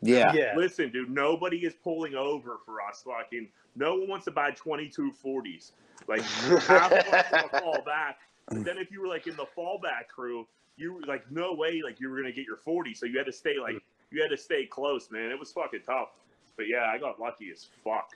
Yeah. 0.00 0.32
Yeah. 0.32 0.54
Listen, 0.56 0.90
dude, 0.90 1.10
nobody 1.10 1.58
is 1.58 1.74
pulling 1.84 2.14
over 2.14 2.56
for 2.64 2.80
us. 2.80 3.04
Fucking, 3.06 3.48
no 3.76 3.94
one 3.96 4.08
wants 4.08 4.24
to 4.24 4.30
buy 4.30 4.50
22 4.52 5.12
40s. 5.22 5.72
Like, 6.08 6.22
half 6.22 6.92
of 6.92 7.12
us 7.12 7.60
fall 7.60 7.82
back. 7.82 8.18
But 8.48 8.64
then 8.64 8.78
if 8.78 8.90
you 8.90 9.00
were 9.00 9.08
like 9.08 9.26
in 9.26 9.36
the 9.36 9.46
fallback 9.56 10.08
crew, 10.08 10.46
you 10.76 10.94
were 10.94 11.00
like, 11.02 11.30
no 11.30 11.52
way, 11.52 11.80
like 11.84 12.00
you 12.00 12.08
were 12.10 12.16
gonna 12.16 12.32
get 12.32 12.46
your 12.46 12.56
40. 12.56 12.94
So 12.94 13.06
you 13.06 13.18
had 13.18 13.26
to 13.26 13.32
stay 13.32 13.58
like, 13.60 13.82
you 14.10 14.22
had 14.22 14.30
to 14.30 14.36
stay 14.36 14.66
close, 14.66 15.10
man. 15.10 15.30
It 15.30 15.38
was 15.38 15.50
fucking 15.52 15.80
tough. 15.84 16.10
But 16.56 16.68
yeah, 16.68 16.90
I 16.92 16.98
got 16.98 17.18
lucky 17.20 17.50
as 17.50 17.66
fuck. 17.82 18.10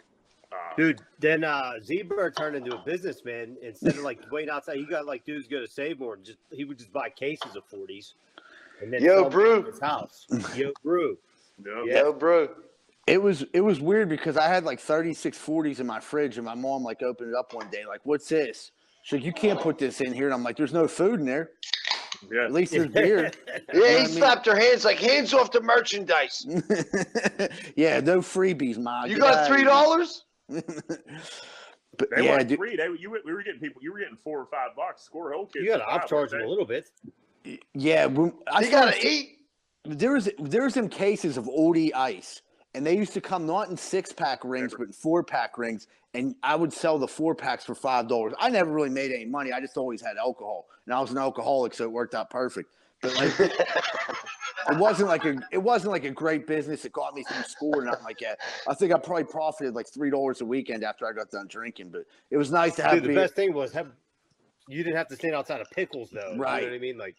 Uh, 0.52 0.56
Dude, 0.76 1.00
then 1.20 1.44
uh 1.44 1.78
Z-Bird 1.80 2.36
turned 2.36 2.56
into 2.56 2.74
a 2.74 2.78
businessman 2.78 3.56
instead 3.62 3.96
of 3.96 4.02
like 4.02 4.18
waiting 4.32 4.50
outside. 4.50 4.76
He 4.76 4.84
got 4.84 5.06
like 5.06 5.24
dudes 5.24 5.46
go 5.46 5.60
to 5.60 5.68
save 5.68 6.00
more 6.00 6.14
and 6.14 6.24
just 6.24 6.38
he 6.50 6.64
would 6.64 6.78
just 6.78 6.92
buy 6.92 7.08
cases 7.10 7.54
of 7.56 7.64
forties. 7.64 8.14
And 8.82 8.92
then 8.92 9.02
Yo, 9.02 9.16
sell 9.22 9.30
brew. 9.30 9.60
at 9.60 9.66
his 9.66 9.80
house. 9.80 10.26
Yo, 10.56 10.72
brew. 10.82 11.18
no. 11.64 11.84
Yeah. 11.84 12.02
Yo, 12.02 12.12
bro. 12.12 12.48
It 13.10 13.20
was 13.20 13.44
it 13.52 13.60
was 13.60 13.80
weird 13.80 14.08
because 14.08 14.36
I 14.36 14.46
had 14.48 14.64
like 14.64 14.80
36 14.80 15.36
40s 15.38 15.80
in 15.80 15.86
my 15.86 16.00
fridge 16.00 16.36
and 16.36 16.44
my 16.46 16.54
mom 16.54 16.82
like 16.84 17.02
opened 17.02 17.30
it 17.30 17.34
up 17.36 17.52
one 17.52 17.68
day 17.70 17.84
like 17.86 18.00
what's 18.04 18.28
this? 18.28 18.70
She's 19.02 19.18
like 19.18 19.24
you 19.24 19.32
can't 19.32 19.60
put 19.60 19.78
this 19.78 20.00
in 20.00 20.12
here 20.12 20.26
and 20.26 20.34
I'm 20.34 20.42
like 20.42 20.56
there's 20.56 20.72
no 20.72 20.86
food 20.88 21.20
in 21.20 21.26
there. 21.26 21.50
Yeah. 22.30 22.44
At 22.44 22.52
least 22.52 22.72
there's 22.72 22.88
beer. 22.92 23.32
Yeah, 23.72 23.80
what 23.80 23.84
I 23.84 23.92
he 23.92 23.98
mean? 23.98 24.08
slapped 24.08 24.46
her 24.46 24.56
hands 24.56 24.84
like 24.84 24.98
hands 24.98 25.32
off 25.34 25.50
the 25.50 25.60
merchandise. 25.60 26.44
yeah, 27.76 28.00
no 28.00 28.20
freebies, 28.20 28.78
ma. 28.78 29.04
You 29.04 29.18
got 29.18 29.46
three 29.48 29.64
dollars? 29.74 30.24
But 30.48 32.08
They 32.14 32.24
yeah, 32.24 32.30
weren't 32.36 32.48
dude, 32.48 32.58
free. 32.58 32.76
They, 32.76 32.84
you, 32.98 33.10
we 33.24 33.32
were 33.32 33.42
getting 33.42 33.60
people. 33.60 33.82
You 33.82 33.92
were 33.92 33.98
getting 33.98 34.16
four 34.22 34.38
or 34.40 34.46
five 34.46 34.76
bucks. 34.76 35.02
Squirrel 35.02 35.30
Hill 35.40 35.46
kids. 35.46 35.64
You 35.64 35.70
gotta 35.76 35.84
for 36.08 36.26
upcharge 36.26 36.32
him 36.32 36.38
weren't 36.38 36.44
a 36.46 36.48
little 36.48 36.64
bit. 36.64 36.90
yeah. 37.74 38.06
When, 38.06 38.32
I 38.52 38.70
gotta 38.70 39.06
eat. 39.06 39.38
there 39.84 40.12
was 40.12 40.28
there 40.38 40.62
was 40.64 40.74
some 40.74 40.88
cases 40.88 41.36
of 41.36 41.44
oldie 41.46 41.92
ice, 41.94 42.42
and 42.74 42.86
they 42.86 42.96
used 42.96 43.12
to 43.14 43.20
come 43.20 43.46
not 43.46 43.68
in 43.68 43.76
six 43.76 44.12
pack 44.12 44.44
rings 44.44 44.74
but 44.76 44.86
in 44.86 44.92
four 44.92 45.22
pack 45.22 45.58
rings, 45.58 45.86
and 46.14 46.34
I 46.42 46.56
would 46.56 46.72
sell 46.72 46.98
the 46.98 47.08
four 47.08 47.34
packs 47.34 47.64
for 47.64 47.74
five 47.74 48.08
dollars. 48.08 48.32
I 48.38 48.50
never 48.50 48.70
really 48.70 48.90
made 48.90 49.12
any 49.12 49.24
money. 49.26 49.52
I 49.52 49.60
just 49.60 49.76
always 49.76 50.00
had 50.00 50.16
alcohol, 50.16 50.66
and 50.86 50.94
I 50.94 51.00
was 51.00 51.10
an 51.10 51.18
alcoholic, 51.18 51.74
so 51.74 51.84
it 51.84 51.92
worked 51.92 52.14
out 52.14 52.30
perfect. 52.30 52.74
But 53.02 53.14
like, 53.14 53.32
it 53.40 54.76
wasn't 54.76 55.08
like 55.08 55.24
a 55.24 55.36
it 55.50 55.58
wasn't 55.58 55.92
like 55.92 56.04
a 56.04 56.10
great 56.10 56.46
business. 56.46 56.84
It 56.84 56.92
got 56.92 57.14
me 57.14 57.22
through 57.22 57.42
school 57.44 57.78
or 57.78 57.84
nothing 57.84 58.04
like 58.04 58.18
that. 58.18 58.38
I 58.68 58.74
think 58.74 58.92
I 58.92 58.98
probably 58.98 59.24
profited 59.24 59.74
like 59.74 59.88
three 59.88 60.10
dollars 60.10 60.40
a 60.40 60.44
weekend 60.44 60.84
after 60.84 61.06
I 61.06 61.12
got 61.12 61.30
done 61.30 61.46
drinking. 61.48 61.90
But 61.90 62.02
it 62.30 62.36
was 62.36 62.50
nice 62.50 62.76
to 62.76 62.82
have 62.82 62.94
Dude, 62.96 63.04
the 63.04 63.08
beer. 63.08 63.22
best 63.22 63.34
thing 63.34 63.54
was 63.54 63.72
have 63.72 63.88
you 64.68 64.84
didn't 64.84 64.96
have 64.96 65.08
to 65.08 65.16
stand 65.16 65.34
outside 65.34 65.60
of 65.60 65.70
pickles 65.70 66.10
though. 66.10 66.32
You 66.34 66.38
Right. 66.38 66.62
know 66.62 66.68
what 66.68 66.76
I 66.76 66.78
mean? 66.78 66.98
Like 66.98 67.16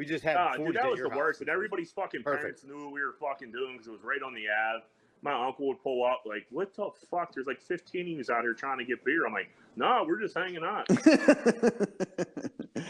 we 0.00 0.06
just 0.06 0.24
had 0.24 0.34
Ah, 0.36 0.54
40s 0.56 0.66
dude, 0.66 0.76
that 0.76 0.90
was 0.90 0.98
the 1.00 1.08
house. 1.10 1.18
worst. 1.18 1.40
And 1.42 1.50
everybody's 1.50 1.92
fucking 1.92 2.22
Perfect. 2.22 2.40
parents 2.42 2.64
knew 2.64 2.84
what 2.84 2.92
we 2.92 3.02
were 3.02 3.12
fucking 3.20 3.52
doing 3.52 3.72
because 3.74 3.88
it 3.88 3.90
was 3.90 4.00
right 4.02 4.22
on 4.22 4.32
the 4.32 4.44
Ave. 4.48 4.82
My 5.20 5.34
uncle 5.46 5.68
would 5.68 5.82
pull 5.82 6.02
up 6.06 6.22
like, 6.24 6.46
"What 6.50 6.74
the 6.74 6.88
fuck? 7.10 7.34
There's 7.34 7.46
like 7.46 7.60
15 7.60 8.00
of 8.00 8.08
you 8.08 8.34
out 8.34 8.40
here 8.40 8.54
trying 8.54 8.78
to 8.78 8.84
get 8.86 9.04
beer." 9.04 9.26
I'm 9.26 9.34
like, 9.34 9.50
"No, 9.76 10.02
we're 10.08 10.18
just 10.18 10.34
hanging 10.34 10.64
out." 10.64 10.86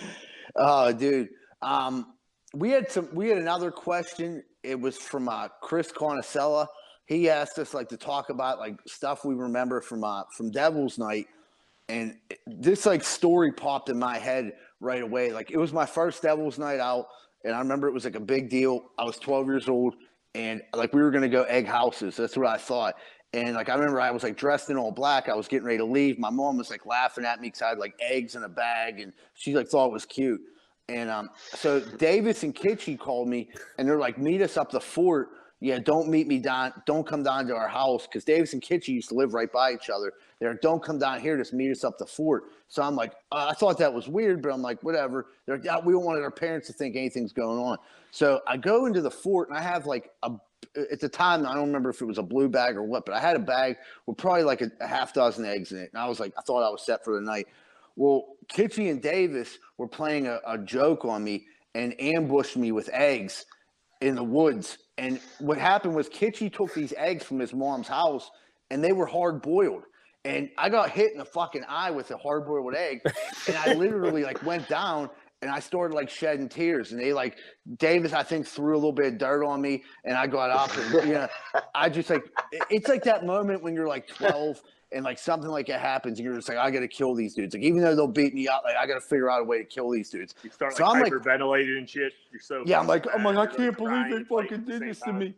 oh, 0.56 0.92
dude. 0.92 1.30
Um, 1.62 2.14
we 2.54 2.70
had 2.70 2.88
some. 2.92 3.08
We 3.12 3.28
had 3.28 3.38
another 3.38 3.72
question. 3.72 4.44
It 4.62 4.78
was 4.80 4.96
from 4.96 5.28
uh, 5.28 5.48
Chris 5.60 5.90
Conacella. 5.90 6.68
He 7.06 7.28
asked 7.28 7.58
us 7.58 7.74
like 7.74 7.88
to 7.88 7.96
talk 7.96 8.30
about 8.30 8.60
like 8.60 8.76
stuff 8.86 9.24
we 9.24 9.34
remember 9.34 9.80
from 9.80 10.04
uh, 10.04 10.22
from 10.36 10.52
Devil's 10.52 10.98
Night, 10.98 11.26
and 11.88 12.16
this 12.46 12.86
like 12.86 13.02
story 13.02 13.50
popped 13.50 13.88
in 13.88 13.98
my 13.98 14.18
head 14.18 14.52
right 14.80 15.02
away. 15.02 15.32
Like 15.32 15.50
it 15.50 15.58
was 15.58 15.72
my 15.72 15.86
first 15.86 16.22
Devil's 16.22 16.58
Night 16.58 16.80
out, 16.80 17.06
and 17.44 17.54
I 17.54 17.58
remember 17.58 17.88
it 17.88 17.92
was 17.92 18.04
like 18.04 18.16
a 18.16 18.20
big 18.20 18.48
deal. 18.50 18.90
I 18.98 19.04
was 19.04 19.16
12 19.16 19.46
years 19.46 19.68
old, 19.68 19.94
and 20.34 20.62
like 20.74 20.92
we 20.92 21.02
were 21.02 21.10
gonna 21.10 21.28
go 21.28 21.44
egg 21.44 21.66
houses. 21.66 22.16
That's 22.16 22.36
what 22.36 22.46
I 22.46 22.56
thought. 22.56 22.94
And 23.32 23.54
like 23.54 23.68
I 23.68 23.74
remember 23.74 24.00
I 24.00 24.10
was 24.10 24.22
like 24.22 24.36
dressed 24.36 24.70
in 24.70 24.76
all 24.76 24.90
black. 24.90 25.28
I 25.28 25.34
was 25.34 25.46
getting 25.46 25.66
ready 25.66 25.78
to 25.78 25.84
leave. 25.84 26.18
My 26.18 26.30
mom 26.30 26.56
was 26.56 26.70
like 26.70 26.84
laughing 26.84 27.24
at 27.24 27.40
me 27.40 27.48
because 27.48 27.62
I 27.62 27.68
had 27.68 27.78
like 27.78 27.94
eggs 28.00 28.34
in 28.34 28.42
a 28.42 28.48
bag, 28.48 29.00
and 29.00 29.12
she 29.34 29.54
like 29.54 29.68
thought 29.68 29.86
it 29.86 29.92
was 29.92 30.06
cute. 30.06 30.40
And 30.88 31.08
um, 31.08 31.30
so 31.54 31.78
Davis 31.78 32.42
and 32.42 32.54
Kitschy 32.54 32.98
called 32.98 33.28
me, 33.28 33.48
and 33.78 33.88
they're 33.88 34.00
like, 34.00 34.18
"Meet 34.18 34.42
us 34.42 34.56
up 34.56 34.70
the 34.72 34.80
fort." 34.80 35.28
Yeah, 35.62 35.78
don't 35.78 36.08
meet 36.08 36.26
me 36.26 36.38
down. 36.38 36.72
Don't 36.86 37.06
come 37.06 37.22
down 37.22 37.46
to 37.48 37.54
our 37.54 37.68
house 37.68 38.06
because 38.06 38.24
Davis 38.24 38.54
and 38.54 38.62
Kitschy 38.62 38.88
used 38.88 39.10
to 39.10 39.14
live 39.14 39.34
right 39.34 39.52
by 39.52 39.72
each 39.74 39.90
other. 39.90 40.14
They're 40.38 40.54
don't 40.54 40.82
come 40.82 40.98
down 40.98 41.20
here. 41.20 41.36
Just 41.36 41.52
meet 41.52 41.70
us 41.70 41.84
up 41.84 41.98
the 41.98 42.06
fort. 42.06 42.44
So 42.68 42.82
I'm 42.82 42.96
like, 42.96 43.12
I 43.30 43.52
thought 43.52 43.76
that 43.78 43.92
was 43.92 44.08
weird, 44.08 44.40
but 44.40 44.52
I'm 44.52 44.62
like, 44.62 44.82
whatever. 44.82 45.26
They're 45.44 45.60
uh, 45.70 45.82
we 45.84 45.92
don't 45.92 46.04
want 46.04 46.18
our 46.22 46.30
parents 46.30 46.66
to 46.68 46.72
think 46.72 46.96
anything's 46.96 47.34
going 47.34 47.58
on. 47.58 47.76
So 48.10 48.40
I 48.46 48.56
go 48.56 48.86
into 48.86 49.02
the 49.02 49.10
fort 49.10 49.50
and 49.50 49.58
I 49.58 49.60
have 49.60 49.84
like 49.84 50.10
a 50.22 50.32
at 50.90 51.00
the 51.00 51.08
time 51.08 51.46
I 51.46 51.54
don't 51.54 51.66
remember 51.66 51.90
if 51.90 52.00
it 52.00 52.06
was 52.06 52.18
a 52.18 52.22
blue 52.22 52.48
bag 52.48 52.76
or 52.76 52.82
what, 52.82 53.04
but 53.04 53.14
I 53.14 53.20
had 53.20 53.36
a 53.36 53.40
bag 53.40 53.76
with 54.06 54.16
probably 54.16 54.44
like 54.44 54.62
a, 54.62 54.70
a 54.80 54.86
half 54.86 55.12
dozen 55.12 55.44
eggs 55.44 55.72
in 55.72 55.78
it, 55.78 55.90
and 55.92 56.00
I 56.00 56.08
was 56.08 56.20
like, 56.20 56.32
I 56.38 56.42
thought 56.42 56.66
I 56.66 56.70
was 56.70 56.86
set 56.86 57.04
for 57.04 57.14
the 57.14 57.20
night. 57.20 57.48
Well, 57.96 58.36
Kitschy 58.46 58.90
and 58.90 59.02
Davis 59.02 59.58
were 59.76 59.88
playing 59.88 60.26
a, 60.26 60.40
a 60.46 60.56
joke 60.56 61.04
on 61.04 61.22
me 61.22 61.46
and 61.74 61.94
ambushed 62.00 62.56
me 62.56 62.72
with 62.72 62.88
eggs 62.92 63.44
in 64.00 64.14
the 64.14 64.24
woods. 64.24 64.78
And 64.98 65.20
what 65.38 65.58
happened 65.58 65.94
was 65.94 66.08
Kitschy 66.08 66.52
took 66.52 66.74
these 66.74 66.92
eggs 66.96 67.24
from 67.24 67.38
his 67.38 67.52
mom's 67.52 67.88
house 67.88 68.30
and 68.70 68.82
they 68.82 68.92
were 68.92 69.06
hard 69.06 69.42
boiled. 69.42 69.84
And 70.24 70.50
I 70.58 70.68
got 70.68 70.90
hit 70.90 71.12
in 71.12 71.18
the 71.18 71.24
fucking 71.24 71.64
eye 71.68 71.90
with 71.90 72.10
a 72.10 72.16
hard 72.18 72.46
boiled 72.46 72.74
egg. 72.74 73.00
And 73.46 73.56
I 73.56 73.72
literally 73.74 74.22
like 74.22 74.42
went 74.42 74.68
down 74.68 75.08
and 75.42 75.50
I 75.50 75.60
started 75.60 75.94
like 75.94 76.10
shedding 76.10 76.48
tears. 76.48 76.92
And 76.92 77.00
they 77.00 77.12
like 77.12 77.38
Davis, 77.78 78.12
I 78.12 78.22
think, 78.22 78.46
threw 78.46 78.74
a 78.74 78.76
little 78.76 78.92
bit 78.92 79.14
of 79.14 79.18
dirt 79.18 79.44
on 79.44 79.60
me, 79.60 79.82
and 80.04 80.16
I 80.16 80.26
got 80.26 80.50
up, 80.50 80.76
and 80.76 81.08
you 81.08 81.14
know, 81.14 81.28
I 81.74 81.88
just 81.88 82.10
like 82.10 82.24
it's 82.68 82.88
like 82.88 83.04
that 83.04 83.24
moment 83.24 83.62
when 83.62 83.74
you're 83.74 83.88
like 83.88 84.06
12 84.08 84.60
and 84.92 85.04
like 85.04 85.18
something 85.18 85.48
like 85.50 85.68
it 85.68 85.78
happens, 85.78 86.18
and 86.18 86.24
you're 86.26 86.34
just 86.34 86.48
like, 86.48 86.58
I 86.58 86.70
got 86.70 86.80
to 86.80 86.88
kill 86.88 87.14
these 87.14 87.34
dudes. 87.34 87.54
Like 87.54 87.62
even 87.62 87.80
though 87.80 87.94
they'll 87.94 88.06
beat 88.08 88.34
me 88.34 88.48
up, 88.48 88.62
like 88.64 88.76
I 88.76 88.86
got 88.86 88.94
to 88.94 89.00
figure 89.00 89.30
out 89.30 89.40
a 89.40 89.44
way 89.44 89.58
to 89.58 89.64
kill 89.64 89.90
these 89.90 90.10
dudes. 90.10 90.34
You 90.42 90.50
start 90.50 90.76
So 90.76 90.84
like 90.84 90.96
I'm 90.96 91.02
like- 91.02 91.12
hyperventilating 91.12 91.78
and 91.78 91.88
shit. 91.88 92.12
You're 92.32 92.40
so 92.40 92.62
Yeah, 92.66 92.80
I'm 92.80 92.86
like, 92.86 93.06
I'm 93.14 93.24
oh 93.26 93.30
like, 93.30 93.52
I 93.52 93.56
can't 93.56 93.76
believe 93.76 94.10
they 94.10 94.24
fucking 94.24 94.64
did 94.64 94.82
this 94.82 95.00
to 95.00 95.12
me. 95.12 95.34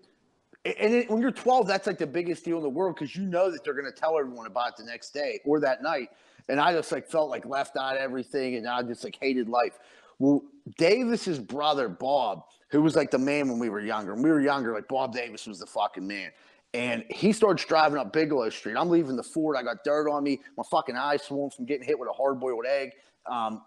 And 0.65 0.95
it, 0.95 1.11
when 1.11 1.21
you're 1.21 1.33
12, 1.33 1.67
that's 1.67 1.89
like 1.89 1.99
the 1.99 2.07
biggest 2.07 2.45
deal 2.45 2.57
in 2.57 2.63
the 2.63 2.69
world 2.69 2.95
because 2.95 3.17
you 3.17 3.25
know 3.27 3.51
that 3.51 3.65
they're 3.65 3.75
to 3.75 3.91
tell 3.91 4.17
everyone 4.19 4.47
about 4.47 4.69
it 4.69 4.77
the 4.77 4.85
next 4.85 5.11
day 5.11 5.41
or 5.45 5.59
that 5.61 5.83
night. 5.83 6.11
And 6.49 6.61
I 6.61 6.73
just 6.73 6.93
like 6.93 7.09
felt 7.09 7.31
like 7.31 7.45
left 7.45 7.77
out 7.77 7.97
of 7.97 8.01
everything, 8.01 8.55
and 8.57 8.69
I 8.69 8.83
just 8.83 9.03
like 9.05 9.17
hated 9.21 9.49
life. 9.49 9.79
Well, 10.19 10.43
Davis's 10.79 11.41
brother 11.41 11.89
Bob, 11.89 12.45
who 12.69 12.81
was 12.81 12.95
like 12.95 13.11
the 13.11 13.19
man 13.19 13.49
when 13.49 13.59
we 13.59 13.71
were 13.71 13.81
younger, 13.81 14.15
when 14.15 14.23
we 14.23 14.31
were 14.31 14.41
younger, 14.41 14.73
like 14.73 14.87
Bob 14.87 15.13
Davis 15.13 15.47
was 15.47 15.59
the 15.59 15.67
fucking 15.67 16.07
man. 16.07 16.31
And 16.75 17.05
he 17.11 17.33
starts 17.33 17.65
driving 17.65 17.99
up 17.99 18.13
Bigelow 18.13 18.49
Street. 18.49 18.77
I'm 18.79 18.89
leaving 18.89 19.17
the 19.17 19.23
Ford. 19.23 19.57
I 19.59 19.63
got 19.63 19.85
dirt 19.85 20.09
on 20.09 20.23
me. 20.23 20.41
My 20.57 20.65
fucking 20.71 20.97
eyes 20.97 21.23
swollen 21.23 21.51
from 21.51 21.67
getting 21.67 21.87
hit 21.87 21.99
with 21.99 22.09
a 22.09 22.13
hard 22.13 22.41
boiled 22.41 22.65
egg. 22.67 22.93
Um, 23.31 23.63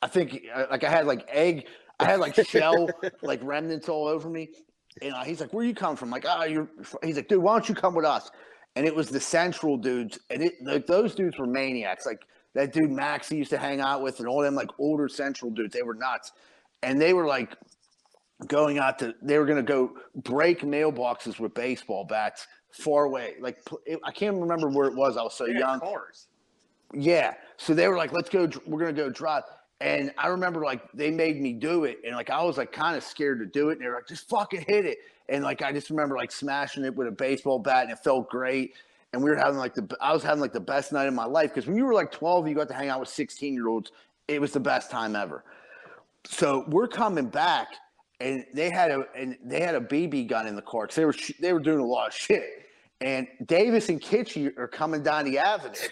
I 0.00 0.08
think 0.08 0.42
uh, 0.54 0.66
like 0.70 0.84
I 0.84 0.90
had 0.90 1.06
like 1.06 1.26
egg, 1.28 1.66
I 2.00 2.04
had 2.06 2.20
like 2.20 2.34
shell 2.46 2.88
like 3.22 3.40
remnants 3.42 3.88
all 3.88 4.06
over 4.06 4.28
me. 4.28 4.50
And 5.02 5.12
uh, 5.12 5.24
he's 5.24 5.40
like, 5.40 5.52
"Where 5.52 5.64
you 5.64 5.74
come 5.74 5.96
from?" 5.96 6.10
like, 6.10 6.24
"Ah, 6.26 6.44
you're." 6.44 6.68
He's 7.02 7.16
like, 7.16 7.28
"Dude, 7.28 7.42
why 7.42 7.52
don't 7.52 7.68
you 7.68 7.74
come 7.74 7.94
with 7.94 8.06
us?" 8.06 8.30
And 8.74 8.86
it 8.86 8.94
was 8.94 9.08
the 9.08 9.20
Central 9.20 9.76
dudes, 9.76 10.18
and 10.30 10.42
it 10.42 10.54
like 10.62 10.86
those 10.86 11.14
dudes 11.14 11.38
were 11.38 11.46
maniacs. 11.46 12.06
Like 12.06 12.22
that 12.54 12.72
dude 12.72 12.90
Max 12.90 13.28
he 13.28 13.36
used 13.36 13.50
to 13.50 13.58
hang 13.58 13.80
out 13.80 14.02
with, 14.02 14.18
and 14.20 14.28
all 14.28 14.40
them 14.40 14.54
like 14.54 14.70
older 14.78 15.08
Central 15.08 15.50
dudes. 15.50 15.74
They 15.74 15.82
were 15.82 15.94
nuts, 15.94 16.32
and 16.82 17.00
they 17.00 17.12
were 17.12 17.26
like 17.26 17.54
going 18.46 18.78
out 18.78 18.98
to. 19.00 19.14
They 19.22 19.38
were 19.38 19.46
gonna 19.46 19.62
go 19.62 19.92
break 20.14 20.60
mailboxes 20.60 21.38
with 21.38 21.54
baseball 21.54 22.04
bats 22.04 22.46
far 22.76 23.04
away. 23.04 23.34
Like 23.40 23.58
I 24.04 24.10
can't 24.12 24.36
remember 24.36 24.68
where 24.68 24.88
it 24.88 24.94
was. 24.94 25.16
I 25.16 25.22
was 25.22 25.34
so 25.34 25.46
had 25.46 25.56
young. 25.56 25.80
cars. 25.80 26.26
Yeah. 26.92 27.34
So 27.56 27.74
they 27.74 27.88
were 27.88 27.96
like, 27.96 28.12
let's 28.12 28.28
go, 28.28 28.48
we're 28.66 28.80
going 28.80 28.94
to 28.94 29.02
go 29.02 29.10
drive. 29.10 29.42
And 29.80 30.12
I 30.16 30.28
remember 30.28 30.62
like 30.62 30.90
they 30.92 31.10
made 31.10 31.40
me 31.40 31.52
do 31.52 31.84
it. 31.84 31.98
And 32.04 32.14
like 32.14 32.30
I 32.30 32.42
was 32.42 32.56
like 32.56 32.72
kind 32.72 32.96
of 32.96 33.02
scared 33.02 33.40
to 33.40 33.46
do 33.46 33.68
it. 33.70 33.72
And 33.72 33.82
they 33.82 33.88
were 33.88 33.96
like, 33.96 34.06
just 34.06 34.28
fucking 34.28 34.64
hit 34.66 34.86
it. 34.86 34.98
And 35.28 35.44
like 35.44 35.62
I 35.62 35.72
just 35.72 35.90
remember 35.90 36.16
like 36.16 36.32
smashing 36.32 36.84
it 36.84 36.94
with 36.94 37.08
a 37.08 37.12
baseball 37.12 37.58
bat 37.58 37.84
and 37.84 37.92
it 37.92 37.98
felt 37.98 38.30
great. 38.30 38.74
And 39.12 39.22
we 39.22 39.30
were 39.30 39.36
having 39.36 39.58
like 39.58 39.74
the, 39.74 39.96
I 40.00 40.12
was 40.12 40.22
having 40.22 40.40
like 40.40 40.52
the 40.52 40.60
best 40.60 40.92
night 40.92 41.08
of 41.08 41.14
my 41.14 41.24
life. 41.24 41.52
Cause 41.54 41.66
when 41.66 41.76
you 41.76 41.84
were 41.84 41.94
like 41.94 42.10
12, 42.10 42.48
you 42.48 42.54
got 42.54 42.68
to 42.68 42.74
hang 42.74 42.88
out 42.88 43.00
with 43.00 43.08
16 43.08 43.52
year 43.52 43.68
olds. 43.68 43.92
It 44.28 44.40
was 44.40 44.52
the 44.52 44.60
best 44.60 44.90
time 44.90 45.14
ever. 45.14 45.44
So 46.26 46.64
we're 46.68 46.88
coming 46.88 47.26
back 47.26 47.68
and 48.20 48.44
they 48.54 48.70
had 48.70 48.90
a, 48.90 49.04
and 49.14 49.36
they 49.44 49.60
had 49.60 49.74
a 49.74 49.80
BB 49.80 50.28
gun 50.28 50.46
in 50.46 50.56
the 50.56 50.62
car. 50.62 50.86
Cause 50.86 50.96
they 50.96 51.04
were, 51.04 51.12
sh- 51.12 51.32
they 51.40 51.52
were 51.52 51.60
doing 51.60 51.80
a 51.80 51.86
lot 51.86 52.08
of 52.08 52.14
shit. 52.14 52.44
And 53.00 53.28
Davis 53.44 53.88
and 53.88 54.00
Kitschy 54.00 54.56
are 54.56 54.68
coming 54.68 55.02
down 55.02 55.26
the 55.26 55.38
avenue 55.38 55.88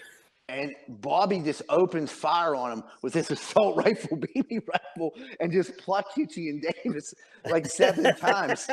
and 0.47 0.75
Bobby 0.87 1.39
just 1.39 1.63
opens 1.69 2.11
fire 2.11 2.55
on 2.55 2.71
him 2.71 2.83
with 3.01 3.13
his 3.13 3.31
assault 3.31 3.77
rifle, 3.77 4.17
BB 4.17 4.61
rifle, 4.67 5.13
and 5.39 5.51
just 5.51 5.77
plucked 5.77 6.15
Hitchy 6.15 6.49
and 6.49 6.63
Davis 6.83 7.13
like 7.49 7.65
seven 7.65 8.15
times. 8.17 8.67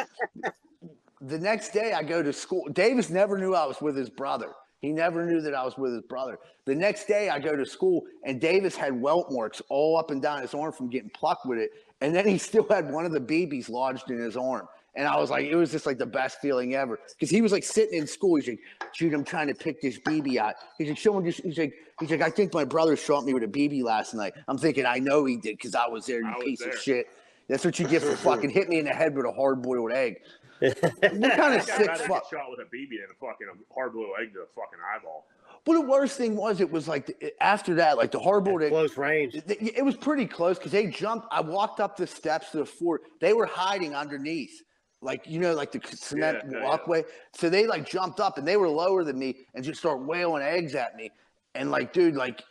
The 1.20 1.38
next 1.38 1.70
day, 1.72 1.92
I 1.92 2.02
go 2.02 2.22
to 2.22 2.32
school. 2.32 2.66
Davis 2.72 3.10
never 3.10 3.38
knew 3.38 3.54
I 3.54 3.64
was 3.64 3.80
with 3.80 3.96
his 3.96 4.10
brother. 4.10 4.50
He 4.80 4.90
never 4.90 5.24
knew 5.24 5.40
that 5.42 5.54
I 5.54 5.64
was 5.64 5.78
with 5.78 5.92
his 5.92 6.02
brother. 6.02 6.38
The 6.64 6.74
next 6.74 7.06
day, 7.06 7.28
I 7.28 7.38
go 7.38 7.54
to 7.54 7.64
school, 7.64 8.02
and 8.24 8.40
Davis 8.40 8.74
had 8.74 9.00
welt 9.00 9.30
marks 9.30 9.62
all 9.68 9.96
up 9.96 10.10
and 10.10 10.20
down 10.20 10.42
his 10.42 10.54
arm 10.54 10.72
from 10.72 10.90
getting 10.90 11.10
plucked 11.10 11.46
with 11.46 11.58
it. 11.58 11.70
And 12.02 12.12
then 12.12 12.26
he 12.26 12.36
still 12.36 12.66
had 12.68 12.90
one 12.92 13.06
of 13.06 13.12
the 13.12 13.20
BBs 13.20 13.70
lodged 13.70 14.10
in 14.10 14.18
his 14.18 14.36
arm. 14.36 14.66
And 14.96 15.06
I 15.06 15.16
was 15.18 15.30
like, 15.30 15.46
it 15.46 15.54
was 15.54 15.70
just 15.70 15.86
like 15.86 15.98
the 15.98 16.04
best 16.04 16.40
feeling 16.40 16.74
ever. 16.74 16.98
Because 17.14 17.30
he 17.30 17.40
was 17.40 17.52
like 17.52 17.62
sitting 17.62 17.98
in 17.98 18.08
school. 18.08 18.34
He's 18.36 18.48
like, 18.48 18.58
Jude, 18.92 19.14
I'm 19.14 19.24
trying 19.24 19.46
to 19.46 19.54
pick 19.54 19.80
this 19.80 20.00
BB 20.00 20.36
out. 20.36 20.56
He's 20.76 20.88
like, 20.88 20.98
someone 20.98 21.24
just, 21.24 21.42
he's 21.44 21.56
like, 21.56 21.74
he's 22.00 22.10
like, 22.10 22.20
I 22.20 22.28
think 22.28 22.52
my 22.52 22.64
brother 22.64 22.96
shot 22.96 23.24
me 23.24 23.32
with 23.32 23.44
a 23.44 23.46
BB 23.46 23.84
last 23.84 24.14
night. 24.14 24.34
I'm 24.48 24.58
thinking, 24.58 24.84
I 24.84 24.98
know 24.98 25.24
he 25.24 25.36
did 25.36 25.56
because 25.56 25.76
I 25.76 25.86
was 25.86 26.04
there, 26.04 26.20
you 26.20 26.26
was 26.26 26.44
piece 26.44 26.66
of 26.66 26.76
shit. 26.76 27.06
That's 27.48 27.64
what 27.64 27.78
you 27.78 27.86
get 27.86 28.02
for 28.02 28.16
fucking 28.16 28.50
hit 28.50 28.68
me 28.68 28.80
in 28.80 28.84
the 28.84 28.92
head 28.92 29.16
with 29.16 29.24
a 29.24 29.32
hard 29.32 29.62
boiled 29.62 29.92
egg. 29.92 30.16
what 30.58 30.80
kind 30.80 31.54
of 31.54 31.62
sick 31.62 31.96
fuck? 31.98 32.28
shot 32.28 32.50
with 32.50 32.60
a 32.60 32.68
BB 32.76 32.90
than 32.90 33.08
a 33.10 33.18
fucking 33.20 33.46
hard 33.72 33.94
boiled 33.94 34.10
egg 34.20 34.32
to 34.32 34.40
the 34.40 34.46
fucking 34.56 34.78
eyeball. 34.94 35.26
But 35.64 35.74
the 35.74 35.80
worst 35.82 36.16
thing 36.16 36.34
was, 36.34 36.60
it 36.60 36.70
was 36.70 36.88
like 36.88 37.06
the- 37.06 37.42
after 37.42 37.74
that, 37.76 37.96
like 37.96 38.10
the 38.10 38.18
hard 38.18 38.44
boiled 38.44 38.62
egg. 38.62 38.70
Close 38.70 38.96
range. 38.96 39.34
It, 39.36 39.44
it 39.78 39.84
was 39.84 39.96
pretty 39.96 40.26
close 40.26 40.58
because 40.58 40.72
they 40.72 40.86
jumped. 40.88 41.28
I 41.30 41.40
walked 41.40 41.78
up 41.78 41.96
the 41.96 42.06
steps 42.06 42.50
to 42.50 42.58
the 42.58 42.66
fort. 42.66 43.02
They 43.20 43.32
were 43.32 43.46
hiding 43.46 43.94
underneath, 43.94 44.62
like 45.02 45.24
you 45.26 45.38
know, 45.38 45.54
like 45.54 45.70
the 45.70 45.80
cement 45.94 46.38
Yeah, 46.44 46.50
yeah, 46.50 46.58
yeah. 46.58 46.64
walkway. 46.64 47.04
So 47.34 47.48
they 47.48 47.66
like 47.68 47.88
jumped 47.88 48.18
up 48.18 48.38
and 48.38 48.46
they 48.48 48.56
were 48.56 48.68
lower 48.68 49.04
than 49.04 49.18
me 49.18 49.36
and 49.54 49.64
just 49.64 49.78
start 49.78 50.00
wailing 50.04 50.42
eggs 50.42 50.74
at 50.74 50.96
me. 50.96 51.10
And 51.54 51.70
like, 51.70 51.92
dude, 51.92 52.16
like 52.16 52.42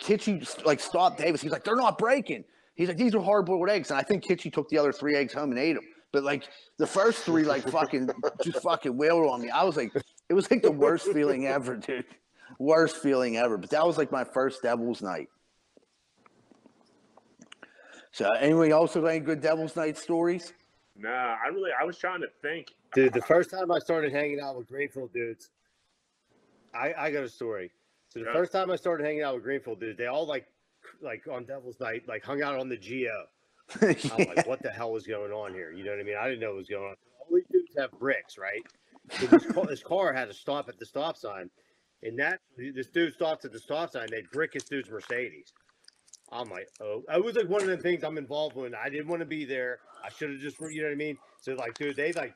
Kitchy 0.00 0.42
like 0.64 0.80
stopped 0.80 1.18
Davis. 1.18 1.40
He's 1.40 1.52
like, 1.52 1.62
they're 1.64 1.76
not 1.76 1.96
breaking. 1.96 2.44
He's 2.74 2.88
like, 2.88 2.96
these 2.96 3.14
are 3.14 3.22
hard 3.22 3.46
boiled 3.46 3.68
eggs. 3.68 3.90
And 3.90 3.98
I 3.98 4.02
think 4.02 4.24
Kitchy 4.24 4.52
took 4.52 4.68
the 4.68 4.78
other 4.78 4.92
three 4.92 5.14
eggs 5.16 5.32
home 5.32 5.50
and 5.50 5.58
ate 5.60 5.74
them. 5.74 5.84
But 6.12 6.24
like 6.24 6.48
the 6.78 6.86
first 6.86 7.22
three, 7.22 7.44
like 7.44 7.68
fucking 7.68 8.08
just 8.42 8.62
fucking 8.62 8.96
wailed 8.96 9.30
on 9.30 9.42
me. 9.42 9.50
I 9.50 9.62
was 9.62 9.76
like, 9.76 9.92
it 10.28 10.34
was 10.34 10.50
like 10.50 10.62
the 10.62 10.72
worst 10.72 11.06
feeling 11.12 11.46
ever, 11.46 11.76
dude. 11.76 12.04
Worst 12.58 12.96
feeling 12.96 13.36
ever. 13.36 13.56
But 13.58 13.70
that 13.70 13.86
was 13.86 13.98
like 13.98 14.10
my 14.12 14.24
first 14.24 14.62
Devil's 14.62 15.02
night. 15.02 15.28
So, 18.12 18.30
anyone 18.32 18.72
else 18.72 18.94
have 18.94 19.04
any 19.04 19.20
good 19.20 19.40
Devil's 19.40 19.76
Night 19.76 19.96
stories? 19.98 20.52
Nah, 20.96 21.08
I 21.44 21.48
really, 21.52 21.70
I 21.78 21.84
was 21.84 21.98
trying 21.98 22.20
to 22.22 22.28
think. 22.42 22.68
Dude, 22.94 23.12
the 23.12 23.22
first 23.22 23.50
time 23.50 23.70
I 23.70 23.78
started 23.78 24.12
hanging 24.12 24.40
out 24.40 24.56
with 24.56 24.66
Greenfield 24.66 25.12
dudes, 25.12 25.50
I, 26.74 26.94
I 26.98 27.10
got 27.10 27.22
a 27.22 27.28
story. 27.28 27.70
So 28.08 28.20
the 28.20 28.24
Yeah. 28.26 28.32
first 28.32 28.50
time 28.50 28.70
I 28.70 28.76
started 28.76 29.04
hanging 29.04 29.22
out 29.22 29.34
with 29.34 29.44
Greenfield 29.44 29.78
dudes, 29.80 29.98
they 29.98 30.06
all 30.06 30.26
like 30.26 30.46
like 31.02 31.28
on 31.30 31.44
Devil's 31.44 31.78
Night, 31.80 32.08
like 32.08 32.24
hung 32.24 32.42
out 32.42 32.58
on 32.58 32.68
the 32.68 32.76
Geo. 32.76 33.26
I'm 33.82 33.88
like, 34.34 34.46
what 34.46 34.62
the 34.62 34.70
hell 34.70 34.96
is 34.96 35.06
going 35.06 35.30
on 35.30 35.52
here? 35.52 35.70
You 35.70 35.84
know 35.84 35.90
what 35.90 36.00
I 36.00 36.02
mean? 36.02 36.16
I 36.18 36.24
didn't 36.28 36.40
know 36.40 36.48
what 36.48 36.56
was 36.56 36.68
going 36.68 36.84
on. 36.84 36.96
All 37.20 37.26
these 37.36 37.44
dudes 37.52 37.74
have 37.76 37.90
bricks, 38.00 38.38
right? 38.38 38.62
So 39.10 39.26
this, 39.26 39.44
car, 39.52 39.66
this 39.66 39.82
car 39.82 40.12
had 40.14 40.28
to 40.28 40.34
stop 40.34 40.68
at 40.70 40.78
the 40.78 40.86
stop 40.86 41.16
sign, 41.18 41.50
and 42.02 42.18
that 42.18 42.40
this 42.56 42.86
dude 42.88 43.14
stops 43.14 43.44
at 43.44 43.52
the 43.52 43.58
stop 43.58 43.90
sign. 43.90 44.06
They 44.10 44.22
brick 44.32 44.54
his 44.54 44.64
dude's 44.64 44.90
Mercedes. 44.90 45.52
I'm 46.30 46.50
like, 46.50 46.68
oh, 46.80 47.02
it 47.12 47.24
was 47.24 47.36
like 47.36 47.48
one 47.48 47.62
of 47.62 47.68
the 47.68 47.76
things 47.78 48.04
I'm 48.04 48.18
involved 48.18 48.56
in. 48.58 48.74
I 48.74 48.88
didn't 48.90 49.08
want 49.08 49.20
to 49.20 49.26
be 49.26 49.44
there. 49.44 49.80
I 50.04 50.10
should 50.10 50.30
have 50.30 50.40
just, 50.40 50.60
you 50.60 50.82
know 50.82 50.88
what 50.88 50.92
I 50.92 50.96
mean? 50.96 51.18
So 51.40 51.54
like, 51.54 51.74
dude, 51.74 51.96
they 51.96 52.12
like 52.12 52.34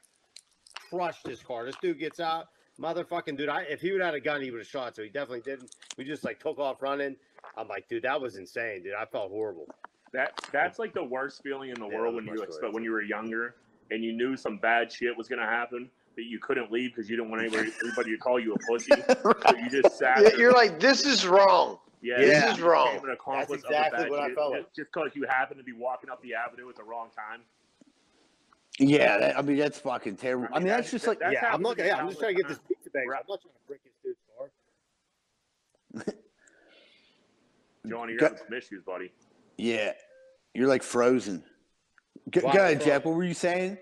crushed 0.90 1.24
this 1.24 1.42
car. 1.42 1.66
This 1.66 1.76
dude 1.80 1.98
gets 1.98 2.18
out, 2.18 2.48
motherfucking 2.80 3.36
dude. 3.36 3.48
I 3.48 3.62
if 3.62 3.80
he 3.80 3.92
would 3.92 4.00
have 4.00 4.14
had 4.14 4.14
a 4.14 4.20
gun, 4.20 4.40
he 4.42 4.50
would 4.50 4.60
have 4.60 4.66
shot. 4.66 4.96
So 4.96 5.02
he 5.02 5.08
definitely 5.08 5.42
didn't. 5.42 5.74
We 5.98 6.04
just 6.04 6.24
like 6.24 6.40
took 6.40 6.58
off 6.58 6.80
running. 6.80 7.16
I'm 7.56 7.68
like, 7.68 7.88
dude, 7.88 8.04
that 8.04 8.20
was 8.20 8.36
insane, 8.36 8.82
dude. 8.82 8.94
I 8.98 9.04
felt 9.04 9.30
horrible. 9.30 9.66
That 10.12 10.32
that's 10.52 10.78
like 10.78 10.94
the 10.94 11.04
worst 11.04 11.42
feeling 11.42 11.70
in 11.70 11.78
the 11.80 11.86
Yeah, 11.86 11.98
world 11.98 12.14
when 12.14 12.26
you 12.26 12.42
expect 12.42 12.72
when 12.72 12.82
you 12.82 12.92
were 12.92 13.02
younger 13.02 13.56
and 13.90 14.02
you 14.02 14.12
knew 14.12 14.36
some 14.36 14.58
bad 14.58 14.90
shit 14.90 15.16
was 15.16 15.28
gonna 15.28 15.46
happen, 15.46 15.90
but 16.14 16.24
you 16.24 16.38
couldn't 16.38 16.70
leave 16.72 16.90
because 16.94 17.08
you 17.10 17.16
didn't 17.16 17.30
want 17.30 17.42
anybody, 17.42 17.70
anybody 17.84 18.10
to 18.12 18.16
call 18.18 18.38
you 18.40 18.54
a 18.54 18.58
pussy. 18.70 18.92
So 19.22 19.56
you 19.56 19.68
just 19.82 19.98
sat. 19.98 20.18
Yeah, 20.22 20.28
there. 20.30 20.38
You're 20.38 20.52
like, 20.52 20.78
this 20.80 21.04
is 21.06 21.26
wrong. 21.26 21.78
yeah, 22.00 22.18
this 22.18 22.44
you 22.44 22.50
is 22.52 22.60
wrong. 22.60 22.98
An 23.02 23.10
accomplice 23.10 23.62
That's 23.62 23.64
exactly 23.64 24.04
of 24.04 24.10
what 24.10 24.20
I 24.20 24.34
felt 24.34 24.54
just- 24.74 24.90
because 24.92 25.10
you 25.14 25.24
happened 25.28 25.58
to 25.58 25.64
be 25.64 25.72
walking 25.72 26.10
up 26.10 26.22
the 26.22 26.34
avenue 26.34 26.68
at 26.68 26.76
the 26.76 26.84
wrong 26.84 27.08
time. 27.16 27.40
Yeah, 28.78 29.18
that, 29.18 29.38
I 29.38 29.42
mean 29.42 29.58
that's 29.58 29.78
fucking 29.78 30.16
terrible. 30.16 30.48
I 30.52 30.58
mean, 30.58 30.68
that's 30.68 30.90
just 30.90 31.06
like 31.06 31.18
That's 31.18 31.34
yeah, 31.34 31.40
I'm 31.40 31.62
happened 31.62 31.64
not. 31.64 31.78
Yeah, 31.78 31.96
I'm 31.98 32.08
just 32.08 32.20
trying 32.20 32.34
to 32.36 32.42
get 32.42 32.48
this 32.48 32.56
countless 32.58 32.78
pizza 32.78 32.90
bag. 32.90 33.02
I'm 33.06 33.24
not 33.28 33.40
trying 33.42 33.52
to 33.52 33.66
break 33.68 33.80
this 33.84 33.92
dude's 34.02 34.18
car. 36.06 36.14
Johnny, 37.86 38.12
you're 38.12 38.18
Go- 38.20 38.26
having 38.28 38.38
some 38.48 38.56
issues, 38.56 38.82
buddy. 38.82 39.12
yeah, 39.58 39.92
you're 40.54 40.68
like 40.68 40.82
frozen. 40.82 41.44
Go, 42.30 42.40
Wow, 42.44 42.52
go 42.52 42.58
ahead, 42.60 42.80
so- 42.80 42.86
Jeff. 42.86 43.04
What 43.04 43.14
were 43.14 43.24
you 43.24 43.34
saying? 43.34 43.76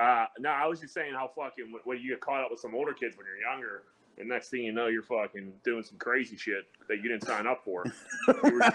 Uh, 0.00 0.24
no, 0.38 0.48
I 0.48 0.66
was 0.66 0.80
just 0.80 0.94
saying 0.94 1.12
how 1.12 1.30
fucking 1.36 1.74
when 1.84 1.98
you 2.00 2.10
get 2.10 2.20
caught 2.20 2.42
up 2.42 2.50
with 2.50 2.58
some 2.60 2.74
older 2.74 2.94
kids 2.94 3.18
when 3.18 3.26
you're 3.26 3.50
younger, 3.52 3.82
and 4.16 4.28
next 4.28 4.48
thing 4.48 4.62
you 4.62 4.72
know, 4.72 4.86
you're 4.86 5.02
fucking 5.02 5.52
doing 5.62 5.82
some 5.82 5.98
crazy 5.98 6.36
shit 6.38 6.64
that 6.88 6.96
you 6.96 7.02
didn't 7.02 7.26
sign 7.26 7.46
up 7.46 7.62
for. 7.64 7.84
You 8.28 8.58
were, 8.58 8.72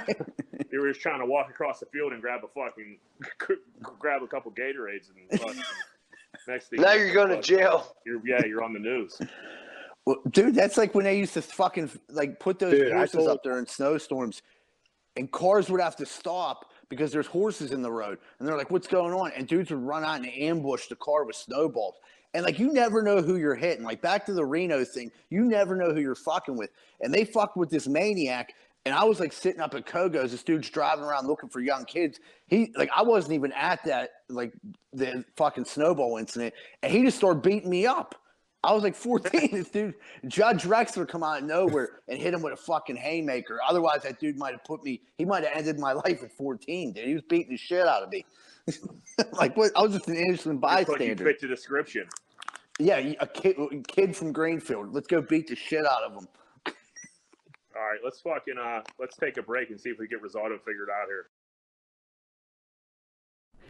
you 0.71 0.81
were 0.81 0.87
just 0.89 1.01
trying 1.01 1.19
to 1.19 1.25
walk 1.25 1.49
across 1.49 1.79
the 1.79 1.85
field 1.87 2.13
and 2.13 2.21
grab 2.21 2.41
a 2.43 2.47
fucking 2.47 2.99
grab 3.99 4.21
a 4.21 4.27
couple 4.27 4.51
Gatorades 4.51 5.09
and 5.09 5.39
fucking, 5.39 5.63
next 6.47 6.69
thing 6.69 6.81
Now 6.81 6.91
you 6.91 6.99
know, 6.99 7.05
you're 7.05 7.13
going 7.13 7.29
to 7.29 7.41
jail. 7.41 7.95
You're 8.05 8.21
yeah, 8.25 8.45
you're 8.45 8.63
on 8.63 8.73
the 8.73 8.79
news. 8.79 9.19
Well, 10.05 10.17
dude, 10.29 10.53
that's 10.53 10.77
like 10.77 10.93
when 10.93 11.05
they 11.05 11.17
used 11.17 11.33
to 11.33 11.41
fucking 11.41 11.89
like 12.09 12.39
put 12.39 12.59
those 12.59 12.73
Dude, 12.73 12.91
I 12.91 13.05
told- 13.07 13.29
up 13.29 13.43
there 13.43 13.57
in 13.57 13.65
snowstorms, 13.65 14.41
and 15.15 15.31
cars 15.31 15.69
would 15.69 15.81
have 15.81 15.95
to 15.97 16.05
stop 16.05 16.71
because 16.89 17.11
there's 17.11 17.27
horses 17.27 17.71
in 17.71 17.81
the 17.81 17.91
road, 17.91 18.19
and 18.39 18.47
they're 18.47 18.57
like, 18.57 18.71
"What's 18.71 18.87
going 18.87 19.13
on?" 19.13 19.31
And 19.35 19.47
dudes 19.47 19.71
would 19.71 19.81
run 19.81 20.03
out 20.03 20.17
and 20.17 20.27
ambush 20.27 20.87
the 20.87 20.95
car 20.95 21.23
with 21.23 21.35
snowballs, 21.35 21.95
and 22.33 22.43
like 22.43 22.59
you 22.59 22.73
never 22.73 23.01
know 23.01 23.21
who 23.21 23.37
you're 23.37 23.55
hitting. 23.55 23.83
Like 23.83 24.01
back 24.01 24.25
to 24.25 24.33
the 24.33 24.45
Reno 24.45 24.83
thing, 24.83 25.11
you 25.29 25.43
never 25.43 25.75
know 25.75 25.93
who 25.93 26.01
you're 26.01 26.15
fucking 26.15 26.57
with, 26.57 26.71
and 27.01 27.13
they 27.13 27.25
fucked 27.25 27.57
with 27.57 27.69
this 27.69 27.87
maniac. 27.87 28.53
And 28.85 28.93
I 28.93 29.03
was 29.03 29.19
like 29.19 29.33
sitting 29.33 29.61
up 29.61 29.73
at 29.73 29.87
Kogo's. 29.87 30.31
This 30.31 30.43
dude's 30.43 30.69
driving 30.69 31.03
around 31.03 31.25
looking 31.25 31.49
for 31.49 31.59
young 31.59 31.85
kids. 31.85 32.19
He 32.47 32.71
like 32.75 32.89
I 32.95 33.01
wasn't 33.01 33.33
even 33.33 33.51
at 33.53 33.83
that 33.85 34.09
like 34.29 34.53
the 34.93 35.23
fucking 35.37 35.65
snowball 35.65 36.17
incident, 36.17 36.53
and 36.83 36.91
he 36.91 37.03
just 37.03 37.17
started 37.17 37.41
beating 37.41 37.69
me 37.69 37.85
up. 37.85 38.15
I 38.65 38.73
was 38.73 38.83
like 38.83 38.95
14. 38.95 39.51
this 39.51 39.69
dude, 39.69 39.93
Judge 40.27 40.63
Rexler, 40.63 41.07
come 41.07 41.23
out 41.23 41.41
of 41.41 41.47
nowhere 41.47 42.01
and 42.07 42.19
hit 42.19 42.33
him 42.33 42.41
with 42.41 42.53
a 42.53 42.57
fucking 42.57 42.95
haymaker. 42.95 43.59
Otherwise, 43.67 44.01
that 44.03 44.19
dude 44.19 44.37
might 44.37 44.53
have 44.53 44.63
put 44.63 44.83
me. 44.83 45.01
He 45.17 45.25
might 45.25 45.43
have 45.43 45.55
ended 45.55 45.79
my 45.79 45.91
life 46.05 46.23
at 46.23 46.31
14. 46.31 46.93
Dude, 46.93 47.05
he 47.05 47.13
was 47.13 47.23
beating 47.29 47.51
the 47.51 47.57
shit 47.57 47.85
out 47.85 48.01
of 48.01 48.09
me. 48.09 48.25
like 49.33 49.55
what? 49.55 49.71
I 49.75 49.83
was 49.83 49.93
just 49.93 50.07
an 50.07 50.15
innocent 50.15 50.61
Looks 50.61 50.73
like 50.73 50.87
you 50.87 50.93
bystander. 50.95 51.23
fit 51.23 51.41
the 51.41 51.47
description. 51.47 52.07
Yeah, 52.79 53.13
a 53.19 53.27
kid, 53.27 53.55
a 53.57 53.77
kid 53.87 54.15
from 54.15 54.33
Greenfield. 54.33 54.93
Let's 54.93 55.07
go 55.07 55.21
beat 55.21 55.47
the 55.47 55.55
shit 55.55 55.85
out 55.85 56.03
of 56.03 56.13
him. 56.13 56.27
All 56.65 57.81
right, 57.81 57.99
let's 58.03 58.19
fucking 58.21 58.55
uh, 58.57 58.81
let's 58.99 59.15
take 59.17 59.37
a 59.37 59.43
break 59.43 59.69
and 59.69 59.79
see 59.79 59.89
if 59.89 59.99
we 59.99 60.07
get 60.07 60.21
Rosato 60.23 60.57
figured 60.65 60.89
out 60.89 61.07
here. 61.07 61.27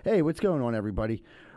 Hey, 0.03 0.21
what's 0.21 0.39
going 0.39 0.61
on, 0.61 0.75
everybody? 0.75 1.23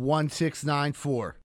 1694. 0.00 1.36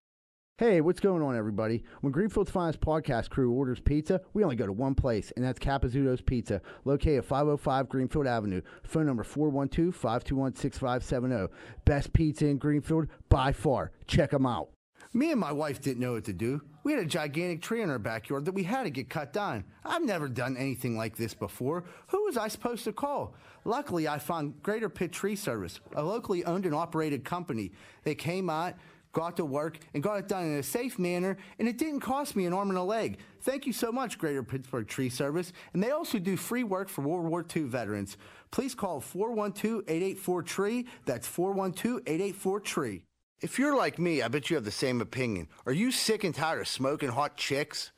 Hey, 0.58 0.80
what's 0.80 1.02
going 1.02 1.22
on, 1.22 1.36
everybody? 1.36 1.84
When 2.00 2.14
Greenfield's 2.14 2.50
Finest 2.50 2.80
podcast 2.80 3.30
crew 3.30 3.52
orders 3.52 3.82
pizza, 3.82 4.22
we 4.34 4.42
only 4.42 4.56
go 4.56 4.66
to 4.66 4.72
one 4.72 4.96
place, 4.96 5.34
and 5.36 5.44
that's 5.44 5.60
Capizzuto's 5.60 6.22
Pizza, 6.22 6.62
located 6.86 7.18
at 7.18 7.26
505 7.26 7.90
Greenfield 7.90 8.26
Avenue. 8.26 8.62
Phone 8.84 9.06
number 9.06 9.26
412 9.26 9.94
521 9.94 10.56
6570. 10.56 11.54
Best 11.84 12.14
pizza 12.14 12.48
in 12.48 12.58
Greenfield 12.58 13.08
by 13.28 13.52
far. 13.52 13.92
Check 14.08 14.32
them 14.32 14.46
out. 14.46 14.70
Me 15.14 15.32
and 15.32 15.42
my 15.42 15.52
wife 15.52 15.82
didn't 15.82 16.00
know 16.00 16.14
what 16.14 16.24
to 16.24 16.34
do. 16.34 16.62
We 16.86 16.92
had 16.92 17.02
a 17.02 17.08
gigantic 17.08 17.64
tree 17.64 17.82
in 17.82 17.90
our 17.90 17.98
backyard 17.98 18.46
that 18.46 18.54
we 18.54 18.62
had 18.62 18.84
to 18.84 18.92
get 18.92 19.10
cut 19.10 19.34
down. 19.34 19.64
I've 19.84 20.06
never 20.06 20.30
done 20.30 20.56
anything 20.56 20.96
like 20.96 21.16
this 21.16 21.34
before. 21.34 21.84
Who 22.10 22.26
was 22.26 22.38
I 22.38 22.48
supposed 22.48 22.84
to 22.84 22.94
call? 22.94 23.34
Luckily, 23.64 24.08
I 24.08 24.20
found 24.20 24.62
Greater 24.62 24.88
Pitt 24.88 25.12
Tree 25.12 25.36
Service, 25.36 25.80
a 25.96 26.04
locally 26.04 26.46
owned 26.46 26.68
and 26.68 26.76
operated 26.76 27.26
company. 27.26 27.72
They 28.04 28.14
came 28.14 28.52
out, 28.52 28.76
got 29.14 29.36
to 29.38 29.46
work, 29.46 29.80
and 29.96 30.04
got 30.04 30.20
it 30.20 30.28
done 30.28 30.44
in 30.44 30.60
a 30.60 30.64
safe 30.64 31.00
manner, 31.00 31.38
and 31.58 31.68
it 31.68 31.80
didn't 31.80 32.02
cost 32.02 32.36
me 32.36 32.46
an 32.46 32.54
arm 32.54 32.70
and 32.70 32.78
a 32.78 32.84
leg. 32.84 33.18
Thank 33.42 33.66
you 33.66 33.74
so 33.74 33.92
much, 33.92 34.20
Greater 34.20 34.44
Pittsburgh 34.44 34.88
Tree 34.88 35.10
Service. 35.10 35.54
And 35.74 35.82
they 35.82 35.90
also 35.90 36.20
do 36.20 36.38
free 36.38 36.64
work 36.64 36.90
for 36.90 37.02
World 37.02 37.26
War 37.26 37.44
II 37.56 37.64
veterans. 37.64 38.16
Please 38.52 38.76
call 38.76 39.02
412 39.02 39.86
884 39.88 40.44
TREE. 40.44 40.86
That's 41.06 41.26
412 41.26 42.02
884 42.06 42.60
TREE. 42.60 43.02
If 43.46 43.60
you're 43.60 43.78
like 43.78 44.00
me, 44.00 44.24
I 44.24 44.28
bet 44.28 44.50
you 44.50 44.56
have 44.56 44.66
the 44.66 44.72
same 44.72 45.02
opinion. 45.02 45.48
Are 45.68 45.72
you 45.72 45.92
sick 45.92 46.24
and 46.24 46.34
tired 46.34 46.62
of 46.62 46.68
smoking 46.68 47.10
hot 47.10 47.38
chicks? 47.38 47.92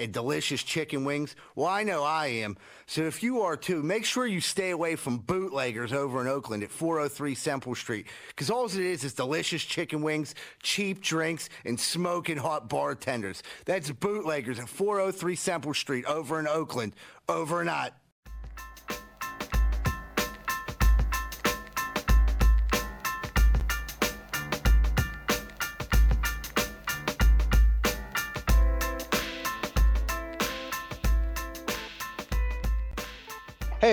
and 0.00 0.12
delicious 0.12 0.62
chicken 0.62 1.04
wings? 1.04 1.34
Well, 1.56 1.66
I 1.66 1.82
know 1.84 2.02
I 2.04 2.26
am. 2.26 2.56
So 2.86 3.02
if 3.02 3.22
you 3.22 3.42
are 3.42 3.56
too, 3.56 3.82
make 3.82 4.04
sure 4.04 4.26
you 4.26 4.40
stay 4.40 4.70
away 4.70 4.94
from 4.96 5.18
bootleggers 5.18 5.92
over 5.92 6.20
in 6.20 6.28
Oakland 6.28 6.62
at 6.62 6.70
403 6.70 7.34
Semple 7.34 7.74
Street. 7.74 8.06
Because 8.28 8.48
all 8.48 8.66
it 8.66 8.74
is 8.74 9.02
is 9.02 9.12
delicious 9.12 9.62
chicken 9.62 10.02
wings, 10.02 10.36
cheap 10.62 11.00
drinks, 11.00 11.48
and 11.64 11.78
smoking 11.78 12.36
hot 12.36 12.68
bartenders. 12.68 13.42
That's 13.66 13.90
bootleggers 13.90 14.60
at 14.60 14.68
403 14.68 15.34
Semple 15.36 15.74
Street 15.74 16.06
over 16.06 16.38
in 16.40 16.48
Oakland. 16.48 16.94
Over 17.28 17.60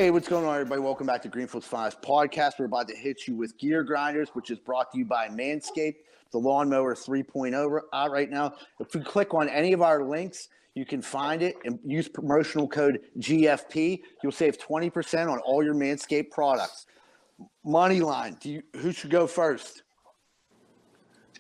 Hey, 0.06 0.12
what's 0.12 0.28
going 0.28 0.46
on, 0.46 0.54
everybody? 0.54 0.82
Welcome 0.82 1.08
back 1.08 1.24
to 1.24 1.30
Greenfield's 1.30 1.66
Finest 1.66 2.00
Podcast. 2.04 2.60
We're 2.60 2.66
about 2.66 2.88
to 2.90 2.96
hit 2.96 3.28
you 3.28 3.36
with 3.36 3.58
Gear 3.58 3.82
Grinders, 3.82 4.30
which 4.34 4.52
is 4.52 4.60
brought 4.60 4.92
to 4.92 5.00
you 5.00 5.04
by 5.04 5.30
Manscaped, 5.30 5.96
the 6.32 6.38
Lawnmower 6.38 6.94
3.0 6.94 7.80
out 7.92 8.12
right 8.12 8.30
now. 8.30 8.54
If 8.80 8.94
you 8.94 9.02
click 9.02 9.34
on 9.34 9.50
any 9.50 9.74
of 9.74 9.82
our 9.82 10.04
links, 10.04 10.50
you 10.76 10.86
can 10.86 11.02
find 11.02 11.42
it 11.42 11.56
and 11.66 11.80
use 11.84 12.08
promotional 12.08 12.68
code 12.68 13.00
GFP. 13.18 14.02
You'll 14.22 14.32
save 14.32 14.60
20% 14.60 15.28
on 15.28 15.40
all 15.40 15.64
your 15.64 15.74
Manscaped 15.74 16.30
products. 16.30 16.86
Moneyline, 17.66 18.40
do 18.40 18.52
you, 18.52 18.62
who 18.76 18.92
should 18.92 19.10
go 19.10 19.26
first? 19.26 19.82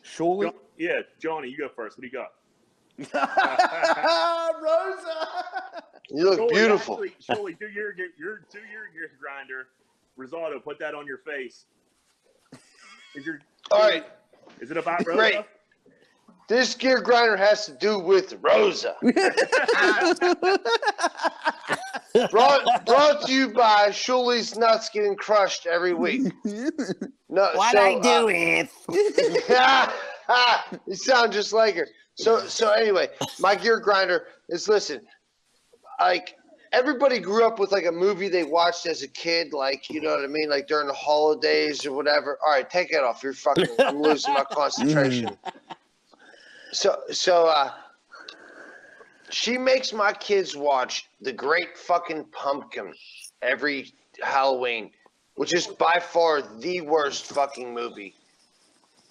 Surely? 0.01 0.49
Yeah, 0.80 1.01
Johnny, 1.20 1.49
you 1.49 1.57
go 1.59 1.70
first. 1.70 1.99
What 1.99 2.01
do 2.01 2.07
you 2.07 2.13
got? 2.13 2.30
Rosa! 3.14 3.14
You 6.10 6.24
look 6.30 6.38
Joey, 6.39 6.54
beautiful. 6.54 6.93
Actually, 7.04 7.36
Joey, 7.36 7.54
do 7.54 7.68
your 7.68 7.93
your 8.18 8.39
do 8.52 8.60
your 8.72 8.88
gear 8.93 9.12
grinder. 9.20 9.68
Rosato, 10.18 10.64
put 10.64 10.80
that 10.80 10.96
on 10.96 11.06
your 11.06 11.18
face. 11.18 11.66
Is 13.16 13.26
your 13.26 13.39
All 13.72 13.82
right, 13.82 14.06
Is 14.62 14.72
it 14.72 14.78
about 14.78 15.06
Rosa? 15.06 15.18
Great. 15.18 15.36
this 16.48 16.74
gear 16.76 17.02
grinder 17.02 17.36
has 17.36 17.66
to 17.66 17.74
do 17.74 18.00
with 18.00 18.38
Rosa. 18.41 18.96
brought, 22.32 22.86
brought 22.86 23.26
to 23.26 23.34
you 23.34 23.50
by 23.50 23.89
Shuley's 23.89 24.58
Nuts 24.58 24.89
getting 24.89 25.16
crushed 25.16 25.66
every 25.68 25.93
week. 25.93 26.32
No, 27.28 27.50
What 27.56 27.74
so, 27.74 27.82
I 27.82 28.00
do 28.00 28.10
uh, 28.10 28.26
with 28.26 28.70
you 30.88 30.96
sound 30.96 31.34
just 31.34 31.52
like 31.52 31.76
her. 31.76 31.88
So 32.16 32.47
so 32.47 32.72
anyway, 32.72 33.09
my 33.39 33.55
gear 33.55 33.79
grinder 33.79 34.28
is 34.50 34.67
listen, 34.67 35.01
like 36.00 36.36
everybody 36.71 37.20
grew 37.20 37.46
up 37.46 37.59
with 37.59 37.71
like 37.71 37.86
a 37.86 37.92
movie 37.92 38.29
they 38.29 38.43
watched 38.43 38.86
as 38.86 39.04
a 39.04 39.08
kid, 39.08 39.54
like 39.54 39.89
you 39.89 40.01
know 40.01 40.16
what 40.16 40.24
I 40.24 40.28
mean, 40.28 40.50
like 40.50 40.67
during 40.67 40.87
the 40.87 40.93
holidays 40.93 41.86
or 41.86 41.93
whatever. 41.93 42.37
All 42.46 42.51
right, 42.51 42.70
take 42.70 42.92
it 42.92 43.04
off. 43.04 43.21
You're 43.24 43.33
fucking. 43.33 43.67
I'm 43.79 44.01
losing 44.01 44.33
my 44.33 44.43
concentration. 44.43 45.37
So 46.71 47.01
so 47.12 47.47
uh, 47.47 47.71
she 49.29 49.58
makes 49.58 49.93
my 49.93 50.13
kids 50.13 50.55
watch 50.55 51.08
the 51.21 51.33
Great 51.33 51.78
Fucking 51.78 52.25
Pumpkin 52.32 52.93
every 53.42 53.93
Halloween, 54.21 54.92
which 55.36 55.54
is 55.54 55.67
by 55.67 56.00
far 56.00 56.42
the 56.42 56.82
worst 56.82 57.25
fucking 57.28 57.74
movie 57.74 58.16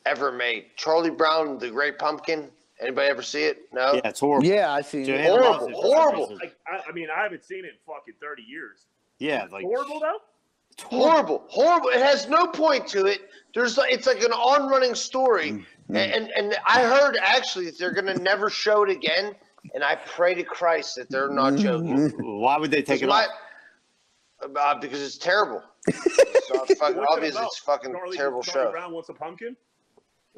ever 0.06 0.32
made. 0.32 0.66
Charlie 0.76 1.10
Brown, 1.10 1.58
the 1.58 1.70
Great 1.70 1.98
Pumpkin. 1.98 2.50
Anybody 2.80 3.08
ever 3.08 3.22
see 3.22 3.44
it? 3.44 3.58
No. 3.72 3.94
Yeah, 3.94 4.00
it's 4.04 4.20
horrible. 4.20 4.46
Yeah, 4.46 4.72
I 4.72 4.82
see. 4.82 5.02
it. 5.02 5.26
Horrible, 5.26 5.68
it 5.68 5.74
horrible. 5.74 6.36
Like, 6.40 6.56
I, 6.66 6.80
I 6.88 6.92
mean, 6.92 7.08
I 7.14 7.22
haven't 7.22 7.44
seen 7.44 7.60
it 7.64 7.68
in 7.68 7.74
fucking 7.86 8.14
thirty 8.20 8.42
years. 8.42 8.86
Yeah, 9.18 9.46
like 9.50 9.64
Horrible 9.64 10.00
though. 10.00 10.18
it's 10.72 10.82
horrible. 10.82 11.44
horrible, 11.46 11.46
horrible. 11.48 11.88
It 11.90 12.00
has 12.00 12.28
no 12.28 12.48
point 12.48 12.86
to 12.88 13.06
it. 13.06 13.20
There's 13.54 13.78
it's 13.82 14.06
like 14.08 14.22
an 14.22 14.32
on-running 14.32 14.96
story, 14.96 15.52
mm, 15.52 15.64
mm. 15.88 15.96
and, 15.96 16.12
and 16.12 16.30
and 16.36 16.56
I 16.66 16.82
heard 16.82 17.16
actually 17.22 17.66
that 17.66 17.78
they're 17.78 17.92
gonna 17.92 18.16
never 18.18 18.50
show 18.50 18.82
it 18.82 18.90
again. 18.90 19.34
And 19.74 19.82
I 19.82 19.94
pray 19.94 20.34
to 20.34 20.44
Christ 20.44 20.96
that 20.96 21.08
they're 21.08 21.30
not 21.30 21.54
mm. 21.54 21.60
joking. 21.60 22.10
Why 22.40 22.58
would 22.58 22.70
they 22.70 22.82
take 22.82 23.02
it 23.02 23.06
My- 23.08 23.24
off? 23.24 23.30
uh, 24.42 24.60
uh 24.60 24.74
because 24.80 25.00
it's 25.00 25.18
terrible. 25.18 25.62
It's 26.46 26.52
not 26.52 26.68
fucking 26.68 26.96
What's 26.96 27.10
it 27.10 27.16
obvious. 27.16 27.36
It's 27.40 27.58
fucking 27.58 27.92
Charlie, 27.92 28.16
terrible 28.16 28.42
Charlie 28.42 28.66
show. 28.66 28.72
Brown 28.72 28.92
wants 28.92 29.08
a 29.08 29.14
pumpkin. 29.14 29.56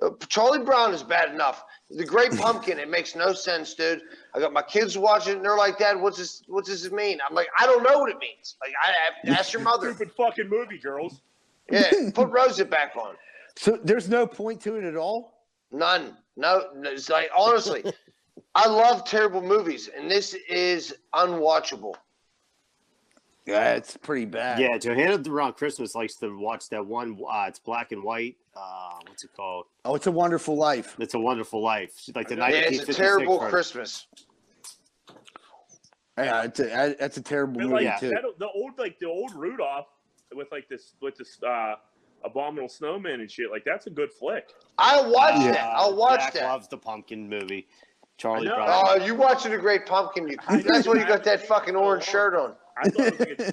Uh, 0.01 0.11
Charlie 0.29 0.65
Brown 0.65 0.93
is 0.93 1.03
bad 1.03 1.33
enough. 1.33 1.65
The 1.91 2.05
Great 2.05 2.33
Pumpkin, 2.37 2.79
it 2.79 2.91
makes 2.91 3.15
no 3.15 3.33
sense, 3.33 3.75
dude. 3.75 4.03
I 4.35 4.41
got 4.41 4.53
my 4.53 4.63
kids 4.63 4.99
watching, 4.99 5.35
it, 5.35 5.37
and 5.37 5.45
they're 5.45 5.57
like, 5.57 5.79
"Dad, 5.79 6.01
what's 6.01 6.19
this? 6.19 6.43
What 6.49 6.65
does 6.65 6.83
this 6.83 6.93
mean?" 6.93 7.19
I'm 7.27 7.35
like, 7.35 7.49
"I 7.59 7.67
don't 7.67 7.83
know 7.83 7.99
what 7.99 8.11
it 8.11 8.19
means." 8.19 8.57
Like, 8.61 8.73
I, 8.85 9.31
I 9.31 9.35
ask 9.35 9.53
your 9.53 9.63
mother. 9.63 9.95
Stupid 9.95 10.13
fucking 10.17 10.49
movie, 10.49 10.79
girls. 10.79 11.21
Yeah, 11.69 11.91
put 12.15 12.29
Rosa 12.31 12.65
back 12.65 12.95
on. 12.95 13.17
So 13.57 13.77
there's 13.83 14.09
no 14.09 14.25
point 14.25 14.61
to 14.61 14.77
it 14.77 14.85
at 14.85 14.95
all? 14.95 15.43
None. 15.73 16.17
No, 16.37 16.67
no, 16.77 16.91
it's 16.91 17.09
like 17.09 17.29
honestly, 17.37 17.83
I 18.55 18.69
love 18.69 19.05
terrible 19.05 19.43
movies, 19.43 19.89
and 19.89 20.09
this 20.09 20.35
is 20.49 20.95
unwatchable. 21.13 21.95
Yeah, 23.47 23.75
it's 23.75 23.97
pretty 23.97 24.27
bad. 24.27 24.59
Yeah, 24.61 24.77
Johanna 24.77 25.23
around 25.29 25.55
Christmas 25.55 25.95
likes 25.95 26.17
to 26.17 26.37
watch 26.37 26.69
that 26.71 26.85
one. 26.85 27.19
Uh, 27.29 27.47
it's 27.49 27.59
black 27.59 27.93
and 27.93 28.03
white. 28.03 28.37
Uh, 28.57 28.91
what's 29.07 29.23
it 29.25 29.31
called? 29.37 29.67
Oh, 29.85 29.95
it's 29.95 30.07
a 30.07 30.13
wonderful 30.13 30.57
life. 30.57 30.97
It's 30.99 31.15
a 31.15 31.19
Wonderful 31.19 31.63
Life. 31.63 31.93
Like 32.15 32.29
the 32.29 32.37
Yeah, 32.37 32.47
it's 32.49 32.89
a 32.89 32.95
terrible 32.95 33.39
version. 33.39 33.51
Christmas. 33.51 34.07
Yeah, 36.19 36.45
it's 36.45 36.61
a, 36.61 36.97
that's 36.99 37.19
a 37.19 37.23
terrible 37.23 37.55
But 37.61 37.69
movie 37.69 37.85
like 37.85 38.01
too. 38.01 38.09
that, 38.11 38.23
the 38.39 38.49
old 38.49 38.79
like 38.79 38.99
the 38.99 39.07
old 39.07 39.35
Rudolph 39.35 39.87
with 40.35 40.49
like 40.51 40.69
this 40.69 40.95
with 41.03 41.17
this 41.17 41.39
uh 41.43 41.75
abominable 42.25 42.69
snowman 42.71 43.21
and 43.21 43.31
shit. 43.31 43.51
Like 43.51 43.65
that's 43.67 43.87
a 43.87 43.91
good 43.91 44.11
flick. 44.11 44.49
I 44.79 44.97
watched 45.03 45.13
watch 45.13 45.35
Yeah. 45.45 45.53
that. 45.53 45.65
I 45.77 45.81
watched 45.89 45.97
watch 45.99 46.21
Jack 46.21 46.33
that. 46.35 46.45
loves 46.45 46.69
the 46.69 46.79
pumpkin 46.79 47.29
movie. 47.29 47.67
Charlie 48.17 48.49
I 48.49 48.51
know. 48.51 48.57
Brown. 48.65 48.85
Oh, 48.89 49.05
you 49.05 49.15
watching 49.15 49.51
the 49.53 49.59
Great 49.59 49.85
Pumpkin? 49.85 50.27
You, 50.27 50.37
that's 50.63 50.87
why 50.89 50.95
you 50.95 51.07
got 51.07 51.23
that 51.25 51.47
fucking 51.47 51.77
orange 51.77 52.05
shirt 52.05 52.35
on. 52.35 52.55
I 52.83 52.89
thought 52.89 53.07
it 53.21 53.39
was 53.39 53.53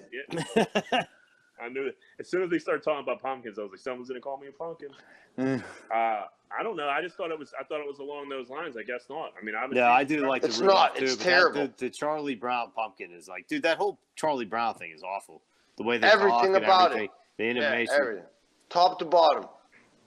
good, 0.55 0.71
yeah. 0.93 1.03
I 1.61 1.69
knew 1.69 1.87
it. 1.87 1.97
As 2.19 2.27
soon 2.29 2.43
as 2.43 2.49
they 2.49 2.59
started 2.59 2.83
talking 2.83 3.03
about 3.03 3.21
pumpkins, 3.21 3.57
I 3.59 3.63
was 3.63 3.71
like, 3.71 3.79
someone's 3.79 4.07
gonna 4.09 4.19
call 4.21 4.37
me 4.37 4.47
a 4.47 4.51
pumpkin. 4.51 4.89
Mm. 5.37 5.63
Uh, 5.91 6.25
I 6.55 6.61
don't 6.61 6.75
know. 6.77 6.87
I 6.89 7.01
just 7.01 7.15
thought 7.15 7.31
it 7.31 7.39
was. 7.39 7.53
I 7.59 7.63
thought 7.63 7.79
it 7.79 7.87
was 7.87 7.99
along 7.99 8.29
those 8.29 8.49
lines. 8.49 8.77
I 8.77 8.83
guess 8.83 9.05
not. 9.09 9.33
I 9.39 9.43
mean, 9.43 9.55
I 9.55 9.65
Yeah, 9.71 9.91
I 9.91 10.03
do 10.03 10.27
like 10.27 10.41
the 10.43 10.49
It's 10.49 10.59
Rudolph 10.59 10.77
not. 10.93 11.01
It's 11.01 11.11
too, 11.13 11.17
but 11.17 11.23
that- 11.23 11.29
terrible. 11.29 11.61
the, 11.67 11.73
the 11.77 11.89
Charlie 11.89 12.35
Brown 12.35 12.71
pumpkin 12.75 13.11
is 13.11 13.27
like, 13.27 13.47
dude, 13.47 13.63
that 13.63 13.77
whole 13.77 13.99
Charlie 14.15 14.45
Brown 14.45 14.75
thing 14.75 14.91
is 14.91 15.01
awful. 15.03 15.41
The 15.77 15.83
way 15.83 15.97
they 15.97 16.07
Everything 16.07 16.53
talk 16.53 16.61
about 16.63 16.91
everything, 16.91 17.09
The 17.37 17.43
Yeah, 17.45 17.49
animation. 17.51 17.95
everything, 17.97 18.23
top 18.69 18.99
to 18.99 19.05
bottom. 19.05 19.45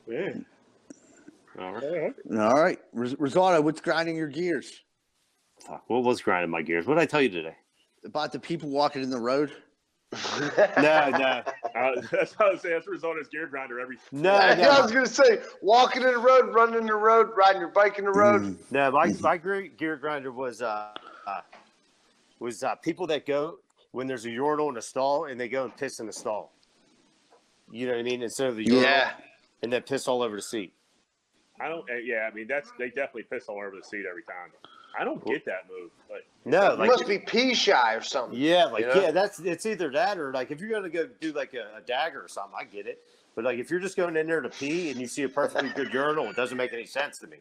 Yeah. 0.07 0.35
All 1.59 1.73
right. 1.73 2.13
All 2.39 2.55
right, 2.63 2.79
Ros- 2.93 3.15
Rosato, 3.15 3.63
what's 3.65 3.81
grinding 3.81 4.15
your 4.17 4.29
gears? 4.29 4.83
Fuck, 5.67 5.83
what 5.89 6.05
was 6.05 6.21
grinding 6.21 6.51
my 6.51 6.63
gears? 6.63 6.87
What 6.87 6.95
did 6.95 7.01
I 7.03 7.07
tell 7.07 7.23
you 7.23 7.31
today? 7.31 7.57
About 8.05 8.31
the 8.31 8.39
people 8.39 8.69
walking 8.69 9.03
in 9.03 9.11
the 9.11 9.19
road? 9.19 9.51
No, 10.79 11.11
no, 11.11 11.43
Uh, 11.75 11.91
that's 12.11 12.35
how 12.35 12.47
I 12.47 12.53
was 12.53 12.63
saying. 12.63 12.75
That's 12.75 12.87
the 12.87 12.93
result 12.93 13.13
of 13.17 13.19
his 13.21 13.29
gear 13.29 13.47
grinder. 13.47 13.81
Every 13.81 13.99
no, 14.13 14.33
I 14.33 14.81
was 14.81 14.93
gonna 14.93 15.07
say, 15.07 15.41
walking 15.63 16.03
in 16.03 16.09
the 16.09 16.19
road, 16.19 16.55
running 16.55 16.81
in 16.81 16.87
the 16.87 16.95
road, 16.95 17.31
riding 17.37 17.61
your 17.61 17.71
bike 17.71 17.99
in 17.99 18.05
the 18.05 18.11
road. 18.11 18.43
Mm. 18.43 18.57
No, 18.71 18.91
my 18.91 19.13
my 19.21 19.37
gre- 19.37 19.67
gear 19.77 19.97
grinder 19.97 20.33
was 20.33 20.63
uh, 20.63 20.93
uh 21.27 21.41
was 22.39 22.63
uh, 22.63 22.75
people 22.77 23.07
that 23.09 23.27
go 23.27 23.59
when 23.93 24.07
there's 24.07 24.27
a 24.27 24.31
urinal 24.31 24.69
in 24.71 24.77
a 24.77 24.83
stall 24.83 25.27
and 25.27 25.39
they 25.41 25.49
go 25.49 25.65
and 25.65 25.77
piss 25.77 26.01
in 26.01 26.07
the 26.07 26.13
stall. 26.13 26.53
You 27.71 27.87
know 27.87 27.93
what 27.93 28.01
I 28.01 28.03
mean? 28.05 28.23
Instead 28.23 28.49
of 28.49 28.57
the 28.57 28.65
urinal, 28.65 28.83
Yeah, 28.83 29.11
and 29.63 29.73
then 29.73 29.83
piss 29.83 30.07
all 30.07 30.23
over 30.23 30.37
the 30.37 30.43
seat. 30.43 30.73
I 31.61 31.69
don't. 31.69 31.89
uh, 31.91 31.95
Yeah, 32.03 32.29
I 32.31 32.35
mean 32.35 32.47
that's 32.47 32.71
they 32.79 32.89
definitely 32.89 33.25
piss 33.25 33.47
all 33.49 33.57
over 33.57 33.73
the 33.77 33.87
seat 33.87 34.05
every 34.09 34.23
time. 34.23 34.51
I 34.99 35.05
don't 35.05 35.25
get 35.25 35.45
that 35.47 35.69
move, 35.69 35.91
but 36.09 36.23
No, 36.45 36.73
you 36.73 36.79
like 36.79 36.91
must 36.91 37.07
be 37.07 37.19
pee 37.19 37.55
shy 37.55 37.95
or 37.95 38.03
something. 38.03 38.39
Yeah, 38.39 38.65
like 38.67 38.83
You 38.83 38.89
know? 38.89 39.03
yeah, 39.03 39.11
that's 39.11 39.39
it's 39.41 39.67
either 39.67 39.91
that 39.93 40.19
or 40.19 40.33
like 40.33 40.51
if 40.51 40.61
you're 40.61 40.71
gonna 40.71 40.89
go 40.89 41.09
do 41.21 41.33
like 41.33 41.55
a, 41.55 41.79
a 41.79 41.81
dagger 41.81 42.23
or 42.23 42.29
something, 42.29 42.55
I 42.59 42.65
get 42.65 42.87
it. 42.87 43.03
But 43.35 43.45
like 43.45 43.59
if 43.59 43.71
you're 43.71 43.81
just 43.81 43.97
going 43.97 44.17
in 44.17 44.27
there 44.27 44.41
to 44.41 44.49
pee 44.49 44.91
and 44.91 45.01
you 45.01 45.07
see 45.07 45.25
a 45.25 45.29
perfectly 45.29 45.71
good 45.71 45.93
urinal, 45.93 46.27
it 46.31 46.37
doesn't 46.37 46.57
make 46.57 46.73
any 46.73 46.87
sense 46.87 47.19
to 47.19 47.27
me. 47.27 47.37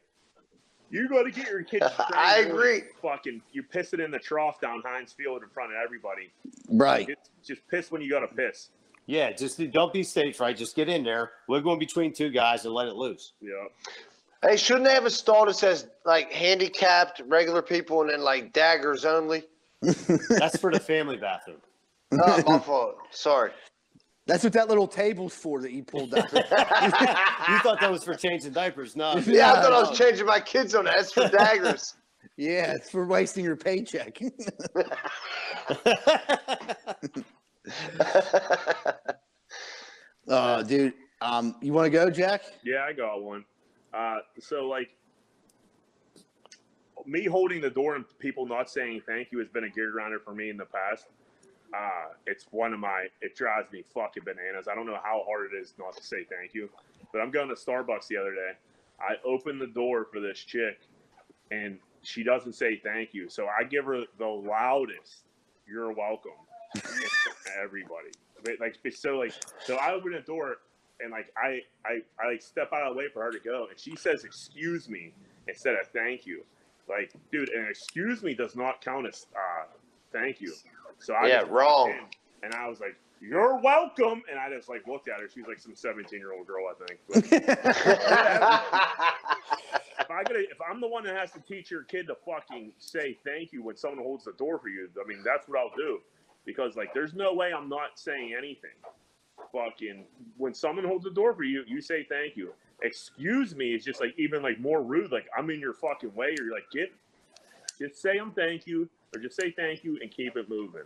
you 0.90 1.08
got 1.08 1.24
to 1.24 1.32
get 1.32 1.48
your 1.50 1.64
kids. 1.64 1.86
I 2.14 2.40
agree. 2.40 2.84
Fucking, 3.02 3.42
you 3.54 3.64
piss 3.64 3.94
it 3.94 4.00
in 4.02 4.12
the 4.12 4.20
trough 4.20 4.60
down 4.60 4.82
Heinz 4.86 5.14
Field 5.14 5.42
in 5.44 5.50
front 5.50 5.72
of 5.72 5.78
everybody. 5.84 6.32
Right. 6.70 7.08
Just, 7.08 7.32
just 7.46 7.68
piss 7.70 7.92
when 7.92 8.02
you 8.02 8.10
got 8.10 8.20
to 8.20 8.28
piss. 8.28 8.70
Yeah, 9.08 9.32
just 9.32 9.62
don't 9.72 9.94
be 9.94 10.04
stage 10.04 10.40
right. 10.40 10.58
Just 10.58 10.76
get 10.76 10.90
in 10.90 11.04
there, 11.04 11.32
wiggle 11.48 11.74
in 11.74 11.80
between 11.80 12.12
two 12.12 12.30
guys, 12.32 12.66
and 12.66 12.74
let 12.74 12.88
it 12.88 12.96
loose. 12.96 13.34
Yeah. 13.40 13.52
Hey, 14.46 14.58
shouldn't 14.58 14.86
they 14.86 14.94
have 14.94 15.06
a 15.06 15.10
stall 15.10 15.46
that 15.48 15.56
says 15.56 15.88
like 16.06 16.32
handicapped, 16.32 17.22
regular 17.26 17.62
people, 17.64 18.02
and 18.02 18.12
then 18.12 18.22
like 18.22 18.54
daggers 18.54 19.04
only? 19.04 19.44
That's 19.82 20.58
for 20.58 20.72
the 20.72 20.80
family 20.80 21.18
bathroom. 21.18 21.58
Oh, 22.14 22.44
my 22.46 22.60
fault. 22.66 22.98
Sorry. 23.12 23.52
That's 24.28 24.44
what 24.44 24.54
that 24.54 24.68
little 24.68 24.88
table's 24.88 25.34
for 25.36 25.62
that 25.62 25.72
you 25.72 25.84
pulled 25.84 26.14
out. 26.16 26.32
You 26.34 27.60
thought 27.60 27.80
that 27.80 27.92
was 27.92 28.04
for 28.04 28.16
changing 28.16 28.54
diapers? 28.54 28.96
No. 28.96 29.18
Yeah, 29.18 29.54
I 29.54 29.62
thought 29.62 29.72
I 29.72 29.80
was 29.80 29.96
changing 29.98 30.26
my 30.26 30.40
kids 30.40 30.74
on 30.74 30.86
that. 30.86 30.96
That's 30.98 31.12
for 31.12 31.28
daggers. 31.28 31.94
yeah, 32.38 32.74
it's 32.74 32.90
for 32.90 33.06
wasting 33.06 33.46
your 33.46 33.56
paycheck. 33.56 34.20
uh, 40.28 40.64
dude, 40.64 40.94
um, 41.22 41.56
you 41.62 41.72
want 41.72 41.86
to 41.86 41.92
go, 41.92 42.10
Jack? 42.10 42.42
Yeah, 42.64 42.84
I 42.84 42.94
got 42.94 43.22
one. 43.22 43.46
Uh, 43.96 44.18
so 44.40 44.68
like 44.68 44.90
me 47.06 47.26
holding 47.26 47.62
the 47.62 47.70
door 47.70 47.96
and 47.96 48.06
people 48.20 48.46
not 48.46 48.70
saying 48.70 49.02
thank 49.08 49.32
you 49.32 49.40
has 49.40 49.48
been 49.48 49.64
a 49.64 49.70
gear 49.70 49.92
grinder 49.92 50.20
for 50.20 50.34
me 50.34 50.50
in 50.50 50.58
the 50.58 50.66
past. 50.66 51.06
Uh, 51.74 52.14
it's 52.26 52.46
one 52.52 52.74
of 52.74 52.80
my. 52.80 53.08
It 53.22 53.36
drives 53.36 53.72
me 53.72 53.84
fucking 53.94 54.24
bananas. 54.24 54.68
I 54.72 54.76
don't 54.76 54.86
know 54.86 55.00
how 55.02 55.24
hard 55.28 55.52
it 55.54 55.58
is 55.58 55.74
not 55.80 55.96
to 55.98 56.04
say 56.04 56.26
thank 56.30 56.54
you. 56.54 56.70
But 57.12 57.22
I'm 57.22 57.32
going 57.32 57.50
to 57.50 57.56
Starbucks 57.56 58.08
the 58.08 58.18
other 58.18 58.34
day. 58.34 58.52
I 59.00 59.16
open 59.26 59.60
the 59.60 59.68
door 59.68 60.08
for 60.12 60.20
this 60.20 60.40
chick, 60.40 60.80
and 61.52 61.80
she 62.02 62.24
doesn't 62.24 62.54
say 62.54 62.80
thank 62.84 63.14
you. 63.14 63.30
So 63.30 63.48
I 63.48 63.64
give 63.64 63.86
her 63.86 64.04
the 64.18 64.28
loudest 64.28 65.24
"You're 65.68 65.92
welcome" 65.92 66.32
everybody. 67.62 68.12
Like 68.60 68.78
so 68.94 69.18
like 69.18 69.34
so 69.66 69.76
I 69.76 69.92
open 69.92 70.12
the 70.12 70.20
door 70.22 70.58
and 71.00 71.12
like 71.12 71.32
I, 71.38 71.62
I 71.86 72.02
I 72.20 72.28
like 72.32 72.42
step 72.42 72.72
out 72.74 72.84
of 72.84 72.94
the 72.94 72.98
way 72.98 73.08
for 73.14 73.24
her 73.24 73.32
to 73.32 73.40
go, 73.40 73.68
and 73.70 73.80
she 73.80 73.96
says 73.96 74.24
"excuse 74.24 74.90
me" 74.90 75.14
instead 75.48 75.76
of 75.76 75.88
"thank 75.94 76.26
you." 76.26 76.44
Like, 76.88 77.14
dude, 77.32 77.50
an 77.50 77.68
excuse 77.70 78.22
me 78.22 78.34
does 78.36 78.56
not 78.56 78.82
count 78.82 79.08
as 79.08 79.26
uh, 79.36 79.66
thank 80.12 80.40
you. 80.42 80.54
So 81.00 81.14
I 81.14 81.28
Yeah, 81.28 81.44
wrong. 81.50 81.90
in, 81.90 82.00
and 82.44 82.54
I 82.54 82.68
was 82.68 82.80
like, 82.80 82.96
"You're 83.20 83.60
welcome," 83.60 84.24
and 84.30 84.40
I 84.40 84.50
just 84.50 84.70
like 84.70 84.88
looked 84.88 85.10
at 85.10 85.20
her. 85.20 85.28
She's 85.28 85.48
like 85.48 85.60
some 85.60 85.76
17 85.76 86.20
year 86.20 86.34
old 86.34 86.48
girl, 86.48 86.66
I 86.70 86.74
think. 86.86 87.00
But 87.08 87.18
if 90.00 90.12
I 90.12 90.24
gotta, 90.24 90.40
if 90.40 90.58
I'm 90.70 90.80
the 90.80 90.88
one 90.88 91.04
that 91.06 91.16
has 91.16 91.32
to 91.32 91.40
teach 91.40 91.72
your 91.72 91.84
kid 91.84 92.08
to 92.08 92.16
fucking 92.26 92.72
say 92.78 93.18
thank 93.26 93.52
you 93.52 93.64
when 93.64 93.76
someone 93.76 94.04
holds 94.04 94.26
the 94.26 94.34
door 94.34 94.60
for 94.60 94.70
you, 94.70 94.90
I 95.04 95.08
mean 95.08 95.22
that's 95.26 95.48
what 95.48 95.60
I'll 95.60 95.76
do. 95.76 96.00
Because 96.46 96.76
like, 96.76 96.94
there's 96.94 97.16
no 97.16 97.34
way 97.34 97.52
I'm 97.52 97.70
not 97.70 97.98
saying 97.98 98.36
anything. 98.38 98.70
Fucking, 99.52 100.06
when 100.38 100.54
someone 100.54 100.86
holds 100.86 101.04
the 101.04 101.12
door 101.12 101.34
for 101.34 101.44
you, 101.44 101.64
you 101.68 101.82
say 101.82 102.06
thank 102.10 102.36
you. 102.36 102.54
Excuse 102.82 103.56
me 103.56 103.74
is 103.74 103.86
just 103.86 104.02
like 104.02 104.14
even 104.18 104.42
like 104.42 104.60
more 104.60 104.82
rude. 104.82 105.12
Like 105.12 105.28
I'm 105.38 105.50
in 105.50 105.60
your 105.60 105.74
fucking 105.74 106.14
way, 106.14 106.36
or 106.40 106.44
you're 106.44 106.54
like 106.54 106.70
get, 106.72 106.94
just 107.80 108.02
say 108.02 108.18
I'm 108.18 108.32
thank 108.32 108.68
you, 108.68 108.90
or 109.16 109.22
just 109.22 109.40
say 109.40 109.52
thank 109.52 109.84
you 109.84 109.98
and 110.02 110.12
keep 110.12 110.36
it 110.36 110.50
moving. 110.50 110.82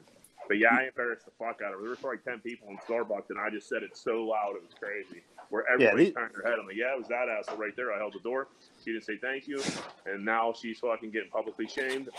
But 0.47 0.57
yeah, 0.57 0.69
I 0.71 0.87
embarrassed 0.87 1.25
the 1.25 1.31
fuck 1.37 1.61
out 1.63 1.73
of 1.73 1.79
her. 1.79 1.81
There 1.81 1.89
was 1.91 2.03
like 2.03 2.23
ten 2.23 2.39
people 2.39 2.67
in 2.69 2.77
Starbucks, 2.77 3.29
and 3.29 3.39
I 3.39 3.49
just 3.49 3.69
said 3.69 3.83
it 3.83 3.95
so 3.97 4.23
loud 4.23 4.55
it 4.55 4.63
was 4.63 4.73
crazy. 4.79 5.23
Where 5.49 5.63
everybody 5.71 6.05
the- 6.05 6.11
turned 6.11 6.33
their 6.35 6.51
head. 6.51 6.59
I'm 6.59 6.67
like, 6.67 6.75
yeah, 6.75 6.93
it 6.93 6.99
was 6.99 7.07
that 7.07 7.27
asshole 7.27 7.57
right 7.57 7.75
there. 7.75 7.91
I 7.93 7.97
held 7.97 8.13
the 8.13 8.19
door. 8.19 8.47
She 8.83 8.91
didn't 8.91 9.05
say 9.05 9.17
thank 9.17 9.47
you, 9.47 9.61
and 10.05 10.23
now 10.23 10.53
she's 10.53 10.79
fucking 10.79 11.11
getting 11.11 11.29
publicly 11.29 11.67
shamed 11.67 12.09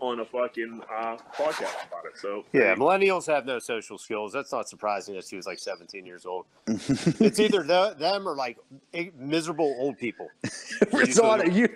on 0.00 0.20
a 0.20 0.24
fucking 0.24 0.80
uh, 0.90 1.16
podcast 1.34 1.86
about 1.88 2.04
it. 2.06 2.16
So 2.16 2.44
Yeah, 2.52 2.74
millennials 2.76 3.26
have 3.26 3.44
no 3.46 3.58
social 3.58 3.98
skills. 3.98 4.32
That's 4.32 4.52
not 4.52 4.68
surprising 4.68 5.14
that 5.16 5.24
she 5.24 5.36
was 5.36 5.46
like 5.46 5.58
17 5.58 6.06
years 6.06 6.24
old. 6.26 6.46
it's 6.68 7.40
either 7.40 7.62
the, 7.62 7.94
them 7.98 8.28
or 8.28 8.36
like 8.36 8.58
miserable 9.18 9.74
old 9.78 9.98
people. 9.98 10.28
Rosato, 10.92 11.52
you, 11.52 11.68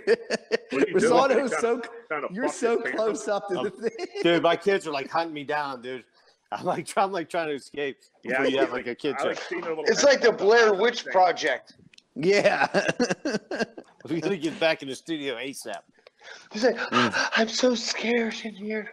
What 0.71 0.85
are 0.85 0.91
you 0.91 1.01
doing? 1.01 1.13
Rosato 1.13 1.45
is 1.45 1.51
Trying 1.51 1.61
so 1.61 1.81
to- 1.81 1.89
trying 2.09 2.29
to 2.29 2.35
you're 2.35 2.49
so 2.49 2.79
close 2.83 3.27
up? 3.29 3.43
up 3.45 3.49
to 3.49 3.59
Um, 3.59 3.65
the 3.65 3.91
thing. 3.91 4.07
Dude, 4.23 4.43
my 4.43 4.57
kids 4.57 4.87
are 4.87 4.93
like 4.93 5.11
hunting 5.11 5.35
me 5.35 5.45
down, 5.45 5.83
dude. 5.83 6.05
I'm 6.53 6.65
like, 6.67 6.89
I'm 6.97 7.11
like 7.13 7.29
trying 7.31 7.49
to 7.49 7.55
escape. 7.55 7.99
Yeah, 8.23 8.45
you 8.45 8.59
have 8.59 8.69
see, 8.69 8.73
like 8.75 8.87
a 8.87 8.95
kid. 8.95 9.17
Like 9.25 9.37
check. 9.39 9.45
seeing 9.49 9.61
their 9.63 9.71
little 9.71 9.85
it's 9.87 10.05
like 10.05 10.21
the 10.21 10.31
Blair 10.33 10.75
Witch 10.75 10.99
of 11.01 11.05
the 11.07 11.11
thing. 11.11 11.13
Project. 11.13 11.75
Yeah. 12.15 12.69
We 14.09 14.21
gotta 14.21 14.37
get 14.37 14.61
back 14.61 14.83
in 14.83 14.89
the 14.89 14.95
studio 14.95 15.37
ASAP. 15.37 15.77
He's 16.53 16.65
like, 16.65 16.77
I'm 16.91 17.49
so 17.49 17.75
scared 17.75 18.35
in 18.45 18.55
here. 18.55 18.93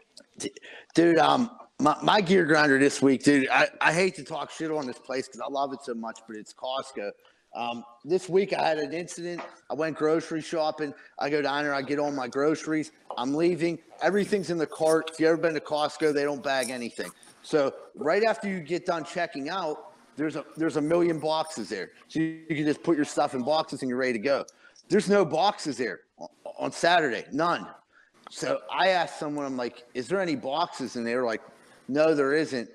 dude, 0.94 1.18
um, 1.18 1.52
my, 1.80 1.96
my 2.04 2.22
gear 2.22 2.46
grinder 2.46 2.78
this 2.78 3.02
week, 3.02 3.24
dude. 3.24 3.48
I, 3.50 3.68
I 3.82 3.94
hate 3.94 4.16
to 4.16 4.24
talk 4.24 4.52
shit 4.52 4.72
on 4.72 4.86
this 4.86 5.00
place 5.00 5.28
because 5.28 5.42
I 5.42 5.50
love 5.50 5.74
it 5.74 5.80
so 5.84 5.94
much, 5.94 6.20
but 6.28 6.36
it's 6.36 6.54
Costco. 6.54 7.12
Um, 7.56 7.84
this 8.06 8.30
week 8.30 8.54
I 8.54 8.68
had 8.68 8.78
an 8.78 8.94
incident. 8.94 9.42
I 9.70 9.74
went 9.74 9.98
grocery 9.98 10.42
shopping. 10.42 10.94
I 11.18 11.30
go 11.30 11.42
down 11.42 11.64
there. 11.64 11.74
I 11.74 11.82
get 11.82 11.98
all 11.98 12.12
my 12.12 12.28
groceries. 12.28 12.92
I'm 13.18 13.34
leaving. 13.34 13.80
Everything's 14.02 14.50
in 14.50 14.58
the 14.58 14.68
cart. 14.68 15.10
If 15.14 15.20
you 15.20 15.28
ever 15.28 15.38
been 15.38 15.56
to 15.56 15.60
Costco, 15.60 16.14
they 16.14 16.24
don't 16.24 16.44
bag 16.44 16.70
anything. 16.70 17.10
So 17.42 17.74
right 17.96 18.24
after 18.24 18.48
you 18.48 18.60
get 18.60 18.86
done 18.86 19.04
checking 19.04 19.50
out, 19.50 19.94
there's 20.16 20.36
a 20.36 20.46
there's 20.58 20.76
a 20.76 20.82
million 20.82 21.18
boxes 21.18 21.70
there. 21.70 21.92
So 22.10 22.20
you, 22.20 22.42
you 22.50 22.56
can 22.58 22.66
just 22.66 22.84
put 22.84 22.98
your 22.98 23.06
stuff 23.06 23.34
in 23.34 23.44
boxes 23.44 23.82
and 23.82 23.90
you're 23.90 23.98
ready 23.98 24.14
to 24.14 24.20
go. 24.20 24.46
There's 24.90 25.10
no 25.10 25.24
boxes 25.24 25.78
there 25.78 26.02
on, 26.58 26.72
Saturday. 26.72 27.26
None. 27.32 27.68
So 28.30 28.60
I 28.72 28.90
asked 28.90 29.20
someone, 29.20 29.46
I'm 29.46 29.58
like, 29.58 29.84
is 29.94 30.08
there 30.08 30.22
any 30.22 30.36
boxes? 30.36 30.96
And 30.96 31.06
they 31.06 31.16
were 31.16 31.26
like, 31.26 31.42
no, 31.88 32.14
there 32.14 32.34
isn't. 32.34 32.70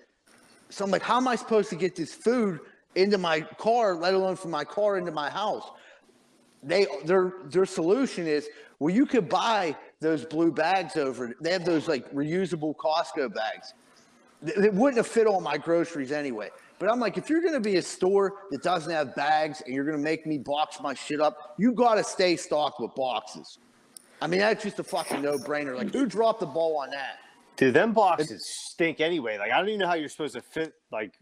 So 0.69 0.85
I'm 0.85 0.91
like, 0.91 1.03
how 1.03 1.19
am 1.19 1.29
I 1.29 1.37
supposed 1.37 1.71
to 1.71 1.77
get 1.77 1.95
this 1.95 2.13
food 2.13 2.61
into 2.97 3.19
my 3.19 3.41
car, 3.41 3.95
let 3.95 4.15
alone 4.15 4.37
from 4.37 4.51
my 4.51 4.65
car 4.65 4.99
into 4.99 5.13
my 5.13 5.31
house? 5.31 5.71
They 6.63 6.87
their 7.05 7.35
their 7.45 7.67
solution 7.67 8.27
is, 8.27 8.49
well, 8.79 8.93
you 8.93 9.07
could 9.07 9.29
buy 9.29 9.77
those 10.01 10.25
blue 10.25 10.51
bags 10.51 10.97
over. 10.97 11.35
They 11.41 11.53
have 11.53 11.65
those 11.65 11.87
like 11.87 12.11
reusable 12.13 12.75
Costco 12.75 13.35
bags. 13.35 13.75
They 14.43 14.71
wouldn't 14.71 14.97
have 14.97 15.07
fit 15.07 15.27
all 15.27 15.41
my 15.41 15.59
groceries 15.59 16.11
anyway. 16.11 16.51
But 16.85 16.93
I'm 16.93 17.01
like, 17.01 17.17
if 17.17 17.31
you're 17.31 17.41
gonna 17.41 17.61
be 17.61 17.77
a 17.77 17.83
store 17.83 18.35
that 18.51 18.63
doesn't 18.63 18.93
have 18.93 19.15
bags 19.15 19.63
and 19.65 19.75
you're 19.75 19.87
gonna 19.87 19.97
make 19.97 20.27
me 20.27 20.37
box 20.37 20.81
my 20.83 20.93
shit 20.93 21.19
up, 21.19 21.55
you 21.57 21.73
gotta 21.73 22.05
stay 22.05 22.37
stocked 22.37 22.79
with 22.79 22.95
boxes. 22.95 23.59
I 24.21 24.27
mean, 24.27 24.41
that's 24.41 24.63
just 24.63 24.79
a 24.81 24.85
fucking 24.85 25.23
no 25.23 25.39
brainer. 25.39 25.75
Like, 25.75 25.95
who 25.95 26.05
dropped 26.05 26.41
the 26.41 26.47
ball 26.47 26.77
on 26.77 26.91
that? 26.91 27.21
Dude, 27.57 27.73
them 27.73 27.95
boxes 27.95 28.47
stink 28.71 29.01
anyway. 29.01 29.39
Like 29.39 29.51
I 29.51 29.57
don't 29.57 29.69
even 29.71 29.81
know 29.81 29.87
how 29.87 29.95
you're 29.95 30.11
supposed 30.11 30.35
to 30.35 30.43
fit 30.43 30.75
like 30.93 31.15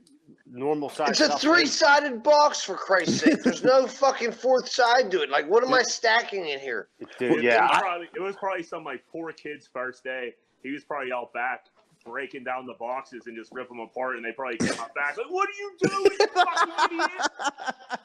normal 0.51 0.89
size. 0.89 1.11
It's 1.11 1.21
a 1.21 1.39
three-sided 1.39 2.25
box 2.25 2.65
for 2.65 2.75
Christ's 2.75 3.21
sake. 3.21 3.45
There's 3.45 3.63
no 3.63 3.87
fucking 4.03 4.33
fourth 4.33 4.69
side 4.69 5.13
to 5.13 5.23
it. 5.23 5.31
Like, 5.31 5.49
what 5.49 5.63
am 5.63 5.73
I 5.73 5.83
stacking 5.83 6.49
in 6.49 6.59
here? 6.59 6.89
Dude, 7.21 7.39
It, 7.39 7.45
yeah, 7.45 7.69
was 7.69 7.79
probably, 7.79 8.09
it 8.17 8.21
was 8.21 8.35
probably 8.35 8.65
some 8.65 8.83
like 8.83 9.05
poor 9.13 9.31
kid's 9.31 9.69
first 9.73 10.03
day. 10.03 10.35
He 10.65 10.73
was 10.73 10.83
probably 10.83 11.13
all 11.13 11.31
back 11.33 11.67
breaking 12.05 12.45
down 12.45 12.67
the 12.67 12.75
boxes 12.75 13.27
and 13.27 13.37
just 13.37 13.53
rip 13.53 13.69
them 13.69 13.81
apart, 13.81 14.17
and 14.17 14.25
they 14.25 14.33
probably 14.33 14.59
came 14.59 14.79
out 14.81 14.95
back 14.95 15.17
like, 15.17 15.31
"What 15.31 15.49
are 15.49 15.59
you 15.59 15.73
doing, 15.81 16.13
you 16.19 16.27
fucking 16.29 16.99
idiot?" 16.99 17.11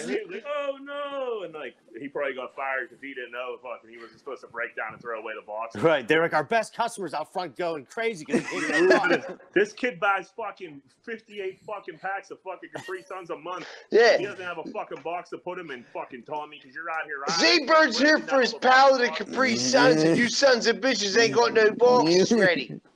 And 0.00 0.10
he 0.10 0.16
was 0.24 0.30
like, 0.32 0.44
"Oh 0.48 0.78
no!" 0.80 1.42
And 1.44 1.52
like 1.52 1.74
he 2.00 2.08
probably 2.08 2.34
got 2.34 2.56
fired 2.56 2.88
because 2.88 3.02
he 3.02 3.12
didn't 3.12 3.32
know 3.32 3.56
fucking 3.62 3.90
he 3.90 3.98
wasn't 3.98 4.18
supposed 4.18 4.40
to 4.40 4.46
break 4.46 4.74
down 4.74 4.94
and 4.94 5.00
throw 5.02 5.20
away 5.20 5.34
the 5.38 5.46
boxes. 5.46 5.82
right. 5.82 6.08
They're 6.08 6.22
like 6.22 6.32
our 6.32 6.42
best 6.44 6.74
customers 6.74 7.12
out 7.12 7.32
front 7.32 7.54
going 7.56 7.84
crazy 7.84 8.24
because 8.24 8.44
they 8.50 8.60
take 8.60 8.88
that 8.88 9.26
box. 9.28 9.42
This 9.52 9.74
kid 9.74 10.00
buys 10.00 10.30
fucking 10.36 10.80
fifty-eight 11.04 11.60
fucking 11.66 11.98
packs 11.98 12.30
of 12.30 12.40
fucking 12.40 12.70
Capri 12.74 13.02
Suns 13.02 13.28
a 13.30 13.36
month. 13.36 13.66
Yeah. 13.90 14.16
He 14.16 14.24
doesn't 14.24 14.44
have 14.44 14.58
a 14.58 14.64
fucking 14.70 15.02
box 15.02 15.30
to 15.30 15.38
put 15.38 15.58
him 15.58 15.70
in, 15.70 15.84
fucking 15.92 16.22
Tommy, 16.22 16.60
because 16.62 16.74
you're 16.74 16.90
out 16.90 17.04
here. 17.04 17.22
Z-Bird's 17.38 17.98
here 17.98 18.18
for 18.18 18.40
his 18.40 18.54
pallet 18.54 19.06
of 19.06 19.14
Capri 19.14 19.56
Suns, 19.56 20.02
and 20.02 20.16
you 20.16 20.28
sons 20.28 20.66
of 20.66 20.76
bitches 20.76 21.20
ain't 21.20 21.34
got 21.34 21.52
no 21.52 21.70
boxes 21.72 22.32
ready. 22.32 22.80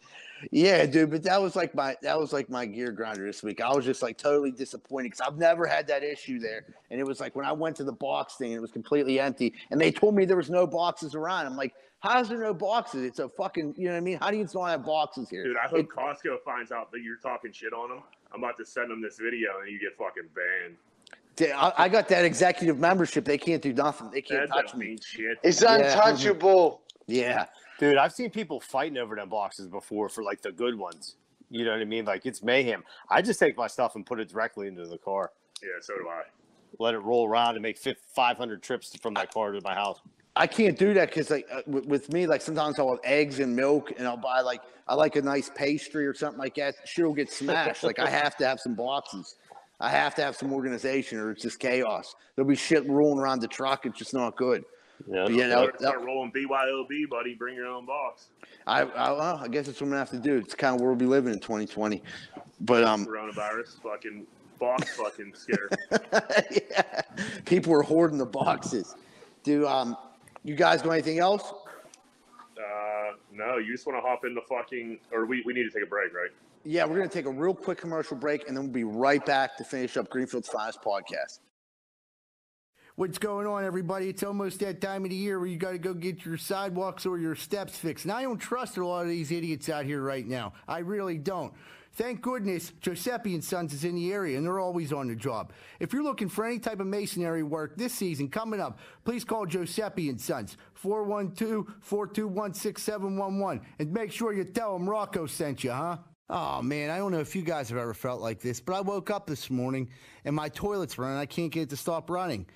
Yeah, 0.50 0.86
dude, 0.86 1.10
but 1.10 1.22
that 1.24 1.40
was 1.40 1.56
like 1.56 1.74
my 1.74 1.96
that 2.02 2.18
was 2.18 2.32
like 2.32 2.48
my 2.48 2.64
gear 2.66 2.92
grinder 2.92 3.26
this 3.26 3.42
week. 3.42 3.60
I 3.60 3.74
was 3.74 3.84
just 3.84 4.02
like 4.02 4.16
totally 4.18 4.50
disappointed 4.52 5.10
because 5.12 5.20
I've 5.20 5.36
never 5.38 5.66
had 5.66 5.86
that 5.88 6.02
issue 6.04 6.38
there, 6.38 6.64
and 6.90 7.00
it 7.00 7.04
was 7.04 7.20
like 7.20 7.34
when 7.36 7.44
I 7.46 7.52
went 7.52 7.76
to 7.76 7.84
the 7.84 7.92
box 7.92 8.36
thing, 8.36 8.52
it 8.52 8.60
was 8.60 8.70
completely 8.70 9.18
empty, 9.20 9.54
and 9.70 9.80
they 9.80 9.90
told 9.90 10.14
me 10.14 10.24
there 10.24 10.36
was 10.36 10.50
no 10.50 10.66
boxes 10.66 11.14
around. 11.14 11.46
I'm 11.46 11.56
like, 11.56 11.74
how's 12.00 12.28
there 12.28 12.38
no 12.38 12.54
boxes? 12.54 13.02
It's 13.04 13.18
a 13.18 13.28
fucking, 13.28 13.74
you 13.76 13.86
know 13.86 13.92
what 13.92 13.96
I 13.98 14.00
mean? 14.00 14.18
How 14.20 14.30
do 14.30 14.36
you 14.36 14.46
not 14.54 14.66
have 14.66 14.84
boxes 14.84 15.28
here? 15.28 15.42
Dude, 15.44 15.56
I 15.56 15.66
hope 15.66 15.80
It- 15.80 15.88
Costco 15.88 16.40
finds 16.44 16.70
out 16.70 16.92
that 16.92 17.00
you're 17.02 17.16
talking 17.16 17.50
shit 17.52 17.72
on 17.72 17.88
them. 17.90 18.02
I'm 18.32 18.42
about 18.42 18.56
to 18.58 18.64
send 18.64 18.90
them 18.90 19.02
this 19.02 19.18
video 19.18 19.58
and 19.62 19.70
you 19.72 19.80
get 19.80 19.96
fucking 19.98 20.28
banned. 20.34 20.76
Dude, 21.34 21.50
I, 21.52 21.72
I 21.76 21.88
got 21.88 22.08
that 22.08 22.24
executive 22.24 22.78
membership. 22.78 23.24
They 23.24 23.38
can't 23.38 23.62
do 23.62 23.72
nothing. 23.72 24.10
They 24.10 24.22
can't 24.22 24.48
That 24.48 24.66
touch 24.68 24.74
me. 24.76 24.98
shit. 25.04 25.38
It's 25.42 25.62
Yeah. 25.62 25.74
untouchable. 25.76 26.82
Yeah, 27.06 27.46
Dude, 27.78 27.96
I've 27.96 28.12
seen 28.12 28.30
people 28.30 28.60
fighting 28.60 28.98
over 28.98 29.14
them 29.14 29.28
boxes 29.28 29.68
before 29.68 30.08
for 30.08 30.22
like 30.24 30.42
the 30.42 30.52
good 30.52 30.76
ones. 30.76 31.16
You 31.50 31.64
know 31.64 31.72
what 31.72 31.80
I 31.80 31.84
mean? 31.84 32.04
Like 32.04 32.26
it's 32.26 32.42
mayhem. 32.42 32.82
I 33.08 33.22
just 33.22 33.38
take 33.38 33.56
my 33.56 33.68
stuff 33.68 33.94
and 33.94 34.04
put 34.04 34.20
it 34.20 34.28
directly 34.28 34.66
into 34.66 34.84
the 34.84 34.98
car. 34.98 35.32
Yeah, 35.62 35.68
so 35.80 35.94
do 35.94 36.08
I. 36.08 36.22
Let 36.78 36.94
it 36.94 36.98
roll 36.98 37.26
around 37.26 37.54
and 37.54 37.62
make 37.62 37.78
500 37.78 38.62
trips 38.62 38.94
from 39.00 39.14
my 39.14 39.26
car 39.26 39.52
to 39.52 39.60
my 39.62 39.74
house. 39.74 40.00
I 40.36 40.46
can't 40.46 40.78
do 40.78 40.94
that 40.94 41.08
because 41.08 41.30
like 41.30 41.46
uh, 41.52 41.62
with, 41.66 41.86
with 41.86 42.12
me, 42.12 42.26
like 42.26 42.42
sometimes 42.42 42.78
I'll 42.78 42.90
have 42.90 43.00
eggs 43.02 43.40
and 43.40 43.56
milk, 43.56 43.92
and 43.96 44.06
I'll 44.06 44.16
buy 44.16 44.40
like 44.40 44.60
I 44.86 44.94
like 44.94 45.16
a 45.16 45.22
nice 45.22 45.50
pastry 45.54 46.06
or 46.06 46.14
something 46.14 46.38
like 46.38 46.54
that. 46.56 46.76
Shit 46.84 47.04
will 47.04 47.14
get 47.14 47.32
smashed. 47.32 47.82
like 47.82 47.98
I 47.98 48.08
have 48.08 48.36
to 48.36 48.46
have 48.46 48.60
some 48.60 48.74
boxes. 48.74 49.36
I 49.80 49.90
have 49.90 50.14
to 50.16 50.22
have 50.22 50.36
some 50.36 50.52
organization, 50.52 51.18
or 51.18 51.30
it's 51.30 51.42
just 51.42 51.58
chaos. 51.58 52.14
There'll 52.34 52.48
be 52.48 52.56
shit 52.56 52.88
rolling 52.88 53.18
around 53.18 53.40
the 53.40 53.48
truck. 53.48 53.86
It's 53.86 53.98
just 53.98 54.14
not 54.14 54.36
good. 54.36 54.64
Yeah. 55.06 55.24
But 55.24 55.32
yeah, 55.32 55.48
Start, 55.50 55.66
that, 55.66 55.78
that, 55.80 55.88
start 55.88 56.04
rolling 56.04 56.32
BYOB, 56.32 57.08
buddy. 57.08 57.34
Bring 57.34 57.54
your 57.54 57.66
own 57.66 57.86
box. 57.86 58.28
I, 58.66 58.82
I, 58.82 59.12
well, 59.12 59.36
I 59.42 59.48
guess 59.48 59.66
that's 59.66 59.80
what 59.80 59.86
I'm 59.86 59.90
gonna 59.90 60.00
have 60.00 60.10
to 60.10 60.18
do. 60.18 60.36
It's 60.36 60.54
kind 60.54 60.74
of 60.74 60.80
where 60.80 60.90
we'll 60.90 60.98
be 60.98 61.06
living 61.06 61.32
in 61.32 61.40
2020. 61.40 62.02
But 62.60 62.84
um, 62.84 63.06
Coronavirus, 63.06 63.80
fucking 63.82 64.26
box, 64.58 64.96
fucking 64.96 65.32
scare. 65.34 65.68
yeah, 66.50 67.02
people 67.44 67.72
are 67.74 67.82
hoarding 67.82 68.18
the 68.18 68.26
boxes. 68.26 68.96
Do 69.44 69.66
um, 69.66 69.96
you 70.44 70.54
guys 70.54 70.82
got 70.82 70.90
anything 70.90 71.20
else? 71.20 71.52
Uh, 72.58 73.12
no, 73.32 73.58
you 73.58 73.72
just 73.72 73.86
want 73.86 74.02
to 74.02 74.06
hop 74.06 74.24
into 74.24 74.40
fucking, 74.48 74.98
or 75.12 75.26
we, 75.26 75.42
we 75.46 75.52
need 75.52 75.62
to 75.64 75.70
take 75.70 75.84
a 75.84 75.86
break, 75.86 76.12
right? 76.12 76.30
Yeah, 76.64 76.84
we're 76.84 76.96
gonna 76.96 77.08
take 77.08 77.26
a 77.26 77.30
real 77.30 77.54
quick 77.54 77.78
commercial 77.78 78.16
break, 78.16 78.48
and 78.48 78.56
then 78.56 78.64
we'll 78.64 78.72
be 78.72 78.84
right 78.84 79.24
back 79.24 79.56
to 79.58 79.64
finish 79.64 79.96
up 79.96 80.10
Greenfield's 80.10 80.48
finest 80.48 80.82
podcast. 80.82 81.38
What's 82.98 83.18
going 83.18 83.46
on, 83.46 83.64
everybody? 83.64 84.08
It's 84.08 84.24
almost 84.24 84.58
that 84.58 84.80
time 84.80 85.04
of 85.04 85.10
the 85.10 85.16
year 85.16 85.38
where 85.38 85.46
you 85.46 85.56
got 85.56 85.70
to 85.70 85.78
go 85.78 85.94
get 85.94 86.24
your 86.24 86.36
sidewalks 86.36 87.06
or 87.06 87.16
your 87.16 87.36
steps 87.36 87.78
fixed. 87.78 88.04
And 88.04 88.10
I 88.10 88.22
don't 88.22 88.38
trust 88.38 88.76
a 88.76 88.84
lot 88.84 89.02
of 89.02 89.08
these 89.08 89.30
idiots 89.30 89.68
out 89.68 89.84
here 89.84 90.02
right 90.02 90.26
now. 90.26 90.52
I 90.66 90.78
really 90.78 91.16
don't. 91.16 91.54
Thank 91.92 92.22
goodness 92.22 92.72
Giuseppe 92.80 93.34
and 93.34 93.44
Sons 93.44 93.72
is 93.72 93.84
in 93.84 93.94
the 93.94 94.12
area 94.12 94.36
and 94.36 94.44
they're 94.44 94.58
always 94.58 94.92
on 94.92 95.06
the 95.06 95.14
job. 95.14 95.52
If 95.78 95.92
you're 95.92 96.02
looking 96.02 96.28
for 96.28 96.44
any 96.44 96.58
type 96.58 96.80
of 96.80 96.88
masonry 96.88 97.44
work 97.44 97.76
this 97.76 97.94
season 97.94 98.30
coming 98.30 98.60
up, 98.60 98.80
please 99.04 99.22
call 99.22 99.46
Giuseppe 99.46 100.08
and 100.08 100.20
Sons 100.20 100.56
412-421-6711 100.82 103.60
and 103.78 103.92
make 103.92 104.10
sure 104.10 104.32
you 104.32 104.42
tell 104.42 104.76
them 104.76 104.90
Rocco 104.90 105.26
sent 105.26 105.62
you, 105.62 105.70
huh? 105.70 105.98
Oh 106.30 106.62
man, 106.62 106.90
I 106.90 106.98
don't 106.98 107.12
know 107.12 107.20
if 107.20 107.36
you 107.36 107.42
guys 107.42 107.68
have 107.68 107.78
ever 107.78 107.94
felt 107.94 108.20
like 108.20 108.40
this, 108.40 108.58
but 108.58 108.74
I 108.74 108.80
woke 108.80 109.08
up 109.08 109.28
this 109.28 109.50
morning 109.50 109.88
and 110.24 110.34
my 110.34 110.48
toilet's 110.48 110.98
running. 110.98 111.16
I 111.16 111.26
can't 111.26 111.52
get 111.52 111.62
it 111.62 111.70
to 111.70 111.76
stop 111.76 112.10
running. 112.10 112.48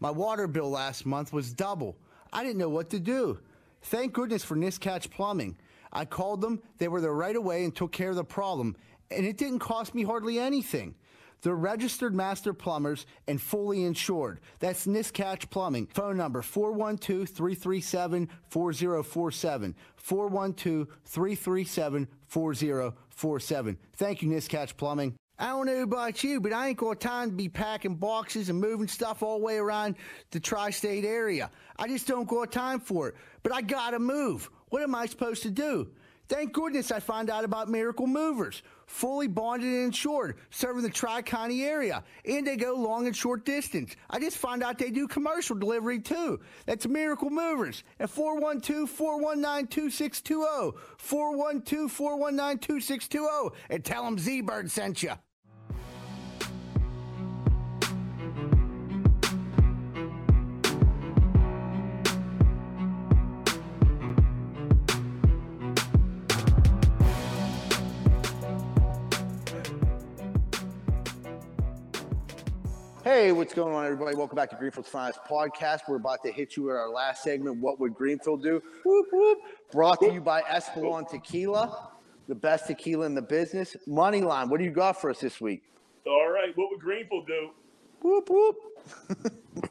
My 0.00 0.10
water 0.10 0.46
bill 0.46 0.70
last 0.70 1.04
month 1.04 1.32
was 1.32 1.52
double. 1.52 1.96
I 2.32 2.42
didn't 2.42 2.58
know 2.58 2.70
what 2.70 2.90
to 2.90 2.98
do. 2.98 3.38
Thank 3.82 4.14
goodness 4.14 4.44
for 4.44 4.56
Niscatch 4.56 5.10
Plumbing. 5.10 5.56
I 5.92 6.04
called 6.06 6.40
them, 6.40 6.62
they 6.78 6.88
were 6.88 7.00
there 7.00 7.14
right 7.14 7.36
away 7.36 7.64
and 7.64 7.74
took 7.74 7.92
care 7.92 8.10
of 8.10 8.16
the 8.16 8.24
problem, 8.24 8.76
and 9.10 9.26
it 9.26 9.36
didn't 9.36 9.58
cost 9.58 9.94
me 9.94 10.04
hardly 10.04 10.38
anything. 10.38 10.94
They're 11.42 11.54
registered 11.54 12.14
master 12.14 12.52
plumbers 12.52 13.06
and 13.26 13.40
fully 13.40 13.84
insured. 13.84 14.40
That's 14.58 14.86
Niscatch 14.86 15.48
Plumbing. 15.48 15.86
Phone 15.86 16.16
number 16.16 16.42
412 16.42 17.28
337 17.28 18.28
4047. 18.48 19.74
412 19.96 20.86
337 21.06 22.08
4047. 22.26 23.78
Thank 23.94 24.22
you, 24.22 24.28
Niscatch 24.28 24.76
Plumbing. 24.76 25.16
I 25.40 25.46
don't 25.46 25.64
know 25.64 25.82
about 25.82 26.22
you, 26.22 26.38
but 26.38 26.52
I 26.52 26.68
ain't 26.68 26.76
got 26.76 27.00
time 27.00 27.30
to 27.30 27.34
be 27.34 27.48
packing 27.48 27.94
boxes 27.94 28.50
and 28.50 28.60
moving 28.60 28.88
stuff 28.88 29.22
all 29.22 29.38
the 29.38 29.44
way 29.44 29.56
around 29.56 29.96
the 30.32 30.38
tri 30.38 30.68
state 30.68 31.02
area. 31.02 31.50
I 31.78 31.88
just 31.88 32.06
don't 32.06 32.28
got 32.28 32.52
time 32.52 32.78
for 32.78 33.08
it. 33.08 33.14
But 33.42 33.54
I 33.54 33.62
gotta 33.62 33.98
move. 33.98 34.50
What 34.68 34.82
am 34.82 34.94
I 34.94 35.06
supposed 35.06 35.42
to 35.44 35.50
do? 35.50 35.88
Thank 36.28 36.52
goodness 36.52 36.92
I 36.92 37.00
found 37.00 37.30
out 37.30 37.44
about 37.44 37.70
Miracle 37.70 38.06
Movers. 38.06 38.62
Fully 38.86 39.28
bonded 39.28 39.66
and 39.66 39.86
insured, 39.86 40.36
serving 40.50 40.82
the 40.82 40.90
Tri 40.90 41.22
County 41.22 41.64
area. 41.64 42.04
And 42.26 42.46
they 42.46 42.56
go 42.56 42.74
long 42.74 43.06
and 43.06 43.16
short 43.16 43.46
distance. 43.46 43.96
I 44.10 44.20
just 44.20 44.36
found 44.36 44.62
out 44.62 44.76
they 44.76 44.90
do 44.90 45.08
commercial 45.08 45.56
delivery 45.56 46.00
too. 46.00 46.38
That's 46.66 46.86
Miracle 46.86 47.30
Movers 47.30 47.82
at 47.98 48.10
412 48.10 48.90
419 48.90 49.68
2620. 49.68 50.78
412 50.98 51.90
419 51.90 52.58
2620. 52.58 53.56
And 53.70 53.82
tell 53.82 54.04
them 54.04 54.18
Z 54.18 54.42
Bird 54.42 54.70
sent 54.70 55.02
you. 55.02 55.14
Hey, 73.02 73.32
what's 73.32 73.54
going 73.54 73.74
on, 73.74 73.86
everybody? 73.86 74.14
Welcome 74.14 74.36
back 74.36 74.50
to 74.50 74.56
Greenfield's 74.56 74.90
Finest 74.90 75.20
Podcast. 75.24 75.80
We're 75.88 75.96
about 75.96 76.22
to 76.22 76.30
hit 76.30 76.54
you 76.54 76.64
with 76.64 76.76
our 76.76 76.90
last 76.90 77.22
segment. 77.22 77.56
What 77.56 77.80
would 77.80 77.94
Greenfield 77.94 78.42
do? 78.42 78.62
Whoop, 78.84 79.06
whoop. 79.10 79.38
Brought 79.72 80.00
to 80.00 80.12
you 80.12 80.20
by 80.20 80.42
Espolon 80.42 81.08
Tequila, 81.08 81.92
the 82.28 82.34
best 82.34 82.66
tequila 82.66 83.06
in 83.06 83.14
the 83.14 83.22
business. 83.22 83.74
Moneyline, 83.88 84.50
what 84.50 84.58
do 84.58 84.64
you 84.64 84.70
got 84.70 85.00
for 85.00 85.08
us 85.08 85.18
this 85.18 85.40
week? 85.40 85.62
All 86.06 86.30
right, 86.30 86.54
what 86.56 86.70
would 86.70 86.80
Greenfield 86.80 87.26
do 87.26 87.50
Whoop 88.02 88.28
whoop. 88.28 88.56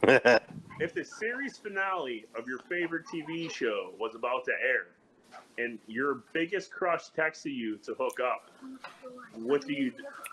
if 0.80 0.96
the 0.96 1.06
series 1.06 1.56
finale 1.56 2.26
of 2.36 2.48
your 2.48 2.60
favorite 2.68 3.06
TV 3.06 3.52
show 3.52 3.94
was 4.00 4.16
about 4.16 4.44
to 4.46 4.52
air 4.54 4.88
and 5.64 5.78
your 5.86 6.24
biggest 6.34 6.72
crush 6.72 7.12
texted 7.16 7.54
you 7.54 7.78
to 7.78 7.94
hook 7.94 8.20
up? 8.20 8.50
What 9.36 9.68
do 9.68 9.74
you 9.74 9.92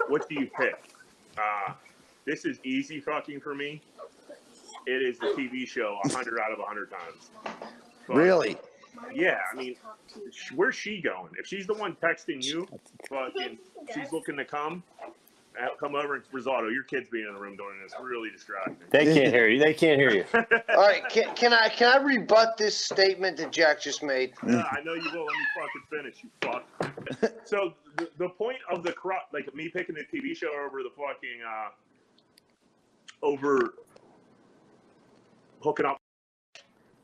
what 0.09 0.27
do 0.31 0.35
you 0.37 0.51
pick? 0.59 0.93
Uh, 1.37 1.75
this 2.27 2.45
is 2.45 2.59
easy 2.65 3.01
fucking 3.01 3.41
for 3.41 3.55
me. 3.55 3.81
It 4.87 5.03
is 5.03 5.19
the 5.19 5.27
TV 5.29 5.67
show 5.67 5.99
100 6.05 6.39
out 6.41 6.53
of 6.53 6.59
100 6.59 6.91
times. 6.91 7.31
But, 8.07 8.17
Really? 8.17 8.57
Yeah, 9.15 9.39
I 9.53 9.57
mean, 9.57 9.77
where's 10.55 10.75
she 10.75 11.03
going? 11.03 11.31
If 11.39 11.47
she's 11.47 11.67
the 11.67 11.75
one 11.75 11.97
texting 12.03 12.43
you, 12.43 12.67
fucking, 13.11 13.59
she's 13.95 14.11
looking 14.11 14.37
to 14.39 14.45
come. 14.45 14.83
uh, 15.61 15.67
Come 15.79 15.95
over 15.95 16.15
and 16.15 16.25
Rosato, 16.33 16.73
your 16.73 16.83
kid's 16.85 17.11
being 17.11 17.27
in 17.29 17.35
the 17.35 17.41
room 17.41 17.57
doing 17.59 17.75
this 17.83 17.93
really 18.01 18.31
distracting. 18.31 18.77
They 18.91 19.05
can't 19.05 19.35
hear 19.35 19.49
you. 19.49 19.59
They 19.59 19.75
can't 19.75 20.01
hear 20.01 20.11
you. 20.13 20.25
All 20.71 20.77
right, 20.77 21.07
can, 21.11 21.35
can 21.35 21.53
I 21.53 21.69
can 21.69 21.93
I 21.93 22.03
rebut 22.03 22.57
this 22.57 22.75
statement 22.77 23.37
that 23.37 23.53
Jack 23.53 23.83
just 23.83 24.03
made? 24.03 24.33
Yeah, 24.47 24.65
I 24.71 24.81
know 24.83 24.95
you 24.95 25.11
will. 25.13 25.27
Let 25.27 25.35
me 25.37 25.47
fucking 25.59 25.83
finish, 25.91 26.17
you 26.23 26.31
fuck. 26.41 27.33
so 27.45 27.75
the, 27.99 28.09
the 28.19 28.29
point 28.31 28.59
of 28.71 28.83
the 28.83 28.93
cru 28.93 29.13
like 29.35 29.55
me 29.55 29.69
picking 29.69 29.95
the 29.95 30.05
TV 30.05 30.35
show 30.35 30.49
over 30.65 30.83
the 30.83 30.91
fucking 30.97 31.41
uh, 31.47 31.69
over 33.23 33.75
hooking 35.63 35.87
up 35.87 35.99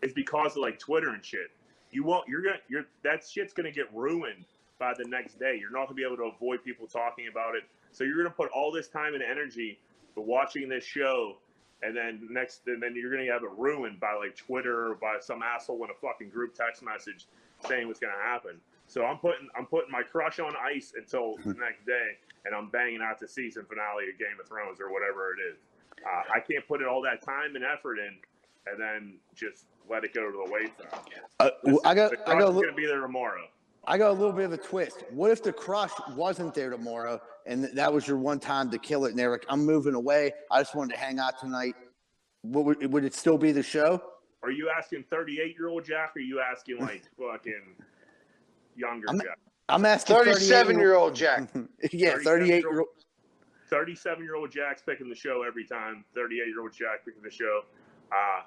is 0.03 0.13
because 0.13 0.53
of 0.53 0.59
like 0.59 0.79
Twitter 0.79 1.11
and 1.11 1.25
shit. 1.25 1.51
You 1.91 2.05
won't. 2.05 2.29
You're 2.29 2.43
gonna. 2.43 2.57
You're 2.69 2.85
that 3.05 3.25
shit's 3.27 3.53
gonna 3.53 3.71
get 3.71 3.93
ruined 3.95 4.47
by 4.79 4.95
the 4.97 5.05
next 5.09 5.39
day. 5.39 5.57
You're 5.61 5.71
not 5.71 5.87
gonna 5.87 5.95
be 5.95 6.05
able 6.05 6.17
to 6.17 6.31
avoid 6.35 6.65
people 6.65 6.87
talking 6.87 7.29
about 7.31 7.55
it. 7.55 7.65
So 7.93 8.05
you're 8.05 8.17
gonna 8.17 8.35
put 8.35 8.51
all 8.51 8.73
this 8.73 8.89
time 8.89 9.15
and 9.15 9.23
energy 9.23 9.79
to 10.15 10.21
watching 10.21 10.69
this 10.69 10.85
show, 10.85 11.37
and 11.83 11.97
then 11.97 12.27
next, 12.31 12.63
and 12.67 12.83
then 12.83 12.95
you're 12.97 13.11
gonna 13.11 13.31
have 13.31 13.43
it 13.43 13.51
ruined 13.57 14.01
by 14.01 14.15
like 14.15 14.37
Twitter 14.37 14.93
or 14.93 14.95
by 14.95 15.17
some 15.21 15.43
asshole 15.43 15.85
in 15.85 15.91
a 15.91 15.95
fucking 16.01 16.31
group 16.31 16.55
text 16.55 16.83
message 16.83 17.27
saying 17.69 17.87
what's 17.87 18.01
gonna 18.01 18.13
happen. 18.23 18.61
So 18.87 19.05
I'm 19.05 19.19
putting 19.19 19.49
I'm 19.57 19.67
putting 19.67 19.91
my 19.91 20.03
crush 20.03 20.41
on 20.41 20.55
ice 20.57 20.95
until 20.97 21.37
the 21.45 21.55
next 21.55 21.87
day, 21.87 22.19
and 22.45 22.55
I'm 22.55 22.69
banging 22.71 23.03
out 23.03 23.21
the 23.21 23.29
season 23.29 23.65
finale 23.69 24.11
of 24.11 24.19
Game 24.19 24.41
of 24.41 24.49
Thrones 24.49 24.81
or 24.81 24.93
whatever 24.93 25.33
it 25.33 25.41
is. 25.53 25.59
Uh, 26.05 26.23
I 26.35 26.41
can't 26.41 26.67
put 26.67 26.81
in 26.83 26.89
all 26.89 27.03
that 27.03 27.23
time 27.25 27.55
and 27.57 27.65
effort 27.65 27.99
in, 27.99 28.17
and 28.67 28.81
then 28.81 29.19
just 29.35 29.67
let 29.89 30.05
it 30.05 30.15
go 30.15 30.31
to 30.31 30.37
the 30.47 30.53
wayside. 30.53 31.11
Uh, 31.41 31.51
This- 31.65 31.79
I 31.85 31.95
got 31.95 32.11
the 32.13 32.21
I 32.21 32.25
crush 32.25 32.41
got 32.41 32.47
a 32.47 32.51
is 32.51 32.57
li- 32.57 32.63
gonna 32.63 32.77
be 32.77 32.87
there 32.87 33.01
tomorrow. 33.01 33.47
I 33.85 33.99
got 33.99 34.11
a 34.11 34.13
little 34.13 34.33
bit 34.33 34.45
of 34.45 34.53
a 34.53 34.59
twist. 34.59 35.03
What 35.11 35.33
if 35.33 35.43
the 35.43 35.53
crush 35.53 35.91
wasn't 36.15 36.55
there 36.55 36.71
tomorrow 36.71 37.21
and 37.47 37.65
that 37.65 37.93
was 37.93 38.07
your 38.07 38.17
one 38.17 38.39
time 38.39 38.71
to 38.71 38.79
kill 38.79 39.07
it? 39.07 39.11
And 39.11 39.19
they're 39.19 39.41
I'm 39.49 39.67
moving 39.67 39.95
away. 39.95 40.33
I 40.53 40.61
just 40.61 40.77
wanted 40.77 40.95
to 40.95 41.01
hang 41.01 41.19
out 41.19 41.41
tonight. 41.41 41.75
What 42.43 42.65
would, 42.65 42.93
would 42.93 43.05
it 43.05 43.13
still 43.13 43.37
be 43.39 43.51
the 43.51 43.63
show? 43.63 44.01
Are 44.45 44.53
you 44.53 44.71
asking 44.77 45.05
38 45.11 45.57
year 45.59 45.69
old 45.69 45.85
Jack? 45.85 46.13
Or 46.15 46.21
are 46.21 46.23
you 46.23 46.41
asking 46.41 46.79
like 46.79 47.03
fucking 47.19 47.75
younger 48.77 49.09
I'm- 49.09 49.19
Jack? 49.21 49.39
I'm 49.69 49.85
asking 49.87 50.17
37 50.17 50.79
year 50.79 50.95
old 50.95 51.15
Jack. 51.17 51.49
yeah, 51.93 52.17
38 52.23 52.63
year 52.63 52.81
old. 52.81 52.89
37 53.73 54.23
year 54.23 54.35
old 54.35 54.53
Jack's 54.53 54.83
picking 54.83 55.09
the 55.09 55.15
show 55.15 55.45
every 55.49 55.65
time. 55.65 56.05
38 56.15 56.47
year 56.47 56.61
old 56.61 56.73
Jack 56.73 57.07
picking 57.07 57.23
the 57.23 57.31
show. 57.31 57.63
Uh, 58.13 58.43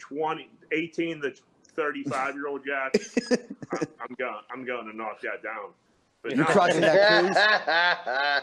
20, 0.00 0.50
18 0.72 1.22
to 1.22 1.32
35 1.76 2.34
year 2.34 2.48
old 2.48 2.66
Jack. 2.66 2.96
I'm, 3.30 3.86
I'm 4.00 4.16
going. 4.18 4.42
I'm 4.50 4.64
going 4.64 4.90
to 4.90 4.96
knock 4.96 5.20
that 5.22 5.44
down. 5.44 5.70
But 6.22 6.32
You're 6.32 6.44
no, 6.44 6.50
crushing 6.50 6.80
that 6.80 8.42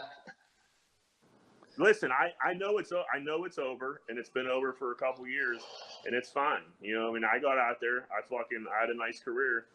cruise. 1.76 1.86
listen, 1.86 2.10
I, 2.10 2.30
I 2.42 2.54
know 2.54 2.78
it's 2.78 2.90
I 2.92 3.18
know 3.18 3.44
it's 3.44 3.58
over, 3.58 4.00
and 4.08 4.18
it's 4.18 4.30
been 4.30 4.46
over 4.46 4.72
for 4.72 4.92
a 4.92 4.94
couple 4.94 5.26
years, 5.26 5.60
and 6.06 6.14
it's 6.14 6.30
fine. 6.30 6.62
You 6.80 6.98
know, 6.98 7.10
I 7.10 7.12
mean, 7.12 7.24
I 7.24 7.38
got 7.38 7.58
out 7.58 7.76
there. 7.78 8.06
I 8.10 8.22
fucking 8.22 8.64
I 8.74 8.80
had 8.80 8.88
a 8.88 8.96
nice 8.96 9.20
career. 9.20 9.66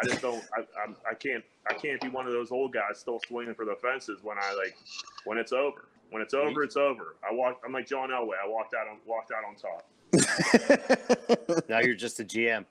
I 0.00 0.06
just 0.06 0.22
don't. 0.22 0.42
I, 0.56 0.60
I'm, 0.82 0.96
I 1.08 1.14
can't. 1.14 1.44
I 1.68 1.74
can't 1.74 2.00
be 2.00 2.08
one 2.08 2.26
of 2.26 2.32
those 2.32 2.50
old 2.50 2.72
guys 2.72 2.98
still 2.98 3.20
swinging 3.26 3.54
for 3.54 3.64
the 3.64 3.76
fences 3.80 4.20
when 4.22 4.36
I 4.38 4.54
like 4.54 4.76
when 5.24 5.38
it's 5.38 5.52
over. 5.52 5.88
When 6.10 6.22
it's 6.22 6.34
over, 6.34 6.62
it's 6.62 6.76
over. 6.76 7.16
I 7.28 7.34
walk. 7.34 7.60
I'm 7.64 7.72
like 7.72 7.86
John 7.86 8.10
Elway. 8.10 8.34
I 8.42 8.48
walked 8.48 8.74
out 8.74 8.86
on 8.88 8.98
walked 9.06 9.32
out 9.32 9.44
on 9.44 9.56
top. 9.56 9.84
Now 11.68 11.80
you're 11.80 11.94
just 11.94 12.20
a 12.20 12.24
GM 12.24 12.64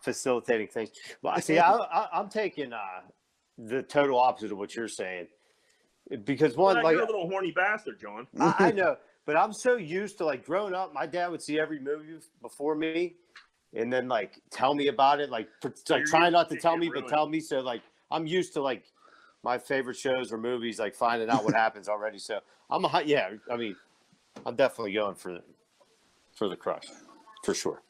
facilitating 0.00 0.68
things. 0.68 0.90
Well, 1.22 1.32
I 1.34 1.40
see. 1.40 1.58
I, 1.58 1.72
I, 1.72 2.08
I'm 2.12 2.28
taking 2.28 2.72
uh, 2.72 2.78
the 3.58 3.82
total 3.82 4.18
opposite 4.18 4.52
of 4.52 4.58
what 4.58 4.74
you're 4.74 4.88
saying 4.88 5.26
because 6.24 6.56
one, 6.56 6.76
Well, 6.76 6.84
like 6.84 6.94
you're 6.94 7.02
a 7.02 7.06
little 7.06 7.28
horny 7.28 7.50
bastard, 7.50 8.00
John. 8.00 8.26
I, 8.38 8.54
I 8.58 8.72
know, 8.72 8.96
but 9.26 9.36
I'm 9.36 9.52
so 9.52 9.76
used 9.76 10.18
to 10.18 10.24
like 10.24 10.44
growing 10.44 10.74
up. 10.74 10.92
My 10.92 11.06
dad 11.06 11.28
would 11.30 11.42
see 11.42 11.58
every 11.58 11.80
movie 11.80 12.18
before 12.42 12.74
me, 12.74 13.16
and 13.76 13.92
then 13.92 14.08
like 14.08 14.40
tell 14.50 14.74
me 14.74 14.88
about 14.88 15.20
it. 15.20 15.30
Like, 15.30 15.48
pr- 15.60 15.68
like 15.68 15.98
you're 16.00 16.06
trying 16.06 16.32
not 16.32 16.48
to 16.50 16.56
to 16.56 16.60
tell 16.60 16.74
it 16.74 16.78
me, 16.78 16.90
but 16.92 17.08
tell 17.08 17.28
me. 17.28 17.40
So 17.40 17.60
like, 17.60 17.82
I'm 18.10 18.26
used 18.26 18.52
to 18.54 18.62
like 18.62 18.84
my 19.42 19.58
favorite 19.58 19.96
shows 19.96 20.32
or 20.32 20.38
movies, 20.38 20.78
like 20.78 20.94
finding 20.94 21.28
out 21.30 21.44
what 21.44 21.54
happens 21.64 21.88
already. 21.88 22.18
So 22.18 22.40
I'm 22.70 22.84
a 22.84 22.88
hi- 22.88 23.02
yeah. 23.02 23.30
I 23.50 23.56
mean, 23.56 23.76
I'm 24.46 24.56
definitely 24.56 24.92
going 24.92 25.14
for 25.14 25.40
for 26.32 26.48
the 26.48 26.56
crush, 26.56 26.84
for 27.44 27.54
sure. 27.54 27.82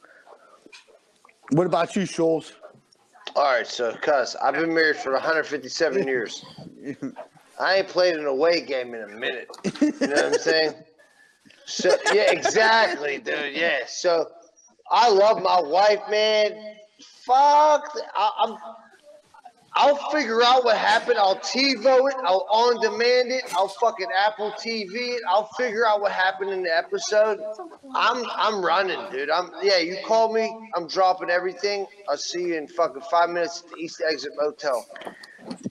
What 1.51 1.67
about 1.67 1.95
you, 1.95 2.03
Scholes? 2.03 2.53
All 3.37 3.53
right, 3.53 3.67
so 3.67 3.95
cuz 3.97 4.37
I've 4.37 4.55
been 4.55 4.73
married 4.73 4.97
for 4.97 5.13
157 5.13 6.07
years. 6.07 6.45
I 7.59 7.77
ain't 7.77 7.89
played 7.89 8.17
an 8.17 8.27
away 8.27 8.61
game 8.63 8.95
in 8.95 9.03
a 9.03 9.09
minute. 9.09 9.49
You 9.81 9.93
know 10.01 10.09
what 10.09 10.25
I'm 10.25 10.35
saying? 10.35 10.75
So 11.67 11.97
yeah, 12.13 12.31
exactly, 12.31 13.19
dude. 13.19 13.55
Yeah. 13.55 13.87
So 13.87 14.31
I 14.95 15.11
love 15.11 15.43
my 15.43 15.61
wife, 15.61 16.01
man. 16.09 16.77
Fuck. 17.27 17.91
I, 18.15 18.31
I'm. 18.43 18.57
I'll 19.77 19.97
figure 20.13 20.41
out 20.41 20.65
what 20.65 20.77
happened. 20.77 21.19
I'll 21.19 21.41
TiVo 21.41 22.09
it. 22.09 22.15
I'll 22.25 22.47
on 22.49 22.81
demand 22.81 23.33
it. 23.33 23.43
I'll 23.57 23.67
fucking 23.67 24.07
Apple 24.17 24.53
TV 24.53 25.17
it. 25.17 25.23
I'll 25.29 25.49
figure 25.59 25.85
out 25.85 26.01
what 26.01 26.13
happened 26.13 26.51
in 26.51 26.63
the 26.63 26.75
episode. 26.75 27.41
I'm 27.93 28.25
I'm 28.37 28.65
running, 28.65 29.01
dude. 29.11 29.31
I'm 29.31 29.51
yeah. 29.63 29.79
You 29.79 29.97
call 30.07 30.33
me. 30.33 30.57
I'm 30.77 30.87
dropping 30.87 31.29
everything. 31.29 31.89
I'll 32.09 32.17
see 32.17 32.43
you 32.43 32.55
in 32.55 32.69
fucking 32.69 33.03
five 33.11 33.31
minutes 33.31 33.65
at 33.65 33.73
the 33.73 33.83
East 33.83 34.01
Exit 34.09 34.33
Motel. 34.37 34.87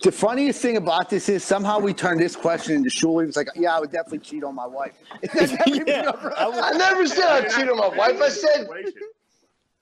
The 0.04 0.12
funniest 0.12 0.62
thing 0.62 0.78
about 0.78 1.10
this 1.10 1.30
is 1.30 1.44
somehow 1.44 1.80
we 1.80 1.94
turned 1.94 2.20
this 2.20 2.36
question 2.36 2.76
into 2.76 2.90
Shul. 2.90 3.20
He 3.20 3.26
was 3.26 3.38
like, 3.38 3.48
"Yeah, 3.56 3.78
I 3.78 3.80
would 3.80 3.92
definitely 3.92 4.20
cheat 4.20 4.44
on 4.44 4.54
my 4.54 4.68
wife." 4.68 4.94
I 5.24 6.74
never 6.78 7.08
said 7.08 7.26
I'd 7.26 7.50
cheat 7.52 7.70
on 7.70 7.78
my 7.78 7.88
wife. 7.88 8.22
I 8.22 8.30
said 8.30 8.68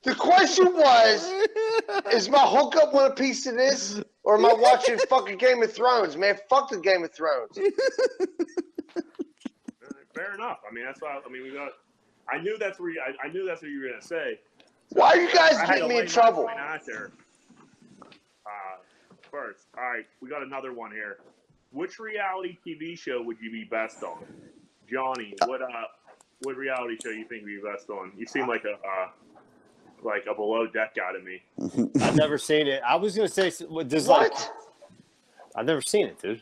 the 0.03 0.15
question 0.15 0.73
was, 0.73 1.31
is 2.11 2.27
my 2.29 2.39
hookup 2.39 2.93
want 2.93 3.13
a 3.13 3.15
piece 3.15 3.45
of 3.45 3.55
this, 3.55 4.01
or 4.23 4.35
am 4.35 4.45
I 4.45 4.53
watching 4.53 4.97
fucking 5.09 5.37
Game 5.37 5.61
of 5.61 5.71
Thrones? 5.73 6.17
Man, 6.17 6.37
fuck 6.49 6.69
the 6.69 6.79
Game 6.79 7.03
of 7.03 7.13
Thrones. 7.13 7.55
Fair 10.15 10.33
enough. 10.35 10.59
I 10.69 10.73
mean, 10.73 10.83
that's 10.85 11.01
why. 11.01 11.19
I 11.25 11.29
mean, 11.31 11.43
we 11.43 11.51
got. 11.51 11.71
I 12.29 12.39
knew 12.41 12.57
that's 12.59 12.79
where 12.79 12.89
you, 12.91 13.01
I, 13.01 13.13
I 13.27 13.31
knew 13.31 13.45
that's 13.45 13.61
what 13.61 13.71
you 13.71 13.81
were 13.81 13.89
gonna 13.89 14.01
say. 14.01 14.39
Why 14.89 15.11
are 15.11 15.17
you 15.17 15.33
guys 15.33 15.55
I 15.55 15.67
getting 15.67 15.87
me 15.87 15.99
in 15.99 16.07
trouble? 16.07 16.49
out 16.49 16.85
there. 16.85 17.11
Uh, 18.01 18.77
first, 19.29 19.67
all 19.77 19.83
right, 19.83 20.05
we 20.21 20.29
got 20.29 20.43
another 20.43 20.73
one 20.73 20.91
here. 20.91 21.19
Which 21.71 21.99
reality 21.99 22.57
TV 22.65 22.97
show 22.97 23.21
would 23.21 23.37
you 23.41 23.51
be 23.51 23.63
best 23.63 24.03
on, 24.03 24.25
Johnny? 24.91 25.33
What 25.45 25.61
uh, 25.61 25.67
what 26.41 26.57
reality 26.57 26.97
show 27.01 27.11
you 27.11 27.25
think 27.25 27.43
you'd 27.45 27.61
be 27.61 27.69
best 27.69 27.89
on? 27.89 28.11
You 28.17 28.25
seem 28.25 28.47
like 28.47 28.65
a 28.65 28.73
uh, 28.73 29.07
like 30.03 30.25
a 30.29 30.33
below 30.35 30.67
deck 30.67 30.95
guy 30.95 31.11
to 31.13 31.19
me. 31.19 31.91
I've 32.01 32.15
never 32.15 32.37
seen 32.37 32.67
it. 32.67 32.81
I 32.87 32.95
was 32.95 33.15
gonna 33.15 33.27
say, 33.27 33.47
s- 33.47 33.61
what- 33.61 33.91
like, 33.91 34.33
I've 35.55 35.65
never 35.65 35.81
seen 35.81 36.07
it, 36.07 36.21
dude. 36.21 36.41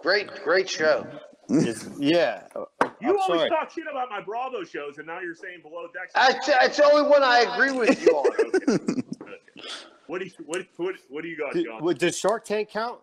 Great, 0.00 0.28
great 0.44 0.68
show. 0.68 1.06
It's, 1.48 1.88
yeah, 1.98 2.42
You 2.54 2.66
I'm 3.02 3.16
always 3.18 3.40
sorry. 3.40 3.50
talk 3.50 3.70
shit 3.70 3.84
about 3.90 4.08
my 4.10 4.20
Bravo 4.20 4.64
shows, 4.64 4.98
and 4.98 5.06
now 5.06 5.20
you're 5.20 5.34
saying 5.34 5.60
below 5.62 5.86
deck. 5.92 6.10
That's, 6.14 6.46
that's 6.46 6.76
the 6.78 6.84
only 6.84 7.08
one 7.08 7.22
I 7.22 7.40
agree 7.40 7.72
with 7.72 8.02
you 8.02 8.08
on. 8.12 9.02
What 10.06 10.18
do 10.20 10.24
you 10.26 10.32
what 10.46 10.66
what 10.76 10.94
what 11.08 11.22
do 11.22 11.28
you 11.28 11.36
got, 11.38 11.54
John? 11.54 11.82
would- 11.84 11.98
does 11.98 12.16
Shark 12.18 12.44
Tank 12.44 12.70
count? 12.70 13.00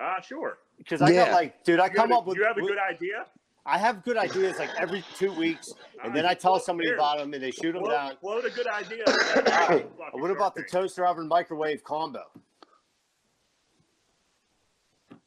Ah, 0.00 0.20
sure. 0.20 0.58
Because 0.78 1.02
I 1.02 1.10
Yeah. 1.10 1.26
got 1.26 1.32
like, 1.34 1.64
dude, 1.64 1.80
I 1.80 1.86
You 1.86 1.90
come 1.92 2.10
have, 2.10 2.18
up 2.18 2.26
with. 2.26 2.36
you 2.38 2.44
have 2.44 2.56
a 2.56 2.60
with- 2.62 2.70
good 2.70 2.78
idea. 2.78 3.26
I 3.66 3.78
have 3.78 4.02
good 4.02 4.16
ideas 4.16 4.58
like 4.58 4.70
every 4.78 5.04
two 5.16 5.32
weeks, 5.32 5.72
and 6.04 6.14
then 6.14 6.24
I 6.24 6.34
tell 6.34 6.58
somebody 6.58 6.90
about 6.90 7.18
them, 7.18 7.34
and 7.34 7.42
they 7.42 7.50
shoot 7.50 7.72
them 7.72 7.82
Float, 7.82 7.92
down. 7.92 8.16
float 8.20 8.44
a 8.44 8.50
good 8.50 8.66
idea. 8.66 9.04
What 10.12 10.30
about 10.30 10.54
the 10.54 10.64
toaster 10.64 11.06
oven 11.06 11.28
microwave 11.28 11.84
combo? 11.84 12.22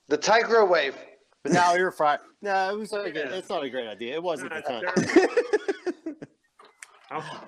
The 0.08 0.18
microwave. 0.28 0.96
But 1.44 1.54
now 1.54 1.74
air 1.74 1.92
fryer. 1.92 2.20
No, 2.42 2.72
it 2.72 2.78
was 2.78 2.92
like 2.92 3.16
a, 3.16 3.38
it's 3.38 3.50
not 3.50 3.64
a 3.64 3.70
great 3.70 3.88
idea. 3.88 4.16
It 4.16 4.24
wasn't 4.24 4.52
at 4.52 4.66
the 4.66 4.82
time. 4.82 6.16
How, 7.10 7.42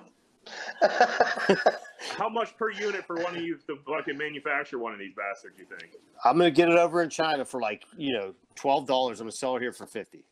how 2.18 2.28
much 2.28 2.56
per 2.56 2.70
unit 2.70 3.06
for 3.06 3.16
one 3.16 3.36
of 3.36 3.42
you 3.42 3.56
to 3.66 3.76
fucking 3.86 4.18
manufacture 4.18 4.78
one 4.78 4.92
of 4.92 4.98
these 4.98 5.14
bastards? 5.14 5.58
You 5.58 5.64
think? 5.64 5.94
I'm 6.24 6.36
gonna 6.36 6.50
get 6.50 6.68
it 6.68 6.76
over 6.76 7.02
in 7.02 7.08
China 7.10 7.44
for 7.44 7.60
like 7.60 7.84
you 7.96 8.12
know 8.12 8.34
twelve 8.54 8.86
dollars. 8.86 9.20
I'm 9.20 9.26
gonna 9.26 9.32
sell 9.32 9.56
it 9.56 9.62
here 9.62 9.72
for 9.72 9.86
fifty. 9.86 10.24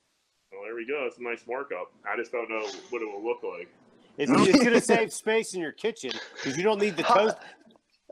Well, 0.63 0.69
there 0.69 0.77
we 0.77 0.87
go. 0.87 1.07
It's 1.07 1.19
a 1.19 1.23
nice 1.23 1.45
markup. 1.49 1.91
I 2.09 2.17
just 2.17 2.31
don't 2.31 2.49
know 2.49 2.65
what 2.91 3.03
it 3.03 3.07
will 3.07 3.25
look 3.25 3.43
like. 3.43 3.69
It's, 4.17 4.31
it's 4.31 4.65
gonna 4.65 4.81
save 4.81 5.13
space 5.13 5.55
in 5.55 5.61
your 5.61 5.73
kitchen 5.73 6.13
because 6.37 6.57
you 6.57 6.63
don't 6.63 6.81
need 6.81 6.97
the 6.97 7.03
toast. 7.03 7.37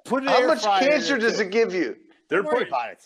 Put 0.05 0.24
an 0.24 0.31
How 0.31 0.48
much 0.48 0.64
cancer 0.64 1.16
does 1.16 1.39
it 1.39 1.52
give 1.52 1.72
you? 1.72 1.97
They're 2.28 2.43
Don't 2.43 2.52
worry 2.52 2.66
putting, 2.66 2.97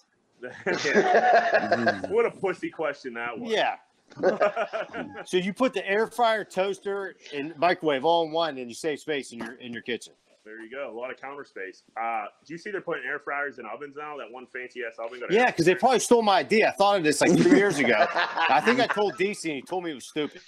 about 0.40 2.10
what 2.10 2.24
a 2.24 2.30
pussy 2.30 2.70
question 2.70 3.12
that 3.14 3.38
was. 3.38 3.52
Yeah. 3.52 3.76
So 5.26 5.36
you 5.38 5.52
put 5.54 5.72
the 5.72 5.86
air 5.88 6.06
fryer, 6.06 6.44
toaster, 6.44 7.16
and 7.34 7.56
microwave 7.58 8.04
all 8.04 8.24
in 8.26 8.32
one, 8.32 8.58
and 8.58 8.68
you 8.68 8.74
save 8.74 9.00
space 9.00 9.32
in 9.32 9.38
your 9.38 9.54
in 9.54 9.72
your 9.72 9.82
kitchen. 9.82 10.12
there 10.44 10.60
you 10.60 10.70
go. 10.70 10.90
A 10.90 10.96
lot 10.96 11.10
of 11.10 11.18
counter 11.20 11.44
space. 11.44 11.82
Uh, 12.00 12.26
do 12.46 12.52
you 12.52 12.58
see 12.58 12.70
they're 12.70 12.80
putting 12.80 13.04
air 13.04 13.18
fryers 13.18 13.58
in 13.58 13.66
ovens 13.66 13.96
now? 13.96 14.16
That 14.18 14.30
one 14.30 14.46
fancy 14.46 14.82
ass 14.84 14.96
oven. 14.98 15.20
Got 15.20 15.30
Yeah, 15.32 15.46
because 15.46 15.64
they 15.66 15.74
probably 15.74 16.00
stole 16.00 16.22
my 16.22 16.38
idea. 16.40 16.68
I 16.68 16.72
thought 16.72 16.98
of 16.98 17.04
this 17.04 17.20
like 17.20 17.32
three 17.38 17.56
years 17.58 17.78
ago. 17.78 18.06
I 18.14 18.60
think 18.64 18.80
I 18.80 18.86
told 18.86 19.14
DC, 19.14 19.44
and 19.46 19.54
he 19.56 19.62
told 19.62 19.84
me 19.84 19.92
it 19.92 19.94
was 19.94 20.06
stupid. 20.06 20.40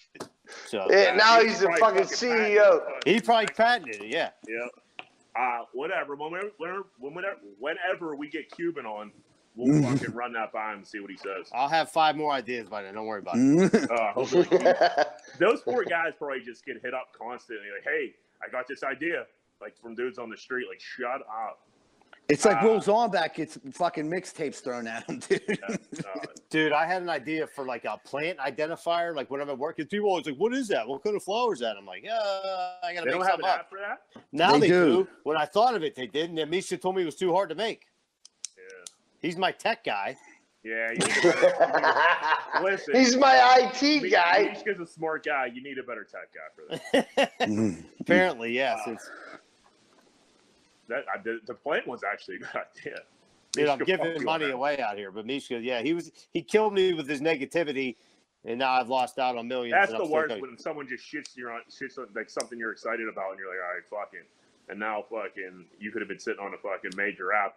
So 0.66 0.86
Yeah, 0.90 1.14
now 1.16 1.40
You 1.40 1.48
he's 1.48 1.60
the 1.60 1.68
probably 1.78 2.02
fucking 2.04 2.16
CEO. 2.16 2.82
it. 3.04 3.08
he 3.14 3.20
probably 3.20 3.46
patented 3.46 4.02
it. 4.02 4.08
Yeah. 4.08 4.30
Yep. 4.46 4.70
Uh, 5.38 5.58
whatever. 5.72 6.14
Whenever, 6.16 6.50
whenever, 6.98 7.36
whenever 7.58 8.14
we 8.16 8.28
get 8.28 8.50
Cuban 8.52 8.86
on, 8.86 9.12
we'll 9.56 9.82
fucking 9.82 10.14
run 10.14 10.32
that 10.34 10.52
by 10.52 10.70
him 10.72 10.78
and 10.78 10.86
see 10.86 11.00
what 11.00 11.10
he 11.10 11.16
says. 11.16 11.50
I'll 11.52 11.68
have 11.68 11.90
five 11.90 12.16
more 12.16 12.32
ideas 12.32 12.68
by 12.68 12.82
then. 12.82 12.94
Don't 12.94 13.06
worry 13.06 13.20
about 13.20 13.34
it. 13.38 13.90
Uh, 13.90 14.12
hopefully- 14.12 14.46
those 15.38 15.62
poor 15.62 15.84
guys 15.84 16.12
probably 16.18 16.40
just 16.40 16.64
get 16.64 16.76
hit 16.82 16.94
up 16.94 17.08
constantly. 17.18 17.66
Like, 17.74 17.84
hey, 17.84 18.14
I 18.46 18.50
got 18.50 18.68
this 18.68 18.82
idea. 18.84 19.24
Like 19.60 19.76
from 19.80 19.94
dudes 19.94 20.18
on 20.18 20.28
the 20.30 20.36
street. 20.36 20.66
Like, 20.68 20.80
shut 20.80 21.22
up. 21.22 21.60
It's 22.28 22.44
like 22.44 22.60
Uh, 22.62 22.66
Will 22.66 22.80
Zornback 22.80 23.34
gets 23.34 23.56
fucking 23.72 24.10
mixtapes 24.10 24.56
thrown 24.56 24.86
at 24.88 25.08
him, 25.08 25.20
dude. 25.20 25.58
Uh, 25.68 25.76
Dude, 26.50 26.72
I 26.72 26.84
had 26.84 27.02
an 27.02 27.08
idea 27.08 27.46
for 27.46 27.64
like 27.64 27.84
a 27.84 27.98
plant 28.04 28.38
identifier, 28.38 29.14
like 29.14 29.30
when 29.30 29.40
I'm 29.40 29.48
at 29.48 29.56
work, 29.58 29.76
'cause 29.76 29.86
people 29.86 30.08
always 30.10 30.26
like, 30.26 30.36
"What 30.36 30.52
is 30.54 30.66
that? 30.68 30.86
What 30.88 31.02
kind 31.04 31.14
of 31.16 31.22
flower 31.22 31.52
is 31.54 31.60
that?" 31.60 31.76
I'm 31.76 31.86
like, 31.86 32.02
"Yeah, 32.04 32.18
I 32.82 32.94
gotta 32.94 33.00
they 33.00 33.04
make 33.04 33.12
don't 33.12 33.20
have 33.22 33.30
something 33.32 33.46
an 33.46 33.50
up." 33.52 33.58
app 33.60 33.70
for 33.70 33.78
that. 33.78 34.00
Now 34.32 34.52
They 34.54 34.60
they, 34.60 34.68
do. 34.68 34.86
do. 35.04 35.08
When 35.24 35.36
I 35.36 35.44
thought 35.44 35.74
of 35.76 35.82
it, 35.84 35.94
they 35.94 36.06
did, 36.06 36.28
and 36.30 36.38
then 36.38 36.50
Misha 36.50 36.76
told 36.76 36.96
me 36.96 37.02
it 37.02 37.06
was 37.06 37.16
too 37.16 37.32
hard 37.32 37.48
to 37.50 37.54
make. 37.54 37.86
Yeah. 39.26 39.30
He's 39.30 39.36
my 39.36 39.52
tech 39.52 39.84
guy. 39.84 40.16
Yeah. 40.64 40.90
You 40.92 40.98
need 40.98 41.16
a 41.18 41.32
better, 41.32 42.62
listen. 42.62 42.94
He's 42.96 43.16
my 43.16 43.70
IT 43.72 44.02
Me- 44.02 44.10
guy. 44.10 44.54
Mishka's 44.54 44.80
a 44.80 44.86
smart 44.86 45.24
guy. 45.24 45.46
You 45.52 45.62
need 45.62 45.78
a 45.78 45.82
better 45.82 46.04
tech 46.04 46.28
guy 46.34 46.48
for 46.54 47.06
that. 47.38 47.78
Apparently, 48.00 48.52
yes. 48.52 48.80
Uh, 48.86 48.92
it's, 48.92 49.10
That 50.88 51.04
I, 51.14 51.18
the, 51.22 51.40
the 51.46 51.54
plant 51.54 51.86
was 51.86 52.02
actually 52.04 52.36
a 52.36 52.38
good 52.40 52.48
idea. 52.78 52.98
dude, 53.52 53.68
I'm 53.68 53.78
giving 53.80 54.22
money 54.24 54.46
that. 54.46 54.54
away 54.54 54.78
out 54.80 54.96
here, 54.96 55.10
but 55.10 55.26
Misha, 55.26 55.58
yeah, 55.60 55.82
he 55.82 55.94
was 55.94 56.10
he 56.32 56.42
killed 56.42 56.74
me 56.74 56.92
with 56.94 57.08
his 57.08 57.20
negativity, 57.20 57.96
and 58.44 58.58
now 58.58 58.72
I've 58.72 58.88
lost 58.88 59.18
out 59.18 59.36
on 59.36 59.46
millions. 59.48 59.72
That's 59.72 59.92
the 59.92 60.06
worst 60.06 60.28
going- 60.30 60.42
when 60.42 60.58
someone 60.58 60.86
just 60.88 61.04
shits 61.04 61.36
you 61.36 61.48
on 61.48 61.60
shits 61.70 61.98
on 61.98 62.06
like 62.14 62.28
something 62.30 62.58
you're 62.58 62.72
excited 62.72 63.08
about, 63.08 63.30
and 63.30 63.38
you're 63.40 63.48
like, 63.48 63.58
all 63.64 63.74
right, 64.00 64.06
fucking, 64.06 64.26
and 64.68 64.78
now 64.80 65.04
fucking, 65.10 65.64
you 65.78 65.90
could 65.92 66.02
have 66.02 66.08
been 66.08 66.18
sitting 66.18 66.40
on 66.44 66.54
a 66.54 66.58
fucking 66.58 66.90
major 66.96 67.32
app. 67.32 67.56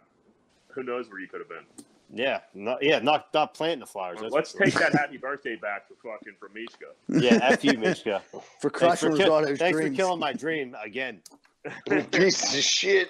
Who 0.72 0.84
knows 0.84 1.10
where 1.10 1.20
you 1.20 1.28
could 1.28 1.40
have 1.42 1.50
been? 1.50 1.66
Yeah, 2.12 2.40
not, 2.56 2.82
yeah, 2.82 3.00
not 3.00 3.32
not 3.34 3.54
planting 3.54 3.82
the 3.82 3.86
flowers. 3.86 4.20
that's 4.20 4.34
Let's 4.34 4.54
take 4.54 4.74
that 4.76 4.94
happy 4.94 5.18
birthday 5.18 5.56
back 5.56 5.88
for 5.88 5.94
fucking 5.96 6.34
from 6.40 6.54
Mishka. 6.54 6.88
Yeah, 7.08 7.40
f 7.44 7.64
you, 7.64 7.74
Mishka. 7.78 8.22
For 8.32 8.70
Thanks, 8.72 9.02
for, 9.02 9.10
crushing 9.10 9.16
kill- 9.16 9.42
Rosato's 9.42 9.60
thanks 9.60 9.80
for 9.80 9.90
killing 9.90 10.20
my 10.20 10.34
dream 10.34 10.76
again. 10.84 11.22
Piece 12.12 12.56
of 12.56 12.64
shit. 12.64 13.10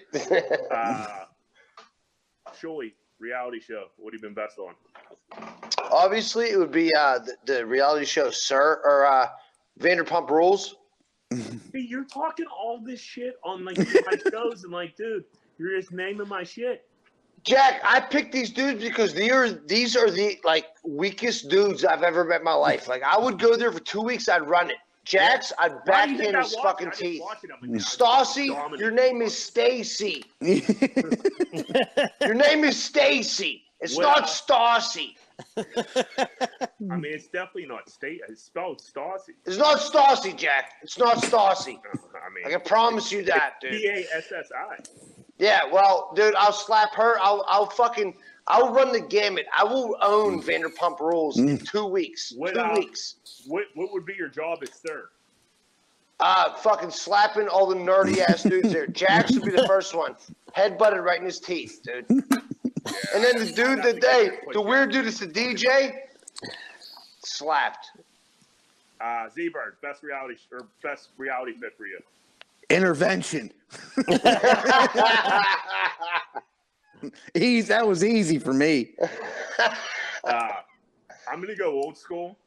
Uh, 0.70 1.26
Shuli, 2.60 2.94
reality 3.20 3.60
show. 3.62 3.86
What 3.98 4.14
have 4.14 4.22
you 4.22 4.28
been 4.28 4.34
best 4.34 4.58
on? 4.60 4.74
Obviously, 5.92 6.50
it 6.50 6.58
would 6.58 6.72
be 6.72 6.94
uh, 6.94 7.20
the, 7.20 7.36
the 7.46 7.66
reality 7.66 8.06
show, 8.06 8.32
SUR, 8.32 8.82
or 8.84 9.06
uh, 9.06 9.28
Vanderpump 9.80 10.30
Rules. 10.30 10.76
Hey, 11.32 11.40
you're 11.74 12.06
talking 12.06 12.48
all 12.48 12.80
this 12.84 13.00
shit 13.00 13.36
on 13.44 13.64
like 13.64 13.78
my 13.78 14.18
shows, 14.32 14.64
and 14.64 14.74
like, 14.74 14.96
dude, 14.98 15.24
you're 15.58 15.80
just 15.80 15.92
naming 15.92 16.28
my 16.28 16.44
shit. 16.44 16.89
Jack, 17.50 17.82
I 17.84 18.00
picked 18.00 18.32
these 18.32 18.52
dudes 18.52 18.84
because 18.84 19.14
they 19.16 19.32
are 19.32 19.50
these 19.50 19.96
are 19.98 20.12
the 20.12 20.38
like 20.44 20.68
weakest 20.84 21.50
dudes 21.50 21.84
I've 21.84 22.04
ever 22.04 22.24
met 22.24 22.42
in 22.42 22.46
my 22.46 22.54
life. 22.54 22.88
Like 22.88 23.02
I 23.02 23.18
would 23.18 23.40
go 23.40 23.58
there 23.58 23.72
for 23.72 23.80
two 23.80 24.02
weeks, 24.02 24.30
I'd 24.30 24.48
run 24.48 24.70
it. 24.70 24.78
Jack's, 25.04 25.52
I'd 25.58 25.84
back 25.86 26.10
in 26.10 26.36
his 26.36 26.54
fucking 26.58 26.88
it? 26.88 26.90
I 26.90 26.92
just 26.92 27.02
teeth. 27.02 27.22
watch 27.22 27.44
it, 27.44 27.50
I'm 27.52 27.72
like, 27.72 27.82
Stassi, 27.82 28.80
your 28.80 28.92
name 28.92 29.24
is 29.24 29.36
Stacy. 29.36 30.24
Your 32.22 32.36
name 32.36 32.64
is 32.64 32.82
Stacy. 32.82 33.64
It's 33.80 33.98
Well- 33.98 34.10
not 34.10 34.26
Stassi. 34.28 35.16
I 35.58 35.64
mean, 36.80 37.06
it's 37.06 37.28
definitely 37.28 37.66
not 37.66 37.90
state. 37.90 38.22
It's 38.28 38.44
spelled 38.44 38.82
Stassi. 38.82 39.34
It's 39.46 39.58
not 39.58 39.80
Stassi, 39.80 40.36
Jack. 40.38 40.74
It's 40.84 41.00
not 41.00 41.18
Stassi. 41.18 41.80
I 41.94 42.30
mean, 42.36 42.46
I 42.46 42.50
can 42.52 42.62
promise 42.62 43.12
you 43.12 43.24
that, 43.24 43.54
dude. 43.62 43.72
P 43.72 43.88
A 43.88 44.06
S 44.18 44.32
S 44.38 44.50
I. 44.56 44.78
Yeah, 45.40 45.62
well, 45.72 46.12
dude, 46.16 46.36
I'll 46.36 46.54
slap 46.54 46.94
her. 46.96 47.18
I'll, 47.20 47.46
I'll 47.48 47.70
fucking, 47.70 48.14
I'll 48.48 48.74
run 48.74 48.92
the 48.92 49.00
gamut. 49.00 49.46
I 49.58 49.64
will 49.64 49.98
own 50.02 50.44
Vanderpump 50.44 51.00
Rules 51.00 51.40
in 51.40 51.58
two 51.58 51.86
weeks. 51.86 52.34
What, 52.36 52.54
two 52.54 52.60
uh, 52.60 52.74
weeks. 52.76 53.16
What 53.48 53.66
What 53.74 53.92
would 53.94 54.06
be 54.06 54.14
your 54.16 54.28
job 54.28 54.60
at 54.62 54.76
SUR? 54.76 55.10
Uh, 56.20 56.54
fucking 56.56 56.92
slapping 56.92 57.48
all 57.48 57.66
the 57.66 57.76
nerdy 57.76 58.18
ass 58.30 58.44
dudes 58.44 58.74
there. 58.74 58.88
Jax 58.88 59.32
would 59.32 59.46
be 59.46 59.52
the 59.52 59.66
first 59.66 59.96
one. 59.96 60.16
Head 60.52 60.78
butted 60.78 61.00
right 61.00 61.20
in 61.20 61.26
his 61.26 61.40
teeth, 61.40 61.82
dude. 61.84 62.06
And 63.14 63.24
then 63.24 63.38
the 63.38 63.52
dude 63.52 63.84
that 63.84 64.02
they, 64.02 64.40
the 64.52 64.62
weird 64.62 64.92
dude 64.92 65.06
that's 65.06 65.20
the 65.20 65.28
DJ, 65.28 66.00
slapped. 67.24 67.92
Uh, 69.00 69.30
Z 69.30 69.50
Bird, 69.50 69.76
best 69.82 70.02
reality 70.02 70.36
or 70.52 70.66
best 70.82 71.10
reality 71.18 71.54
fit 71.54 71.78
for 71.78 71.86
you. 71.86 72.00
Intervention. 72.70 73.52
Easy. 77.34 77.68
That 77.70 77.88
was 77.88 78.04
easy 78.04 78.40
for 78.40 78.54
me. 78.54 78.90
Uh, 80.26 80.50
I'm 81.32 81.40
gonna 81.42 81.56
go 81.56 81.72
old 81.72 81.98
school. 81.98 82.38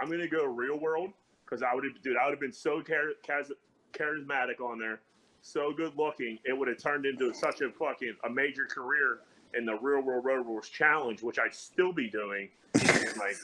I'm 0.00 0.10
gonna 0.10 0.26
go 0.26 0.44
real 0.44 0.76
world 0.80 1.10
because 1.44 1.62
I 1.62 1.72
would 1.74 1.84
have, 1.84 2.02
dude. 2.02 2.16
I 2.16 2.24
would 2.24 2.32
have 2.32 2.40
been 2.40 2.52
so 2.52 2.80
char- 2.82 3.12
chas- 3.24 3.52
charismatic 3.92 4.60
on 4.60 4.78
there, 4.80 5.00
so 5.42 5.72
good 5.72 5.92
looking. 5.96 6.38
It 6.44 6.56
would 6.56 6.66
have 6.66 6.78
turned 6.78 7.06
into 7.06 7.32
such 7.32 7.60
a 7.60 7.70
fucking 7.70 8.16
a 8.24 8.30
major 8.30 8.64
career 8.66 9.20
in 9.54 9.64
the 9.64 9.76
real 9.78 10.00
world 10.00 10.24
road 10.24 10.46
rules 10.46 10.68
challenge, 10.68 11.22
which 11.22 11.38
I'd 11.38 11.54
still 11.54 11.92
be 11.92 12.08
doing. 12.10 12.48
Like 13.18 13.36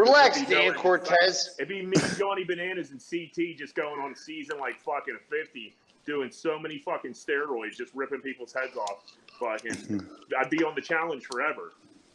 Relax, 0.00 0.42
Dan 0.46 0.74
Cortese. 0.74 1.50
It'd 1.58 1.68
be 1.68 1.82
me, 1.82 1.96
Johnny 2.18 2.44
Bananas, 2.44 2.90
and 2.90 3.00
CT 3.00 3.56
just 3.58 3.74
going 3.74 4.00
on 4.00 4.14
season 4.16 4.58
like 4.58 4.80
fucking 4.80 5.18
50, 5.30 5.74
doing 6.06 6.30
so 6.30 6.58
many 6.58 6.78
fucking 6.78 7.12
steroids, 7.12 7.76
just 7.76 7.94
ripping 7.94 8.20
people's 8.20 8.52
heads 8.52 8.76
off. 8.76 9.04
Fucking, 9.38 10.06
I'd 10.38 10.50
be 10.50 10.64
on 10.64 10.74
the 10.74 10.80
challenge 10.80 11.26
forever. 11.26 11.72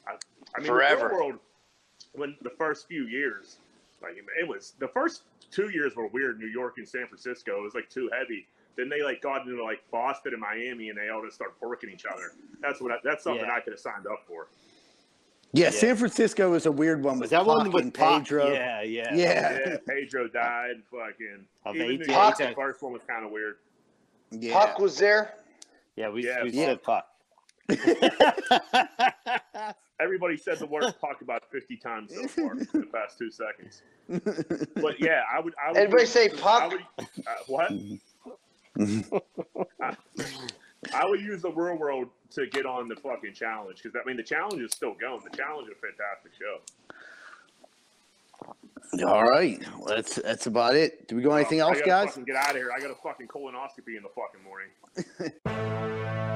I, 0.07 0.15
I 0.55 0.59
mean, 0.59 0.67
Forever. 0.67 1.09
The 1.09 1.15
world, 1.15 1.39
when 2.13 2.35
the 2.41 2.49
first 2.51 2.87
few 2.87 3.05
years, 3.05 3.57
like 4.01 4.17
it 4.17 4.47
was 4.47 4.73
the 4.79 4.87
first 4.87 5.23
two 5.51 5.69
years 5.69 5.95
were 5.95 6.07
weird. 6.07 6.39
New 6.39 6.47
York 6.47 6.77
and 6.77 6.87
San 6.87 7.07
Francisco 7.07 7.59
it 7.59 7.63
was 7.63 7.75
like 7.75 7.89
too 7.89 8.09
heavy. 8.17 8.47
Then 8.75 8.89
they 8.89 9.01
like 9.03 9.21
got 9.21 9.47
into 9.47 9.63
like 9.63 9.79
Boston 9.91 10.33
and 10.33 10.41
Miami, 10.41 10.89
and 10.89 10.97
they 10.97 11.09
all 11.09 11.23
just 11.23 11.35
started 11.35 11.55
porking 11.61 11.93
each 11.93 12.05
other. 12.05 12.33
That's 12.61 12.81
what 12.81 12.91
I, 12.91 12.95
that's 13.03 13.23
something 13.23 13.45
Yeah. 13.45 13.53
I 13.53 13.59
could 13.61 13.73
have 13.73 13.79
signed 13.79 14.05
up 14.07 14.23
for. 14.27 14.47
Yeah, 15.55 15.65
Yeah. 15.65 15.69
San 15.71 15.95
Francisco 15.95 16.53
is 16.53 16.65
a 16.65 16.71
weird 16.71 17.01
one 17.03 17.13
Was 17.19 17.21
with 17.21 17.29
that 17.31 17.45
one 17.45 17.65
Puck 17.65 17.73
with 17.73 17.83
and 17.83 17.93
Puck? 17.93 18.23
Pedro. 18.23 18.51
Yeah, 18.51 18.81
yeah. 18.81 19.13
Yeah. 19.15 19.59
Yeah, 19.65 19.77
Pedro 19.87 20.27
died. 20.27 20.81
Fucking. 20.91 21.45
Of 21.65 21.75
Even 21.75 21.87
New 21.87 21.93
18, 22.03 22.07
the 22.07 22.33
18. 22.43 22.55
first 22.55 22.81
one 22.81 22.91
was 22.93 23.03
kind 23.07 23.25
of 23.25 23.31
weird. 23.31 23.55
Yeah. 24.31 24.53
Puck 24.53 24.79
was 24.79 24.97
there. 24.97 25.35
Yeah, 25.95 26.09
we, 26.09 26.25
Yeah, 26.25 26.43
we 26.43 26.49
yeah. 26.51 26.65
said 26.65 26.83
puck. 26.83 27.07
Everybody 29.99 30.35
said 30.35 30.59
the 30.59 30.65
word 30.65 30.93
"puck" 30.99 31.21
about 31.21 31.49
fifty 31.49 31.77
times 31.77 32.13
so 32.13 32.27
far 32.27 32.51
in 32.57 32.59
the 32.73 32.85
past 32.93 33.17
two 33.17 33.31
seconds. 33.31 33.81
But 34.75 34.99
yeah, 34.99 35.21
I 35.33 35.39
would. 35.39 35.53
I 35.63 35.69
would 35.71 35.77
Anybody 35.77 36.05
say 36.05 36.25
I 36.25 36.29
puck? 36.35 36.71
would, 36.73 36.81
uh, 36.99 37.31
what? 37.47 37.71
I, 39.81 39.95
I 40.93 41.05
would 41.05 41.21
use 41.21 41.41
the 41.41 41.49
real 41.51 41.77
world 41.77 42.09
to 42.35 42.47
get 42.47 42.65
on 42.65 42.87
the 42.87 42.95
fucking 42.95 43.33
challenge 43.33 43.81
because 43.81 43.99
I 44.01 44.05
mean 44.07 44.17
the 44.17 44.23
challenge 44.23 44.61
is 44.61 44.71
still 44.71 44.93
going. 44.93 45.21
The 45.29 45.35
challenge 45.35 45.67
is 45.69 45.75
a 45.77 45.81
fantastic 45.81 46.31
show. 46.39 46.59
All 49.07 49.23
right. 49.23 49.59
Well, 49.77 49.95
that's 49.95 50.15
that's 50.15 50.47
about 50.47 50.75
it. 50.75 51.07
Do 51.07 51.15
we 51.15 51.21
go 51.21 51.31
anything 51.31 51.61
Uh, 51.61 51.67
else, 51.67 51.79
I 51.81 51.85
guys? 51.85 52.15
Get 52.25 52.35
out 52.35 52.51
of 52.51 52.55
here. 52.57 52.71
I 52.75 52.79
got 52.79 52.91
a 52.91 52.95
fucking 52.95 53.27
colonoscopy 53.27 53.97
in 53.97 54.03
the 54.03 54.09
fucking 54.13 54.43
morning. 54.43 54.69